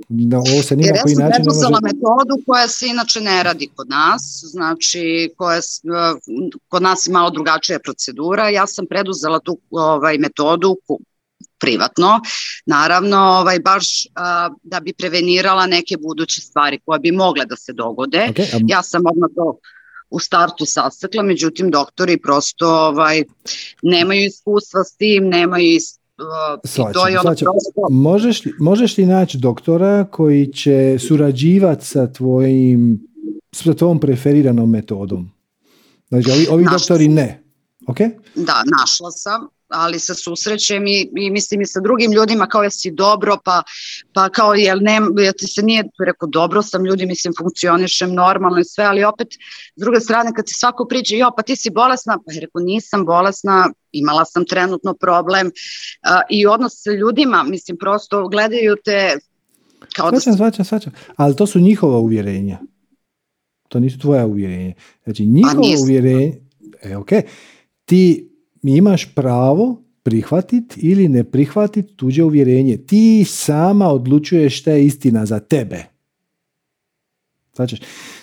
na 0.08 0.38
ovo 0.38 0.62
se 0.62 0.76
ni 0.76 0.82
na 0.82 1.02
koji 1.02 1.14
način 1.14 1.44
ne 1.44 1.54
može... 1.54 1.68
metodu 1.82 2.44
koja 2.46 2.68
se 2.68 2.86
inače 2.86 3.20
ne 3.20 3.42
radi 3.42 3.70
kod 3.76 3.88
nas, 3.88 4.44
znači 4.44 5.30
koja, 5.36 5.60
kod 6.68 6.82
nas 6.82 7.06
je 7.06 7.12
malo 7.12 7.30
drugačija 7.30 7.78
procedura. 7.78 8.48
Ja 8.48 8.66
sam 8.66 8.86
preduzela 8.86 9.40
tu 9.40 9.58
ovaj, 9.70 10.18
metodu 10.18 10.76
privatno, 11.60 12.20
naravno 12.66 13.16
ovaj, 13.16 13.58
baš 13.58 14.06
a, 14.14 14.48
da 14.62 14.80
bi 14.80 14.92
prevenirala 14.92 15.66
neke 15.66 15.96
buduće 15.96 16.40
stvari 16.40 16.80
koje 16.84 16.98
bi 17.00 17.12
mogle 17.12 17.46
da 17.46 17.56
se 17.56 17.72
dogode. 17.72 18.28
Okay, 18.30 18.56
um... 18.56 18.62
Ja 18.66 18.82
sam 18.82 19.02
odmah 19.10 19.30
to 19.36 19.58
u 20.10 20.18
startu 20.18 20.66
sastakla, 20.66 21.22
međutim 21.22 21.70
doktori 21.70 22.18
prosto 22.18 22.68
ovaj, 22.68 23.24
nemaju 23.82 24.24
iskustva 24.24 24.84
s 24.84 24.96
tim, 24.96 25.28
nemaju 25.28 25.64
is, 25.64 25.98
uh, 26.76 26.92
to 26.92 27.08
je 27.08 27.20
ono 27.20 27.28
prosto... 27.28 27.86
možeš, 27.90 28.44
li, 28.44 28.52
možeš 28.58 28.98
li 28.98 29.06
naći 29.06 29.38
doktora 29.38 30.04
koji 30.10 30.52
će 30.52 30.96
surađivati 31.08 31.86
sa 31.86 32.12
tvojim 32.12 33.08
sa 33.52 33.74
tvojom 33.74 34.00
preferiranom 34.00 34.70
metodom? 34.70 35.30
Znači, 36.08 36.30
ovi, 36.30 36.46
ovi 36.50 36.64
doktori 36.72 37.08
ne. 37.08 37.42
Okay? 37.86 38.10
Da, 38.34 38.62
našla 38.80 39.10
sam 39.10 39.48
ali 39.68 39.98
se 39.98 40.14
susrećem 40.14 40.86
i, 40.86 41.10
i 41.16 41.30
mislim 41.30 41.60
i 41.60 41.66
sa 41.66 41.80
drugim 41.80 42.12
ljudima 42.12 42.46
kao 42.46 42.62
jesi 42.62 42.90
dobro, 42.90 43.36
pa, 43.44 43.62
pa 44.12 44.28
kao 44.28 44.54
jel 44.54 44.78
ne, 44.80 45.24
ja 45.24 45.32
ti 45.32 45.46
se 45.46 45.62
nije 45.62 45.84
rekao 46.06 46.28
dobro 46.28 46.62
sam 46.62 46.86
ljudi, 46.86 47.06
mislim 47.06 47.34
funkcionišem 47.38 48.14
normalno 48.14 48.58
i 48.58 48.64
sve, 48.64 48.84
ali 48.84 49.04
opet 49.04 49.28
s 49.76 49.80
druge 49.80 50.00
strane 50.00 50.32
kad 50.36 50.46
ti 50.46 50.54
svako 50.54 50.86
priđe, 50.86 51.16
jo 51.16 51.30
pa 51.36 51.42
ti 51.42 51.56
si 51.56 51.70
bolesna, 51.70 52.18
pa 52.26 52.32
je 52.32 52.40
rekao 52.40 52.60
nisam 52.60 53.04
bolesna, 53.04 53.70
imala 53.92 54.24
sam 54.24 54.44
trenutno 54.44 54.94
problem 54.94 55.46
uh, 55.46 56.20
i 56.30 56.46
odnos 56.46 56.72
sa 56.74 56.90
ljudima, 56.90 57.42
mislim 57.42 57.78
prosto 57.78 58.28
gledaju 58.28 58.76
te 58.84 59.16
kao 59.96 60.10
svačam, 60.10 60.32
da... 60.32 60.36
Svačam, 60.36 60.64
svačam, 60.64 60.92
ali 61.16 61.36
to 61.36 61.46
su 61.46 61.60
njihova 61.60 61.98
uvjerenja. 61.98 62.58
To 63.68 63.80
nisu 63.80 63.98
tvoja 63.98 64.26
uvjerenja. 64.26 64.74
Znači 65.04 65.26
njihova 65.26 65.62
uvjerenja, 65.82 66.32
e, 66.82 66.96
ok, 66.96 67.08
ti 67.84 68.28
imaš 68.62 69.14
pravo 69.14 69.82
prihvatiti 70.02 70.80
ili 70.80 71.08
ne 71.08 71.24
prihvatiti 71.24 71.96
tuđe 71.96 72.24
uvjerenje. 72.24 72.76
Ti 72.76 73.24
sama 73.26 73.88
odlučuješ 73.88 74.60
šta 74.60 74.72
je 74.72 74.86
istina 74.86 75.26
za 75.26 75.40
tebe. 75.40 75.84
Znači, 77.56 77.76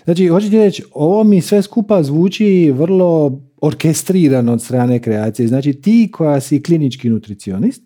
znači 0.05 0.49
ti 0.49 0.57
reći, 0.57 0.83
ovo 0.91 1.23
mi 1.23 1.41
sve 1.41 1.61
skupa 1.61 2.03
zvuči 2.03 2.71
vrlo 2.71 3.41
orkestrirano 3.61 4.53
od 4.53 4.61
strane 4.61 4.99
kreacije. 5.01 5.47
Znači, 5.47 5.73
ti 5.73 6.09
koja 6.11 6.41
si 6.41 6.63
klinički 6.63 7.09
nutricionist, 7.09 7.81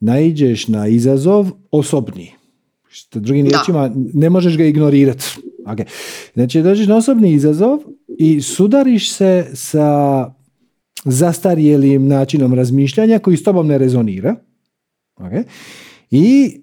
naiđeš 0.00 0.68
na 0.68 0.88
izazov 0.88 1.50
osobni. 1.70 2.32
Što 2.88 3.20
drugim 3.20 3.46
riječima, 3.46 3.90
ne 4.14 4.30
možeš 4.30 4.56
ga 4.56 4.64
ignorirati. 4.64 5.24
Okay. 5.64 5.84
Znači, 6.34 6.62
dođeš 6.62 6.86
na 6.86 6.96
osobni 6.96 7.32
izazov 7.32 7.78
i 8.18 8.40
sudariš 8.40 9.12
se 9.12 9.46
sa 9.54 10.30
zastarjelim 11.06 12.08
načinom 12.08 12.54
razmišljanja 12.54 13.18
koji 13.18 13.36
s 13.36 13.42
tobom 13.42 13.66
ne 13.66 13.78
rezonira. 13.78 14.36
Okay. 15.16 15.42
I 16.10 16.56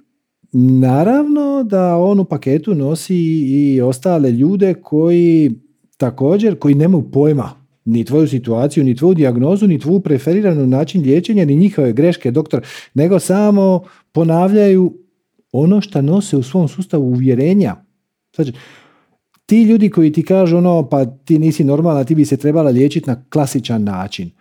naravno 0.53 1.63
da 1.63 1.97
on 1.97 2.19
u 2.19 2.25
paketu 2.25 2.75
nosi 2.75 3.15
i 3.47 3.81
ostale 3.81 4.31
ljude 4.31 4.73
koji 4.73 5.51
također, 5.97 6.59
koji 6.59 6.75
nemaju 6.75 7.11
pojma 7.11 7.63
ni 7.85 8.03
tvoju 8.03 8.27
situaciju, 8.27 8.83
ni 8.83 8.95
tvoju 8.95 9.13
dijagnozu, 9.13 9.67
ni 9.67 9.79
tvoju 9.79 9.99
preferiranu 9.99 10.67
način 10.67 11.01
liječenja, 11.01 11.45
ni 11.45 11.55
njihove 11.55 11.93
greške, 11.93 12.31
doktor, 12.31 12.65
nego 12.93 13.19
samo 13.19 13.83
ponavljaju 14.11 14.93
ono 15.51 15.81
što 15.81 16.01
nose 16.01 16.37
u 16.37 16.43
svom 16.43 16.67
sustavu 16.67 17.07
uvjerenja. 17.07 17.75
Znači, 18.35 18.53
ti 19.45 19.63
ljudi 19.63 19.89
koji 19.89 20.11
ti 20.11 20.25
kažu 20.25 20.57
ono 20.57 20.89
pa 20.89 21.05
ti 21.05 21.39
nisi 21.39 21.63
normalna, 21.63 22.03
ti 22.03 22.15
bi 22.15 22.25
se 22.25 22.37
trebala 22.37 22.69
liječiti 22.69 23.09
na 23.09 23.23
klasičan 23.29 23.83
način. 23.83 24.31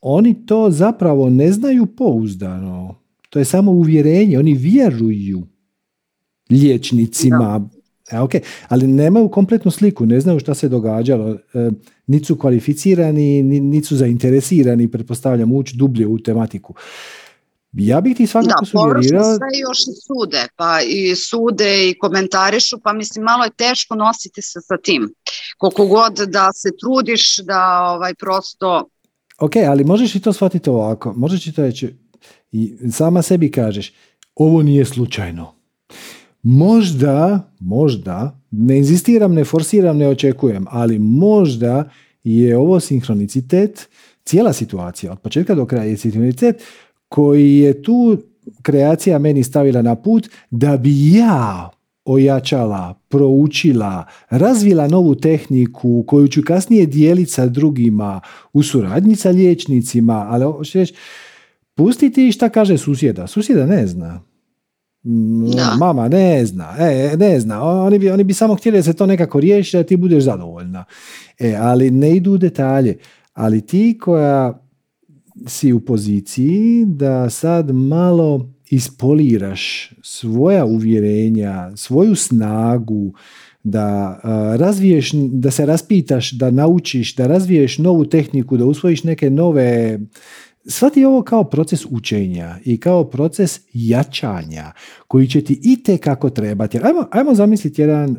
Oni 0.00 0.46
to 0.46 0.70
zapravo 0.70 1.30
ne 1.30 1.52
znaju 1.52 1.86
pouzdano. 1.86 2.94
To 3.30 3.38
je 3.38 3.44
samo 3.44 3.72
uvjerenje. 3.72 4.38
Oni 4.38 4.54
vjeruju 4.54 5.42
liječnicima. 6.50 7.68
E, 8.12 8.16
okay. 8.16 8.40
Ali 8.68 8.86
nemaju 8.86 9.28
kompletnu 9.28 9.70
sliku, 9.70 10.06
ne 10.06 10.20
znaju 10.20 10.40
šta 10.40 10.54
se 10.54 10.68
događalo. 10.68 11.30
E, 11.54 11.70
niti 12.06 12.24
su 12.24 12.38
kvalificirani, 12.38 13.42
niti 13.42 13.86
su 13.86 13.96
zainteresirani, 13.96 14.90
pretpostavljam, 14.90 15.52
ući 15.52 15.76
dublje 15.76 16.06
u 16.06 16.18
tematiku. 16.18 16.74
Ja 17.72 18.00
bih 18.00 18.16
ti 18.16 18.26
svakako 18.26 18.64
da, 18.64 18.66
sugerirao... 18.66 19.28
Da, 19.28 19.34
sve 19.36 19.60
još 19.68 19.78
i 19.78 19.94
sude, 20.06 20.46
pa 20.56 20.80
i 20.80 21.16
sude 21.16 21.88
i 21.88 21.98
komentarišu, 21.98 22.78
pa 22.84 22.92
mislim 22.92 23.24
malo 23.24 23.44
je 23.44 23.50
teško 23.56 23.94
nositi 23.94 24.42
se 24.42 24.60
sa 24.60 24.76
tim. 24.82 25.14
Koliko 25.58 25.86
god 25.86 26.12
da 26.12 26.52
se 26.52 26.70
trudiš 26.80 27.38
da 27.38 27.90
ovaj 27.96 28.14
prosto... 28.14 28.88
Ok, 29.38 29.56
ali 29.68 29.84
možeš 29.84 30.14
i 30.14 30.20
to 30.20 30.32
shvatiti 30.32 30.70
ovako. 30.70 31.12
Možeš 31.16 31.46
i 31.46 31.52
to 31.52 31.62
reći 31.62 31.96
i 32.52 32.76
sama 32.92 33.22
sebi 33.22 33.50
kažeš 33.50 33.92
ovo 34.34 34.62
nije 34.62 34.84
slučajno. 34.84 35.54
Možda, 36.42 37.50
možda, 37.60 38.40
ne 38.50 38.78
inzistiram, 38.78 39.34
ne 39.34 39.44
forsiram, 39.44 39.96
ne 39.96 40.08
očekujem, 40.08 40.66
ali 40.70 40.98
možda 40.98 41.90
je 42.24 42.58
ovo 42.58 42.80
sinhronicitet, 42.80 43.88
cijela 44.24 44.52
situacija 44.52 45.12
od 45.12 45.20
početka 45.20 45.54
do 45.54 45.66
kraja 45.66 45.84
je 45.84 45.96
sinhronicitet 45.96 46.62
koji 47.08 47.56
je 47.56 47.82
tu 47.82 48.18
kreacija 48.62 49.18
meni 49.18 49.42
stavila 49.42 49.82
na 49.82 49.94
put 49.94 50.28
da 50.50 50.76
bi 50.76 51.12
ja 51.12 51.70
ojačala, 52.04 52.94
proučila, 53.08 54.04
razvila 54.30 54.88
novu 54.88 55.14
tehniku 55.14 56.04
koju 56.06 56.28
ću 56.28 56.42
kasnije 56.46 56.86
dijeliti 56.86 57.30
sa 57.30 57.46
drugima 57.46 58.20
u 58.52 58.62
suradnji 58.62 59.16
sa 59.16 59.30
liječnicima, 59.30 60.26
ali 60.30 60.44
reći, 60.74 60.94
pustiti 61.74 62.32
šta 62.32 62.48
kaže 62.48 62.78
susjeda. 62.78 63.26
Susjeda 63.26 63.66
ne 63.66 63.86
zna. 63.86 64.20
Da. 65.56 65.74
Mama 65.78 66.08
ne 66.08 66.46
zna, 66.46 66.74
e, 66.78 67.16
ne 67.16 67.40
zna. 67.40 67.62
Oni 67.62 67.98
bi, 67.98 68.10
oni 68.10 68.24
bi 68.24 68.34
samo 68.34 68.54
htjeli 68.54 68.78
da 68.78 68.82
se 68.82 68.92
to 68.92 69.06
nekako 69.06 69.40
riješi 69.40 69.76
da 69.76 69.82
ti 69.82 69.96
budeš 69.96 70.24
zadovoljna. 70.24 70.84
E, 71.38 71.54
ali 71.60 71.90
ne 71.90 72.16
idu 72.16 72.32
u 72.32 72.38
detalje. 72.38 72.98
Ali 73.34 73.60
ti 73.60 73.98
koja 74.00 74.65
si 75.46 75.72
u 75.72 75.80
poziciji 75.80 76.84
da 76.86 77.30
sad 77.30 77.74
malo 77.74 78.48
ispoliraš 78.70 79.90
svoja 80.02 80.64
uvjerenja, 80.64 81.76
svoju 81.76 82.14
snagu, 82.14 83.12
da 83.62 84.20
razviješ, 84.58 85.12
da 85.12 85.50
se 85.50 85.66
raspitaš, 85.66 86.32
da 86.32 86.50
naučiš, 86.50 87.16
da 87.16 87.26
razviješ 87.26 87.78
novu 87.78 88.04
tehniku, 88.04 88.56
da 88.56 88.64
usvojiš 88.64 89.04
neke 89.04 89.30
nove 89.30 89.98
Svati 90.68 91.04
ovo 91.04 91.22
kao 91.22 91.44
proces 91.44 91.86
učenja 91.90 92.58
i 92.64 92.80
kao 92.80 93.04
proces 93.04 93.60
jačanja 93.72 94.72
koji 95.08 95.28
će 95.28 95.40
ti 95.40 95.60
i 95.62 95.98
kako 95.98 96.30
trebati. 96.30 96.78
Ajmo, 96.82 97.08
ajmo 97.10 97.34
zamisliti 97.34 97.82
jedan 97.82 98.16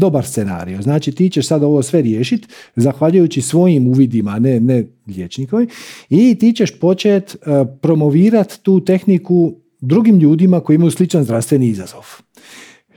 dobar 0.00 0.26
scenario. 0.26 0.82
Znači 0.82 1.12
ti 1.12 1.30
ćeš 1.30 1.46
sad 1.46 1.62
ovo 1.62 1.82
sve 1.82 2.02
riješiti 2.02 2.48
zahvaljujući 2.76 3.42
svojim 3.42 3.86
uvidima, 3.86 4.38
ne, 4.38 4.60
ne 4.60 4.84
liječnikovim, 5.06 5.68
i 6.08 6.38
ti 6.38 6.52
ćeš 6.52 6.78
početi 6.80 7.36
uh, 7.36 7.68
promovirati 7.82 8.60
tu 8.62 8.84
tehniku 8.84 9.54
drugim 9.80 10.18
ljudima 10.18 10.60
koji 10.60 10.74
imaju 10.74 10.90
sličan 10.90 11.24
zdravstveni 11.24 11.68
izazov. 11.68 12.04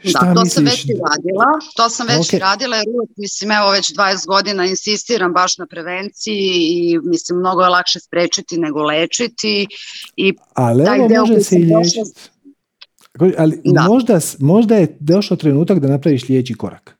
Šta 0.03 0.25
da, 0.25 0.33
to 0.33 0.41
misliš? 0.41 0.53
sam 0.53 0.65
već 0.65 0.85
i 0.85 0.93
radila, 0.93 1.45
to 1.75 1.89
sam 1.89 2.07
već 2.07 2.17
okay. 2.17 2.39
radila 2.39 2.75
jer 2.75 2.85
uvijek, 2.87 3.09
mislim, 3.17 3.51
evo 3.51 3.71
već 3.71 3.93
20 3.93 4.27
godina 4.27 4.65
insistiram 4.65 5.33
baš 5.33 5.57
na 5.57 5.65
prevenciji 5.67 6.49
i 6.69 6.99
mislim, 7.03 7.39
mnogo 7.39 7.61
je 7.61 7.69
lakše 7.69 7.99
sprečiti 7.99 8.57
nego 8.57 8.83
lečiti. 8.83 9.67
I 10.15 10.33
Ali 10.53 10.83
evo 10.83 11.07
može 11.19 11.41
se 11.41 11.55
i 11.55 11.59
liječiti. 11.59 12.32
Ali 13.37 13.61
možda, 13.87 14.19
možda 14.39 14.75
je 14.75 14.97
došao 14.99 15.37
trenutak 15.37 15.79
da 15.79 15.87
napraviš 15.87 16.25
sljedeći 16.25 16.53
korak. 16.53 16.97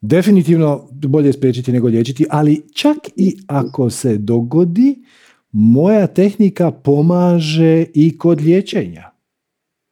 definitivno 0.00 0.88
bolje 0.90 1.32
spriječiti 1.32 1.72
nego 1.72 1.88
liječiti, 1.88 2.26
ali 2.30 2.62
čak 2.74 2.96
i 3.16 3.36
ako 3.46 3.90
se 3.90 4.18
dogodi, 4.18 5.04
moja 5.52 6.06
tehnika 6.06 6.70
pomaže 6.70 7.84
i 7.94 8.18
kod 8.18 8.40
liječenja. 8.40 9.10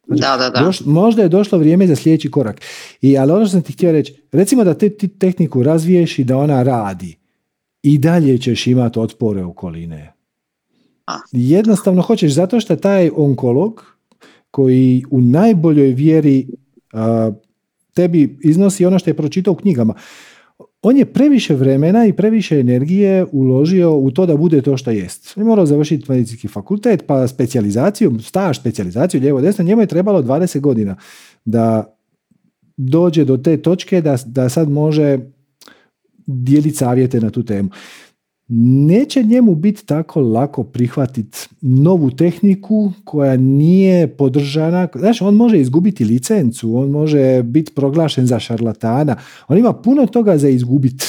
Znači, 0.07 0.23
da, 0.23 0.37
da, 0.37 0.51
da. 0.51 0.73
možda 0.85 1.23
je 1.23 1.29
došlo 1.29 1.59
vrijeme 1.59 1.87
za 1.87 1.97
sljedeći 1.97 2.31
korak. 2.31 2.61
I, 3.01 3.19
ali 3.19 3.33
ono 3.33 3.47
što 3.47 3.53
sam 3.53 3.63
ti 3.63 3.73
htio 3.73 3.93
reći, 3.93 4.23
recimo 4.33 4.65
da 4.65 4.75
ti 4.75 5.09
tehniku 5.09 5.63
razviješ 5.63 6.19
i 6.19 6.25
da 6.25 6.37
ona 6.37 6.63
radi 6.63 7.17
i 7.83 7.99
dalje 7.99 8.39
ćeš 8.39 8.67
imati 8.67 8.99
otpore 8.99 9.45
okoline. 9.45 10.13
Jednostavno 11.33 12.03
hoćeš 12.03 12.33
zato 12.33 12.61
što 12.61 12.77
taj 12.77 13.11
onkolog 13.17 13.97
koji 14.51 15.05
u 15.11 15.21
najboljoj 15.21 15.89
vjeri 15.89 16.47
tebi 17.95 18.39
iznosi 18.43 18.87
ono 18.87 18.99
što 18.99 19.11
je 19.11 19.15
pročitao 19.15 19.53
u 19.53 19.57
knjigama. 19.57 19.95
On 20.83 20.97
je 20.97 21.05
previše 21.05 21.55
vremena 21.55 22.07
i 22.07 22.13
previše 22.13 22.61
energije 22.61 23.27
uložio 23.33 23.97
u 23.97 24.11
to 24.11 24.27
da 24.27 24.37
bude 24.37 24.63
to 24.63 24.77
što 24.77 24.91
jest. 24.91 25.33
On 25.37 25.43
je 25.43 25.47
morao 25.47 25.67
završiti 25.67 26.05
medicinski 26.09 26.49
fakultet, 26.49 27.05
pa 27.07 27.29
specijalizaciju, 27.29 28.19
staž, 28.21 28.59
specijalizaciju, 28.59 29.21
lijevo 29.21 29.41
desno, 29.41 29.65
njemu 29.65 29.83
je 29.83 29.87
trebalo 29.87 30.23
20 30.23 30.61
godina 30.61 30.97
da 31.45 31.97
dođe 32.77 33.25
do 33.25 33.37
te 33.37 33.57
točke 33.57 34.01
da, 34.01 34.17
da 34.27 34.49
sad 34.49 34.71
može 34.71 35.19
dijeliti 36.27 36.77
savjete 36.77 37.21
na 37.21 37.31
tu 37.31 37.43
temu 37.43 37.71
neće 38.53 39.23
njemu 39.23 39.55
biti 39.55 39.87
tako 39.87 40.21
lako 40.21 40.65
prihvatiti 40.65 41.39
novu 41.61 42.11
tehniku 42.11 42.93
koja 43.05 43.37
nije 43.37 44.09
podržana. 44.17 44.89
Znaš, 44.95 45.23
on 45.23 45.35
može 45.35 45.61
izgubiti 45.61 46.05
licencu, 46.05 46.77
on 46.77 46.91
može 46.91 47.43
biti 47.43 47.73
proglašen 47.73 48.27
za 48.27 48.39
šarlatana, 48.39 49.17
on 49.49 49.59
ima 49.59 49.73
puno 49.73 50.07
toga 50.07 50.39
za 50.39 50.49
izgubiti. 50.49 51.07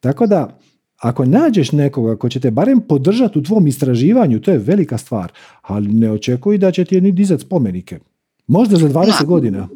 Tako 0.00 0.26
da, 0.26 0.58
ako 0.96 1.24
nađeš 1.24 1.72
nekoga 1.72 2.16
ko 2.16 2.28
će 2.28 2.40
te 2.40 2.50
barem 2.50 2.80
podržati 2.80 3.38
u 3.38 3.42
tvom 3.42 3.66
istraživanju, 3.66 4.40
to 4.40 4.50
je 4.50 4.58
velika 4.58 4.98
stvar, 4.98 5.32
ali 5.62 5.88
ne 5.88 6.10
očekuj 6.10 6.58
da 6.58 6.72
će 6.72 6.84
ti 6.84 7.00
ni 7.00 7.12
dizati 7.12 7.42
spomenike. 7.42 7.98
Možda 8.46 8.76
za 8.76 8.88
20 8.88 9.24
godina. 9.24 9.68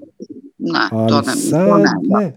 Ne, 0.59 0.79
to 0.91 1.23
ne, 1.79 2.21
ne. 2.21 2.37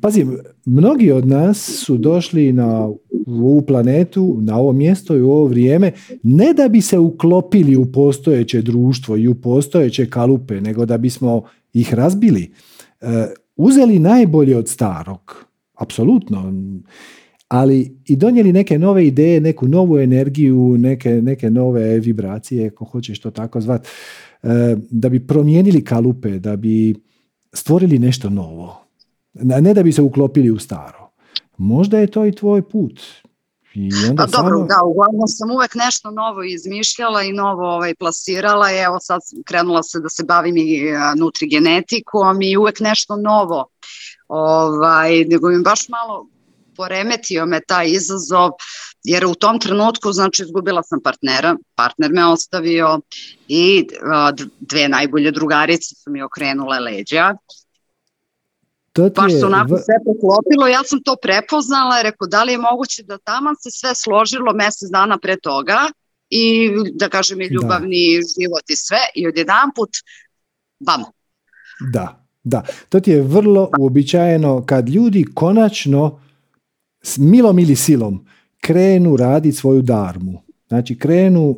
Pazi, 0.00 0.26
mnogi 0.64 1.12
od 1.12 1.26
nas 1.26 1.82
su 1.86 1.96
došli 1.96 2.52
na 2.52 2.88
ovu 3.26 3.62
planetu, 3.62 4.38
na 4.40 4.58
ovo 4.58 4.72
mjesto 4.72 5.16
i 5.16 5.22
u 5.22 5.30
ovo 5.30 5.46
vrijeme, 5.46 5.92
ne 6.22 6.54
da 6.54 6.68
bi 6.68 6.80
se 6.80 6.98
uklopili 6.98 7.76
u 7.76 7.92
postojeće 7.92 8.62
društvo 8.62 9.16
i 9.16 9.28
u 9.28 9.34
postojeće 9.34 10.10
kalupe, 10.10 10.60
nego 10.60 10.86
da 10.86 10.98
bismo 10.98 11.42
ih 11.72 11.94
razbili. 11.94 12.52
E, 13.00 13.06
uzeli 13.56 13.98
najbolje 13.98 14.56
od 14.56 14.68
starog, 14.68 15.46
apsolutno, 15.74 16.52
ali 17.48 17.96
i 18.06 18.16
donijeli 18.16 18.52
neke 18.52 18.78
nove 18.78 19.06
ideje, 19.06 19.40
neku 19.40 19.68
novu 19.68 19.98
energiju, 19.98 20.76
neke, 20.78 21.22
neke 21.22 21.50
nove 21.50 22.00
vibracije, 22.00 22.66
ako 22.66 22.84
hoćeš 22.84 23.20
to 23.20 23.30
tako 23.30 23.60
zvat, 23.60 23.86
e, 24.42 24.76
da 24.90 25.08
bi 25.08 25.26
promijenili 25.26 25.84
kalupe, 25.84 26.38
da 26.38 26.56
bi 26.56 26.94
stvorili 27.52 27.98
nešto 27.98 28.30
novo 28.30 28.83
ne 29.34 29.74
da 29.74 29.82
bi 29.82 29.92
se 29.92 30.02
uklopili 30.02 30.50
u 30.50 30.58
staro. 30.58 31.10
Možda 31.56 31.98
je 31.98 32.10
to 32.10 32.26
i 32.26 32.34
tvoj 32.34 32.68
put. 32.68 33.00
I 33.74 33.90
onda 34.10 34.22
pa 34.22 34.42
dobro, 34.42 34.58
da, 34.58 34.84
uglavnom 34.84 35.28
sam 35.28 35.50
uvek 35.50 35.74
nešto 35.74 36.10
novo 36.10 36.42
izmišljala 36.42 37.22
i 37.22 37.32
novo 37.32 37.74
ovaj, 37.74 37.94
plasirala 37.94 38.70
evo 38.70 39.00
sad 39.00 39.20
krenula 39.46 39.82
se 39.82 40.00
da 40.00 40.08
se 40.08 40.24
bavim 40.24 40.56
i 40.56 40.82
nutrigenetikom 41.16 42.42
i 42.42 42.56
uvek 42.56 42.80
nešto 42.80 43.16
novo. 43.16 43.66
Ovaj, 44.28 45.24
nego 45.24 45.48
mi 45.48 45.62
baš 45.62 45.88
malo 45.88 46.28
poremetio 46.76 47.46
me 47.46 47.60
taj 47.60 47.88
izazov, 47.88 48.50
jer 49.04 49.26
u 49.26 49.34
tom 49.34 49.60
trenutku, 49.60 50.12
znači, 50.12 50.42
izgubila 50.42 50.82
sam 50.82 51.00
partnera, 51.02 51.56
partner 51.74 52.10
me 52.12 52.26
ostavio 52.26 53.00
i 53.48 53.86
dve 54.60 54.88
najbolje 54.88 55.30
drugarice 55.30 55.94
su 55.94 56.10
mi 56.10 56.22
okrenule 56.22 56.80
leđa 56.80 57.34
to 58.94 59.08
ti 59.08 59.20
Baš 59.20 59.32
se 59.32 59.46
onako 59.46 59.76
sve 59.76 59.96
poklopilo, 60.04 60.66
ja 60.68 60.82
sam 60.84 61.02
to 61.02 61.16
prepoznala 61.22 62.00
i 62.00 62.02
rekao 62.02 62.26
da 62.28 62.44
li 62.44 62.52
je 62.52 62.58
moguće 62.58 63.02
da 63.02 63.18
tamo 63.18 63.50
se 63.62 63.70
sve 63.70 63.94
složilo 63.94 64.52
mjesec 64.52 64.88
dana 64.90 65.18
pre 65.18 65.36
toga 65.40 65.80
i 66.30 66.70
da 66.94 67.08
kažem 67.08 67.40
i 67.40 67.46
ljubavni 67.46 68.20
život 68.34 68.64
i 68.68 68.76
sve 68.76 68.98
i 69.14 69.28
odjedan 69.28 69.70
put 69.76 69.90
bam. 70.80 71.02
Da, 71.92 72.26
da. 72.44 72.62
To 72.88 73.00
ti 73.00 73.10
je 73.10 73.22
vrlo 73.22 73.70
uobičajeno 73.78 74.66
kad 74.66 74.88
ljudi 74.88 75.24
konačno 75.34 76.20
s 77.02 77.18
milom 77.18 77.58
ili 77.58 77.76
silom 77.76 78.26
krenu 78.60 79.16
raditi 79.16 79.56
svoju 79.56 79.82
darmu. 79.82 80.42
Znači 80.68 80.98
krenu 80.98 81.56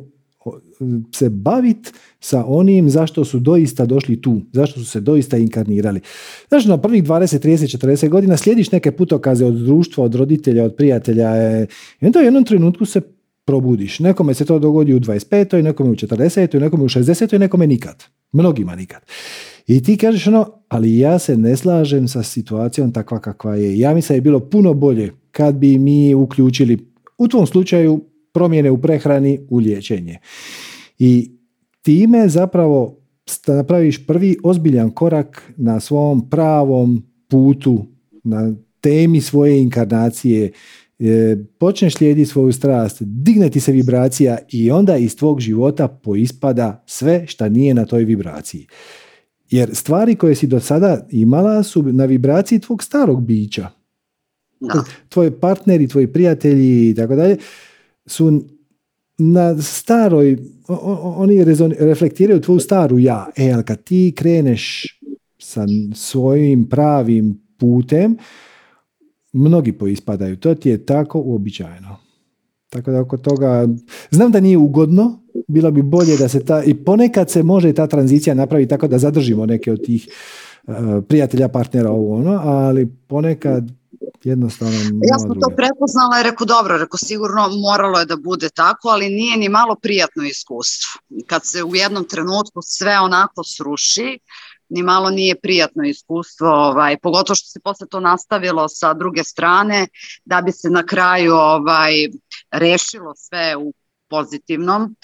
se 1.15 1.29
baviti 1.29 1.91
sa 2.19 2.45
onim 2.45 2.89
zašto 2.89 3.25
su 3.25 3.39
doista 3.39 3.85
došli 3.85 4.21
tu, 4.21 4.41
zašto 4.53 4.79
su 4.79 4.85
se 4.85 4.99
doista 4.99 5.37
inkarnirali. 5.37 6.01
Znači, 6.49 6.67
na 6.67 6.77
prvih 6.77 7.03
20, 7.03 7.47
30, 7.47 7.77
40 7.77 8.09
godina 8.09 8.37
slijediš 8.37 8.71
neke 8.71 8.91
putokaze 8.91 9.45
od 9.45 9.53
društva, 9.53 10.03
od 10.03 10.15
roditelja, 10.15 10.63
od 10.63 10.75
prijatelja 10.75 11.35
e, 11.35 11.67
i 12.01 12.05
onda 12.05 12.19
u 12.19 12.23
jednom 12.23 12.43
trenutku 12.43 12.85
se 12.85 13.01
probudiš. 13.45 13.99
Nekome 13.99 14.33
se 14.33 14.45
to 14.45 14.59
dogodi 14.59 14.93
u 14.93 14.99
25. 14.99 15.61
nekome 15.61 15.89
u 15.89 15.95
40. 15.95 16.59
nekome 16.59 16.83
u 16.83 16.89
60. 16.89 17.37
nekome 17.37 17.67
nikad. 17.67 18.03
Mnogima 18.31 18.75
nikad. 18.75 19.01
I 19.67 19.83
ti 19.83 19.97
kažeš 19.97 20.27
ono, 20.27 20.51
ali 20.67 20.99
ja 20.99 21.19
se 21.19 21.37
ne 21.37 21.57
slažem 21.57 22.07
sa 22.07 22.23
situacijom 22.23 22.93
takva 22.93 23.19
kakva 23.19 23.55
je. 23.55 23.79
Ja 23.79 23.93
mislim 23.93 24.13
da 24.13 24.17
je 24.17 24.21
bilo 24.21 24.39
puno 24.39 24.73
bolje 24.73 25.11
kad 25.31 25.55
bi 25.55 25.79
mi 25.79 26.15
uključili 26.15 26.77
u 27.17 27.27
tvom 27.27 27.47
slučaju 27.47 28.01
promjene 28.33 28.71
u 28.71 28.81
prehrani 28.81 29.39
u 29.49 29.57
liječenje. 29.57 30.17
I 30.99 31.31
time 31.81 32.29
zapravo 32.29 32.97
napraviš 33.47 34.07
prvi 34.07 34.37
ozbiljan 34.43 34.91
korak 34.91 35.53
na 35.57 35.79
svom 35.79 36.29
pravom 36.29 37.03
putu, 37.27 37.85
na 38.23 38.53
temi 38.81 39.21
svoje 39.21 39.61
inkarnacije, 39.61 40.51
e, 40.99 41.37
počneš 41.59 41.93
slijediti 41.93 42.29
svoju 42.29 42.53
strast, 42.53 42.97
digne 43.01 43.49
ti 43.49 43.59
se 43.59 43.71
vibracija 43.71 44.37
i 44.51 44.71
onda 44.71 44.97
iz 44.97 45.15
tvog 45.15 45.39
života 45.39 45.87
poispada 45.87 46.83
sve 46.85 47.27
šta 47.27 47.49
nije 47.49 47.73
na 47.73 47.85
toj 47.85 48.03
vibraciji. 48.03 48.67
Jer 49.49 49.75
stvari 49.75 50.15
koje 50.15 50.35
si 50.35 50.47
do 50.47 50.59
sada 50.59 51.07
imala 51.11 51.63
su 51.63 51.83
na 51.83 52.05
vibraciji 52.05 52.59
tvog 52.59 52.83
starog 52.83 53.23
bića. 53.25 53.69
Tvoji 55.09 55.31
partneri, 55.31 55.87
tvoji 55.87 56.07
prijatelji 56.07 56.89
i 56.89 56.95
tako 56.95 57.15
dalje 57.15 57.37
su 58.05 58.43
na 59.17 59.61
staroj, 59.61 60.37
oni 61.03 61.43
reflektiraju 61.79 62.41
tvoju 62.41 62.59
staru 62.59 62.99
ja. 62.99 63.29
E, 63.37 63.51
ali 63.51 63.63
kad 63.63 63.83
ti 63.83 64.13
kreneš 64.17 64.85
sa 65.39 65.65
svojim 65.95 66.69
pravim 66.69 67.41
putem, 67.57 68.17
mnogi 69.33 69.73
poispadaju. 69.73 70.37
To 70.37 70.55
ti 70.55 70.69
je 70.69 70.85
tako 70.85 71.19
uobičajeno. 71.19 71.97
Tako 72.69 72.91
da 72.91 73.01
oko 73.01 73.17
toga, 73.17 73.67
znam 74.11 74.31
da 74.31 74.39
nije 74.39 74.57
ugodno, 74.57 75.19
bilo 75.47 75.71
bi 75.71 75.81
bolje 75.81 76.17
da 76.17 76.27
se 76.27 76.45
ta, 76.45 76.63
i 76.63 76.73
ponekad 76.73 77.29
se 77.29 77.43
može 77.43 77.73
ta 77.73 77.87
tranzicija 77.87 78.35
napraviti 78.35 78.69
tako 78.69 78.87
da 78.87 78.97
zadržimo 78.97 79.45
neke 79.45 79.71
od 79.71 79.85
tih 79.85 80.07
uh, 80.67 80.75
prijatelja, 81.07 81.47
partnera, 81.47 81.91
ovo 81.91 82.15
ono, 82.15 82.31
ali 82.31 82.87
ponekad 83.07 83.71
jednostavno 84.27 84.79
Ja 85.11 85.19
sam 85.19 85.39
to 85.41 85.49
prepoznala 85.55 86.19
i 86.19 86.23
rekao 86.23 86.45
dobro, 86.45 86.77
rekao 86.77 86.97
sigurno 86.97 87.49
moralo 87.69 87.99
je 87.99 88.05
da 88.05 88.15
bude 88.15 88.49
tako, 88.49 88.89
ali 88.89 89.09
nije 89.09 89.37
ni 89.37 89.49
malo 89.49 89.75
prijatno 89.75 90.23
iskustvo. 90.23 91.01
Kad 91.27 91.45
se 91.45 91.63
u 91.63 91.75
jednom 91.75 92.03
trenutku 92.03 92.59
sve 92.61 92.99
onako 92.99 93.43
sruši, 93.43 94.19
ni 94.69 94.83
malo 94.83 95.09
nije 95.09 95.35
prijatno 95.35 95.83
iskustvo, 95.83 96.47
ovaj, 96.47 96.97
pogotovo 96.97 97.35
što 97.35 97.47
se 97.47 97.59
posle 97.59 97.87
to 97.87 97.99
nastavilo 97.99 98.69
sa 98.69 98.93
druge 98.93 99.23
strane, 99.23 99.87
da 100.25 100.41
bi 100.41 100.51
se 100.51 100.69
na 100.69 100.85
kraju 100.85 101.33
ovaj, 101.33 101.93
rešilo 102.51 103.13
sve 103.15 103.55
u 103.55 103.73
pozitivnom, 104.09 104.95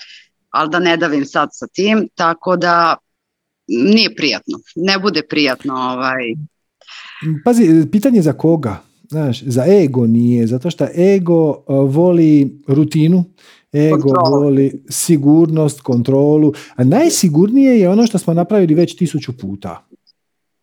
ali 0.49 0.69
da 0.69 0.79
ne 0.79 0.97
davim 0.97 1.25
sad 1.25 1.49
sa 1.51 1.67
tim, 1.67 2.07
tako 2.15 2.55
da 2.55 2.97
nije 3.67 4.15
prijatno, 4.15 4.57
ne 4.75 4.99
bude 4.99 5.21
prijatno. 5.29 5.73
Ovaj. 5.73 6.35
Pazi, 7.45 7.87
pitanje 7.91 8.21
za 8.21 8.33
koga? 8.33 8.92
Znaš, 9.09 9.43
za 9.43 9.65
ego 9.65 10.07
nije, 10.07 10.47
zato 10.47 10.69
što 10.69 10.87
ego 10.97 11.49
uh, 11.49 11.95
voli 11.95 12.59
rutinu, 12.67 13.23
ego 13.73 14.13
voli 14.29 14.83
sigurnost, 14.89 15.81
kontrolu, 15.81 16.53
a 16.75 16.83
najsigurnije 16.83 17.79
je 17.79 17.89
ono 17.89 18.07
što 18.07 18.17
smo 18.17 18.33
napravili 18.33 18.75
već 18.75 18.95
tisuću 18.95 19.37
puta. 19.37 19.85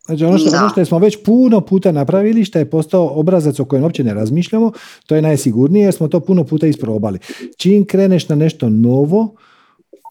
Znači 0.05 0.25
ono 0.25 0.37
što, 0.37 0.57
ono 0.57 0.69
što 0.69 0.85
smo 0.85 0.99
već 0.99 1.17
puno 1.25 1.61
puta 1.61 1.91
napravili, 1.91 2.45
što 2.45 2.59
je 2.59 2.69
postao 2.69 3.19
obrazac 3.19 3.59
o 3.59 3.65
kojem 3.65 3.83
uopće 3.83 4.03
ne 4.03 4.13
razmišljamo, 4.13 4.71
to 5.05 5.15
je 5.15 5.21
najsigurnije 5.21 5.83
jer 5.83 5.93
smo 5.93 6.07
to 6.07 6.19
puno 6.19 6.43
puta 6.43 6.67
isprobali. 6.67 7.19
Čim 7.57 7.85
kreneš 7.85 8.29
na 8.29 8.35
nešto 8.35 8.69
novo, 8.69 9.35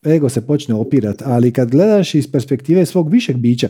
ego 0.06 0.28
se 0.28 0.46
počne 0.46 0.74
opirati, 0.74 1.24
ali 1.26 1.52
kad 1.52 1.70
gledaš 1.70 2.14
iz 2.14 2.32
perspektive 2.32 2.86
svog 2.86 3.10
višeg 3.10 3.36
bića, 3.36 3.68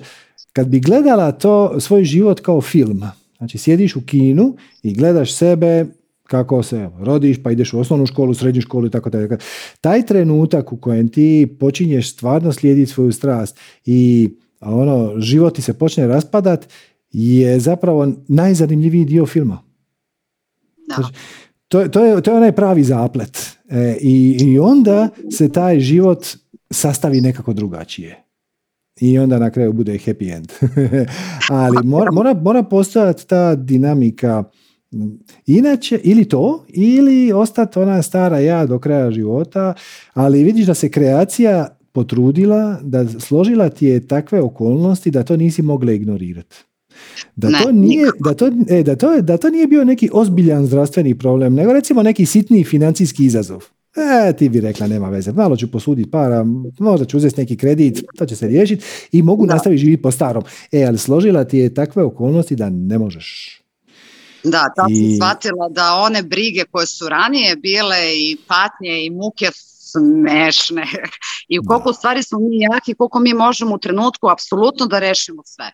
kad 0.52 0.68
bi 0.68 0.80
gledala 0.80 1.32
to 1.32 1.80
svoj 1.80 2.04
život 2.04 2.40
kao 2.40 2.60
film, 2.60 3.02
Znači, 3.40 3.58
sjediš 3.58 3.96
u 3.96 4.00
kinu 4.06 4.56
i 4.82 4.94
gledaš 4.94 5.34
sebe 5.34 5.86
kako 6.24 6.62
se 6.62 6.90
rodiš, 6.98 7.42
pa 7.42 7.50
ideš 7.50 7.72
u 7.72 7.80
osnovnu 7.80 8.06
školu, 8.06 8.34
srednju 8.34 8.60
školu 8.60 8.86
i 8.86 8.90
tako 8.90 9.10
dalje. 9.10 9.38
Taj 9.80 10.06
trenutak 10.06 10.72
u 10.72 10.76
kojem 10.76 11.08
ti 11.08 11.56
počinješ 11.60 12.12
stvarno 12.12 12.52
slijediti 12.52 12.92
svoju 12.92 13.12
strast 13.12 13.58
i 13.84 14.30
ono, 14.60 15.20
život 15.20 15.54
ti 15.54 15.62
se 15.62 15.72
počne 15.72 16.06
raspadat, 16.06 16.68
je 17.12 17.60
zapravo 17.60 18.12
najzanimljiviji 18.28 19.04
dio 19.04 19.26
filma. 19.26 19.62
Znači, 20.86 21.12
to, 21.68 21.88
to, 21.88 22.04
je, 22.04 22.22
to 22.22 22.30
je 22.30 22.36
onaj 22.36 22.52
pravi 22.52 22.84
zaplet. 22.84 23.56
E, 23.68 23.96
i, 24.00 24.36
I 24.40 24.58
onda 24.58 25.08
se 25.30 25.52
taj 25.52 25.80
život 25.80 26.26
sastavi 26.70 27.20
nekako 27.20 27.52
drugačije. 27.52 28.24
I 29.00 29.18
onda 29.18 29.38
na 29.38 29.50
kraju 29.50 29.72
bude 29.72 29.92
happy 29.92 30.34
end. 30.36 30.52
Ali 31.48 31.76
mora, 31.84 32.10
mora, 32.10 32.34
mora 32.34 32.62
postojati 32.62 33.26
ta 33.26 33.54
dinamika 33.54 34.44
Inače, 35.46 36.00
ili 36.04 36.24
to, 36.24 36.64
ili 36.68 37.32
ostati 37.32 37.78
ona 37.78 38.02
stara 38.02 38.38
ja 38.38 38.66
do 38.66 38.78
kraja 38.78 39.10
života, 39.10 39.74
ali 40.14 40.44
vidiš 40.44 40.66
da 40.66 40.74
se 40.74 40.90
kreacija 40.90 41.76
potrudila, 41.92 42.80
da 42.82 43.08
složila 43.08 43.68
ti 43.68 43.86
je 43.86 44.06
takve 44.06 44.40
okolnosti 44.40 45.10
da 45.10 45.22
to 45.22 45.36
nisi 45.36 45.62
mogla 45.62 45.92
ignorirati. 45.92 46.56
Da, 47.36 47.48
to 47.62 47.72
nije, 47.72 48.06
da, 48.24 48.34
to, 48.34 48.50
e, 48.68 48.82
da, 48.82 48.96
to, 48.96 49.20
da 49.20 49.36
to 49.36 49.50
nije 49.50 49.66
bio 49.66 49.84
neki 49.84 50.10
ozbiljan 50.12 50.66
zdravstveni 50.66 51.18
problem, 51.18 51.54
nego 51.54 51.72
recimo 51.72 52.02
neki 52.02 52.26
sitni 52.26 52.64
financijski 52.64 53.24
izazov. 53.24 53.64
E, 53.96 54.32
ti 54.32 54.48
bi 54.48 54.60
rekla, 54.60 54.86
nema 54.86 55.08
veze, 55.08 55.32
malo 55.32 55.56
ću 55.56 55.70
posuditi 55.70 56.10
para, 56.10 56.44
možda 56.78 57.06
ću 57.06 57.16
uzeti 57.16 57.40
neki 57.40 57.56
kredit, 57.56 58.04
to 58.18 58.26
će 58.26 58.36
se 58.36 58.46
riješiti 58.46 58.84
i 59.12 59.22
mogu 59.22 59.46
nastaviti 59.46 59.80
živjeti 59.80 60.02
po 60.02 60.10
starom. 60.10 60.42
E, 60.72 60.84
ali 60.84 60.98
složila 60.98 61.44
ti 61.44 61.58
je 61.58 61.74
takve 61.74 62.02
okolnosti 62.02 62.56
da 62.56 62.70
ne 62.70 62.98
možeš. 62.98 63.60
Da, 64.44 64.72
tad 64.76 64.90
I... 64.90 64.94
sam 64.94 65.16
shvatila 65.16 65.68
da 65.68 65.94
one 65.94 66.22
brige 66.22 66.64
koje 66.70 66.86
su 66.86 67.08
ranije 67.08 67.56
bile 67.56 68.16
i 68.16 68.36
patnje 68.46 69.04
i 69.06 69.10
muke 69.10 69.50
smešne 69.54 70.86
i 71.52 71.58
u 71.58 71.62
koliko 71.66 71.92
stvari 71.92 72.22
smo 72.22 72.38
mi 72.38 72.60
jaki, 72.60 72.94
koliko 72.94 73.18
mi 73.18 73.34
možemo 73.34 73.74
u 73.74 73.78
trenutku 73.78 74.28
apsolutno 74.28 74.86
da 74.86 74.98
rešimo 74.98 75.42
sve. 75.44 75.72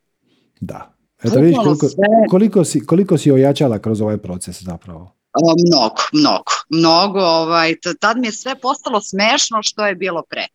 Da. 0.60 0.96
Eto 1.22 1.40
vidiš 1.40 1.56
koliko, 1.56 1.86
koliko, 2.30 2.64
si, 2.64 2.86
koliko 2.86 3.18
si 3.18 3.32
ojačala 3.32 3.78
kroz 3.78 4.00
ovaj 4.00 4.18
proces 4.18 4.62
zapravo? 4.62 5.15
Mnogo, 5.42 6.02
mnogo, 6.12 6.52
mnogo. 6.70 7.20
Ovaj, 7.20 7.74
tad 8.00 8.18
mi 8.18 8.26
je 8.26 8.32
sve 8.32 8.54
postalo 8.60 9.00
smešno 9.00 9.62
što 9.62 9.86
je 9.86 9.94
bilo 9.94 10.22
pre. 10.30 10.46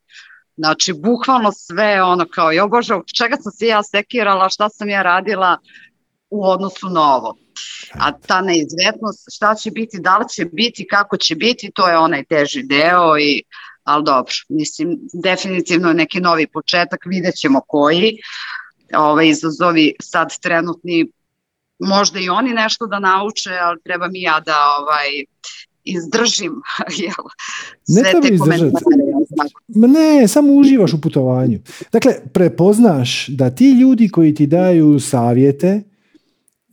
Znači, 0.57 0.93
bukvalno 0.93 1.51
sve 1.51 2.03
ono 2.03 2.25
kao, 2.33 2.51
jo 2.51 2.67
Bože, 2.67 2.93
čega 3.17 3.35
sam 3.41 3.51
se 3.51 3.67
ja 3.67 3.83
sekirala, 3.83 4.49
šta 4.49 4.69
sam 4.69 4.89
ja 4.89 5.01
radila 5.01 5.57
u 6.29 6.45
odnosu 6.45 6.89
na 6.89 7.15
ovo. 7.15 7.35
A 7.93 8.11
ta 8.11 8.41
neizvjetnost, 8.41 9.25
šta 9.33 9.55
će 9.55 9.71
biti, 9.71 9.99
da 9.99 10.17
li 10.17 10.25
će 10.29 10.45
biti, 10.45 10.87
kako 10.87 11.17
će 11.17 11.35
biti, 11.35 11.71
to 11.75 11.87
je 11.87 11.97
onaj 11.97 12.23
teži 12.25 12.63
deo 12.63 13.17
i 13.17 13.43
ali 13.83 14.03
dobro, 14.03 14.33
mislim, 14.49 14.99
definitivno 15.23 15.93
neki 15.93 16.19
novi 16.19 16.47
početak, 16.47 16.99
vidjet 17.05 17.35
ćemo 17.35 17.61
koji, 17.67 18.17
ovaj, 18.97 19.27
izazovi 19.27 19.95
sad 20.01 20.39
trenutni, 20.41 21.11
možda 21.81 22.19
i 22.19 22.29
oni 22.29 22.53
nešto 22.53 22.87
da 22.87 22.99
nauče, 22.99 23.49
ali 23.61 23.81
treba 23.83 24.07
mi 24.07 24.21
ja 24.21 24.39
da 24.39 24.55
ovaj, 24.79 25.07
izdržim 25.83 26.51
jel, 27.01 27.25
sve 27.83 28.01
ne 28.01 28.29
te 28.29 28.37
komentare. 28.37 28.71
Ne, 29.67 30.27
samo 30.27 30.53
uživaš 30.53 30.93
u 30.93 31.01
putovanju. 31.01 31.59
Dakle, 31.91 32.13
prepoznaš 32.33 33.27
da 33.27 33.49
ti 33.49 33.71
ljudi 33.71 34.09
koji 34.09 34.35
ti 34.35 34.47
daju 34.47 34.99
savjete, 34.99 35.83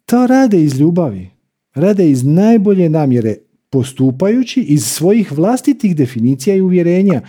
to 0.07 0.27
rade 0.27 0.63
iz 0.63 0.81
ljubavi. 0.81 1.31
Rade 1.75 2.11
iz 2.11 2.25
najbolje 2.25 2.89
namjere, 2.89 3.37
postupajući 3.71 4.61
iz 4.61 4.87
svojih 4.87 5.33
vlastitih 5.33 5.97
definicija 5.97 6.57
i 6.57 6.61
uvjerenja. 6.61 7.23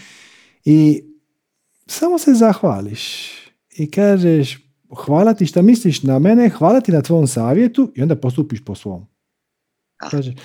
I 0.65 1.03
samo 1.87 2.17
se 2.17 2.33
zahvališ 2.33 3.31
i 3.77 3.91
kažeš 3.91 4.68
hvala 4.95 5.33
ti 5.33 5.45
što 5.45 5.61
misliš 5.61 6.03
na 6.03 6.19
mene, 6.19 6.49
hvala 6.49 6.81
ti 6.81 6.91
na 6.91 7.01
tvom 7.01 7.27
savjetu 7.27 7.91
i 7.95 8.01
onda 8.01 8.15
postupiš 8.15 8.65
po 8.65 8.75
svom. 8.75 9.05
Kažeš, 9.97 10.35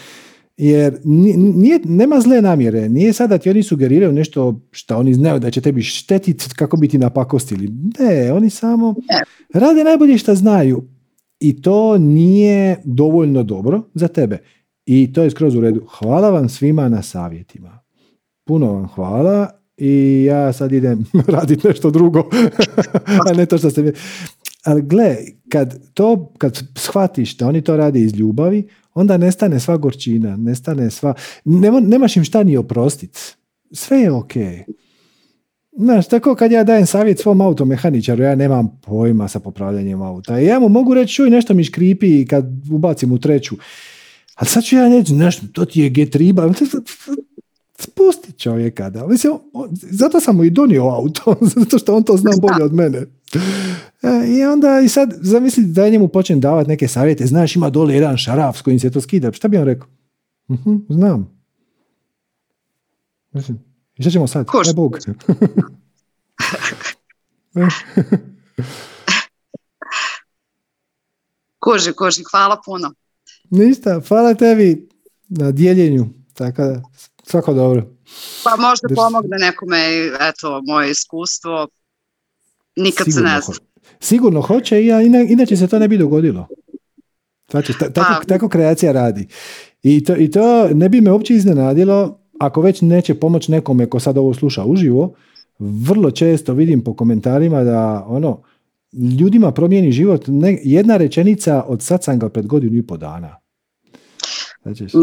jer 0.57 1.01
nije, 1.05 1.81
nema 1.85 2.21
zle 2.21 2.43
namjere. 2.43 2.89
Nije 2.89 3.12
sad 3.12 3.31
da 3.31 3.39
ti 3.39 3.51
oni 3.51 3.62
sugeriraju 3.62 4.12
nešto 4.12 4.61
što 4.71 4.97
oni 4.97 5.15
znaju 5.15 5.39
da 5.39 5.51
će 5.51 5.61
tebi 5.61 5.83
štetiti 5.83 6.45
kako 6.57 6.77
bi 6.77 6.89
ti 6.89 6.99
napakostili. 6.99 7.73
Ne, 7.99 8.33
oni 8.33 8.51
samo 8.51 8.95
rade 9.55 9.85
najbolje 9.85 10.19
što 10.19 10.35
znaju 10.35 10.85
i 11.41 11.62
to 11.62 11.99
nije 11.99 12.81
dovoljno 12.85 13.43
dobro 13.43 13.83
za 13.95 14.09
tebe. 14.09 14.39
I 14.87 15.12
to 15.12 15.23
je 15.23 15.31
skroz 15.31 15.55
u 15.55 15.61
redu. 15.61 15.87
Hvala 15.99 16.31
vam 16.31 16.49
svima 16.49 16.89
na 16.89 17.03
savjetima. 17.03 17.81
Puno 18.47 18.73
vam 18.73 18.87
hvala 18.87 19.64
i 19.77 20.25
ja 20.25 20.53
sad 20.53 20.73
idem 20.73 21.05
raditi 21.27 21.69
nešto 21.69 21.91
drugo. 21.91 22.29
A 23.29 23.33
ne 23.33 23.47
to 23.47 23.59
što 23.59 23.83
mi... 23.83 23.93
Ali 24.65 24.83
gle, 24.83 25.17
kad 25.49 25.93
to, 25.95 26.33
kad 26.39 26.63
shvatiš 26.77 27.37
da 27.37 27.49
oni 27.49 27.63
to 27.63 27.77
rade 27.77 28.01
iz 28.01 28.15
ljubavi, 28.15 28.69
onda 28.95 29.17
nestane 29.17 29.61
sva 29.61 29.77
gorčina, 29.77 30.37
nestane 30.37 30.91
sva... 30.91 31.15
nemaš 31.83 32.17
im 32.17 32.25
šta 32.25 32.43
ni 32.43 32.57
oprostiti. 32.57 33.21
Sve 33.73 33.99
je 33.99 34.13
ok. 34.13 34.33
Znaš, 35.79 36.09
tako 36.09 36.35
kad 36.35 36.53
ja 36.53 36.65
dajem 36.65 36.87
savjet 36.87 37.19
svom 37.19 37.41
automehaničaru, 37.41 38.23
ja 38.23 38.35
nemam 38.35 38.81
pojma 38.83 39.29
sa 39.29 39.41
popravljanjem 39.41 40.03
auta. 40.03 40.41
I 40.41 40.47
ja 40.47 40.61
mu 40.61 40.69
mogu 40.69 40.95
reći, 40.95 41.15
čuj, 41.15 41.31
nešto 41.31 41.55
mi 41.55 41.65
škripi 41.65 42.27
kad 42.27 42.45
ubacim 42.71 43.13
u 43.13 43.19
treću. 43.19 43.57
Ali 44.35 44.49
sad 44.49 44.65
ću 44.65 44.77
ja 44.77 44.89
reći, 44.89 45.15
nešto, 45.15 45.47
to 45.53 45.65
ti 45.65 45.81
je 45.81 45.91
G3, 45.91 46.33
spusti 47.85 48.32
čovjeka. 48.32 48.90
Da. 48.90 49.06
Mislim, 49.06 49.32
zato 49.73 50.20
sam 50.20 50.36
mu 50.36 50.44
i 50.44 50.51
donio 50.51 50.82
auto, 50.82 51.36
zato 51.55 51.78
što 51.78 51.97
on 51.97 52.02
to 52.02 52.16
zna 52.16 52.31
bolje 52.40 52.65
od 52.65 52.73
mene. 52.73 52.98
E, 52.98 53.06
I 54.28 54.44
onda 54.44 54.81
i 54.85 54.89
sad 54.89 55.15
zamisli 55.20 55.65
da 55.65 55.89
njemu 55.89 56.09
počnem 56.09 56.40
davati 56.40 56.69
neke 56.69 56.89
savjete, 56.89 57.27
znaš 57.27 57.56
ima 57.56 57.70
dole 57.70 57.94
jedan 57.94 58.16
šaraf 58.16 58.59
s 58.59 58.62
kojim 58.62 58.81
se 58.81 58.90
to 58.90 59.01
skida. 59.01 59.32
Šta 59.32 59.48
bi 59.48 59.56
on 59.56 59.65
rekao? 59.65 59.89
uh 60.48 60.59
znam. 60.89 61.35
Mislim, 63.32 63.59
šta 64.01 64.11
ćemo 64.11 64.27
sad? 64.27 64.47
Koš. 64.47 64.74
Bog. 64.74 64.98
koži, 71.59 71.93
koži, 71.93 72.23
hvala 72.31 72.61
puno. 72.65 72.94
Ništa, 73.51 74.01
hvala 74.09 74.35
tebi 74.35 74.89
na 75.28 75.51
dijeljenju. 75.51 76.06
Tako 76.35 76.62
da, 76.62 76.82
svako 77.27 77.55
dobro. 77.55 77.83
Pa 78.45 78.51
možda 78.57 78.89
Drž... 78.89 78.97
pomogne 78.97 79.37
nekome, 79.39 79.79
eto, 80.21 80.63
moje 80.67 80.91
iskustvo. 80.91 81.69
Nikad 82.77 83.07
Sigurno 83.07 83.29
se 83.29 83.35
ne 83.35 83.41
zna. 83.41 83.55
Sigurno 84.01 84.41
hoće, 84.41 84.83
i 84.83 84.89
inače 85.29 85.57
se 85.57 85.67
to 85.67 85.79
ne 85.79 85.89
bi 85.89 85.99
dogodilo. 85.99 86.47
Znači, 87.51 87.73
tako, 87.79 87.93
pa. 87.95 88.25
tako 88.27 88.49
kreacija 88.49 88.93
radi. 88.93 89.29
I 89.83 90.05
to, 90.05 90.17
I 90.17 90.31
to 90.31 90.69
ne 90.69 90.89
bi 90.89 91.01
me 91.01 91.13
uopće 91.13 91.35
iznenadilo 91.35 92.21
ako 92.41 92.61
već 92.61 92.81
neće 92.81 93.15
pomoći 93.15 93.53
nekome 93.53 93.87
ko 93.87 94.01
sad 94.01 94.19
ovo 94.19 94.35
sluša 94.35 94.65
uživo, 94.65 95.15
vrlo 95.59 96.11
često 96.11 96.53
vidim 96.55 96.85
po 96.85 96.95
komentarima 96.95 97.65
da 97.65 98.05
ono, 98.09 98.43
ljudima 99.21 99.53
promijeni 99.53 99.93
život 99.93 100.25
ne, 100.27 100.59
jedna 100.63 100.97
rečenica 100.97 101.65
od 101.67 101.83
satsanga 101.83 102.29
pred 102.29 102.47
godinu 102.47 102.77
i 102.77 102.87
po 102.87 102.97
dana. 102.97 103.37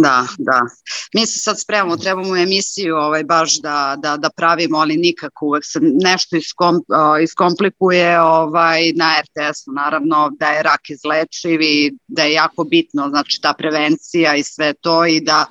Da, 0.02 0.28
da. 0.38 0.62
Mi 1.14 1.26
se 1.26 1.40
sad 1.40 1.60
spremamo, 1.60 1.98
trebamo 1.98 2.38
emisiju 2.38 2.96
ovaj, 2.96 3.24
baš 3.24 3.62
da, 3.62 3.96
da, 3.98 4.18
da 4.18 4.30
pravimo, 4.30 4.78
ali 4.78 4.98
nikako 4.98 5.46
uvek 5.46 5.64
se 5.66 5.80
nešto 5.82 6.36
iskom, 6.36 6.76
uh, 6.76 7.24
iskomplikuje 7.24 8.22
ovaj, 8.22 8.92
na 8.96 9.14
RTS-u. 9.22 9.72
Naravno 9.72 10.32
da 10.40 10.48
je 10.48 10.64
rak 10.64 10.90
izlečiv 10.90 11.62
i 11.62 11.94
da 12.08 12.24
je 12.24 12.34
jako 12.34 12.64
bitno 12.64 13.10
znači, 13.10 13.42
ta 13.42 13.54
prevencija 13.54 14.36
i 14.36 14.44
sve 14.44 14.74
to 14.74 15.06
i 15.06 15.22
da 15.22 15.46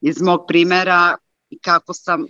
iz 0.00 0.22
mog 0.22 0.44
primera 0.48 1.16
kako 1.62 1.94
sam 1.94 2.26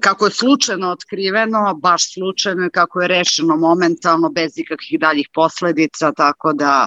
kako 0.00 0.24
je 0.24 0.30
slučajno 0.30 0.90
otkriveno, 0.90 1.74
baš 1.82 2.14
slučajno 2.14 2.66
i 2.66 2.70
kako 2.70 3.00
je 3.00 3.08
rešeno 3.08 3.56
momentalno 3.56 4.30
bez 4.30 4.58
ikakvih 4.58 5.00
daljih 5.00 5.28
posledica, 5.34 6.12
tako 6.12 6.52
da 6.52 6.86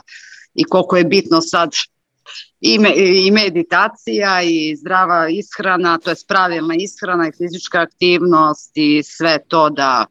i 0.53 0.63
koliko 0.63 0.97
je 0.97 1.03
bitno 1.03 1.41
sad 1.41 1.69
i, 2.59 2.79
me, 2.79 2.93
i 2.95 3.31
meditacija 3.31 4.43
i 4.43 4.75
zdrava 4.75 5.29
ishrana, 5.29 5.97
to 5.97 6.09
je 6.09 6.15
pravilna 6.27 6.75
ishrana 6.75 7.27
i 7.27 7.31
fizička 7.37 7.81
aktivnost 7.81 8.71
i 8.75 9.03
sve 9.03 9.39
to 9.47 9.69
da 9.69 10.05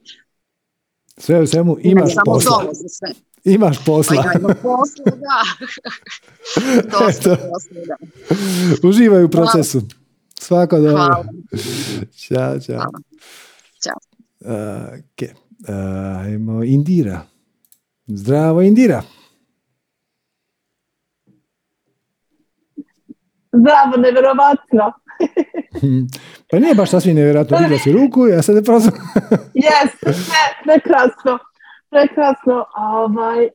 sve 1.19 1.41
u 1.41 1.47
svemu 1.47 1.77
imaš 1.81 2.13
posla. 2.25 2.65
Sve. 2.89 3.09
Imaš 3.45 3.85
posla. 3.85 4.23
Pa 4.23 4.29
ja 4.29 4.33
imam 4.39 4.55
posla, 4.63 5.05
da. 5.05 5.43
Dosta 6.99 7.37
posla, 7.37 7.81
da. 7.87 8.89
Uživaj 8.89 9.25
u 9.25 9.29
procesu. 9.29 9.83
Svako 10.41 10.77
dobro. 10.77 10.93
Hvala. 10.93 11.25
Ćao, 12.17 12.61
čao. 12.61 12.77
Hvala. 12.77 12.99
Ćao. 13.85 13.99
Uh, 14.41 14.51
okay. 14.51 15.31
uh, 15.69 16.25
ajmo 16.25 16.65
Indira. 16.65 17.21
Zdravo 18.07 18.63
Indira. 18.63 19.03
Zdravo, 23.59 23.97
nevjerovatno. 23.97 24.93
pa 26.51 26.59
nije 26.59 26.75
baš 26.75 26.91
sasvim 26.91 27.17
nevjerojatno, 27.17 27.59
vidio 27.59 27.79
si 27.79 27.93
ruku, 27.93 28.27
ja 28.27 28.43
sad 28.43 28.55
ne 28.55 28.63
prozvam. 28.63 28.95
Jes, 29.65 29.93
prekrasno, 30.65 31.39
prekrasno. 31.91 32.65
Ovaj, 32.77 33.45
e, 33.45 33.51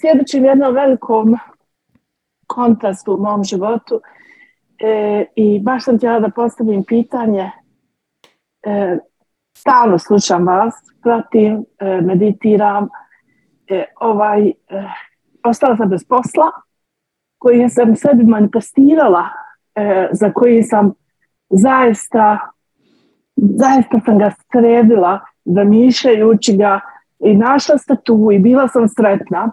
sljedećim 0.00 0.44
jednom 0.44 0.74
velikom 0.74 1.36
kontrastu 2.46 3.14
u 3.14 3.22
mom 3.22 3.44
životu 3.44 4.00
e, 4.78 5.24
i 5.36 5.60
baš 5.60 5.84
sam 5.84 5.96
htjela 5.96 6.20
da 6.20 6.30
postavim 6.30 6.84
pitanje. 6.84 7.50
E, 8.62 8.98
stalno 9.56 9.98
slušam 9.98 10.46
vas, 10.46 10.74
pratim, 11.02 11.64
e, 11.78 12.00
meditiram. 12.00 12.88
E, 13.68 13.84
ovaj, 14.00 14.48
e, 14.48 14.52
ostala 15.44 15.76
sam 15.76 15.88
bez 15.88 16.04
posla 16.08 16.69
koji 17.40 17.68
sam 17.68 17.96
sebi 17.96 18.24
manifestirala, 18.24 19.24
e, 19.74 20.08
za 20.12 20.32
koji 20.32 20.62
sam 20.62 20.92
zaista 21.50 22.38
zaista 23.36 24.00
sam 24.04 24.18
ga 24.18 24.30
sredila 24.52 25.20
zamišljajući 25.44 26.56
ga 26.56 26.80
i 27.18 27.36
našla 27.36 27.78
ste 27.78 27.96
tu 28.04 28.28
i 28.32 28.38
bila 28.38 28.68
sam 28.68 28.88
sretna. 28.88 29.52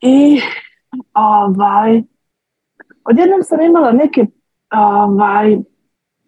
I 0.00 0.40
ovaj, 1.14 2.02
odjednom 3.04 3.42
sam 3.42 3.60
imala 3.60 3.92
neke 3.92 4.26
ovaj, 4.72 5.58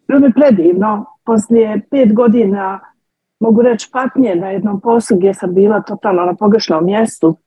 bilo 0.07 0.19
mi 0.19 0.33
predivno, 0.33 1.05
poslije 1.25 1.81
pet 1.91 2.13
godina 2.13 2.79
mogu 3.39 3.61
reći 3.61 3.89
patnje 3.91 4.35
na 4.35 4.49
jednom 4.49 4.81
poslu 4.81 5.17
gdje 5.17 5.33
sam 5.33 5.53
bila 5.53 5.81
totalno 5.81 6.25
na 6.25 6.35
pogrešnom 6.35 6.85
mjestu. 6.85 7.37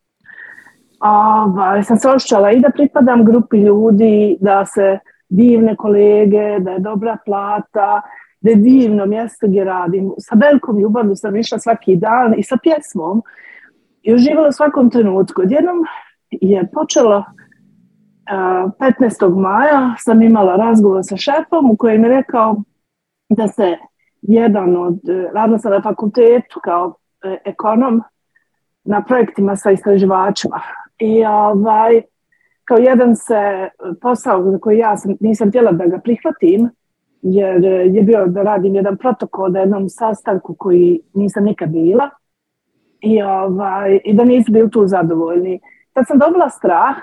Ovaj, 1.01 1.83
sam 1.83 1.97
se 1.97 2.09
osjećala 2.09 2.51
i 2.51 2.61
da 2.61 2.71
pripadam 2.71 3.25
grupi 3.25 3.57
ljudi, 3.57 4.37
da 4.41 4.65
se 4.67 4.99
divne 5.29 5.77
kolege, 5.77 6.59
da 6.61 6.71
je 6.71 6.79
dobra 6.79 7.17
plata, 7.25 8.03
da 8.41 8.51
je 8.51 8.57
divno 8.57 9.07
mjesto 9.07 9.47
gdje 9.47 9.65
radim. 9.65 10.13
Sa 10.19 10.35
velikom 10.35 10.79
ljubavlju 10.79 11.17
sam 11.17 11.37
išla 11.37 11.59
svaki 11.59 11.97
dan 11.97 12.35
i 12.37 12.43
sa 12.43 12.57
pjesmom 12.63 13.23
i 14.03 14.15
uživala 14.15 14.49
u 14.49 14.53
svakom 14.53 14.91
trenutku. 14.91 15.43
Odjednom 15.43 15.77
je 16.31 16.71
počelo 16.73 17.25
15. 18.29 19.37
maja 19.37 19.95
sam 19.99 20.23
imala 20.23 20.57
razgovor 20.57 21.01
sa 21.05 21.17
šefom 21.17 21.71
u 21.71 21.77
kojem 21.77 22.05
je 22.05 22.11
rekao 22.11 22.57
da 23.29 23.49
se 23.49 23.77
jedan 24.23 24.77
od, 24.77 25.01
radila 25.35 25.59
sam 25.59 25.73
na 25.73 25.83
fakultetu 25.83 26.61
kao 26.65 26.95
e, 27.25 27.39
ekonom 27.45 28.03
na 28.85 29.05
projektima 29.05 29.57
sa 29.57 29.71
istraživačima. 29.71 30.61
I 30.99 31.25
ovaj, 31.25 32.03
kao 32.65 32.79
jedan 32.79 33.17
se 33.17 33.69
posao 34.01 34.51
za 34.51 34.59
koji 34.59 34.79
ja 34.79 34.97
sam, 34.97 35.17
nisam 35.21 35.49
htjela 35.49 35.73
da 35.73 35.87
ga 35.87 35.99
prihvatim, 35.99 36.71
jer 37.23 37.65
je 37.65 38.03
bio 38.03 38.27
da 38.27 38.43
radim 38.43 38.75
jedan 38.75 38.97
protokol 38.97 39.51
na 39.53 39.61
jednom 39.61 39.89
sastanku 39.89 40.55
koji 40.59 41.01
nisam 41.15 41.45
nikad 41.45 41.69
bila 41.69 42.11
i, 43.01 43.23
ovaj, 43.23 44.01
i 44.05 44.15
da 44.15 44.25
nisu 44.25 44.53
bili 44.53 44.71
tu 44.71 44.87
zadovoljni. 44.87 45.61
Tad 45.93 46.05
sam 46.09 46.19
dobila 46.19 46.49
strah 46.51 46.97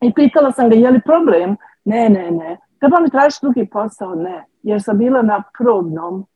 i 0.00 0.12
pitala 0.14 0.52
sam 0.52 0.70
ga 0.70 0.76
je 0.76 0.90
li 0.90 1.00
problem? 1.04 1.56
Ne, 1.84 2.08
ne, 2.08 2.30
ne. 2.30 2.56
Treba 2.78 3.00
mi 3.00 3.10
tražiti 3.10 3.46
drugi 3.46 3.66
posao? 3.70 4.14
Ne. 4.14 4.44
Jer 4.62 4.82
sam 4.82 4.98
bila 4.98 5.22
na 5.22 5.42
probnom. 5.58 6.26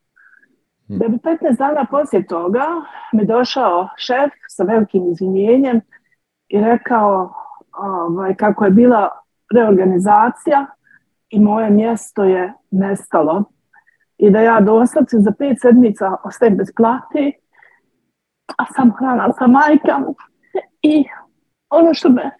Da 0.88 1.08
bi 1.08 1.16
15 1.16 1.58
dana 1.58 1.86
poslije 1.90 2.26
toga 2.26 2.64
mi 3.12 3.26
došao 3.26 3.88
šef 3.96 4.30
sa 4.48 4.64
velikim 4.64 5.10
izvinjenjem 5.10 5.80
i 6.48 6.60
rekao 6.60 7.32
ovaj, 7.72 8.34
kako 8.34 8.64
je 8.64 8.70
bila 8.70 9.08
reorganizacija 9.54 10.66
i 11.30 11.40
moje 11.40 11.70
mjesto 11.70 12.24
je 12.24 12.54
nestalo. 12.70 13.44
I 14.18 14.30
da 14.30 14.40
ja 14.40 14.60
doslovce 14.60 15.18
za 15.18 15.32
pet 15.38 15.60
sedmica 15.60 16.16
ostajem 16.24 16.56
bez 16.56 16.68
plati, 16.76 17.32
a 18.58 18.64
sam 18.76 18.92
hrana 18.98 19.32
sa 19.38 19.46
majkama. 19.46 20.06
I 20.82 21.04
ono 21.70 21.94
što 21.94 22.08
me 22.08 22.30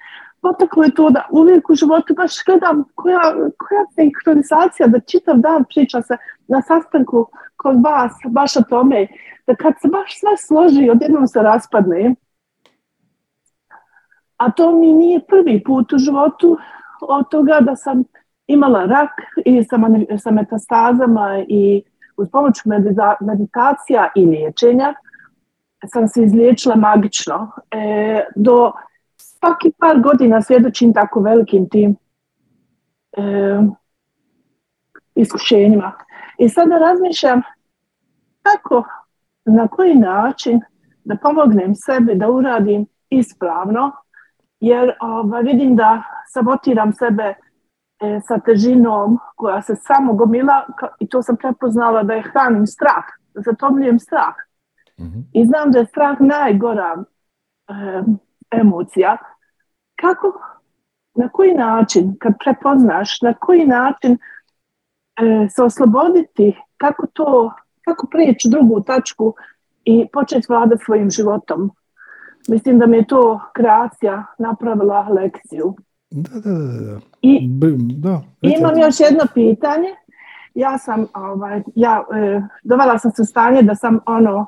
potaklo 0.43 0.82
je 0.82 0.94
to 0.94 1.10
da 1.10 1.26
uvijek 1.30 1.70
u 1.70 1.74
životu 1.74 2.14
baš 2.14 2.44
gledam 2.47 2.85
koja, 2.94 3.20
koja 3.59 3.85
sinkronizacija, 3.94 4.86
da 4.86 5.01
čitav 5.01 5.36
dan 5.36 5.64
priča 5.74 6.02
se 6.02 6.16
na 6.48 6.62
sastanku 6.62 7.26
kod 7.56 7.76
vas, 7.85 8.12
baš 8.28 8.56
o 8.56 8.62
tome, 8.62 9.06
da 9.47 9.55
kad 9.55 9.74
se 9.80 9.89
baš 9.89 10.20
sve 10.20 10.36
složi, 10.36 10.90
odjednom 10.90 11.26
se 11.26 11.43
raspadne. 11.43 12.14
A 14.39 14.51
to 14.51 14.73
mi 14.73 14.93
nije 14.93 15.20
prvi 15.28 15.62
put 15.65 15.93
u 15.93 15.98
životu 15.98 16.59
od 17.01 17.31
toga 17.31 17.59
da 17.60 17.77
sam 17.77 18.05
imala 18.47 18.85
rak 18.85 19.10
i 19.44 19.65
sa, 20.19 20.31
metastazama 20.31 21.44
i 21.48 21.82
uz 22.16 22.28
pomoć 22.32 22.55
meditacija 23.20 24.09
i 24.16 24.27
liječenja 24.27 24.94
sam 25.86 26.09
se 26.09 26.23
izliječila 26.23 26.77
magično. 26.77 27.51
E, 27.70 28.27
do 28.36 28.73
svaki 29.16 29.73
par 29.78 30.01
godina 30.01 30.43
svjedočim 30.43 30.93
tako 30.93 31.20
velikim 31.20 31.69
tim 31.69 31.97
e, 33.12 33.23
iskušenjima. 35.15 35.93
I 36.39 36.48
sada 36.48 36.78
razmišljam 36.78 37.43
kako, 38.43 38.85
na 39.44 39.69
koji 39.69 39.94
način 39.94 40.60
da 41.05 41.16
pomognem 41.16 41.74
sebi 41.74 42.15
da 42.15 42.31
uradim 42.31 42.86
ispravno, 43.10 43.93
jer 44.60 44.93
ovaj, 45.01 45.43
vidim 45.43 45.76
da 45.76 46.02
sabotiram 46.26 46.93
sebe 46.93 47.35
e, 48.01 48.20
sa 48.28 48.39
težinom 48.39 49.18
koja 49.36 49.62
se 49.62 49.76
samo 49.76 50.14
gomila 50.14 50.66
i 51.01 51.09
to 51.09 51.22
sam 51.22 51.36
prepoznala 51.36 52.02
da 52.02 52.14
je 52.14 52.22
hranim 52.22 52.66
strah, 52.66 53.05
zatomljujem 53.35 53.98
strah. 53.98 54.35
mm 55.01 55.20
I 55.32 55.47
znam 55.47 55.70
da 55.70 55.78
je 55.78 55.86
strah 55.86 56.20
najgora 56.20 57.05
e, 57.68 57.72
emocija. 58.51 59.16
Kako, 60.01 60.40
na 61.14 61.28
koji 61.28 61.55
način, 61.55 62.16
kad 62.20 62.32
prepoznaš, 62.44 63.22
na 63.22 63.35
koji 63.35 63.66
način 63.66 64.12
e, 64.12 65.48
se 65.48 65.62
osloboditi, 65.62 66.56
kako 66.76 67.06
to, 67.06 67.52
kako 67.85 68.06
prijeći 68.06 68.48
drugu 68.48 68.80
tačku 68.80 69.35
i 69.85 70.06
početi 70.12 70.47
vladati 70.48 70.85
svojim 70.85 71.10
životom. 71.10 71.70
Mislim 72.48 72.78
da 72.78 72.86
mi 72.86 72.97
je 72.97 73.06
to 73.06 73.40
kreacija 73.55 74.24
napravila 74.39 75.09
lekciju. 75.09 75.74
Da, 76.10 76.40
da, 76.40 76.51
da. 76.51 77.01
I 77.23 77.48
da, 77.48 78.20
imam 78.43 78.78
još 78.78 79.01
jedno 79.01 79.24
pitanje. 79.35 79.89
Ja 80.55 80.78
sam, 80.78 81.06
ovaj, 81.15 81.62
ja, 81.74 82.05
e, 82.15 82.43
dovela 82.62 82.98
sam 82.98 83.10
se 83.10 83.23
u 83.23 83.24
stanje 83.24 83.62
da 83.62 83.74
sam 83.74 83.98
ono, 84.06 84.47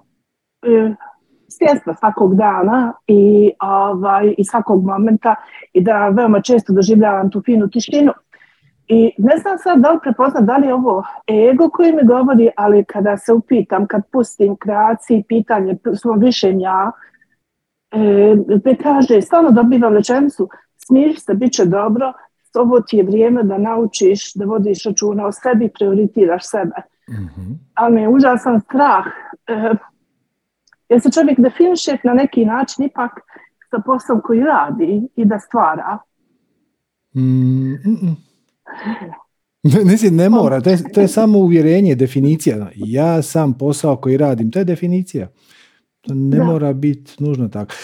e, 0.62 0.95
svjesna 1.49 1.95
svakog 1.95 2.35
dana 2.35 2.93
i, 3.07 3.51
ovaj, 3.61 4.35
i 4.39 4.45
svakog 4.45 4.85
momenta 4.85 5.35
i 5.73 5.81
da 5.81 6.09
veoma 6.09 6.41
često 6.41 6.73
doživljavam 6.73 7.31
tu 7.31 7.43
finu 7.43 7.69
tišinu. 7.69 8.12
I 8.89 9.12
ne 9.19 9.37
znam 9.37 9.59
sad 9.59 9.81
da 9.81 9.91
li 9.91 9.99
prepoznam 10.03 10.47
da 10.47 10.57
li 10.57 10.67
je 10.67 10.75
ovo 10.75 11.05
ego 11.51 11.71
koji 11.71 11.93
mi 11.93 12.05
govori, 12.05 12.51
ali 12.57 12.85
kada 12.85 13.17
se 13.17 13.33
upitam, 13.33 13.87
kad 13.87 14.03
pustim 14.12 14.57
kreaciji, 14.57 15.25
pitanje 15.29 15.77
svom 15.95 16.19
višem 16.19 16.61
ja, 16.61 16.93
e, 17.93 18.37
me 18.65 18.77
kaže, 18.77 19.23
stvarno 19.23 19.51
dobivam 19.51 19.95
rečenicu, 19.95 20.49
smiriš 20.77 21.25
se, 21.25 21.35
bit 21.35 21.53
će 21.53 21.65
dobro, 21.65 22.12
ovo 22.55 22.81
ti 22.81 22.97
je 22.97 23.03
vrijeme 23.03 23.43
da 23.43 23.59
naučiš, 23.59 24.35
da 24.35 24.45
vodiš 24.45 24.85
računa 24.85 25.27
o 25.27 25.33
sebi, 25.33 25.69
prioritiraš 25.69 26.43
sebe. 26.51 26.83
Mm-hmm. 27.11 27.59
Ali 27.75 27.95
mi 27.95 28.01
je 28.01 28.09
užasan 28.09 28.61
strah. 28.61 29.05
E, 29.47 29.75
jer 30.89 31.01
se 31.01 31.11
čovjek 31.11 31.41
definiše 31.41 31.97
na 32.05 32.15
neki 32.15 32.45
način 32.45 32.85
ipak 32.85 33.12
sa 33.71 33.83
poslom 33.87 34.21
koji 34.25 34.41
radi 34.41 35.09
i 35.17 35.25
da 35.25 35.39
stvara. 35.39 35.99
Mm, 37.15 37.75
ne 40.11 40.29
mora, 40.29 40.61
to 40.61 40.71
je, 40.71 40.93
to 40.95 41.01
je 41.01 41.09
samo 41.19 41.39
uvjerenje, 41.39 41.95
definicija. 41.95 42.71
Ja 42.75 43.23
sam 43.23 43.59
posao 43.59 43.97
koji 43.97 44.17
radim, 44.17 44.51
to 44.51 44.59
je 44.59 44.65
definicija. 44.65 45.29
To 46.01 46.14
ne 46.14 46.44
mora 46.44 46.72
biti 46.72 47.12
nužno 47.18 47.48
tako. 47.48 47.74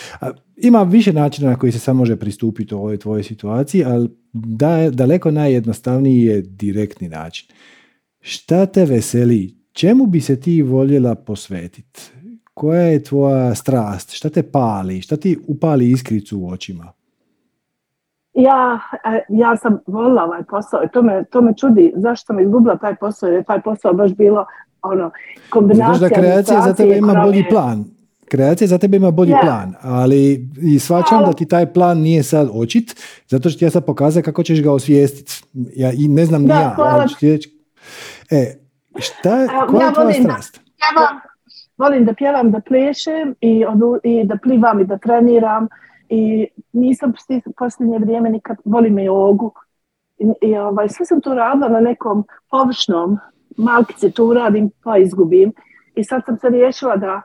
Ima 0.57 0.83
više 0.83 1.13
načina 1.13 1.51
na 1.51 1.57
koji 1.57 1.73
se 1.73 1.79
samo 1.79 1.99
može 1.99 2.17
pristupiti 2.17 2.75
u 2.75 2.79
ovoj 2.79 2.97
tvojoj 2.99 3.23
situaciji, 3.23 3.85
ali 3.85 4.09
da, 4.33 4.91
daleko 4.91 5.31
najjednostavniji 5.31 6.23
je 6.23 6.43
direktni 6.43 7.09
način. 7.09 7.49
Šta 8.21 8.67
te 8.67 8.85
veseli? 8.85 9.57
Čemu 9.73 10.07
bi 10.07 10.21
se 10.21 10.41
ti 10.41 10.63
voljela 10.63 11.15
posvetiti? 11.15 12.01
Koja 12.55 12.83
je 12.83 13.03
tvoja 13.03 13.55
strast? 13.55 14.13
Šta 14.13 14.29
te 14.29 14.43
pali? 14.43 15.01
Šta 15.01 15.17
ti 15.17 15.39
upali 15.47 15.91
iskricu 15.91 16.41
u 16.41 16.49
očima? 16.49 16.93
Ja, 18.33 18.79
e, 19.05 19.25
ja 19.29 19.57
sam 19.57 19.79
volila 19.87 20.25
ovaj 20.25 20.43
posao 20.51 20.85
i 20.85 20.89
to 20.93 21.03
me, 21.03 21.25
to 21.25 21.41
me 21.41 21.55
čudi 21.57 21.93
zašto 21.97 22.27
sam 22.27 22.41
izgubila 22.41 22.77
taj 22.77 22.97
posao 22.97 23.29
jer 23.29 23.37
je 23.37 23.45
taj 23.45 23.63
posao 23.63 23.93
baš 23.93 24.15
bilo 24.15 24.47
ono, 24.83 25.11
kombinacija... 25.51 25.99
Znaš 25.99 26.11
da 26.11 26.21
kreacija 26.21 26.61
za 26.61 26.75
tebe 26.75 26.97
ima 26.97 27.15
bolji 27.25 27.45
plan 27.51 27.85
kreacija 28.27 28.69
za 28.69 28.79
tebe 28.79 28.97
ima 28.97 29.11
bolji 29.11 29.31
Da. 29.31 29.39
plan, 29.43 29.75
ali 29.83 30.49
i 30.63 30.79
shvaćam 30.79 31.19
da 31.21 31.33
ti 31.33 31.47
taj 31.47 31.67
plan 31.67 31.99
nije 31.99 32.23
sad 32.23 32.49
očit, 32.53 32.95
zato 33.27 33.51
što 33.51 33.59
ti 33.59 33.65
ja 33.65 33.71
sad 33.71 33.85
pokazati 33.85 34.25
kako 34.25 34.43
ćeš 34.43 34.63
ga 34.63 34.73
osvijestiti. 34.73 35.33
Ja 35.77 35.93
i 35.93 36.09
ne 36.09 36.25
znam 36.25 36.43
ni 36.43 36.49
ja, 36.51 36.75
ali 36.79 37.09
ću 37.09 37.17
ti 37.17 37.31
reći- 37.31 37.57
E, 38.31 38.55
šta, 38.99 39.31
koja 39.69 39.81
ja 39.81 39.87
je 39.87 39.95
tvoja 39.95 40.05
volim 40.07 40.17
da- 40.17 40.31
strast? 40.33 40.61
pjevam, 40.77 41.17
volim 41.79 42.05
da 42.05 42.15
pjevam, 42.15 42.51
da 42.51 42.61
plešem 42.61 43.35
i, 43.41 43.65
odu- 43.65 44.01
i 44.05 44.25
da 44.25 44.37
plivam 44.37 44.81
i 44.81 44.85
da 44.85 44.99
treniram 44.99 45.69
i 46.09 46.47
nisam 46.73 47.13
posljednje 47.59 47.99
vrijeme 47.99 48.31
nikad, 48.31 48.57
volim 48.65 48.99
jogu 48.99 49.53
i, 50.19 50.27
i 50.43 50.57
ovaj, 50.57 50.89
sve 50.89 51.07
sam 51.07 51.21
to 51.21 51.35
radila 51.35 51.69
na 51.69 51.81
nekom 51.81 52.25
površnom, 52.51 53.19
malkice 53.57 54.11
to 54.11 54.27
uradim 54.27 54.71
pa 54.83 54.99
izgubim 54.99 55.53
i 55.95 56.05
sad 56.05 56.23
sam 56.27 56.39
se 56.39 56.49
riješila 56.49 56.97
da 56.97 57.23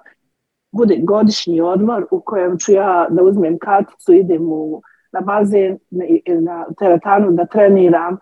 bude 0.72 1.00
godišnji 1.04 1.62
odmor 1.62 2.06
u 2.12 2.22
kojem 2.22 2.58
ću 2.58 2.72
ja 2.72 3.08
da 3.10 3.24
uzmem 3.24 3.58
karticu, 3.60 4.14
idem 4.14 4.52
u, 4.52 4.82
na 5.12 5.22
bazen 5.22 5.78
ili 6.26 6.42
na 6.42 6.66
teretanu 6.80 7.32
da 7.32 7.46
treniram, 7.46 8.18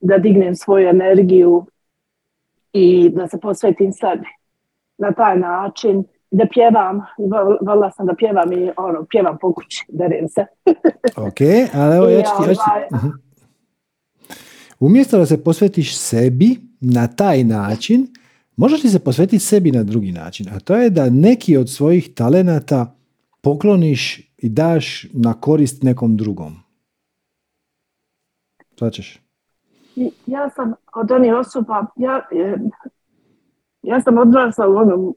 da 0.00 0.18
dignem 0.18 0.54
svoju 0.54 0.88
energiju 0.88 1.66
i 2.72 3.08
da 3.08 3.28
se 3.28 3.40
posvetim 3.40 3.92
sebi 3.92 4.26
na 4.98 5.12
taj 5.12 5.38
način, 5.38 6.04
da 6.30 6.46
pjevam, 6.52 7.00
voljela 7.60 7.90
sam 7.90 8.06
da 8.06 8.14
pjevam 8.14 8.52
i 8.52 8.70
ono, 8.76 9.04
pjevam 9.10 9.38
po 9.40 9.52
kući, 9.52 9.86
derim 9.88 10.28
se. 10.28 10.46
Ok, 11.26 11.40
ali 11.74 11.96
evo 11.96 12.08
ja 12.08 12.22
ću 12.22 12.42
ti, 12.42 12.48
ja 12.48 12.54
ću 12.54 12.60
ovaj, 12.70 12.86
Mhm. 12.92 13.08
Umjesto 14.80 15.18
da 15.18 15.26
se 15.26 15.44
posvetiš 15.44 15.98
sebi 15.98 16.56
na 16.80 17.08
taj 17.08 17.44
način, 17.44 18.06
možeš 18.56 18.84
li 18.84 18.90
se 18.90 19.04
posvetiti 19.04 19.38
sebi 19.38 19.72
na 19.72 19.82
drugi 19.82 20.12
način, 20.12 20.46
a 20.48 20.60
to 20.60 20.76
je 20.76 20.90
da 20.90 21.10
neki 21.10 21.56
od 21.56 21.70
svojih 21.70 22.14
talenata 22.14 22.96
pokloniš 23.40 24.30
i 24.38 24.48
daš 24.48 25.06
na 25.12 25.34
korist 25.40 25.82
nekom 25.82 26.16
drugom. 26.16 26.56
Svačeš? 28.78 29.20
I 29.96 30.10
Ja 30.26 30.50
sam 30.50 30.72
od 30.94 31.10
onih 31.10 31.34
osoba, 31.34 31.86
ja, 31.96 32.26
e, 32.32 32.56
ja 33.82 34.00
sam 34.00 34.18
odrasla 34.18 34.68
u 34.68 34.76
onom, 34.76 35.14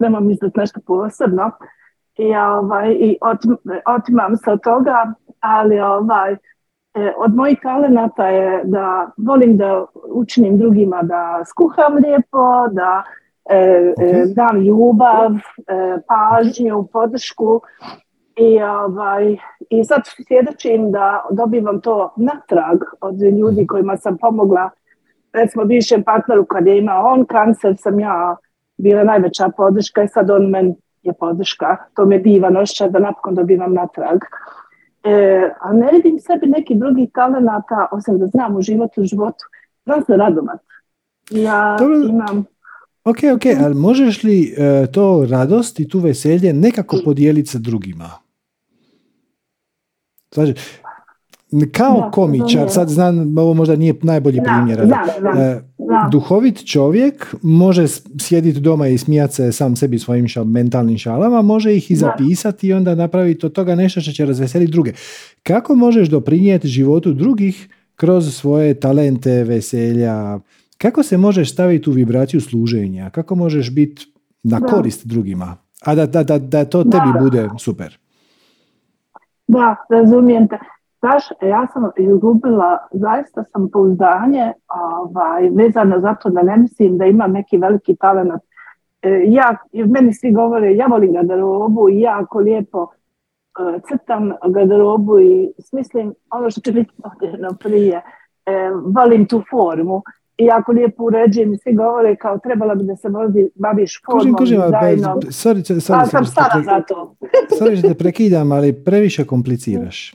nemam 0.00 0.26
misliti 0.26 0.58
nešto 0.58 0.80
posebno, 0.86 1.50
i, 2.18 2.34
ovaj, 2.34 2.92
i 2.92 3.16
otim, 3.20 3.56
otimam 3.86 4.36
se 4.36 4.50
od 4.50 4.62
toga, 4.62 5.14
ali 5.40 5.80
ovaj, 5.80 6.36
od 7.16 7.34
mojih 7.34 7.58
talenata 7.62 8.28
je 8.28 8.60
da 8.64 9.10
volim 9.16 9.56
da 9.56 9.84
učinim 10.12 10.58
drugima 10.58 11.02
da 11.02 11.44
skuham 11.44 11.94
lijepo, 12.04 12.68
da 12.72 13.02
e, 13.50 13.56
e, 13.56 14.22
Ok. 14.22 14.34
dam 14.34 14.62
ljubav, 14.62 15.32
e, 15.32 15.98
pažnju, 16.08 16.88
podršku 16.92 17.60
i, 18.36 18.62
ovaj, 18.62 19.36
i 19.70 19.84
sad 19.84 20.00
svjedočim 20.26 20.90
da 20.90 21.24
dobivam 21.30 21.80
to 21.80 22.12
natrag 22.16 22.78
od 23.00 23.22
ljudi 23.22 23.66
kojima 23.66 23.96
sam 23.96 24.18
pomogla. 24.18 24.70
Recimo, 25.32 25.64
bivšem 25.64 26.02
partneru 26.02 26.44
kad 26.44 26.66
je 26.66 26.78
imao 26.78 27.12
on 27.12 27.24
kancer, 27.26 27.74
sam 27.78 28.00
ja 28.00 28.36
bila 28.76 29.04
najveća 29.04 29.48
podrška 29.56 30.02
i 30.02 30.08
sad 30.08 30.30
on 30.30 30.50
meni 30.50 30.74
je 31.02 31.12
podrška. 31.12 31.76
To 31.94 32.06
me 32.06 32.18
divan 32.18 32.56
osjećaj 32.56 32.90
da 32.90 32.98
napokon 32.98 33.34
dobivam 33.34 33.74
natrag. 33.74 34.18
E, 35.08 35.50
a 35.60 35.72
ne 35.72 35.90
vidim 35.92 36.20
sebi 36.20 36.46
neki 36.46 36.74
drugi 36.74 37.10
talenata, 37.14 37.88
osim 37.92 38.18
da 38.18 38.26
znam 38.26 38.56
u 38.56 38.62
životu, 38.62 39.00
u 39.00 39.04
životu. 39.04 39.44
Znam 39.84 40.04
se 40.04 40.16
radovat. 40.16 40.60
Ja 41.30 41.76
Dobro. 41.78 41.96
imam 42.08 42.46
Ok, 43.04 43.18
ok, 43.34 43.42
ali 43.64 43.74
možeš 43.74 44.22
li 44.22 44.54
e, 44.56 44.86
to 44.92 45.26
radost 45.30 45.80
i 45.80 45.88
tu 45.88 45.98
veselje 45.98 46.52
nekako 46.52 47.00
podijeliti 47.04 47.48
sa 47.48 47.58
drugima? 47.58 48.10
Znači, 50.34 50.54
kao 51.68 52.00
Da, 52.00 52.10
komičar, 52.10 52.70
sad 52.70 52.88
znam, 52.88 53.38
ovo 53.38 53.54
možda 53.54 53.76
nije 53.76 53.94
najbolji 54.02 54.36
Da, 54.36 54.42
primjer, 54.46 54.86
znam, 54.86 55.04
znam, 55.20 55.38
e, 55.38 55.60
duhovit 56.10 56.66
čovjek 56.66 57.34
može 57.42 57.86
sjediti 58.18 58.60
doma 58.60 58.88
i 58.88 58.98
smijati 58.98 59.34
se 59.34 59.52
sam 59.52 59.76
sebi 59.76 59.98
svojim 59.98 60.24
ša- 60.26 60.44
mentalnim 60.44 60.98
šalama, 60.98 61.42
može 61.42 61.74
ih 61.74 61.90
i 61.90 61.94
Da. 61.94 61.98
zapisati 61.98 62.66
i 62.66 62.72
onda 62.72 62.94
napraviti 62.94 63.46
od 63.46 63.52
toga 63.52 63.74
nešto 63.74 64.00
što 64.00 64.12
će 64.12 64.26
razveseliti 64.26 64.72
druge. 64.72 64.92
Kako 65.42 65.74
možeš 65.74 66.08
doprinijeti 66.08 66.68
životu 66.68 67.12
drugih 67.12 67.68
kroz 67.96 68.34
svoje 68.34 68.74
talente, 68.74 69.44
veselja? 69.44 70.38
Kako 70.78 71.02
se 71.02 71.16
možeš 71.16 71.52
staviti 71.52 71.90
u 71.90 71.92
vibraciju 71.92 72.40
služenja? 72.40 73.10
Kako 73.10 73.34
možeš 73.34 73.70
biti 73.70 74.06
na 74.42 74.60
Da. 74.60 74.66
korist 74.66 75.06
drugima? 75.06 75.56
A 75.84 75.94
da, 75.94 76.06
da, 76.06 76.22
da, 76.22 76.38
da 76.38 76.64
to 76.64 76.84
Da, 76.84 76.90
tebi 76.90 77.12
da. 77.14 77.20
bude 77.20 77.48
super. 77.58 77.98
Da, 79.48 79.76
razumijem 79.90 80.48
te. 80.48 80.56
Znaš, 80.98 81.24
ja 81.42 81.66
sam 81.72 81.90
izgubila, 81.98 82.78
zaista 82.92 83.44
sam 83.44 83.68
pouzdanje 83.70 84.52
ovaj, 84.68 85.50
vezano 85.50 86.00
za 86.00 86.14
to 86.14 86.30
da 86.30 86.42
ne 86.42 86.56
mislim 86.56 86.98
da 86.98 87.04
imam 87.06 87.32
neki 87.32 87.58
veliki 87.58 87.96
talent. 87.96 88.32
E, 89.02 89.22
ja, 89.26 89.56
meni 89.72 90.14
svi 90.14 90.32
govore, 90.32 90.76
ja 90.76 90.86
volim 90.86 91.12
garderobu 91.12 91.88
i 91.88 92.00
jako 92.00 92.38
lijepo 92.38 92.86
e, 93.76 93.80
crtam 93.88 94.32
garderobu 94.48 95.20
i 95.20 95.52
smislim 95.60 96.14
ono 96.30 96.50
što 96.50 96.60
će 96.60 96.72
biti 96.72 96.92
moderno 97.04 97.48
prije. 97.54 98.02
E, 98.46 98.52
volim 98.94 99.26
tu 99.26 99.42
formu 99.50 100.02
i 100.38 100.44
jako 100.44 100.72
lijepo 100.72 101.04
uređujem 101.04 101.52
i 101.52 101.58
svi 101.58 101.74
govore 101.74 102.16
kao 102.16 102.38
trebala 102.38 102.74
bi 102.74 102.84
da 102.84 102.96
se 102.96 103.08
vozi, 103.08 103.50
baviš 103.54 104.02
formom, 104.06 104.36
kužim, 104.36 104.60
ali 104.60 104.72
bez- 104.72 104.94
dizajnom. 104.94 105.20
sorry, 105.20 105.62
sorry, 105.62 105.92
Ja 105.92 106.00
sorry, 106.00 106.10
sam 106.10 106.24
stara 106.24 106.52
te- 106.52 106.62
za 106.62 106.80
to. 106.80 107.14
Sorry 107.50 107.78
što 107.78 107.88
te 107.88 107.94
prekidam, 107.94 108.52
ali 108.52 108.84
previše 108.84 109.26
kompliciraš. 109.26 110.14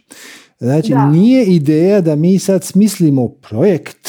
Znači, 0.63 0.91
Da. 0.91 1.05
nije 1.09 1.45
ideja 1.45 2.01
da 2.01 2.15
mi 2.15 2.39
sad 2.39 2.63
smislimo 2.63 3.29
projekt 3.29 4.07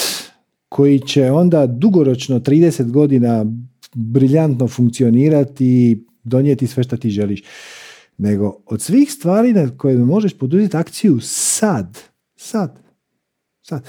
koji 0.68 1.00
će 1.00 1.30
onda 1.30 1.66
dugoročno 1.66 2.40
30 2.40 2.90
godina 2.90 3.46
briljantno 3.94 4.68
funkcionirati 4.68 5.66
i 5.66 5.96
donijeti 6.24 6.66
sve 6.66 6.82
što 6.82 6.96
ti 6.96 7.10
želiš. 7.10 7.42
Nego 8.18 8.62
od 8.66 8.82
svih 8.82 9.12
stvari 9.12 9.52
na 9.52 9.76
koje 9.76 9.98
možeš 9.98 10.38
poduzeti 10.38 10.76
akciju 10.76 11.18
sad, 11.22 11.98
sad, 12.36 12.78
sad. 13.62 13.84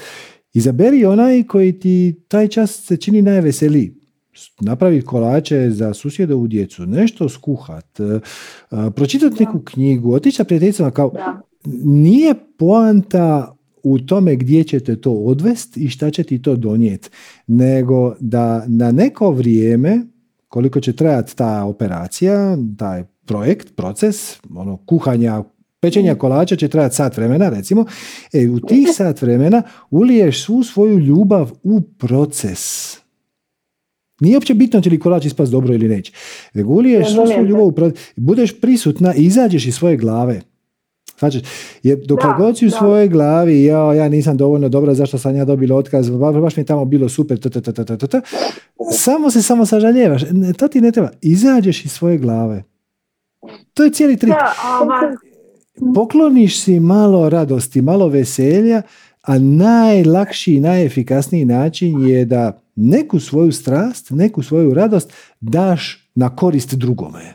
Izaberi 0.52 1.04
onaj 1.04 1.42
koji 1.42 1.80
ti 1.80 2.14
taj 2.28 2.48
čas 2.48 2.84
se 2.84 2.96
čini 2.96 3.22
najveseliji. 3.22 3.94
Napraviti 4.60 5.06
kolače 5.06 5.70
za 5.70 5.94
susjedovu 5.94 6.46
djecu, 6.46 6.86
nešto 6.86 7.28
skuhat, 7.28 8.00
pročitati 8.94 9.44
neku 9.44 9.60
knjigu, 9.64 10.14
otići 10.14 10.36
sa 10.36 10.44
prijateljicama 10.44 10.90
kao 10.90 11.10
Da. 11.10 11.42
Nije 11.84 12.34
poanta 12.58 13.56
u 13.82 13.98
tome 13.98 14.36
gdje 14.36 14.64
ćete 14.64 14.96
to 15.00 15.12
odvesti 15.12 15.80
i 15.80 15.88
šta 15.88 16.10
će 16.10 16.22
ti 16.22 16.42
to 16.42 16.56
donijeti, 16.56 17.08
nego 17.46 18.14
da 18.20 18.64
na 18.66 18.92
neko 18.92 19.30
vrijeme, 19.30 20.00
koliko 20.48 20.80
će 20.80 20.92
trajati 20.92 21.36
ta 21.36 21.64
operacija, 21.64 22.58
taj 22.78 23.04
projekt, 23.26 23.76
proces, 23.76 24.40
ono, 24.54 24.76
kuhanja, 24.76 25.44
pečenja 25.80 26.14
kolača 26.14 26.56
će 26.56 26.68
trajati 26.68 26.94
sat 26.94 27.16
vremena, 27.16 27.48
recimo, 27.48 27.84
e, 28.32 28.48
u 28.48 28.60
tih 28.60 28.88
sat 28.92 29.22
vremena 29.22 29.62
uliješ 29.90 30.44
svu 30.44 30.62
svoju 30.62 30.98
ljubav 30.98 31.50
u 31.62 31.80
proces. 31.80 32.96
Nije 34.20 34.36
uopće 34.36 34.54
bitno 34.54 34.80
će 34.80 34.90
li 34.90 35.00
kolač 35.00 35.24
ispast 35.24 35.52
dobro 35.52 35.74
ili 35.74 35.88
neće. 35.88 36.12
Nego 36.54 36.72
uliješ 36.72 37.14
svu 37.14 37.26
svoju 37.26 37.46
ljubav 37.46 37.66
u 37.66 37.72
proces. 37.72 37.98
Budeš 38.16 38.60
prisutna 38.60 39.14
i 39.14 39.24
izađeš 39.24 39.66
iz 39.66 39.74
svoje 39.74 39.96
glave. 39.96 40.42
Znači, 41.18 41.42
jer 41.82 41.98
dok 42.06 42.22
Da, 42.22 42.34
god 42.38 42.58
si 42.58 42.66
u 42.66 42.70
svojoj 42.70 43.08
glavi, 43.08 43.64
ja, 43.64 43.94
ja 43.94 44.08
nisam 44.08 44.36
dovoljno 44.36 44.68
dobra, 44.68 44.94
zašto 44.94 45.18
sam 45.18 45.36
ja 45.36 45.44
dobila 45.44 45.76
otkaz, 45.76 46.10
ba- 46.10 46.40
baš 46.40 46.56
mi 46.56 46.60
je 46.60 46.66
tamo 46.66 46.84
bilo 46.84 47.08
super, 47.08 47.38
t, 47.38 47.50
t, 47.50 47.60
t, 47.62 48.20
samo 48.92 49.30
se 49.30 49.42
samo 49.42 49.66
sažaljevaš. 49.66 50.22
Ne, 50.30 50.52
to 50.52 50.68
ti 50.68 50.80
ne 50.80 50.92
treba. 50.92 51.10
Izađeš 51.22 51.84
iz 51.84 51.92
svoje 51.92 52.18
glave. 52.18 52.64
To 53.74 53.84
je 53.84 53.90
cijeli 53.90 54.16
trik. 54.16 54.34
Pokloniš 55.94 56.60
si 56.60 56.80
malo 56.80 57.28
radosti, 57.28 57.82
malo 57.82 58.08
veselja, 58.08 58.82
a 59.22 59.38
najlakši 59.38 60.54
i 60.54 60.60
najefikasniji 60.60 61.44
način 61.44 62.06
je 62.08 62.24
da 62.24 62.60
neku 62.76 63.20
svoju 63.20 63.52
strast, 63.52 64.10
neku 64.10 64.42
svoju 64.42 64.74
radost 64.74 65.12
daš 65.40 66.10
na 66.14 66.36
korist 66.36 66.74
drugome. 66.74 67.34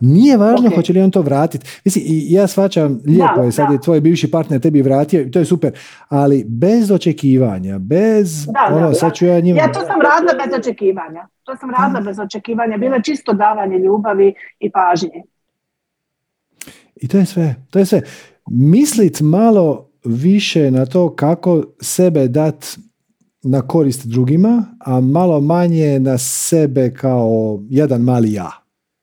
Nije 0.00 0.36
važno 0.36 0.68
Ok. 0.68 0.74
hoće 0.74 0.92
li 0.92 1.00
on 1.02 1.10
to 1.10 1.22
vratiti. 1.22 1.66
Mislim, 1.84 2.04
i 2.06 2.32
ja 2.32 2.46
svačam, 2.46 3.00
lijepo 3.06 3.36
Da, 3.36 3.42
je, 3.42 3.52
sad 3.52 3.66
da. 3.68 3.72
je 3.72 3.80
tvoj 3.80 4.00
bivši 4.00 4.30
partner 4.30 4.60
tebi 4.60 4.82
vratio, 4.82 5.20
i 5.20 5.30
to 5.30 5.38
je 5.38 5.44
super, 5.44 5.72
ali 6.08 6.44
bez 6.48 6.90
očekivanja, 6.90 7.78
bez, 7.78 8.46
Da, 8.46 8.52
da, 8.68 8.76
ono, 8.76 8.88
da. 8.88 8.94
sad 8.94 9.14
ću 9.14 9.26
ja 9.26 9.40
njima... 9.40 9.58
Ja 9.58 9.72
to 9.72 9.80
sam 9.80 10.00
radila 10.00 10.44
bez 10.44 10.58
očekivanja. 10.58 11.28
To 11.44 11.56
sam 11.56 11.70
radila 11.70 12.00
bez 12.00 12.18
očekivanja. 12.18 12.76
Bilo 12.76 12.94
je 12.94 13.02
čisto 13.02 13.32
davanje 13.32 13.78
ljubavi 13.78 14.34
i 14.60 14.70
pažnje. 14.70 15.22
I 16.96 17.08
to 17.08 17.18
je 17.18 17.26
sve. 17.26 17.54
To 17.70 17.78
je 17.78 17.86
sve. 17.86 18.02
Mislit 18.50 19.20
malo 19.20 19.88
više 20.04 20.70
na 20.70 20.86
to 20.86 21.14
kako 21.14 21.62
sebe 21.80 22.28
dat 22.28 22.66
na 23.42 23.62
korist 23.62 24.06
drugima, 24.06 24.64
a 24.78 25.00
malo 25.00 25.40
manje 25.40 26.00
na 26.00 26.18
sebe 26.18 26.94
kao 26.94 27.60
jedan 27.70 28.00
mali 28.00 28.32
ja. 28.32 28.50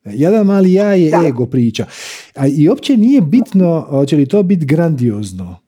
Jedan 0.05 0.45
mali 0.45 0.73
ja 0.73 0.93
je 0.93 1.11
ego 1.27 1.45
priča. 1.45 1.85
A 2.35 2.47
I 2.47 2.69
uopće 2.69 2.97
nije 2.97 3.21
bitno 3.21 3.85
hoće 3.89 4.15
li 4.15 4.25
to 4.25 4.43
biti 4.43 4.65
grandiozno. 4.65 5.59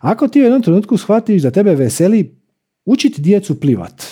Ako 0.00 0.28
ti 0.28 0.40
u 0.40 0.42
jednom 0.42 0.62
trenutku 0.62 0.96
shvatiš 0.96 1.42
da 1.42 1.50
tebe 1.50 1.74
veseli 1.74 2.36
učiti 2.84 3.22
djecu 3.22 3.60
plivat, 3.60 4.02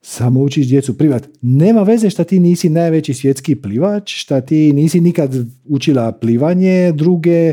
samo 0.00 0.40
učiš 0.40 0.68
djecu 0.68 0.98
plivat. 0.98 1.28
Nema 1.42 1.82
veze 1.82 2.10
šta 2.10 2.24
ti 2.24 2.40
nisi 2.40 2.68
najveći 2.68 3.14
svjetski 3.14 3.54
plivač, 3.54 4.14
šta 4.14 4.40
ti 4.40 4.72
nisi 4.72 5.00
nikad 5.00 5.34
učila 5.64 6.12
plivanje 6.12 6.92
druge. 6.92 7.52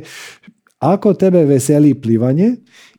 Ako 0.79 1.13
tebe 1.13 1.45
veseli 1.45 1.93
plivanje 1.93 2.55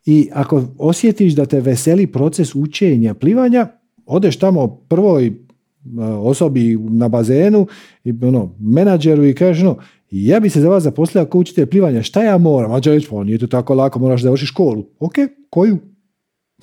i 0.06 0.28
ako 0.32 0.64
osjetiš 0.78 1.32
da 1.32 1.46
te 1.46 1.60
veseli 1.60 2.06
proces 2.06 2.54
učenja 2.54 3.14
plivanja, 3.14 3.66
odeš 4.06 4.38
tamo 4.38 4.76
prvoj 4.88 5.43
osobi 6.22 6.78
na 6.90 7.08
bazenu 7.08 7.66
i 8.04 8.14
ono, 8.22 8.54
menadžeru 8.60 9.24
i 9.24 9.34
kažeš 9.34 9.62
no, 9.62 9.76
ja 10.10 10.40
bi 10.40 10.50
se 10.50 10.60
za 10.60 10.68
vas 10.68 10.82
zaposlio 10.82 11.22
ako 11.22 11.38
učite 11.38 11.66
plivanja, 11.66 12.02
šta 12.02 12.22
ja 12.22 12.38
moram? 12.38 12.72
A 12.72 12.80
reći, 12.84 13.08
pa 13.10 13.24
nije 13.24 13.38
to 13.38 13.46
tako 13.46 13.74
lako, 13.74 13.98
moraš 13.98 14.22
završiti 14.22 14.46
školu. 14.46 14.84
Ok, 14.98 15.14
koju? 15.50 15.78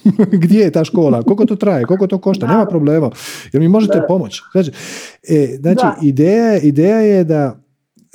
Gdje 0.43 0.59
je 0.59 0.71
ta 0.71 0.83
škola? 0.83 1.23
Koliko 1.23 1.45
to 1.45 1.55
traje? 1.55 1.85
Koliko 1.85 2.07
to 2.07 2.17
košta? 2.17 2.47
Nema 2.47 2.65
problema. 2.65 3.09
Jel 3.53 3.61
mi 3.61 3.67
možete 3.67 4.01
pomoći? 4.07 4.41
Znači, 4.51 4.71
e, 5.29 5.57
znači 5.59 5.85
ideja, 6.01 6.57
ideja 6.59 6.99
je 6.99 7.23
da 7.23 7.63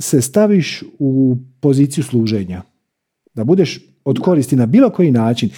se 0.01 0.23
staviš 0.23 0.83
u 0.99 1.37
poziciju 1.61 2.05
služenja. 2.05 2.63
Da 3.35 3.45
budeš 3.45 3.81
od 4.05 4.19
koristi 4.19 4.57
na 4.57 4.67
bilo 4.67 4.91
koji 4.91 5.11
način. 5.11 5.51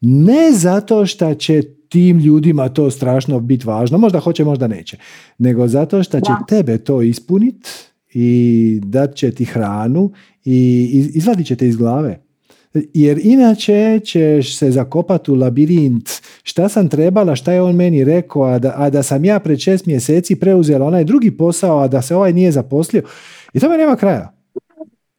Ne 0.00 0.52
zato 0.52 1.06
što 1.06 1.34
će 1.34 1.62
tim 1.94 2.18
ljudima 2.18 2.68
to 2.68 2.90
strašno 2.90 3.40
biti 3.40 3.66
važno, 3.66 3.98
možda 3.98 4.20
hoće, 4.20 4.44
možda 4.44 4.66
neće, 4.66 4.96
nego 5.38 5.68
zato 5.68 6.02
što 6.02 6.20
će 6.20 6.32
tebe 6.48 6.78
to 6.78 7.02
ispuniti 7.02 7.70
i 8.12 8.80
dat 8.84 9.14
će 9.14 9.30
ti 9.30 9.44
hranu 9.44 10.12
i 10.44 11.10
izvadit 11.14 11.46
će 11.46 11.56
te 11.56 11.68
iz 11.68 11.76
glave. 11.76 12.20
Jer 12.94 13.20
inače 13.22 14.00
ćeš 14.04 14.58
se 14.58 14.70
zakopati 14.70 15.30
u 15.30 15.34
labirint 15.34 16.10
šta 16.42 16.68
sam 16.68 16.88
trebala, 16.88 17.36
šta 17.36 17.52
je 17.52 17.62
on 17.62 17.76
meni 17.76 18.04
rekao, 18.04 18.42
a 18.42 18.58
da, 18.58 18.74
a 18.76 18.90
da 18.90 19.02
sam 19.02 19.24
ja 19.24 19.38
pred 19.38 19.58
šest 19.58 19.86
mjeseci 19.86 20.36
preuzela 20.36 20.86
onaj 20.86 21.04
drugi 21.04 21.30
posao, 21.30 21.78
a 21.78 21.88
da 21.88 22.02
se 22.02 22.16
ovaj 22.16 22.32
nije 22.32 22.52
zaposlio. 22.52 23.02
I 23.52 23.60
tome 23.60 23.78
nema 23.78 23.96
kraja. 23.96 24.32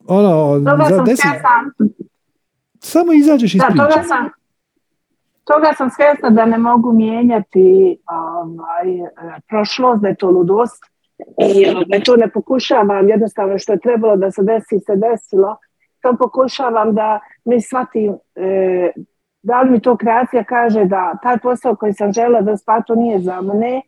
Ono, 0.07 0.59
za 0.89 1.03
deset... 1.03 1.25
Samo 2.79 3.13
izađeš 3.13 3.55
iz 3.55 3.59
da, 3.59 3.67
Toga 3.67 4.03
sam, 4.07 4.29
toga 5.45 5.73
sam 5.77 5.89
svjesna 5.89 6.29
da 6.29 6.45
ne 6.45 6.57
mogu 6.57 6.93
mijenjati 6.93 7.97
ovaj, 8.07 8.87
prošlost, 9.49 10.01
da 10.01 10.07
je 10.07 10.15
to 10.15 10.29
ludost. 10.29 10.83
I 11.55 11.69
ovaj, 11.69 12.03
to 12.05 12.15
ne 12.15 12.29
pokušavam, 12.29 13.09
jednostavno 13.09 13.57
što 13.57 13.73
je 13.73 13.79
trebalo 13.79 14.15
da 14.15 14.31
se 14.31 14.43
desi, 14.43 14.79
se 14.79 14.95
desilo 14.95 15.57
to 16.05 16.17
pokušavam 16.17 16.95
da 16.95 17.19
mi 17.45 17.61
shvatim 17.61 18.11
e, 18.35 18.91
da 19.43 19.61
li 19.61 19.71
mi 19.71 19.79
to 19.79 19.97
kreacija 19.97 20.43
kaže 20.43 20.85
da 20.85 21.17
taj 21.23 21.37
posao 21.37 21.75
koji 21.75 21.93
sam 21.93 22.13
žela 22.13 22.41
da 22.41 22.57
spato 22.57 22.95
nije 22.95 23.19
za 23.19 23.41
mene 23.41 23.81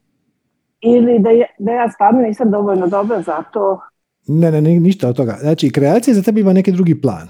ili 0.82 1.20
da, 1.20 1.30
je, 1.30 1.46
da 1.60 1.72
ja 1.72 1.90
stvarno 1.92 2.22
nisam 2.22 2.52
dovoljno 2.52 2.88
dobra 2.88 3.22
za 3.22 3.44
to. 3.54 3.82
Ne, 4.28 4.52
ne, 4.52 4.62
ništa 4.62 5.10
od 5.10 5.16
toga. 5.16 5.38
Znači, 5.42 5.72
kreacija 5.72 6.14
za 6.14 6.22
tebe 6.22 6.42
ima 6.42 6.54
neki 6.54 6.72
drugi 6.72 7.02
plan. 7.02 7.28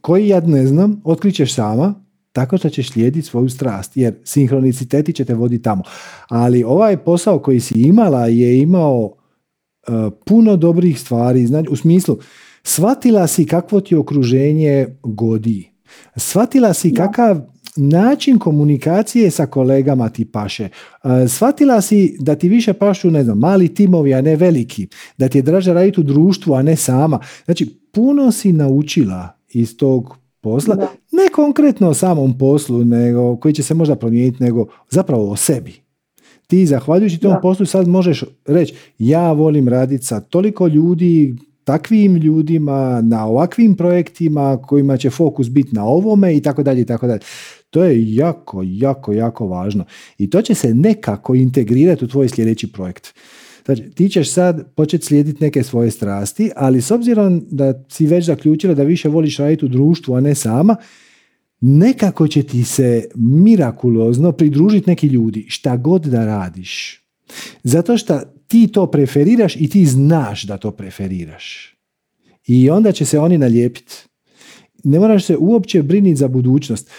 Koji 0.00 0.28
ja 0.28 0.40
ne 0.40 0.66
znam, 0.66 1.02
otkrićeš 1.04 1.54
sama, 1.54 1.94
tako 2.38 2.58
što 2.58 2.68
ćeš 2.68 2.90
slijediti 2.90 3.26
svoju 3.26 3.48
strast, 3.48 3.96
jer 3.96 4.14
sinhroniciteti 4.24 5.12
će 5.12 5.24
te 5.24 5.34
voditi 5.34 5.62
tamo. 5.62 5.82
Ali 6.28 6.64
ovaj 6.64 6.96
posao 6.96 7.38
koji 7.38 7.60
si 7.60 7.74
imala 7.80 8.26
je 8.26 8.58
imao 8.58 9.12
e, 9.12 9.90
puno 10.26 10.56
dobrih 10.56 11.00
stvari, 11.00 11.46
znači, 11.46 11.68
u 11.70 11.76
smislu, 11.76 12.18
Shvatila 12.68 13.26
si 13.26 13.46
kakvo 13.46 13.80
ti 13.80 13.96
okruženje 13.96 14.86
godi. 15.02 15.70
Shvatila 16.16 16.74
si 16.74 16.94
kakav 16.94 17.40
način 17.76 18.38
komunikacije 18.38 19.30
sa 19.30 19.46
kolegama 19.46 20.08
ti 20.08 20.24
paše. 20.24 20.64
E, 20.64 21.28
shvatila 21.28 21.80
si 21.80 22.16
da 22.20 22.34
ti 22.34 22.48
više 22.48 22.72
pašu, 22.72 23.10
ne 23.10 23.24
znam, 23.24 23.38
mali 23.38 23.74
timovi, 23.74 24.14
a 24.14 24.20
ne 24.20 24.36
veliki. 24.36 24.88
Da 25.18 25.28
ti 25.28 25.38
je 25.38 25.42
draže 25.42 25.72
raditi 25.72 26.00
u 26.00 26.02
društvu, 26.02 26.54
a 26.54 26.62
ne 26.62 26.76
sama. 26.76 27.20
Znači, 27.44 27.78
puno 27.92 28.32
si 28.32 28.52
naučila 28.52 29.28
iz 29.48 29.76
tog 29.76 30.16
posla. 30.40 30.76
Ne 31.12 31.28
konkretno 31.34 31.88
o 31.88 31.94
samom 31.94 32.38
poslu, 32.38 32.84
nego 32.84 33.36
koji 33.36 33.54
će 33.54 33.62
se 33.62 33.74
možda 33.74 33.96
promijeniti, 33.96 34.42
nego 34.42 34.66
zapravo 34.90 35.30
o 35.30 35.36
sebi. 35.36 35.74
Ti 36.46 36.66
zahvaljujući 36.66 37.18
tom 37.18 37.36
poslu 37.42 37.66
sad 37.66 37.88
možeš 37.88 38.24
reći 38.46 38.74
ja 38.98 39.32
volim 39.32 39.68
raditi 39.68 40.04
sa 40.04 40.20
toliko 40.20 40.66
ljudi 40.66 41.36
takvim 41.64 42.16
ljudima, 42.16 43.00
na 43.00 43.26
ovakvim 43.26 43.76
projektima 43.76 44.58
kojima 44.66 44.96
će 44.96 45.10
fokus 45.10 45.48
biti 45.48 45.74
na 45.74 45.84
ovome 45.84 46.36
i 46.36 46.40
tako 46.42 46.62
dalje 46.62 46.80
i 46.80 46.84
tako 46.84 47.06
dalje. 47.06 47.20
To 47.70 47.84
je 47.84 48.14
jako, 48.14 48.62
jako, 48.66 49.12
jako 49.12 49.46
važno. 49.46 49.84
I 50.18 50.30
to 50.30 50.42
će 50.42 50.54
se 50.54 50.74
nekako 50.74 51.34
integrirati 51.34 52.04
u 52.04 52.08
tvoj 52.08 52.28
sljedeći 52.28 52.72
projekt. 52.72 53.14
Znači, 53.68 53.90
ti 53.90 54.08
ćeš 54.08 54.32
sad 54.32 54.74
početi 54.74 55.06
slijediti 55.06 55.44
neke 55.44 55.62
svoje 55.62 55.90
strasti, 55.90 56.50
ali 56.56 56.82
s 56.82 56.90
obzirom 56.90 57.46
da 57.50 57.84
si 57.88 58.06
već 58.06 58.24
zaključila 58.24 58.74
da 58.74 58.82
više 58.82 59.08
voliš 59.08 59.36
raditi 59.36 59.64
u 59.64 59.68
društvu, 59.68 60.14
a 60.14 60.20
ne 60.20 60.34
sama, 60.34 60.76
nekako 61.60 62.28
će 62.28 62.42
ti 62.42 62.64
se 62.64 63.08
mirakulozno 63.14 64.32
pridružiti 64.32 64.90
neki 64.90 65.06
ljudi, 65.06 65.46
šta 65.48 65.76
god 65.76 66.02
da 66.02 66.24
radiš. 66.24 67.02
Zato 67.62 67.98
što 67.98 68.20
ti 68.46 68.68
to 68.68 68.86
preferiraš 68.86 69.56
i 69.56 69.68
ti 69.68 69.86
znaš 69.86 70.42
da 70.42 70.56
to 70.56 70.70
preferiraš. 70.70 71.76
I 72.46 72.70
onda 72.70 72.92
će 72.92 73.04
se 73.04 73.18
oni 73.18 73.38
nalijepiti. 73.38 73.94
Ne 74.84 74.98
moraš 74.98 75.24
se 75.24 75.36
uopće 75.36 75.82
briniti 75.82 76.16
za 76.16 76.28
budućnost. 76.28 76.90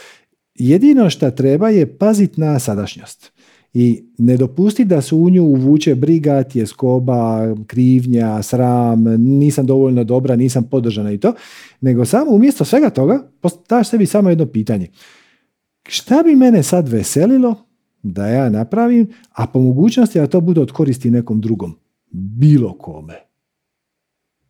Jedino 0.56 1.10
što 1.10 1.32
treba 1.32 1.70
je 1.70 1.98
paziti 1.98 2.41
na 2.41 2.60
sadašnjost. 2.60 3.39
I 3.74 4.04
ne 4.18 4.38
dopustiti 4.38 4.90
da 4.90 5.02
se 5.02 5.16
u 5.16 5.30
nju 5.30 5.44
uvuče 5.44 5.96
briga, 5.96 6.44
tjeskoba, 6.44 7.56
krivnja, 7.68 8.44
sram, 8.44 9.04
nisam 9.18 9.66
dovoljno 9.66 10.04
dobra, 10.04 10.36
nisam 10.36 10.64
podržana 10.72 11.12
i 11.12 11.18
to. 11.18 11.34
Nego 11.82 12.06
samo 12.06 12.32
umjesto 12.32 12.66
svega 12.66 12.90
toga 12.90 13.32
postaviš 13.41 13.88
sebi 13.88 14.06
samo 14.06 14.30
jedno 14.30 14.46
pitanje. 14.46 14.88
Šta 15.88 16.24
bi 16.24 16.36
mene 16.36 16.64
sad 16.64 16.90
veselilo 16.90 17.56
da 18.04 18.28
ja 18.28 18.50
napravim, 18.50 19.08
a 19.32 19.48
po 19.48 19.62
mogućnosti 19.62 20.20
da 20.20 20.28
to 20.28 20.41
bude 20.41 20.62
od 20.62 20.72
koristi 20.72 21.12
nekom 21.12 21.41
drugom. 21.41 21.76
Bilo 22.12 22.78
kome. 22.78 23.16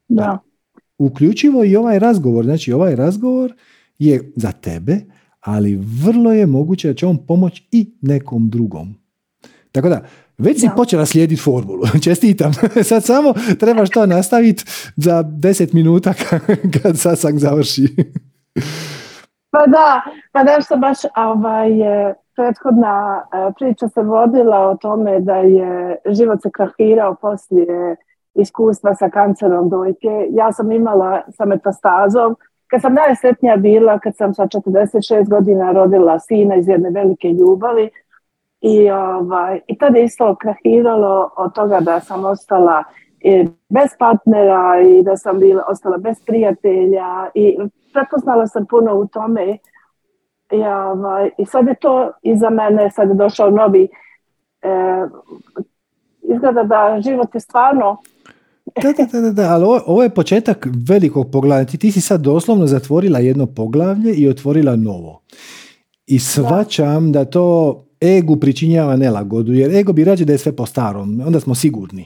Da. 0.08 0.40
Uključivo 0.98 1.64
i 1.64 1.76
ovaj 1.76 2.00
razgovor. 2.00 2.46
Znači 2.46 2.72
ovaj 2.74 2.96
razgovor 2.96 3.54
je 4.00 4.32
za 4.36 4.52
tebe, 4.52 5.00
ali 5.40 5.76
vrlo 5.76 6.32
je 6.34 6.46
moguće 6.46 6.88
da 6.88 6.94
će 6.94 7.06
on 7.06 7.26
pomoći 7.26 7.68
i 7.72 7.92
nekom 8.02 8.50
drugom. 8.50 8.96
Tako 9.72 9.90
da, 9.90 10.02
već 10.38 10.60
si 10.60 10.70
počela 10.76 11.06
slijediti 11.06 11.42
formulu. 11.42 11.84
Čestitam. 12.06 12.52
Sad 12.90 13.04
samo 13.04 13.34
trebaš 13.60 13.90
to 13.90 14.06
nastaviti 14.06 14.64
za 14.96 15.24
deset 15.24 15.74
minuta 15.74 16.14
kad 16.84 17.00
sam 17.00 17.40
završi. 17.40 17.88
Pa 19.52 19.66
da, 19.68 20.02
pa 20.32 20.44
nešto 20.44 20.78
baš 20.78 20.98
ovaj, 21.16 21.70
prethodna 22.36 23.24
e, 23.34 23.52
priča 23.60 23.88
se 23.88 24.02
vodila 24.02 24.70
o 24.70 24.76
tome 24.76 25.20
da 25.20 25.36
je 25.36 25.96
život 26.06 26.42
se 26.42 26.50
krahirao 26.54 27.16
poslije 27.16 27.96
iskustva 28.36 28.96
sa 28.96 29.10
kancerom 29.10 29.70
dojke. 29.70 30.28
Ja 30.30 30.54
sam 30.54 30.72
imala 30.72 31.22
sa 31.38 31.46
metastazom. 31.46 32.36
Kad 32.68 32.82
sam 32.82 32.94
najsretnija 32.94 33.58
bila, 33.58 34.00
kad 34.00 34.16
sam 34.16 34.34
sa 34.34 34.44
46 34.44 35.30
godina 35.30 35.72
rodila 35.72 36.20
sina 36.20 36.56
iz 36.56 36.68
jedne 36.68 36.90
velike 36.90 37.28
ljubavi, 37.28 37.90
i, 38.62 38.92
ovaj, 38.92 39.60
i 39.68 39.78
tada 39.78 39.98
je 39.98 40.06
isto 40.06 40.36
krahiralo 40.36 41.30
od 41.38 41.54
toga 41.54 41.80
da 41.80 42.00
sam 42.00 42.26
ostala 42.26 42.84
bez 43.70 43.90
partnera 44.00 44.82
i 44.82 45.04
da 45.04 45.18
sam 45.18 45.40
bila, 45.40 45.64
ostala 45.68 45.98
bez 45.98 46.18
prijatelja 46.26 47.30
i 47.34 47.58
prepoznala 47.94 48.48
sam 48.48 48.66
puno 48.66 48.96
u 48.96 49.08
tome 49.08 49.58
i, 50.52 50.64
ovaj, 50.64 51.30
I 51.38 51.46
sad 51.46 51.68
je 51.68 51.76
to 51.82 52.12
iza 52.22 52.50
mene, 52.50 52.92
sad 52.92 53.10
je 53.10 53.16
došao 53.16 53.50
novi, 53.50 53.88
e, 54.62 54.70
izgleda 56.22 56.64
da 56.64 57.02
život 57.02 57.36
je 57.36 57.40
stvarno 57.40 57.98
da, 58.82 59.06
da, 59.12 59.22
da, 59.22 59.32
da, 59.32 59.54
ali 59.54 59.64
ovo, 59.64 59.82
ovo, 59.86 60.04
je 60.04 60.10
početak 60.10 60.68
velikog 60.90 61.28
poglavlja. 61.32 61.66
Ti, 61.66 61.78
ti 61.78 61.92
si 61.92 62.02
sad 62.02 62.22
doslovno 62.22 62.68
zatvorila 62.68 63.20
jedno 63.20 63.46
poglavlje 63.46 64.14
i 64.14 64.30
otvorila 64.30 64.76
novo. 64.76 65.22
I 66.08 66.20
svačam 66.20 67.12
da, 67.12 67.24
da 67.24 67.30
to 67.30 67.78
egu 68.02 68.36
pričinjava 68.36 68.96
nelagodu, 68.96 69.54
jer 69.54 69.76
ego 69.76 69.94
bi 69.94 70.04
rađe 70.04 70.26
da 70.26 70.34
je 70.34 70.38
sve 70.38 70.56
po 70.56 70.66
starom, 70.66 71.22
onda 71.26 71.40
smo 71.40 71.56
sigurni. 71.56 72.06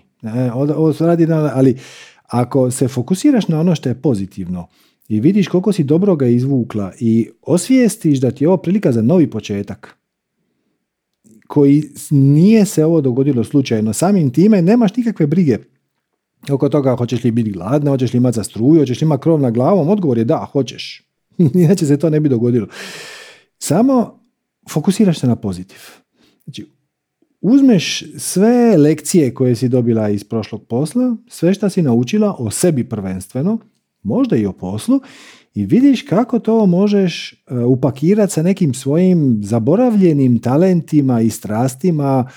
Ovo 0.54 0.94
se 0.94 1.06
radi, 1.06 1.28
ali 1.32 1.78
ako 2.28 2.72
se 2.72 2.88
fokusiraš 2.88 3.48
na 3.48 3.60
ono 3.60 3.76
što 3.76 3.90
je 3.90 4.02
pozitivno, 4.02 4.68
i 5.08 5.20
vidiš 5.20 5.48
koliko 5.48 5.72
si 5.72 5.84
dobroga 5.84 6.28
izvukla 6.28 6.92
i 7.00 7.30
osvijestiš 7.42 8.20
da 8.20 8.32
ti 8.32 8.44
je 8.44 8.48
ovo 8.48 8.58
prilika 8.58 8.92
za 8.92 9.02
novi 9.02 9.30
početak 9.30 9.98
koji 11.48 11.84
nije 12.12 12.66
se 12.66 12.86
ovo 12.86 13.02
dogodilo 13.02 13.44
slučajno. 13.44 13.94
Samim 13.94 14.30
time 14.30 14.62
nemaš 14.62 14.96
nikakve 14.96 15.28
brige 15.28 15.58
oko 16.52 16.70
toga 16.70 16.96
hoćeš 16.96 17.24
li 17.24 17.32
biti 17.32 17.52
gladna, 17.52 17.92
hoćeš 17.92 18.14
li 18.14 18.18
imati 18.18 18.36
za 18.36 18.44
struju, 18.44 18.80
hoćeš 18.80 19.02
li 19.02 19.06
imati 19.06 19.22
krov 19.22 19.42
na 19.42 19.52
glavom, 19.52 19.90
odgovor 19.90 20.18
je 20.18 20.24
da, 20.24 20.48
hoćeš. 20.52 21.04
Inače 21.64 21.86
se 21.86 21.98
to 21.98 22.10
ne 22.10 22.20
bi 22.20 22.30
dogodilo. 22.30 22.68
Samo 23.60 24.23
fokusiraš 24.70 25.20
se 25.20 25.28
na 25.28 25.36
pozitiv. 25.36 25.80
Znači, 26.44 26.66
uzmeš 27.42 28.04
sve 28.18 28.78
lekcije 28.78 29.34
koje 29.34 29.56
si 29.56 29.70
dobila 29.70 30.10
iz 30.10 30.24
prošlog 30.24 30.68
posla, 30.68 31.16
sve 31.28 31.54
što 31.54 31.70
si 31.70 31.82
naučila 31.82 32.36
o 32.40 32.52
sebi 32.52 32.84
prvenstveno, 32.90 33.58
možda 34.04 34.36
i 34.36 34.46
o 34.46 34.52
poslu, 34.52 35.00
i 35.56 35.66
vidiš 35.66 36.02
kako 36.02 36.40
to 36.40 36.66
možeš 36.66 37.34
e, 37.34 37.56
upakirati 37.58 38.34
sa 38.34 38.42
nekim 38.42 38.74
svojim 38.74 39.40
zaboravljenim 39.44 40.40
talentima 40.40 41.22
i 41.22 41.30
strastima 41.30 42.30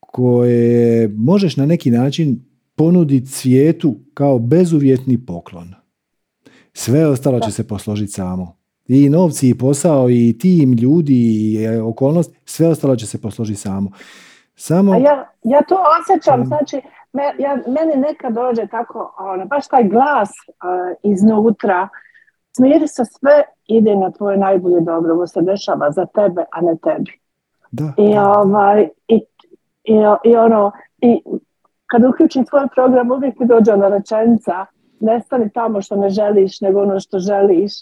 koje 0.00 1.08
možeš 1.08 1.56
na 1.56 1.66
neki 1.66 1.90
način 1.90 2.44
ponuditi 2.76 3.26
svijetu 3.26 3.96
kao 4.14 4.38
bezuvjetni 4.38 5.26
poklon. 5.26 5.74
Sve 6.72 7.06
ostalo 7.06 7.40
će 7.40 7.50
se 7.50 7.66
posložiti 7.66 8.12
samo. 8.12 8.59
I 8.92 9.08
novci, 9.08 9.48
i 9.48 9.58
posao, 9.58 10.10
i 10.10 10.38
tim, 10.38 10.72
ljudi, 10.72 11.14
i 11.14 11.64
e, 11.64 11.82
okolnost, 11.82 12.34
sve 12.44 12.68
ostalo 12.68 12.96
će 12.96 13.06
se 13.06 13.20
posložiti 13.20 13.60
samo. 13.60 13.90
Samo... 14.54 14.92
A 14.92 14.96
ja, 14.96 15.30
ja 15.42 15.62
to 15.68 15.76
osjećam, 16.00 16.44
znači, 16.46 16.80
me, 17.12 17.22
ja, 17.38 17.56
meni 17.66 17.96
nekad 17.96 18.32
dođe 18.32 18.66
tako, 18.66 19.14
ono, 19.18 19.44
baš 19.46 19.68
taj 19.68 19.88
glas 19.88 20.28
uh, 20.28 21.12
iznutra, 21.12 21.88
smiri 22.56 22.88
se 22.88 23.04
sve, 23.04 23.42
ide 23.66 23.96
na 23.96 24.10
tvoje 24.10 24.36
najbolje 24.36 24.80
dobro, 24.80 25.14
ovo 25.14 25.26
se 25.26 25.40
dešava 25.42 25.90
za 25.90 26.06
tebe, 26.06 26.44
a 26.52 26.60
ne 26.60 26.76
tebi. 26.82 27.12
Da. 27.70 27.92
I, 27.96 28.18
ovaj, 28.18 28.88
i, 29.08 29.20
i, 29.84 29.94
i 30.24 30.36
ono, 30.36 30.72
i 31.00 31.22
kad 31.86 32.04
uključim 32.04 32.44
tvoj 32.46 32.66
program, 32.74 33.10
uvijek 33.10 33.38
mi 33.38 33.46
dođe 33.46 33.72
ona 33.72 33.88
rečenica, 33.88 34.66
ne 35.00 35.20
stani 35.20 35.50
tamo 35.50 35.82
što 35.82 35.96
ne 35.96 36.08
želiš, 36.08 36.60
nego 36.60 36.82
ono 36.82 37.00
što 37.00 37.18
želiš 37.18 37.72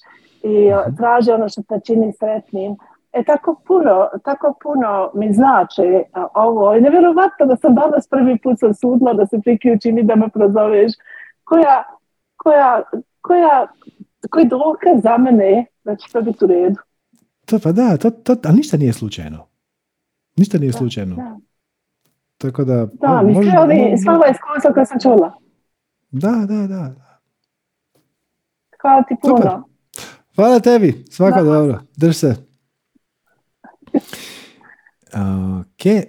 i 0.48 0.70
Mhm. 0.86 0.96
traži 0.96 1.30
ono 1.30 1.48
što 1.48 1.62
te 1.62 1.80
čini 1.84 2.12
sretnim. 2.12 2.76
E 3.12 3.24
tako 3.24 3.60
puno, 3.66 4.08
tako 4.24 4.54
puno 4.62 5.10
mi 5.14 5.32
znači 5.32 6.04
a, 6.12 6.26
ovo. 6.34 6.74
I 6.74 6.80
nevjerovatno 6.80 7.46
da 7.46 7.56
sam 7.56 7.74
danas 7.74 8.08
prvi 8.08 8.38
put 8.38 8.58
sam 8.58 8.74
sudla 8.74 9.12
da 9.12 9.26
se 9.26 9.40
priključim 9.44 9.98
i 9.98 10.02
da 10.02 10.16
me 10.16 10.28
prozoveš. 10.28 10.92
Koja, 11.44 11.84
koja, 12.36 12.82
koja, 13.20 13.66
koji 14.30 14.44
dokaz 14.46 15.02
za 15.02 15.16
mene 15.18 15.66
da 15.84 15.96
će 15.96 16.12
to 16.12 16.22
biti 16.22 16.44
u 16.44 16.48
redu. 16.48 16.80
To, 17.46 17.58
pa 17.62 17.72
da, 17.72 17.96
to, 17.96 18.10
to, 18.10 18.36
ali 18.44 18.56
ništa 18.56 18.76
nije 18.76 18.92
slučajno. 18.92 19.46
Ništa 20.36 20.58
nije 20.58 20.72
slučajno. 20.72 21.16
Da, 21.16 21.36
Tako 22.38 22.64
da... 22.64 22.86
da 22.92 23.22
mi 23.22 23.34
sve 23.34 23.60
ovi, 23.60 23.96
sva 24.04 24.14
ova 24.14 24.26
iskustva 24.26 24.72
koja 24.72 24.84
sam 24.84 25.00
čula. 25.00 25.32
Da, 26.10 26.30
da, 26.48 26.66
da. 26.66 26.90
Hvala 28.82 29.02
ti 29.02 29.16
puno. 29.22 29.36
Super. 29.36 29.50
Hvala 30.38 30.60
tebi, 30.60 31.04
svako 31.10 31.42
Da. 31.42 31.50
dobro, 31.50 31.80
drž 31.96 32.16
se. 32.16 32.36
Ok, 35.60 36.06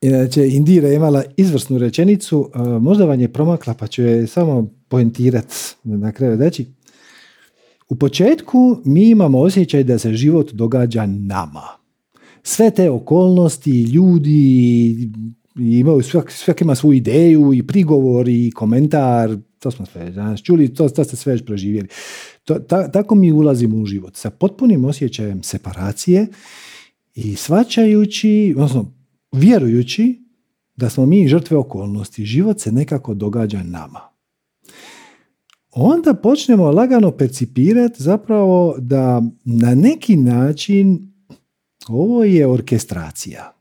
inače 0.00 0.48
Indira 0.48 0.88
je 0.88 0.96
imala 0.96 1.22
izvrsnu 1.36 1.78
rečenicu, 1.78 2.50
a, 2.54 2.62
možda 2.62 3.04
vam 3.04 3.20
je 3.20 3.32
promakla 3.32 3.74
pa 3.74 3.86
ću 3.86 4.02
je 4.02 4.26
samo 4.26 4.70
poentirat 4.88 5.46
na 5.84 6.12
kraju 6.12 6.38
reći. 6.38 6.66
U 7.88 7.96
početku 7.96 8.80
mi 8.84 9.10
imamo 9.10 9.40
osjećaj 9.40 9.84
da 9.84 9.98
se 9.98 10.12
život 10.12 10.52
događa 10.52 11.06
nama. 11.06 11.68
Sve 12.42 12.70
te 12.70 12.90
okolnosti, 12.90 13.82
ljudi, 13.82 15.10
imaju 15.56 16.02
svak, 16.02 16.30
svak 16.30 16.60
ima 16.60 16.74
svoju 16.74 16.96
ideju 16.96 17.54
i 17.54 17.66
prigovor 17.66 18.28
i 18.28 18.50
komentar, 18.54 19.36
to 19.58 19.70
smo 19.70 19.86
sve 19.86 20.10
danas 20.10 20.42
čuli, 20.42 20.74
to, 20.74 20.88
to 20.88 21.04
ste 21.04 21.16
sve 21.16 21.32
već 21.32 21.44
proživjeli. 21.44 21.88
To, 22.44 22.54
ta- 22.58 22.90
tako 22.90 23.14
mi 23.14 23.32
ulazimo 23.32 23.76
u 23.76 23.86
život 23.86 24.16
sa 24.16 24.30
potpunim 24.30 24.84
osjećajem 24.84 25.42
separacije 25.42 26.26
i 27.14 27.36
svačajući, 27.36 28.54
odnosno 28.56 28.92
vjerujući 29.32 30.24
da 30.76 30.90
smo 30.90 31.06
mi 31.06 31.28
žrtve 31.28 31.56
okolnosti. 31.56 32.24
Život 32.24 32.60
se 32.60 32.72
nekako 32.72 33.14
događa 33.14 33.62
nama. 33.62 34.00
Onda 35.70 36.14
počnemo 36.14 36.70
lagano 36.70 37.10
percipirati 37.10 38.02
zapravo 38.02 38.76
da 38.78 39.22
na 39.44 39.74
neki 39.74 40.16
način 40.16 41.12
ovo 41.88 42.24
je 42.24 42.46
orkestracija. 42.46 43.53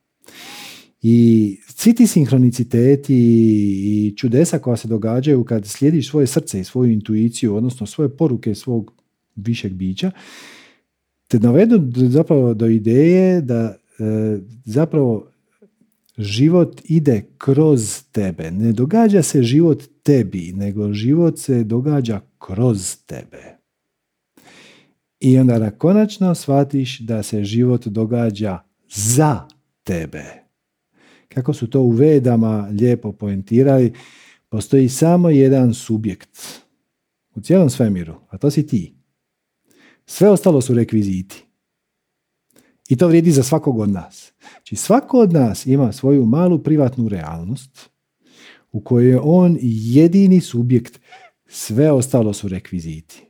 I 1.06 1.58
svi 1.68 1.96
ti 1.96 2.08
sinhroniciteti 2.08 3.16
i 3.86 4.14
čudesa 4.18 4.60
koja 4.60 4.78
se 4.78 4.88
događaju 4.88 5.44
kad 5.44 5.66
slijediš 5.66 6.10
svoje 6.10 6.28
srce 6.28 6.60
i 6.60 6.64
svoju 6.64 6.92
intuiciju, 6.92 7.56
odnosno 7.56 7.88
svoje 7.88 8.18
poruke 8.18 8.56
svog 8.56 8.94
višeg 9.36 9.74
bića, 9.74 10.12
te 11.28 11.40
navedu 11.40 11.92
zapravo 11.96 12.54
do 12.54 12.68
ideje 12.68 13.42
da 13.42 13.76
e, 14.00 14.40
zapravo 14.66 15.28
život 16.18 16.82
ide 16.84 17.26
kroz 17.38 18.02
tebe. 18.12 18.52
Ne 18.52 18.72
događa 18.72 19.22
se 19.22 19.44
život 19.44 19.84
tebi, 20.04 20.54
nego 20.56 20.94
život 20.94 21.40
se 21.40 21.64
događa 21.64 22.22
kroz 22.38 22.96
tebe. 23.06 23.58
I 25.20 25.38
onda 25.38 25.60
da 25.60 25.72
konačno 25.72 26.36
shvatiš 26.36 27.00
da 27.00 27.24
se 27.24 27.44
život 27.44 27.88
događa 27.88 28.60
za 28.96 29.48
tebe. 29.84 30.43
Kako 31.34 31.54
su 31.54 31.68
to 31.68 31.82
u 31.82 31.90
vedama 31.90 32.70
lijepo 32.72 33.12
poentirali, 33.12 33.94
postoji 34.50 34.90
samo 34.90 35.30
jedan 35.30 35.74
subjekt 35.74 36.64
u 37.36 37.42
cijelom 37.42 37.70
svemiru, 37.70 38.14
a 38.30 38.38
to 38.38 38.52
si 38.52 38.68
ti. 38.68 38.96
Sve 40.06 40.30
ostalo 40.30 40.62
su 40.62 40.74
rekviziti. 40.74 41.44
I 42.90 42.96
to 42.96 43.08
vrijedi 43.08 43.32
za 43.32 43.44
svakog 43.44 43.80
od 43.80 43.90
nas. 43.90 44.34
Znači 44.52 44.76
svako 44.76 45.20
od 45.20 45.34
nas 45.34 45.66
ima 45.66 45.92
svoju 45.92 46.26
malu 46.26 46.64
privatnu 46.64 47.10
realnost 47.10 47.90
u 48.72 48.82
kojoj 48.82 49.10
je 49.10 49.20
on 49.24 49.58
jedini 49.62 50.42
subjekt, 50.42 51.00
sve 51.48 51.92
ostalo 51.92 52.34
su 52.34 52.48
rekviziti. 52.48 53.26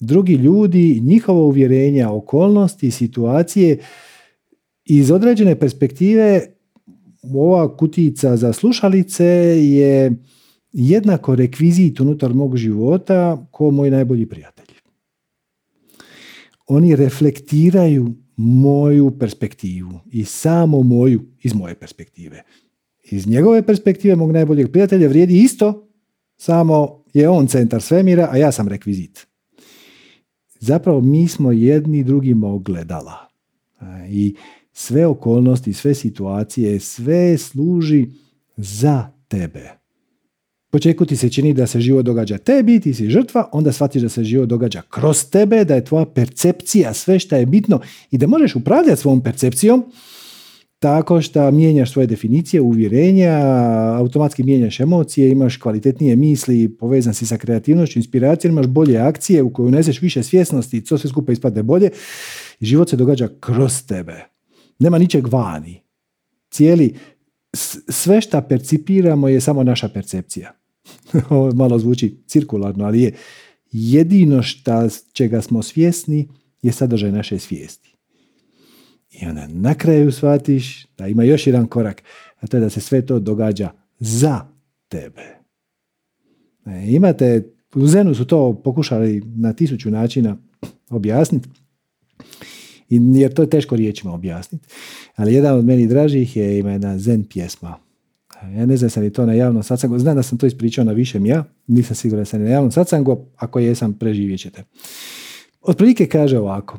Drugi 0.00 0.32
ljudi, 0.32 1.00
njihova 1.00 1.40
uvjerenja, 1.40 2.10
okolnosti, 2.10 2.90
situacije 2.90 3.78
iz 4.84 5.10
određene 5.10 5.58
perspektive 5.58 6.46
ova 7.22 7.76
kutijica 7.76 8.36
za 8.36 8.52
slušalice 8.52 9.24
je 9.64 10.12
jednako 10.72 11.34
rekvizit 11.34 12.00
unutar 12.00 12.34
mog 12.34 12.56
života 12.56 13.46
ko 13.50 13.70
moj 13.70 13.90
najbolji 13.90 14.26
prijatelj. 14.26 14.66
Oni 16.66 16.96
reflektiraju 16.96 18.14
moju 18.36 19.18
perspektivu 19.18 20.00
i 20.12 20.24
samo 20.24 20.82
moju 20.82 21.20
iz 21.42 21.54
moje 21.54 21.74
perspektive. 21.74 22.42
Iz 23.10 23.26
njegove 23.26 23.66
perspektive 23.66 24.16
mog 24.16 24.32
najboljeg 24.32 24.70
prijatelja 24.72 25.08
vrijedi 25.08 25.42
isto, 25.42 25.88
samo 26.36 27.04
je 27.12 27.28
on 27.28 27.46
centar 27.46 27.82
svemira, 27.82 28.28
a 28.32 28.36
ja 28.36 28.52
sam 28.52 28.68
rekvizit. 28.68 29.26
Zapravo 30.60 31.00
mi 31.00 31.28
smo 31.28 31.52
jedni 31.52 32.04
drugima 32.04 32.48
ogledala. 32.48 33.28
I 34.08 34.34
sve 34.80 35.06
okolnosti, 35.06 35.72
sve 35.72 35.94
situacije, 35.94 36.80
sve 36.80 37.38
služi 37.38 38.06
za 38.56 39.08
tebe. 39.28 39.70
Početku 40.70 41.04
ti 41.04 41.16
se 41.16 41.30
čini 41.30 41.54
da 41.54 41.66
se 41.66 41.80
život 41.80 42.04
događa 42.04 42.38
tebi, 42.38 42.80
ti 42.80 42.94
si 42.94 43.10
žrtva, 43.10 43.48
onda 43.52 43.72
shvatiš 43.72 44.02
da 44.02 44.08
se 44.08 44.24
život 44.24 44.48
događa 44.48 44.82
kroz 44.90 45.24
tebe, 45.30 45.64
da 45.64 45.74
je 45.74 45.84
tvoja 45.84 46.06
percepcija 46.06 46.94
sve 46.94 47.18
što 47.18 47.36
je 47.36 47.46
bitno 47.46 47.80
i 48.10 48.18
da 48.18 48.26
možeš 48.26 48.56
upravljati 48.56 49.00
svojom 49.00 49.22
percepcijom 49.22 49.84
tako 50.78 51.20
što 51.20 51.50
mijenjaš 51.50 51.92
svoje 51.92 52.06
definicije, 52.06 52.60
uvjerenja, 52.60 53.38
automatski 53.98 54.42
mijenjaš 54.42 54.80
emocije, 54.80 55.30
imaš 55.30 55.56
kvalitetnije 55.56 56.16
misli, 56.16 56.76
povezan 56.78 57.14
si 57.14 57.26
sa 57.26 57.36
kreativnošću, 57.36 57.98
inspiracijom, 57.98 58.52
imaš 58.52 58.66
bolje 58.66 58.98
akcije 58.98 59.42
u 59.42 59.52
koju 59.52 59.66
uneseš 59.66 60.02
više 60.02 60.22
svjesnosti 60.22 60.76
i 60.76 60.84
to 60.84 60.98
sve 60.98 61.10
skupa 61.10 61.32
ispadne 61.32 61.62
bolje 61.62 61.90
život 62.60 62.90
se 62.90 62.96
događa 62.96 63.28
kroz 63.40 63.82
tebe. 63.86 64.39
Nema 64.80 64.98
ničeg 64.98 65.26
vani. 65.28 65.82
Cijeli, 66.50 66.94
sve 67.88 68.20
što 68.20 68.42
percipiramo 68.48 69.28
je 69.28 69.40
samo 69.40 69.62
naša 69.62 69.88
percepcija. 69.88 70.52
Ovo 71.30 71.54
malo 71.54 71.78
zvuči 71.78 72.16
cirkularno, 72.26 72.84
ali 72.84 73.02
je 73.02 73.14
jedino 73.72 74.42
šta, 74.42 74.88
čega 75.12 75.42
smo 75.42 75.62
svjesni 75.62 76.28
je 76.62 76.72
sadržaj 76.72 77.12
naše 77.12 77.38
svijesti. 77.38 77.96
I 79.10 79.26
onda 79.26 79.46
na 79.46 79.74
kraju 79.74 80.12
shvatiš 80.12 80.86
da 80.98 81.06
ima 81.06 81.24
još 81.24 81.46
jedan 81.46 81.66
korak, 81.66 82.02
a 82.40 82.46
to 82.46 82.56
je 82.56 82.60
da 82.60 82.70
se 82.70 82.80
sve 82.80 83.06
to 83.06 83.18
događa 83.18 83.70
za 83.98 84.40
tebe. 84.88 85.22
E, 86.66 86.84
imate, 86.86 87.52
u 87.74 87.86
Zenu 87.86 88.14
su 88.14 88.24
to 88.24 88.60
pokušali 88.64 89.22
na 89.24 89.52
tisuću 89.52 89.90
načina 89.90 90.36
objasniti, 90.90 91.48
i- 92.90 93.00
jer 93.20 93.34
to 93.34 93.42
je 93.42 93.50
teško 93.50 93.76
riječima 93.76 94.14
objasniti. 94.14 94.66
Ali 95.16 95.34
jedan 95.34 95.58
od 95.58 95.64
meni 95.64 95.86
dražih 95.86 96.36
je 96.36 96.58
ima 96.58 96.70
jedna 96.72 96.98
zen 96.98 97.24
pjesma. 97.24 97.74
Ja 98.56 98.66
ne 98.66 98.76
znam 98.76 98.90
sam 98.90 99.02
li 99.02 99.12
to 99.12 99.26
na 99.26 99.32
javnom 99.32 99.62
sacangu, 99.62 99.98
znam 99.98 100.16
da 100.16 100.22
sam 100.22 100.38
to 100.38 100.46
ispričao 100.46 100.84
na 100.84 100.92
višem 100.92 101.26
ja, 101.26 101.44
nisam 101.66 101.96
siguran 101.96 102.20
da 102.20 102.24
sam 102.24 102.42
na 102.42 102.48
javnom 102.50 102.72
sacangu, 102.72 103.26
ako 103.36 103.58
jesam, 103.58 103.92
preživjet 103.92 104.40
ćete. 104.40 104.64
Otprilike 105.60 106.06
kaže 106.06 106.38
ovako, 106.38 106.78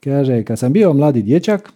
kaže, 0.00 0.44
kad 0.44 0.58
sam 0.58 0.72
bio 0.72 0.92
mladi 0.92 1.22
dječak, 1.22 1.72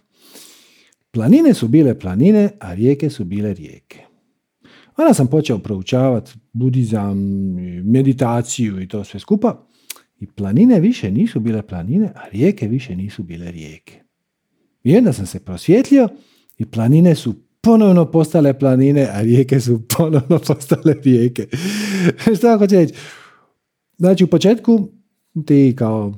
planine 1.11 1.53
su 1.53 1.67
bile 1.67 1.99
planine, 1.99 2.49
a 2.59 2.73
rijeke 2.73 3.09
su 3.09 3.23
bile 3.23 3.53
rijeke. 3.53 3.99
Onda 4.97 5.13
sam 5.13 5.27
počeo 5.27 5.57
proučavati 5.57 6.31
budizam, 6.53 7.17
meditaciju 7.83 8.81
i 8.81 8.87
to 8.87 9.03
sve 9.03 9.19
skupa. 9.19 9.66
I 10.19 10.27
planine 10.27 10.79
više 10.79 11.11
nisu 11.11 11.39
bile 11.39 11.61
planine, 11.61 12.11
a 12.15 12.29
rijeke 12.31 12.67
više 12.67 12.95
nisu 12.95 13.23
bile 13.23 13.51
rijeke. 13.51 14.01
I 14.83 14.97
onda 14.97 15.13
sam 15.13 15.25
se 15.25 15.39
prosvjetlio 15.39 16.09
i 16.57 16.65
planine 16.65 17.15
su 17.15 17.35
ponovno 17.61 18.11
postale 18.11 18.59
planine, 18.59 19.07
a 19.13 19.21
rijeke 19.21 19.59
su 19.59 19.81
ponovno 19.97 20.39
postale 20.47 20.93
rijeke. 21.03 21.47
Što 22.37 22.57
hoće 22.57 22.75
reći? 22.75 22.93
Znači 23.97 24.23
u 24.23 24.27
početku 24.27 24.89
ti 25.45 25.73
kao 25.77 26.13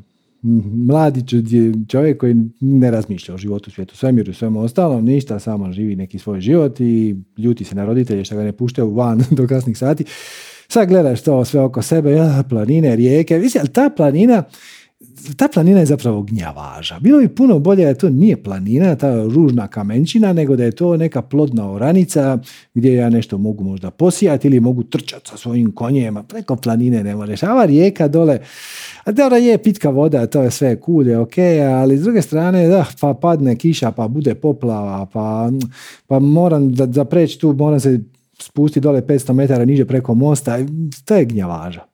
mladi 0.88 1.24
čovjek 1.88 2.20
koji 2.20 2.36
ne 2.60 2.92
razmišlja 2.92 3.36
o 3.36 3.38
životu, 3.38 3.72
svijetu, 3.72 3.98
svemiru 3.98 4.34
svemu 4.34 4.62
ostalom, 4.62 5.06
ništa, 5.06 5.40
samo 5.40 5.72
živi 5.72 5.96
neki 5.96 6.20
svoj 6.20 6.42
život 6.42 6.80
i 6.80 7.16
ljuti 7.38 7.64
se 7.64 7.76
na 7.76 7.86
roditelje 7.86 8.26
što 8.26 8.36
ga 8.36 8.44
ne 8.44 8.52
puštaju 8.52 8.94
van 8.94 9.24
do 9.38 9.48
kasnih 9.48 9.78
sati. 9.78 10.06
Sad 10.72 10.88
gledaš 10.88 11.22
to 11.22 11.46
sve 11.46 11.62
oko 11.62 11.82
sebe, 11.82 12.12
ja, 12.12 12.44
planine, 12.50 12.96
rijeke, 12.96 13.38
visi, 13.38 13.60
ali 13.60 13.70
ta 13.70 13.90
planina, 13.98 14.44
ta 15.38 15.48
planina 15.54 15.80
je 15.80 15.86
zapravo 15.86 16.22
gnjavaža. 16.22 17.00
Bilo 17.00 17.20
bi 17.20 17.28
puno 17.28 17.60
bolje 17.60 17.86
da 17.86 17.94
to 17.94 18.10
nije 18.10 18.44
planina, 18.44 18.96
ta 18.96 19.24
ružna 19.24 19.68
kamenčina, 19.68 20.34
nego 20.34 20.56
da 20.56 20.64
je 20.64 20.72
to 20.72 20.98
neka 20.98 21.22
plodna 21.22 21.72
oranica 21.72 22.40
gdje 22.74 22.94
ja 22.94 23.10
nešto 23.10 23.38
mogu 23.38 23.64
možda 23.64 23.92
posijati 23.92 24.48
ili 24.48 24.60
mogu 24.60 24.84
trčati 24.84 25.30
sa 25.30 25.38
svojim 25.38 25.72
konjema. 25.72 26.24
Preko 26.24 26.56
planine 26.56 27.04
ne 27.04 27.16
možeš. 27.16 27.44
A 27.44 27.54
ova 27.54 27.66
rijeka 27.66 28.08
dole, 28.08 28.40
a 29.04 29.12
dobro 29.12 29.38
je 29.38 29.58
pitka 29.58 29.90
voda, 29.90 30.28
to 30.28 30.42
je 30.42 30.52
sve 30.52 30.78
cool, 30.86 31.08
je 31.08 31.18
ok, 31.18 31.38
ali 31.82 31.98
s 31.98 32.02
druge 32.02 32.22
strane, 32.22 32.68
da, 32.68 32.86
pa 33.02 33.14
padne 33.14 33.56
kiša, 33.56 33.92
pa 33.92 34.08
bude 34.08 34.36
poplava, 34.36 35.06
pa, 35.06 35.52
pa 36.08 36.20
moram 36.20 36.74
da, 36.74 36.86
da 36.86 37.06
preći 37.06 37.40
tu, 37.40 37.54
moram 37.54 37.80
se 37.80 38.00
spustiti 38.42 38.80
dole 38.80 39.02
500 39.02 39.34
metara 39.34 39.66
niže 39.66 39.86
preko 39.86 40.14
mosta, 40.14 40.58
to 41.06 41.16
je 41.16 41.26
gnjavaža. 41.26 41.86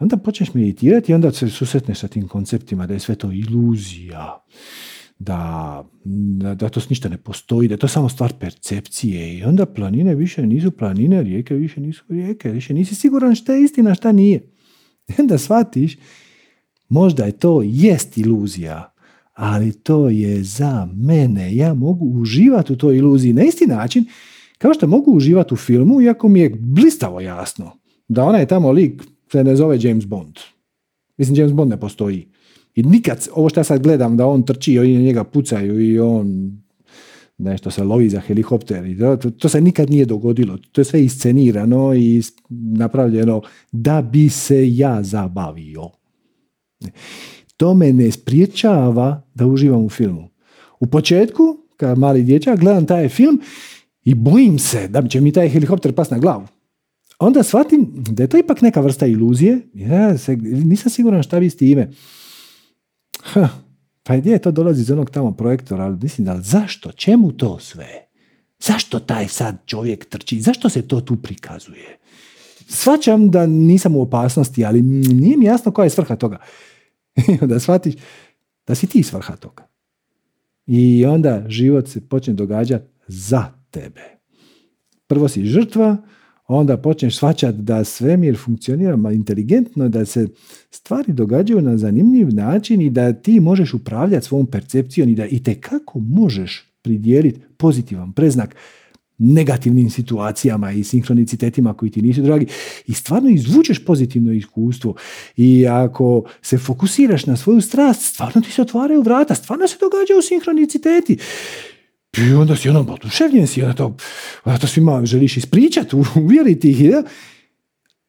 Onda 0.00 0.16
počneš 0.16 0.54
meditirati 0.54 1.12
i 1.12 1.14
onda 1.14 1.32
se 1.32 1.50
susretneš 1.50 1.98
sa 1.98 2.08
tim 2.08 2.28
konceptima 2.28 2.86
da 2.86 2.94
je 2.94 3.00
sve 3.00 3.14
to 3.14 3.32
iluzija, 3.32 4.44
da, 5.18 5.84
da 6.54 6.68
to 6.68 6.80
ništa 6.90 7.08
ne 7.08 7.16
postoji, 7.16 7.68
da 7.68 7.74
je 7.74 7.78
to 7.78 7.88
samo 7.88 8.08
stvar 8.08 8.32
percepcije 8.40 9.38
i 9.38 9.44
onda 9.44 9.66
planine 9.66 10.14
više 10.14 10.46
nisu 10.46 10.70
planine, 10.70 11.22
rijeke 11.22 11.54
više 11.54 11.80
nisu 11.80 12.04
rijeke, 12.08 12.50
više 12.50 12.74
nisi 12.74 12.94
siguran 12.94 13.34
šta 13.34 13.54
je 13.54 13.64
istina, 13.64 13.94
šta 13.94 14.12
nije. 14.12 14.40
I 15.08 15.12
onda 15.20 15.38
shvatiš, 15.38 15.96
možda 16.88 17.24
je 17.24 17.32
to 17.32 17.62
jest 17.64 18.18
iluzija, 18.18 18.94
ali 19.34 19.72
to 19.72 20.08
je 20.08 20.42
za 20.42 20.88
mene. 20.94 21.56
Ja 21.56 21.74
mogu 21.74 22.06
uživati 22.06 22.72
u 22.72 22.76
toj 22.76 22.96
iluziji 22.96 23.32
na 23.32 23.42
isti 23.42 23.66
način 23.66 24.04
kao 24.62 24.74
što 24.74 24.86
mogu 24.86 25.12
uživati 25.12 25.54
u 25.54 25.56
filmu, 25.56 26.00
iako 26.00 26.28
mi 26.28 26.40
je 26.40 26.50
blistavo 26.60 27.20
jasno 27.20 27.70
da 28.08 28.24
onaj 28.24 28.46
tamo 28.46 28.72
lik 28.72 29.02
se 29.32 29.44
ne 29.44 29.56
zove 29.56 29.78
James 29.80 30.06
Bond. 30.06 30.38
Mislim, 31.16 31.38
James 31.38 31.52
Bond 31.52 31.70
ne 31.70 31.80
postoji. 31.80 32.28
I 32.74 32.82
nikad, 32.82 33.28
ovo 33.34 33.48
što 33.48 33.60
ja 33.60 33.64
sad 33.64 33.82
gledam, 33.82 34.16
da 34.16 34.26
on 34.26 34.42
trči 34.42 34.72
i 34.72 34.78
oni 34.78 35.02
njega 35.02 35.24
pucaju 35.24 35.80
i 35.80 35.98
on 35.98 36.52
nešto 37.38 37.70
se 37.70 37.84
lovi 37.84 38.08
za 38.08 38.20
helikopter. 38.20 38.86
I 38.86 38.98
to, 38.98 39.16
to 39.16 39.48
se 39.48 39.60
nikad 39.60 39.90
nije 39.90 40.04
dogodilo. 40.04 40.58
To 40.72 40.80
je 40.80 40.84
sve 40.84 41.04
iscenirano 41.04 41.94
i 41.94 42.22
napravljeno 42.78 43.42
da 43.72 44.02
bi 44.02 44.28
se 44.28 44.76
ja 44.76 45.02
zabavio. 45.02 45.90
To 47.56 47.74
me 47.74 47.92
ne 47.92 48.10
spriječava 48.10 49.22
da 49.34 49.46
uživam 49.46 49.84
u 49.84 49.88
filmu. 49.88 50.28
U 50.80 50.86
početku, 50.86 51.42
kao 51.76 51.96
mali 51.96 52.22
dječak, 52.22 52.60
gledam 52.60 52.86
taj 52.86 53.08
film 53.08 53.40
i 54.04 54.14
bojim 54.14 54.58
se 54.58 54.88
da 54.88 55.08
će 55.08 55.20
mi 55.20 55.32
taj 55.32 55.48
helikopter 55.48 55.94
pas 55.94 56.10
na 56.10 56.18
glavu 56.18 56.46
onda 57.26 57.42
shvatim 57.42 57.88
da 57.94 58.22
je 58.22 58.26
to 58.26 58.38
ipak 58.38 58.62
neka 58.62 58.80
vrsta 58.80 59.06
iluzije. 59.06 59.60
Ja 59.74 60.18
se, 60.18 60.36
nisam 60.36 60.90
siguran 60.90 61.22
šta 61.22 61.40
bi 61.40 61.50
s 61.50 61.56
time. 61.56 61.90
Ha, 63.22 63.48
pa 64.02 64.16
gdje 64.16 64.38
to 64.38 64.50
dolazi 64.50 64.80
iz 64.80 64.90
onog 64.90 65.10
tamo 65.10 65.32
projektora, 65.32 65.84
ali 65.84 65.98
mislim 66.02 66.24
da 66.24 66.40
zašto, 66.40 66.92
čemu 66.92 67.32
to 67.32 67.58
sve? 67.58 68.08
Zašto 68.58 68.98
taj 68.98 69.28
sad 69.28 69.56
čovjek 69.66 70.08
trči? 70.08 70.40
Zašto 70.40 70.68
se 70.68 70.88
to 70.88 71.00
tu 71.00 71.16
prikazuje? 71.16 71.98
Svačam 72.68 73.30
da 73.30 73.46
nisam 73.46 73.96
u 73.96 74.02
opasnosti, 74.02 74.64
ali 74.64 74.82
nije 74.82 75.36
mi 75.36 75.44
jasno 75.44 75.72
koja 75.72 75.84
je 75.84 75.90
svrha 75.90 76.16
toga. 76.16 76.38
da 77.50 77.60
shvatiš 77.60 77.94
da 78.66 78.74
si 78.74 78.86
ti 78.86 79.02
svrha 79.02 79.36
toga. 79.36 79.68
I 80.66 81.06
onda 81.06 81.44
život 81.48 81.88
se 81.88 82.08
počne 82.08 82.34
događati 82.34 82.86
za 83.06 83.61
tebe. 83.72 84.00
Prvo 85.06 85.28
si 85.28 85.44
žrtva, 85.44 85.96
onda 86.46 86.76
počneš 86.76 87.16
shvaćati 87.16 87.58
da 87.58 87.84
svemir 87.84 88.36
funkcionira 88.36 88.98
inteligentno, 89.14 89.88
da 89.88 90.04
se 90.04 90.28
stvari 90.70 91.12
događaju 91.12 91.60
na 91.60 91.76
zanimljiv 91.76 92.34
način 92.34 92.80
i 92.80 92.90
da 92.90 93.12
ti 93.12 93.40
možeš 93.40 93.74
upravljati 93.74 94.26
svom 94.26 94.46
percepcijom 94.46 95.08
i 95.08 95.14
da 95.14 95.26
i 95.26 95.40
kako 95.60 95.98
možeš 95.98 96.72
pridijeliti 96.82 97.40
pozitivan 97.56 98.12
preznak 98.12 98.56
negativnim 99.18 99.90
situacijama 99.90 100.72
i 100.72 100.84
sinhronicitetima 100.84 101.74
koji 101.74 101.90
ti 101.90 102.02
nisu 102.02 102.22
dragi 102.22 102.46
i 102.86 102.94
stvarno 102.94 103.30
izvučeš 103.30 103.84
pozitivno 103.84 104.32
iskustvo 104.32 104.94
i 105.36 105.66
ako 105.66 106.24
se 106.42 106.58
fokusiraš 106.58 107.26
na 107.26 107.36
svoju 107.36 107.60
strast, 107.60 108.02
stvarno 108.02 108.40
ti 108.40 108.52
se 108.52 108.62
otvaraju 108.62 109.02
vrata, 109.02 109.34
stvarno 109.34 109.68
se 109.68 109.76
događaju 109.80 110.22
sinhroniciteti 110.22 111.18
i 112.18 112.34
onda 112.34 112.56
si 112.56 112.68
ono 112.68 112.80
oduševljen 112.80 113.46
si, 113.46 113.62
onda 113.62 113.74
to, 113.74 113.96
onda 114.44 114.58
to 114.58 114.66
svima 114.66 115.04
želiš 115.04 115.36
ispričati, 115.36 115.96
uvjeriti 116.16 116.70
ih. 116.70 116.80
Ja? 116.84 117.02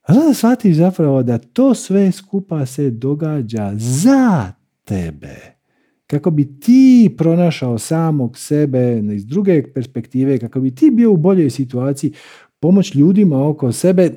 A 0.01 0.13
onda 0.13 0.33
shvatiš 0.33 0.75
zapravo 0.75 1.23
da 1.23 1.37
to 1.37 1.75
sve 1.75 2.11
skupa 2.11 2.65
se 2.65 2.89
događa 2.89 3.71
za 3.75 4.51
tebe. 4.85 5.35
Kako 6.07 6.31
bi 6.31 6.59
ti 6.59 7.15
pronašao 7.17 7.77
samog 7.77 8.37
sebe 8.37 9.01
iz 9.13 9.25
druge 9.25 9.73
perspektive, 9.73 10.37
kako 10.37 10.59
bi 10.59 10.75
ti 10.75 10.91
bio 10.91 11.11
u 11.11 11.17
boljoj 11.17 11.49
situaciji, 11.49 12.13
pomoć 12.59 12.95
ljudima 12.95 13.47
oko 13.47 13.71
sebe 13.71 14.11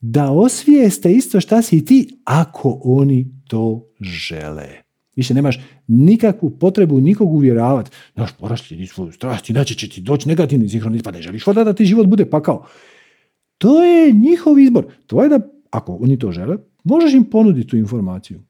da 0.00 0.30
osvijeste 0.30 1.12
isto 1.12 1.40
šta 1.40 1.62
si 1.62 1.84
ti 1.84 2.20
ako 2.24 2.80
oni 2.84 3.26
to 3.48 3.86
žele. 4.00 4.83
Više 5.16 5.34
nemaš 5.34 5.60
nikakvu 5.86 6.50
potrebu 6.58 7.00
nikog 7.00 7.32
uvjeravati. 7.32 7.90
Znaš, 8.14 8.32
porašljeni 8.32 8.86
svoju 8.86 9.12
strast, 9.12 9.50
inače 9.50 9.74
će 9.74 9.88
ti 9.88 10.00
doći 10.00 10.28
negativni 10.28 10.68
sinhronizam, 10.68 11.04
pa 11.04 11.10
ne 11.10 11.22
želiš 11.22 11.44
da 11.44 11.72
ti 11.72 11.84
život 11.84 12.06
bude 12.06 12.30
pakao. 12.30 12.66
To 13.58 13.84
je 13.84 14.12
njihov 14.12 14.58
izbor. 14.58 14.86
To 15.06 15.22
je 15.22 15.28
da, 15.28 15.40
ako 15.70 15.94
oni 15.94 16.18
to 16.18 16.32
žele, 16.32 16.56
možeš 16.84 17.14
im 17.14 17.24
ponuditi 17.24 17.68
tu 17.68 17.76
informaciju. 17.76 18.42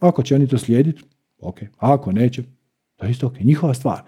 Ako 0.00 0.22
će 0.22 0.34
oni 0.34 0.46
to 0.46 0.58
slijediti, 0.58 1.02
ok. 1.38 1.58
Ako 1.76 2.12
neće, 2.12 2.42
to 2.96 3.04
je 3.04 3.10
isto 3.10 3.26
ok. 3.26 3.40
Njihova 3.40 3.74
stvar. 3.74 4.02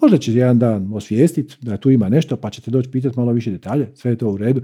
Možda 0.00 0.18
će 0.18 0.34
jedan 0.34 0.58
dan 0.58 0.92
osvijestiti 0.94 1.54
da 1.60 1.76
tu 1.76 1.90
ima 1.90 2.08
nešto, 2.08 2.36
pa 2.36 2.50
ćete 2.50 2.70
doći 2.70 2.90
pitati 2.90 3.18
malo 3.18 3.32
više 3.32 3.50
detalje, 3.50 3.90
sve 3.94 4.10
je 4.10 4.18
to 4.18 4.30
u 4.30 4.36
redu. 4.36 4.62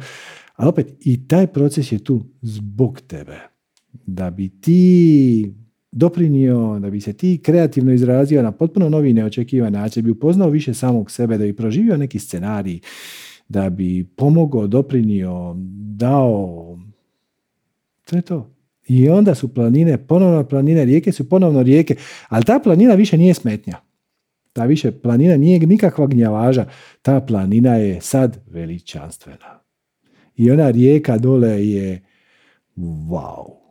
Ali 0.56 0.68
opet, 0.68 0.96
i 1.00 1.28
taj 1.28 1.46
proces 1.46 1.92
je 1.92 2.04
tu 2.04 2.24
zbog 2.42 3.00
tebe 3.00 3.51
da 3.92 4.30
bi 4.30 4.60
ti 4.60 5.52
doprinio, 5.92 6.78
da 6.78 6.90
bi 6.90 7.00
se 7.00 7.12
ti 7.12 7.40
kreativno 7.42 7.92
izrazio 7.92 8.42
na 8.42 8.52
potpuno 8.52 8.88
novi 8.88 9.12
neočekivan 9.12 9.72
način, 9.72 10.04
bi 10.04 10.10
upoznao 10.10 10.50
više 10.50 10.74
samog 10.74 11.10
sebe, 11.10 11.38
da 11.38 11.44
bi 11.44 11.56
proživio 11.56 11.96
neki 11.96 12.18
scenarij, 12.18 12.80
da 13.48 13.70
bi 13.70 14.04
pomogao, 14.16 14.66
doprinio, 14.66 15.54
dao, 15.96 16.78
sve 18.04 18.22
to. 18.22 18.54
I 18.88 19.08
onda 19.08 19.34
su 19.34 19.54
planine, 19.54 20.06
ponovno 20.06 20.44
planine, 20.44 20.84
rijeke 20.84 21.12
su 21.12 21.28
ponovno 21.28 21.62
rijeke, 21.62 21.96
ali 22.28 22.44
ta 22.44 22.60
planina 22.64 22.94
više 22.94 23.18
nije 23.18 23.34
smetnja. 23.34 23.76
Ta 24.52 24.64
više 24.64 24.90
planina 24.90 25.36
nije 25.36 25.58
nikakva 25.58 26.06
gnjavaža, 26.06 26.66
ta 27.02 27.20
planina 27.20 27.74
je 27.74 28.00
sad 28.00 28.38
veličanstvena. 28.50 29.60
I 30.36 30.50
ona 30.50 30.70
rijeka 30.70 31.18
dole 31.18 31.68
je 31.68 32.02
wow 32.76 33.61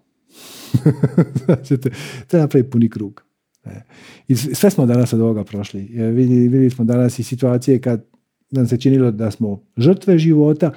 Treba 2.27 2.41
napraviti 2.43 2.69
puni 2.69 2.89
krug. 2.89 3.23
E. 3.65 3.81
I 4.27 4.35
sve 4.35 4.69
smo 4.69 4.85
danas 4.85 5.13
od 5.13 5.21
ovoga 5.21 5.43
prošli. 5.43 5.81
E, 5.81 6.03
vidjeli, 6.03 6.41
vidjeli 6.41 6.69
smo 6.69 6.85
danas 6.85 7.19
i 7.19 7.23
situacije 7.23 7.81
kad 7.81 8.05
nam 8.51 8.67
se 8.67 8.77
činilo 8.77 9.11
da 9.11 9.31
smo 9.31 9.63
žrtve 9.77 10.17
života, 10.17 10.71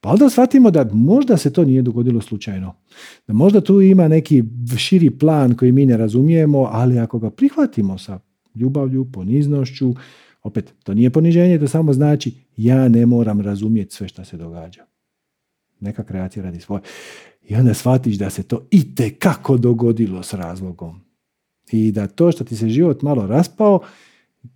pa 0.00 0.10
onda 0.10 0.30
shvatimo 0.30 0.70
da 0.70 0.88
možda 0.92 1.36
se 1.36 1.52
to 1.52 1.64
nije 1.64 1.82
dogodilo 1.82 2.20
slučajno. 2.20 2.74
Da 3.26 3.32
možda 3.32 3.60
tu 3.60 3.80
ima 3.80 4.08
neki 4.08 4.44
širi 4.78 5.10
plan 5.10 5.54
koji 5.54 5.72
mi 5.72 5.86
ne 5.86 5.96
razumijemo, 5.96 6.68
ali 6.72 6.98
ako 6.98 7.18
ga 7.18 7.30
prihvatimo 7.30 7.98
sa 7.98 8.18
ljubavlju, 8.54 9.12
poniznošću, 9.12 9.94
opet, 10.42 10.74
to 10.84 10.94
nije 10.94 11.10
poniženje, 11.10 11.58
to 11.58 11.68
samo 11.68 11.92
znači 11.92 12.34
Ja 12.56 12.88
ne 12.88 13.06
moram 13.06 13.40
razumjeti 13.40 13.94
sve 13.94 14.08
što 14.08 14.24
se 14.24 14.36
događa. 14.36 14.84
Neka 15.80 16.04
kreacija 16.04 16.42
radi 16.42 16.60
svoje. 16.60 16.82
I 17.48 17.54
onda 17.54 17.74
shvatiš 17.74 18.16
da 18.16 18.30
se 18.30 18.42
to 18.42 18.66
i 18.70 18.94
kako 19.18 19.56
dogodilo 19.56 20.22
s 20.22 20.34
razlogom. 20.34 21.00
I 21.72 21.92
da 21.92 22.06
to 22.06 22.32
što 22.32 22.44
ti 22.44 22.56
se 22.56 22.68
život 22.68 23.02
malo 23.02 23.26
raspao, 23.26 23.80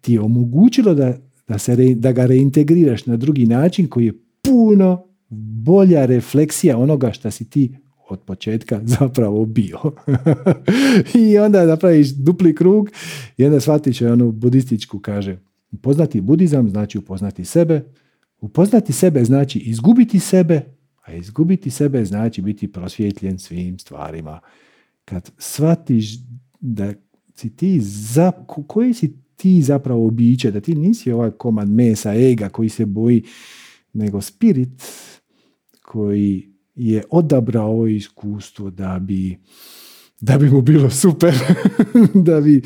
ti 0.00 0.12
je 0.12 0.20
omogućilo 0.20 0.94
da, 0.94 1.16
da, 1.48 1.58
se 1.58 1.94
da 1.94 2.12
ga 2.12 2.26
reintegriraš 2.26 3.06
na 3.06 3.16
drugi 3.16 3.46
način 3.46 3.88
koji 3.88 4.06
je 4.06 4.18
puno 4.42 5.04
bolja 5.64 6.06
refleksija 6.06 6.78
onoga 6.78 7.12
što 7.12 7.30
si 7.30 7.50
ti 7.50 7.76
od 8.08 8.20
početka 8.20 8.80
zapravo 8.98 9.44
bio. 9.44 9.78
I 11.28 11.38
onda 11.38 11.66
napraviš 11.66 12.08
dupli 12.08 12.54
krug 12.54 12.90
i 13.36 13.44
onda 13.44 13.60
shvatiš 13.60 14.02
onu 14.02 14.32
budističku 14.32 14.98
kaže 14.98 15.38
upoznati 15.72 16.20
budizam 16.20 16.68
znači 16.68 16.98
upoznati 16.98 17.44
sebe, 17.44 17.82
upoznati 18.40 18.92
sebe 18.92 19.24
znači 19.24 19.58
izgubiti 19.58 20.20
sebe, 20.20 20.79
a 21.10 21.14
izgubiti 21.14 21.70
sebe 21.70 22.04
znači 22.04 22.42
biti 22.42 22.72
prosvjetljen 22.72 23.38
svim 23.38 23.78
stvarima. 23.78 24.40
Kad 25.04 25.30
shvatiš 25.38 26.06
da 26.60 26.92
si 27.34 27.56
ti 27.56 27.80
za, 27.80 28.32
koji 28.66 28.94
si 28.94 29.16
ti 29.36 29.62
zapravo 29.62 30.10
biće, 30.10 30.50
da 30.50 30.60
ti 30.60 30.74
nisi 30.74 31.12
ovaj 31.12 31.30
komad 31.30 31.68
mesa, 31.68 32.14
ega 32.14 32.48
koji 32.48 32.68
se 32.68 32.86
boji, 32.86 33.22
nego 33.92 34.20
spirit 34.20 34.82
koji 35.82 36.50
je 36.74 37.02
odabrao 37.10 37.70
ovo 37.70 37.86
iskustvo 37.86 38.70
da 38.70 38.98
bi, 38.98 39.38
da 40.20 40.38
bi 40.38 40.50
mu 40.50 40.62
bilo 40.62 40.90
super, 40.90 41.34
da 42.28 42.40
bi 42.40 42.62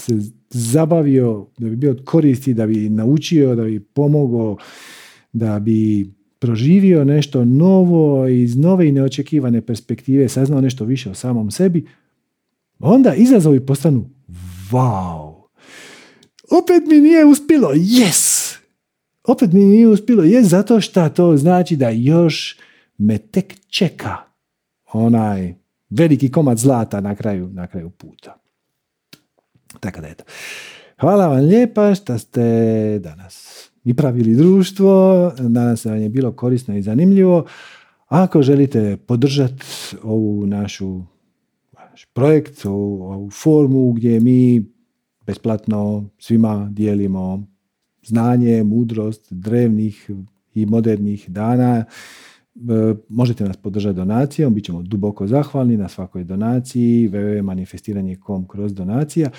se 0.00 0.18
zabavio, 0.50 1.46
da 1.58 1.68
bi 1.68 1.76
bio 1.76 1.96
koristi, 2.04 2.54
da 2.54 2.66
bi 2.66 2.88
naučio, 2.88 3.54
da 3.54 3.64
bi 3.64 3.80
pomogao, 3.80 4.56
da 5.32 5.60
bi 5.60 6.10
proživio 6.44 7.04
nešto 7.04 7.44
novo 7.44 8.28
iz 8.28 8.56
nove 8.56 8.88
i 8.88 8.92
neočekivane 8.92 9.60
perspektive, 9.60 10.28
saznao 10.28 10.60
nešto 10.60 10.84
više 10.84 11.10
o 11.10 11.14
samom 11.14 11.50
sebi, 11.50 11.86
onda 12.78 13.14
izazovi 13.14 13.66
postanu 13.66 14.10
wow. 14.70 15.34
Opet 16.50 16.82
mi 16.86 17.00
nije 17.00 17.24
uspjelo, 17.24 17.68
yes! 17.74 18.54
Opet 19.24 19.52
mi 19.52 19.64
nije 19.64 19.88
uspjelo, 19.88 20.22
yes, 20.22 20.42
zato 20.42 20.80
što 20.80 21.08
to 21.08 21.36
znači 21.36 21.76
da 21.76 21.88
još 21.88 22.58
me 22.98 23.18
tek 23.18 23.54
čeka 23.68 24.16
onaj 24.92 25.54
veliki 25.90 26.30
komad 26.30 26.58
zlata 26.58 27.00
na 27.00 27.14
kraju, 27.14 27.48
na 27.52 27.66
kraju 27.66 27.90
puta. 27.90 28.36
Tako 29.80 30.00
da 30.00 30.08
eto. 30.08 30.24
Hvala 31.00 31.26
vam 31.26 31.44
lijepa 31.44 31.94
što 31.94 32.18
ste 32.18 32.98
danas 32.98 33.64
i 33.84 33.94
pravili 33.94 34.34
društvo. 34.34 35.32
Nadam 35.38 35.76
se 35.76 35.90
vam 35.90 35.98
je 35.98 36.08
bilo 36.08 36.32
korisno 36.32 36.76
i 36.76 36.82
zanimljivo. 36.82 37.44
Ako 38.08 38.42
želite 38.42 38.96
podržati 38.96 39.64
ovu 40.02 40.46
našu 40.46 41.02
naš 41.72 42.04
projekt, 42.04 42.66
ovu, 42.66 43.02
ovu 43.02 43.30
formu 43.30 43.92
gdje 43.92 44.20
mi 44.20 44.66
besplatno 45.26 46.08
svima 46.18 46.68
dijelimo 46.72 47.46
znanje, 48.06 48.62
mudrost 48.62 49.32
drevnih 49.32 50.10
i 50.54 50.66
modernih 50.66 51.30
dana, 51.30 51.84
E, 52.56 52.94
možete 53.08 53.44
nas 53.44 53.56
podržati 53.56 53.96
donacijom, 53.96 54.54
bit 54.54 54.64
ćemo 54.64 54.82
duboko 54.82 55.26
zahvalni 55.26 55.76
na 55.76 55.88
svakoj 55.88 56.24
donaciji, 56.24 57.08
www.manifestiranje.com 57.08 58.48
kroz 58.48 58.74
donacija. 58.74 59.30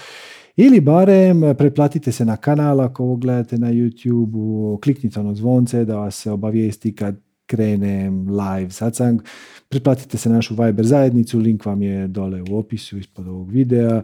Ili 0.58 0.82
barem 0.82 1.42
pretplatite 1.58 2.12
se 2.12 2.26
na 2.26 2.38
kanal 2.38 2.82
ako 2.82 3.04
ovo 3.04 3.16
gledate 3.16 3.58
na 3.58 3.72
YouTube, 3.72 4.82
kliknite 4.84 5.20
ono 5.20 5.36
zvonce 5.36 5.86
da 5.86 5.98
vas 5.98 6.16
se 6.16 6.32
obavijesti 6.32 6.96
kad 6.96 7.16
krenem 7.46 8.28
live 8.30 8.72
satsang. 8.72 9.22
Pretplatite 9.70 10.18
se 10.18 10.30
na 10.30 10.36
našu 10.36 10.56
Viber 10.56 10.86
zajednicu, 10.86 11.40
link 11.40 11.66
vam 11.66 11.82
je 11.82 12.08
dole 12.08 12.42
u 12.52 12.58
opisu 12.58 12.98
ispod 12.98 13.28
ovog 13.28 13.52
videa. 13.52 14.02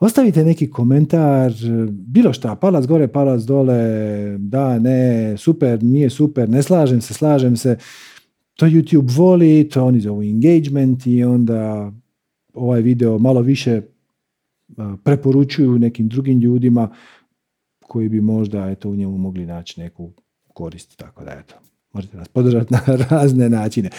Ostavite 0.00 0.44
neki 0.44 0.70
komentar, 0.70 1.52
bilo 1.90 2.32
šta, 2.32 2.56
palac 2.56 2.86
gore, 2.86 3.08
palac 3.08 3.42
dole, 3.42 3.78
da, 4.38 4.78
ne, 4.78 5.34
super, 5.36 5.82
nije 5.82 6.10
super, 6.10 6.48
ne 6.48 6.62
slažem 6.62 7.00
se, 7.00 7.14
slažem 7.14 7.56
se 7.56 7.76
to 8.54 8.66
YouTube 8.66 9.16
voli, 9.16 9.68
to 9.68 9.84
oni 9.84 10.00
zovu 10.00 10.22
engagement 10.22 11.06
i 11.06 11.24
onda 11.24 11.92
ovaj 12.54 12.82
video 12.82 13.18
malo 13.18 13.40
više 13.40 13.82
preporučuju 15.04 15.78
nekim 15.78 16.08
drugim 16.08 16.40
ljudima 16.40 16.90
koji 17.80 18.08
bi 18.08 18.20
možda 18.20 18.70
eto, 18.70 18.90
u 18.90 18.96
njemu 18.96 19.18
mogli 19.18 19.46
naći 19.46 19.80
neku 19.80 20.12
korist. 20.54 20.96
Tako 20.96 21.24
da 21.24 21.30
eto, 21.30 21.54
možete 21.92 22.16
nas 22.16 22.28
podržati 22.28 22.74
na 22.74 22.80
razne 23.10 23.48
načine. 23.48 23.90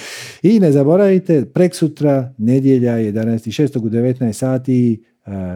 I 0.43 0.60
ne 0.60 0.72
zaboravite, 0.72 1.45
prek 1.45 1.76
sutra, 1.76 2.34
nedjelja 2.38 2.93
11.6. 2.93 3.85
u 3.85 3.89
19 3.89 4.34
sati, 4.34 5.03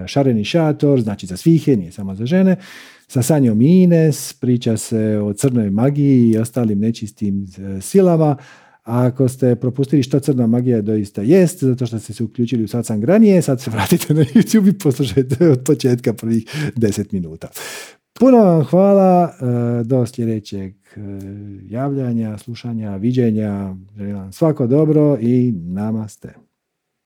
šareni 0.08 0.44
šator, 0.44 1.02
znači 1.02 1.26
za 1.26 1.38
svihe, 1.38 1.76
nije 1.76 1.92
samo 1.92 2.16
za 2.16 2.26
žene, 2.26 2.56
sa 3.08 3.22
Sanjom 3.22 3.62
Ines, 3.62 4.34
priča 4.34 4.78
se 4.78 5.20
o 5.20 5.34
crnoj 5.34 5.70
magiji 5.70 6.30
i 6.30 6.38
ostalim 6.38 6.80
nečistim 6.80 7.46
e, 7.58 7.82
silama, 7.82 8.38
a 8.86 9.06
ako 9.06 9.28
ste 9.28 9.56
propustili 9.56 10.04
što 10.04 10.20
crna 10.20 10.48
magija 10.48 10.82
doista 10.82 11.22
jest, 11.22 11.64
zato 11.64 11.86
što 11.86 12.00
ste 12.00 12.14
se 12.14 12.24
uključili 12.24 12.64
u 12.64 12.68
satsang 12.68 13.04
ranije, 13.04 13.42
sad 13.42 13.62
se 13.62 13.72
vratite 13.72 14.14
na 14.14 14.22
YouTube 14.22 14.70
i 14.70 14.78
poslušajte 14.78 15.50
od 15.50 15.64
početka 15.66 16.14
prvih 16.14 16.46
10 16.76 17.14
minuta. 17.14 17.48
Puno 18.20 18.38
vam 18.38 18.64
hvala, 18.64 19.34
e, 19.42 19.84
do 19.84 20.06
sljedećeg 20.06 20.74
e, 20.74 21.00
javljanja, 21.62 22.38
slušanja, 22.38 22.96
viđenja. 22.96 23.76
Želim 23.98 24.32
svako 24.32 24.68
dobro 24.68 25.18
i 25.22 25.52
namaste. 25.52 26.45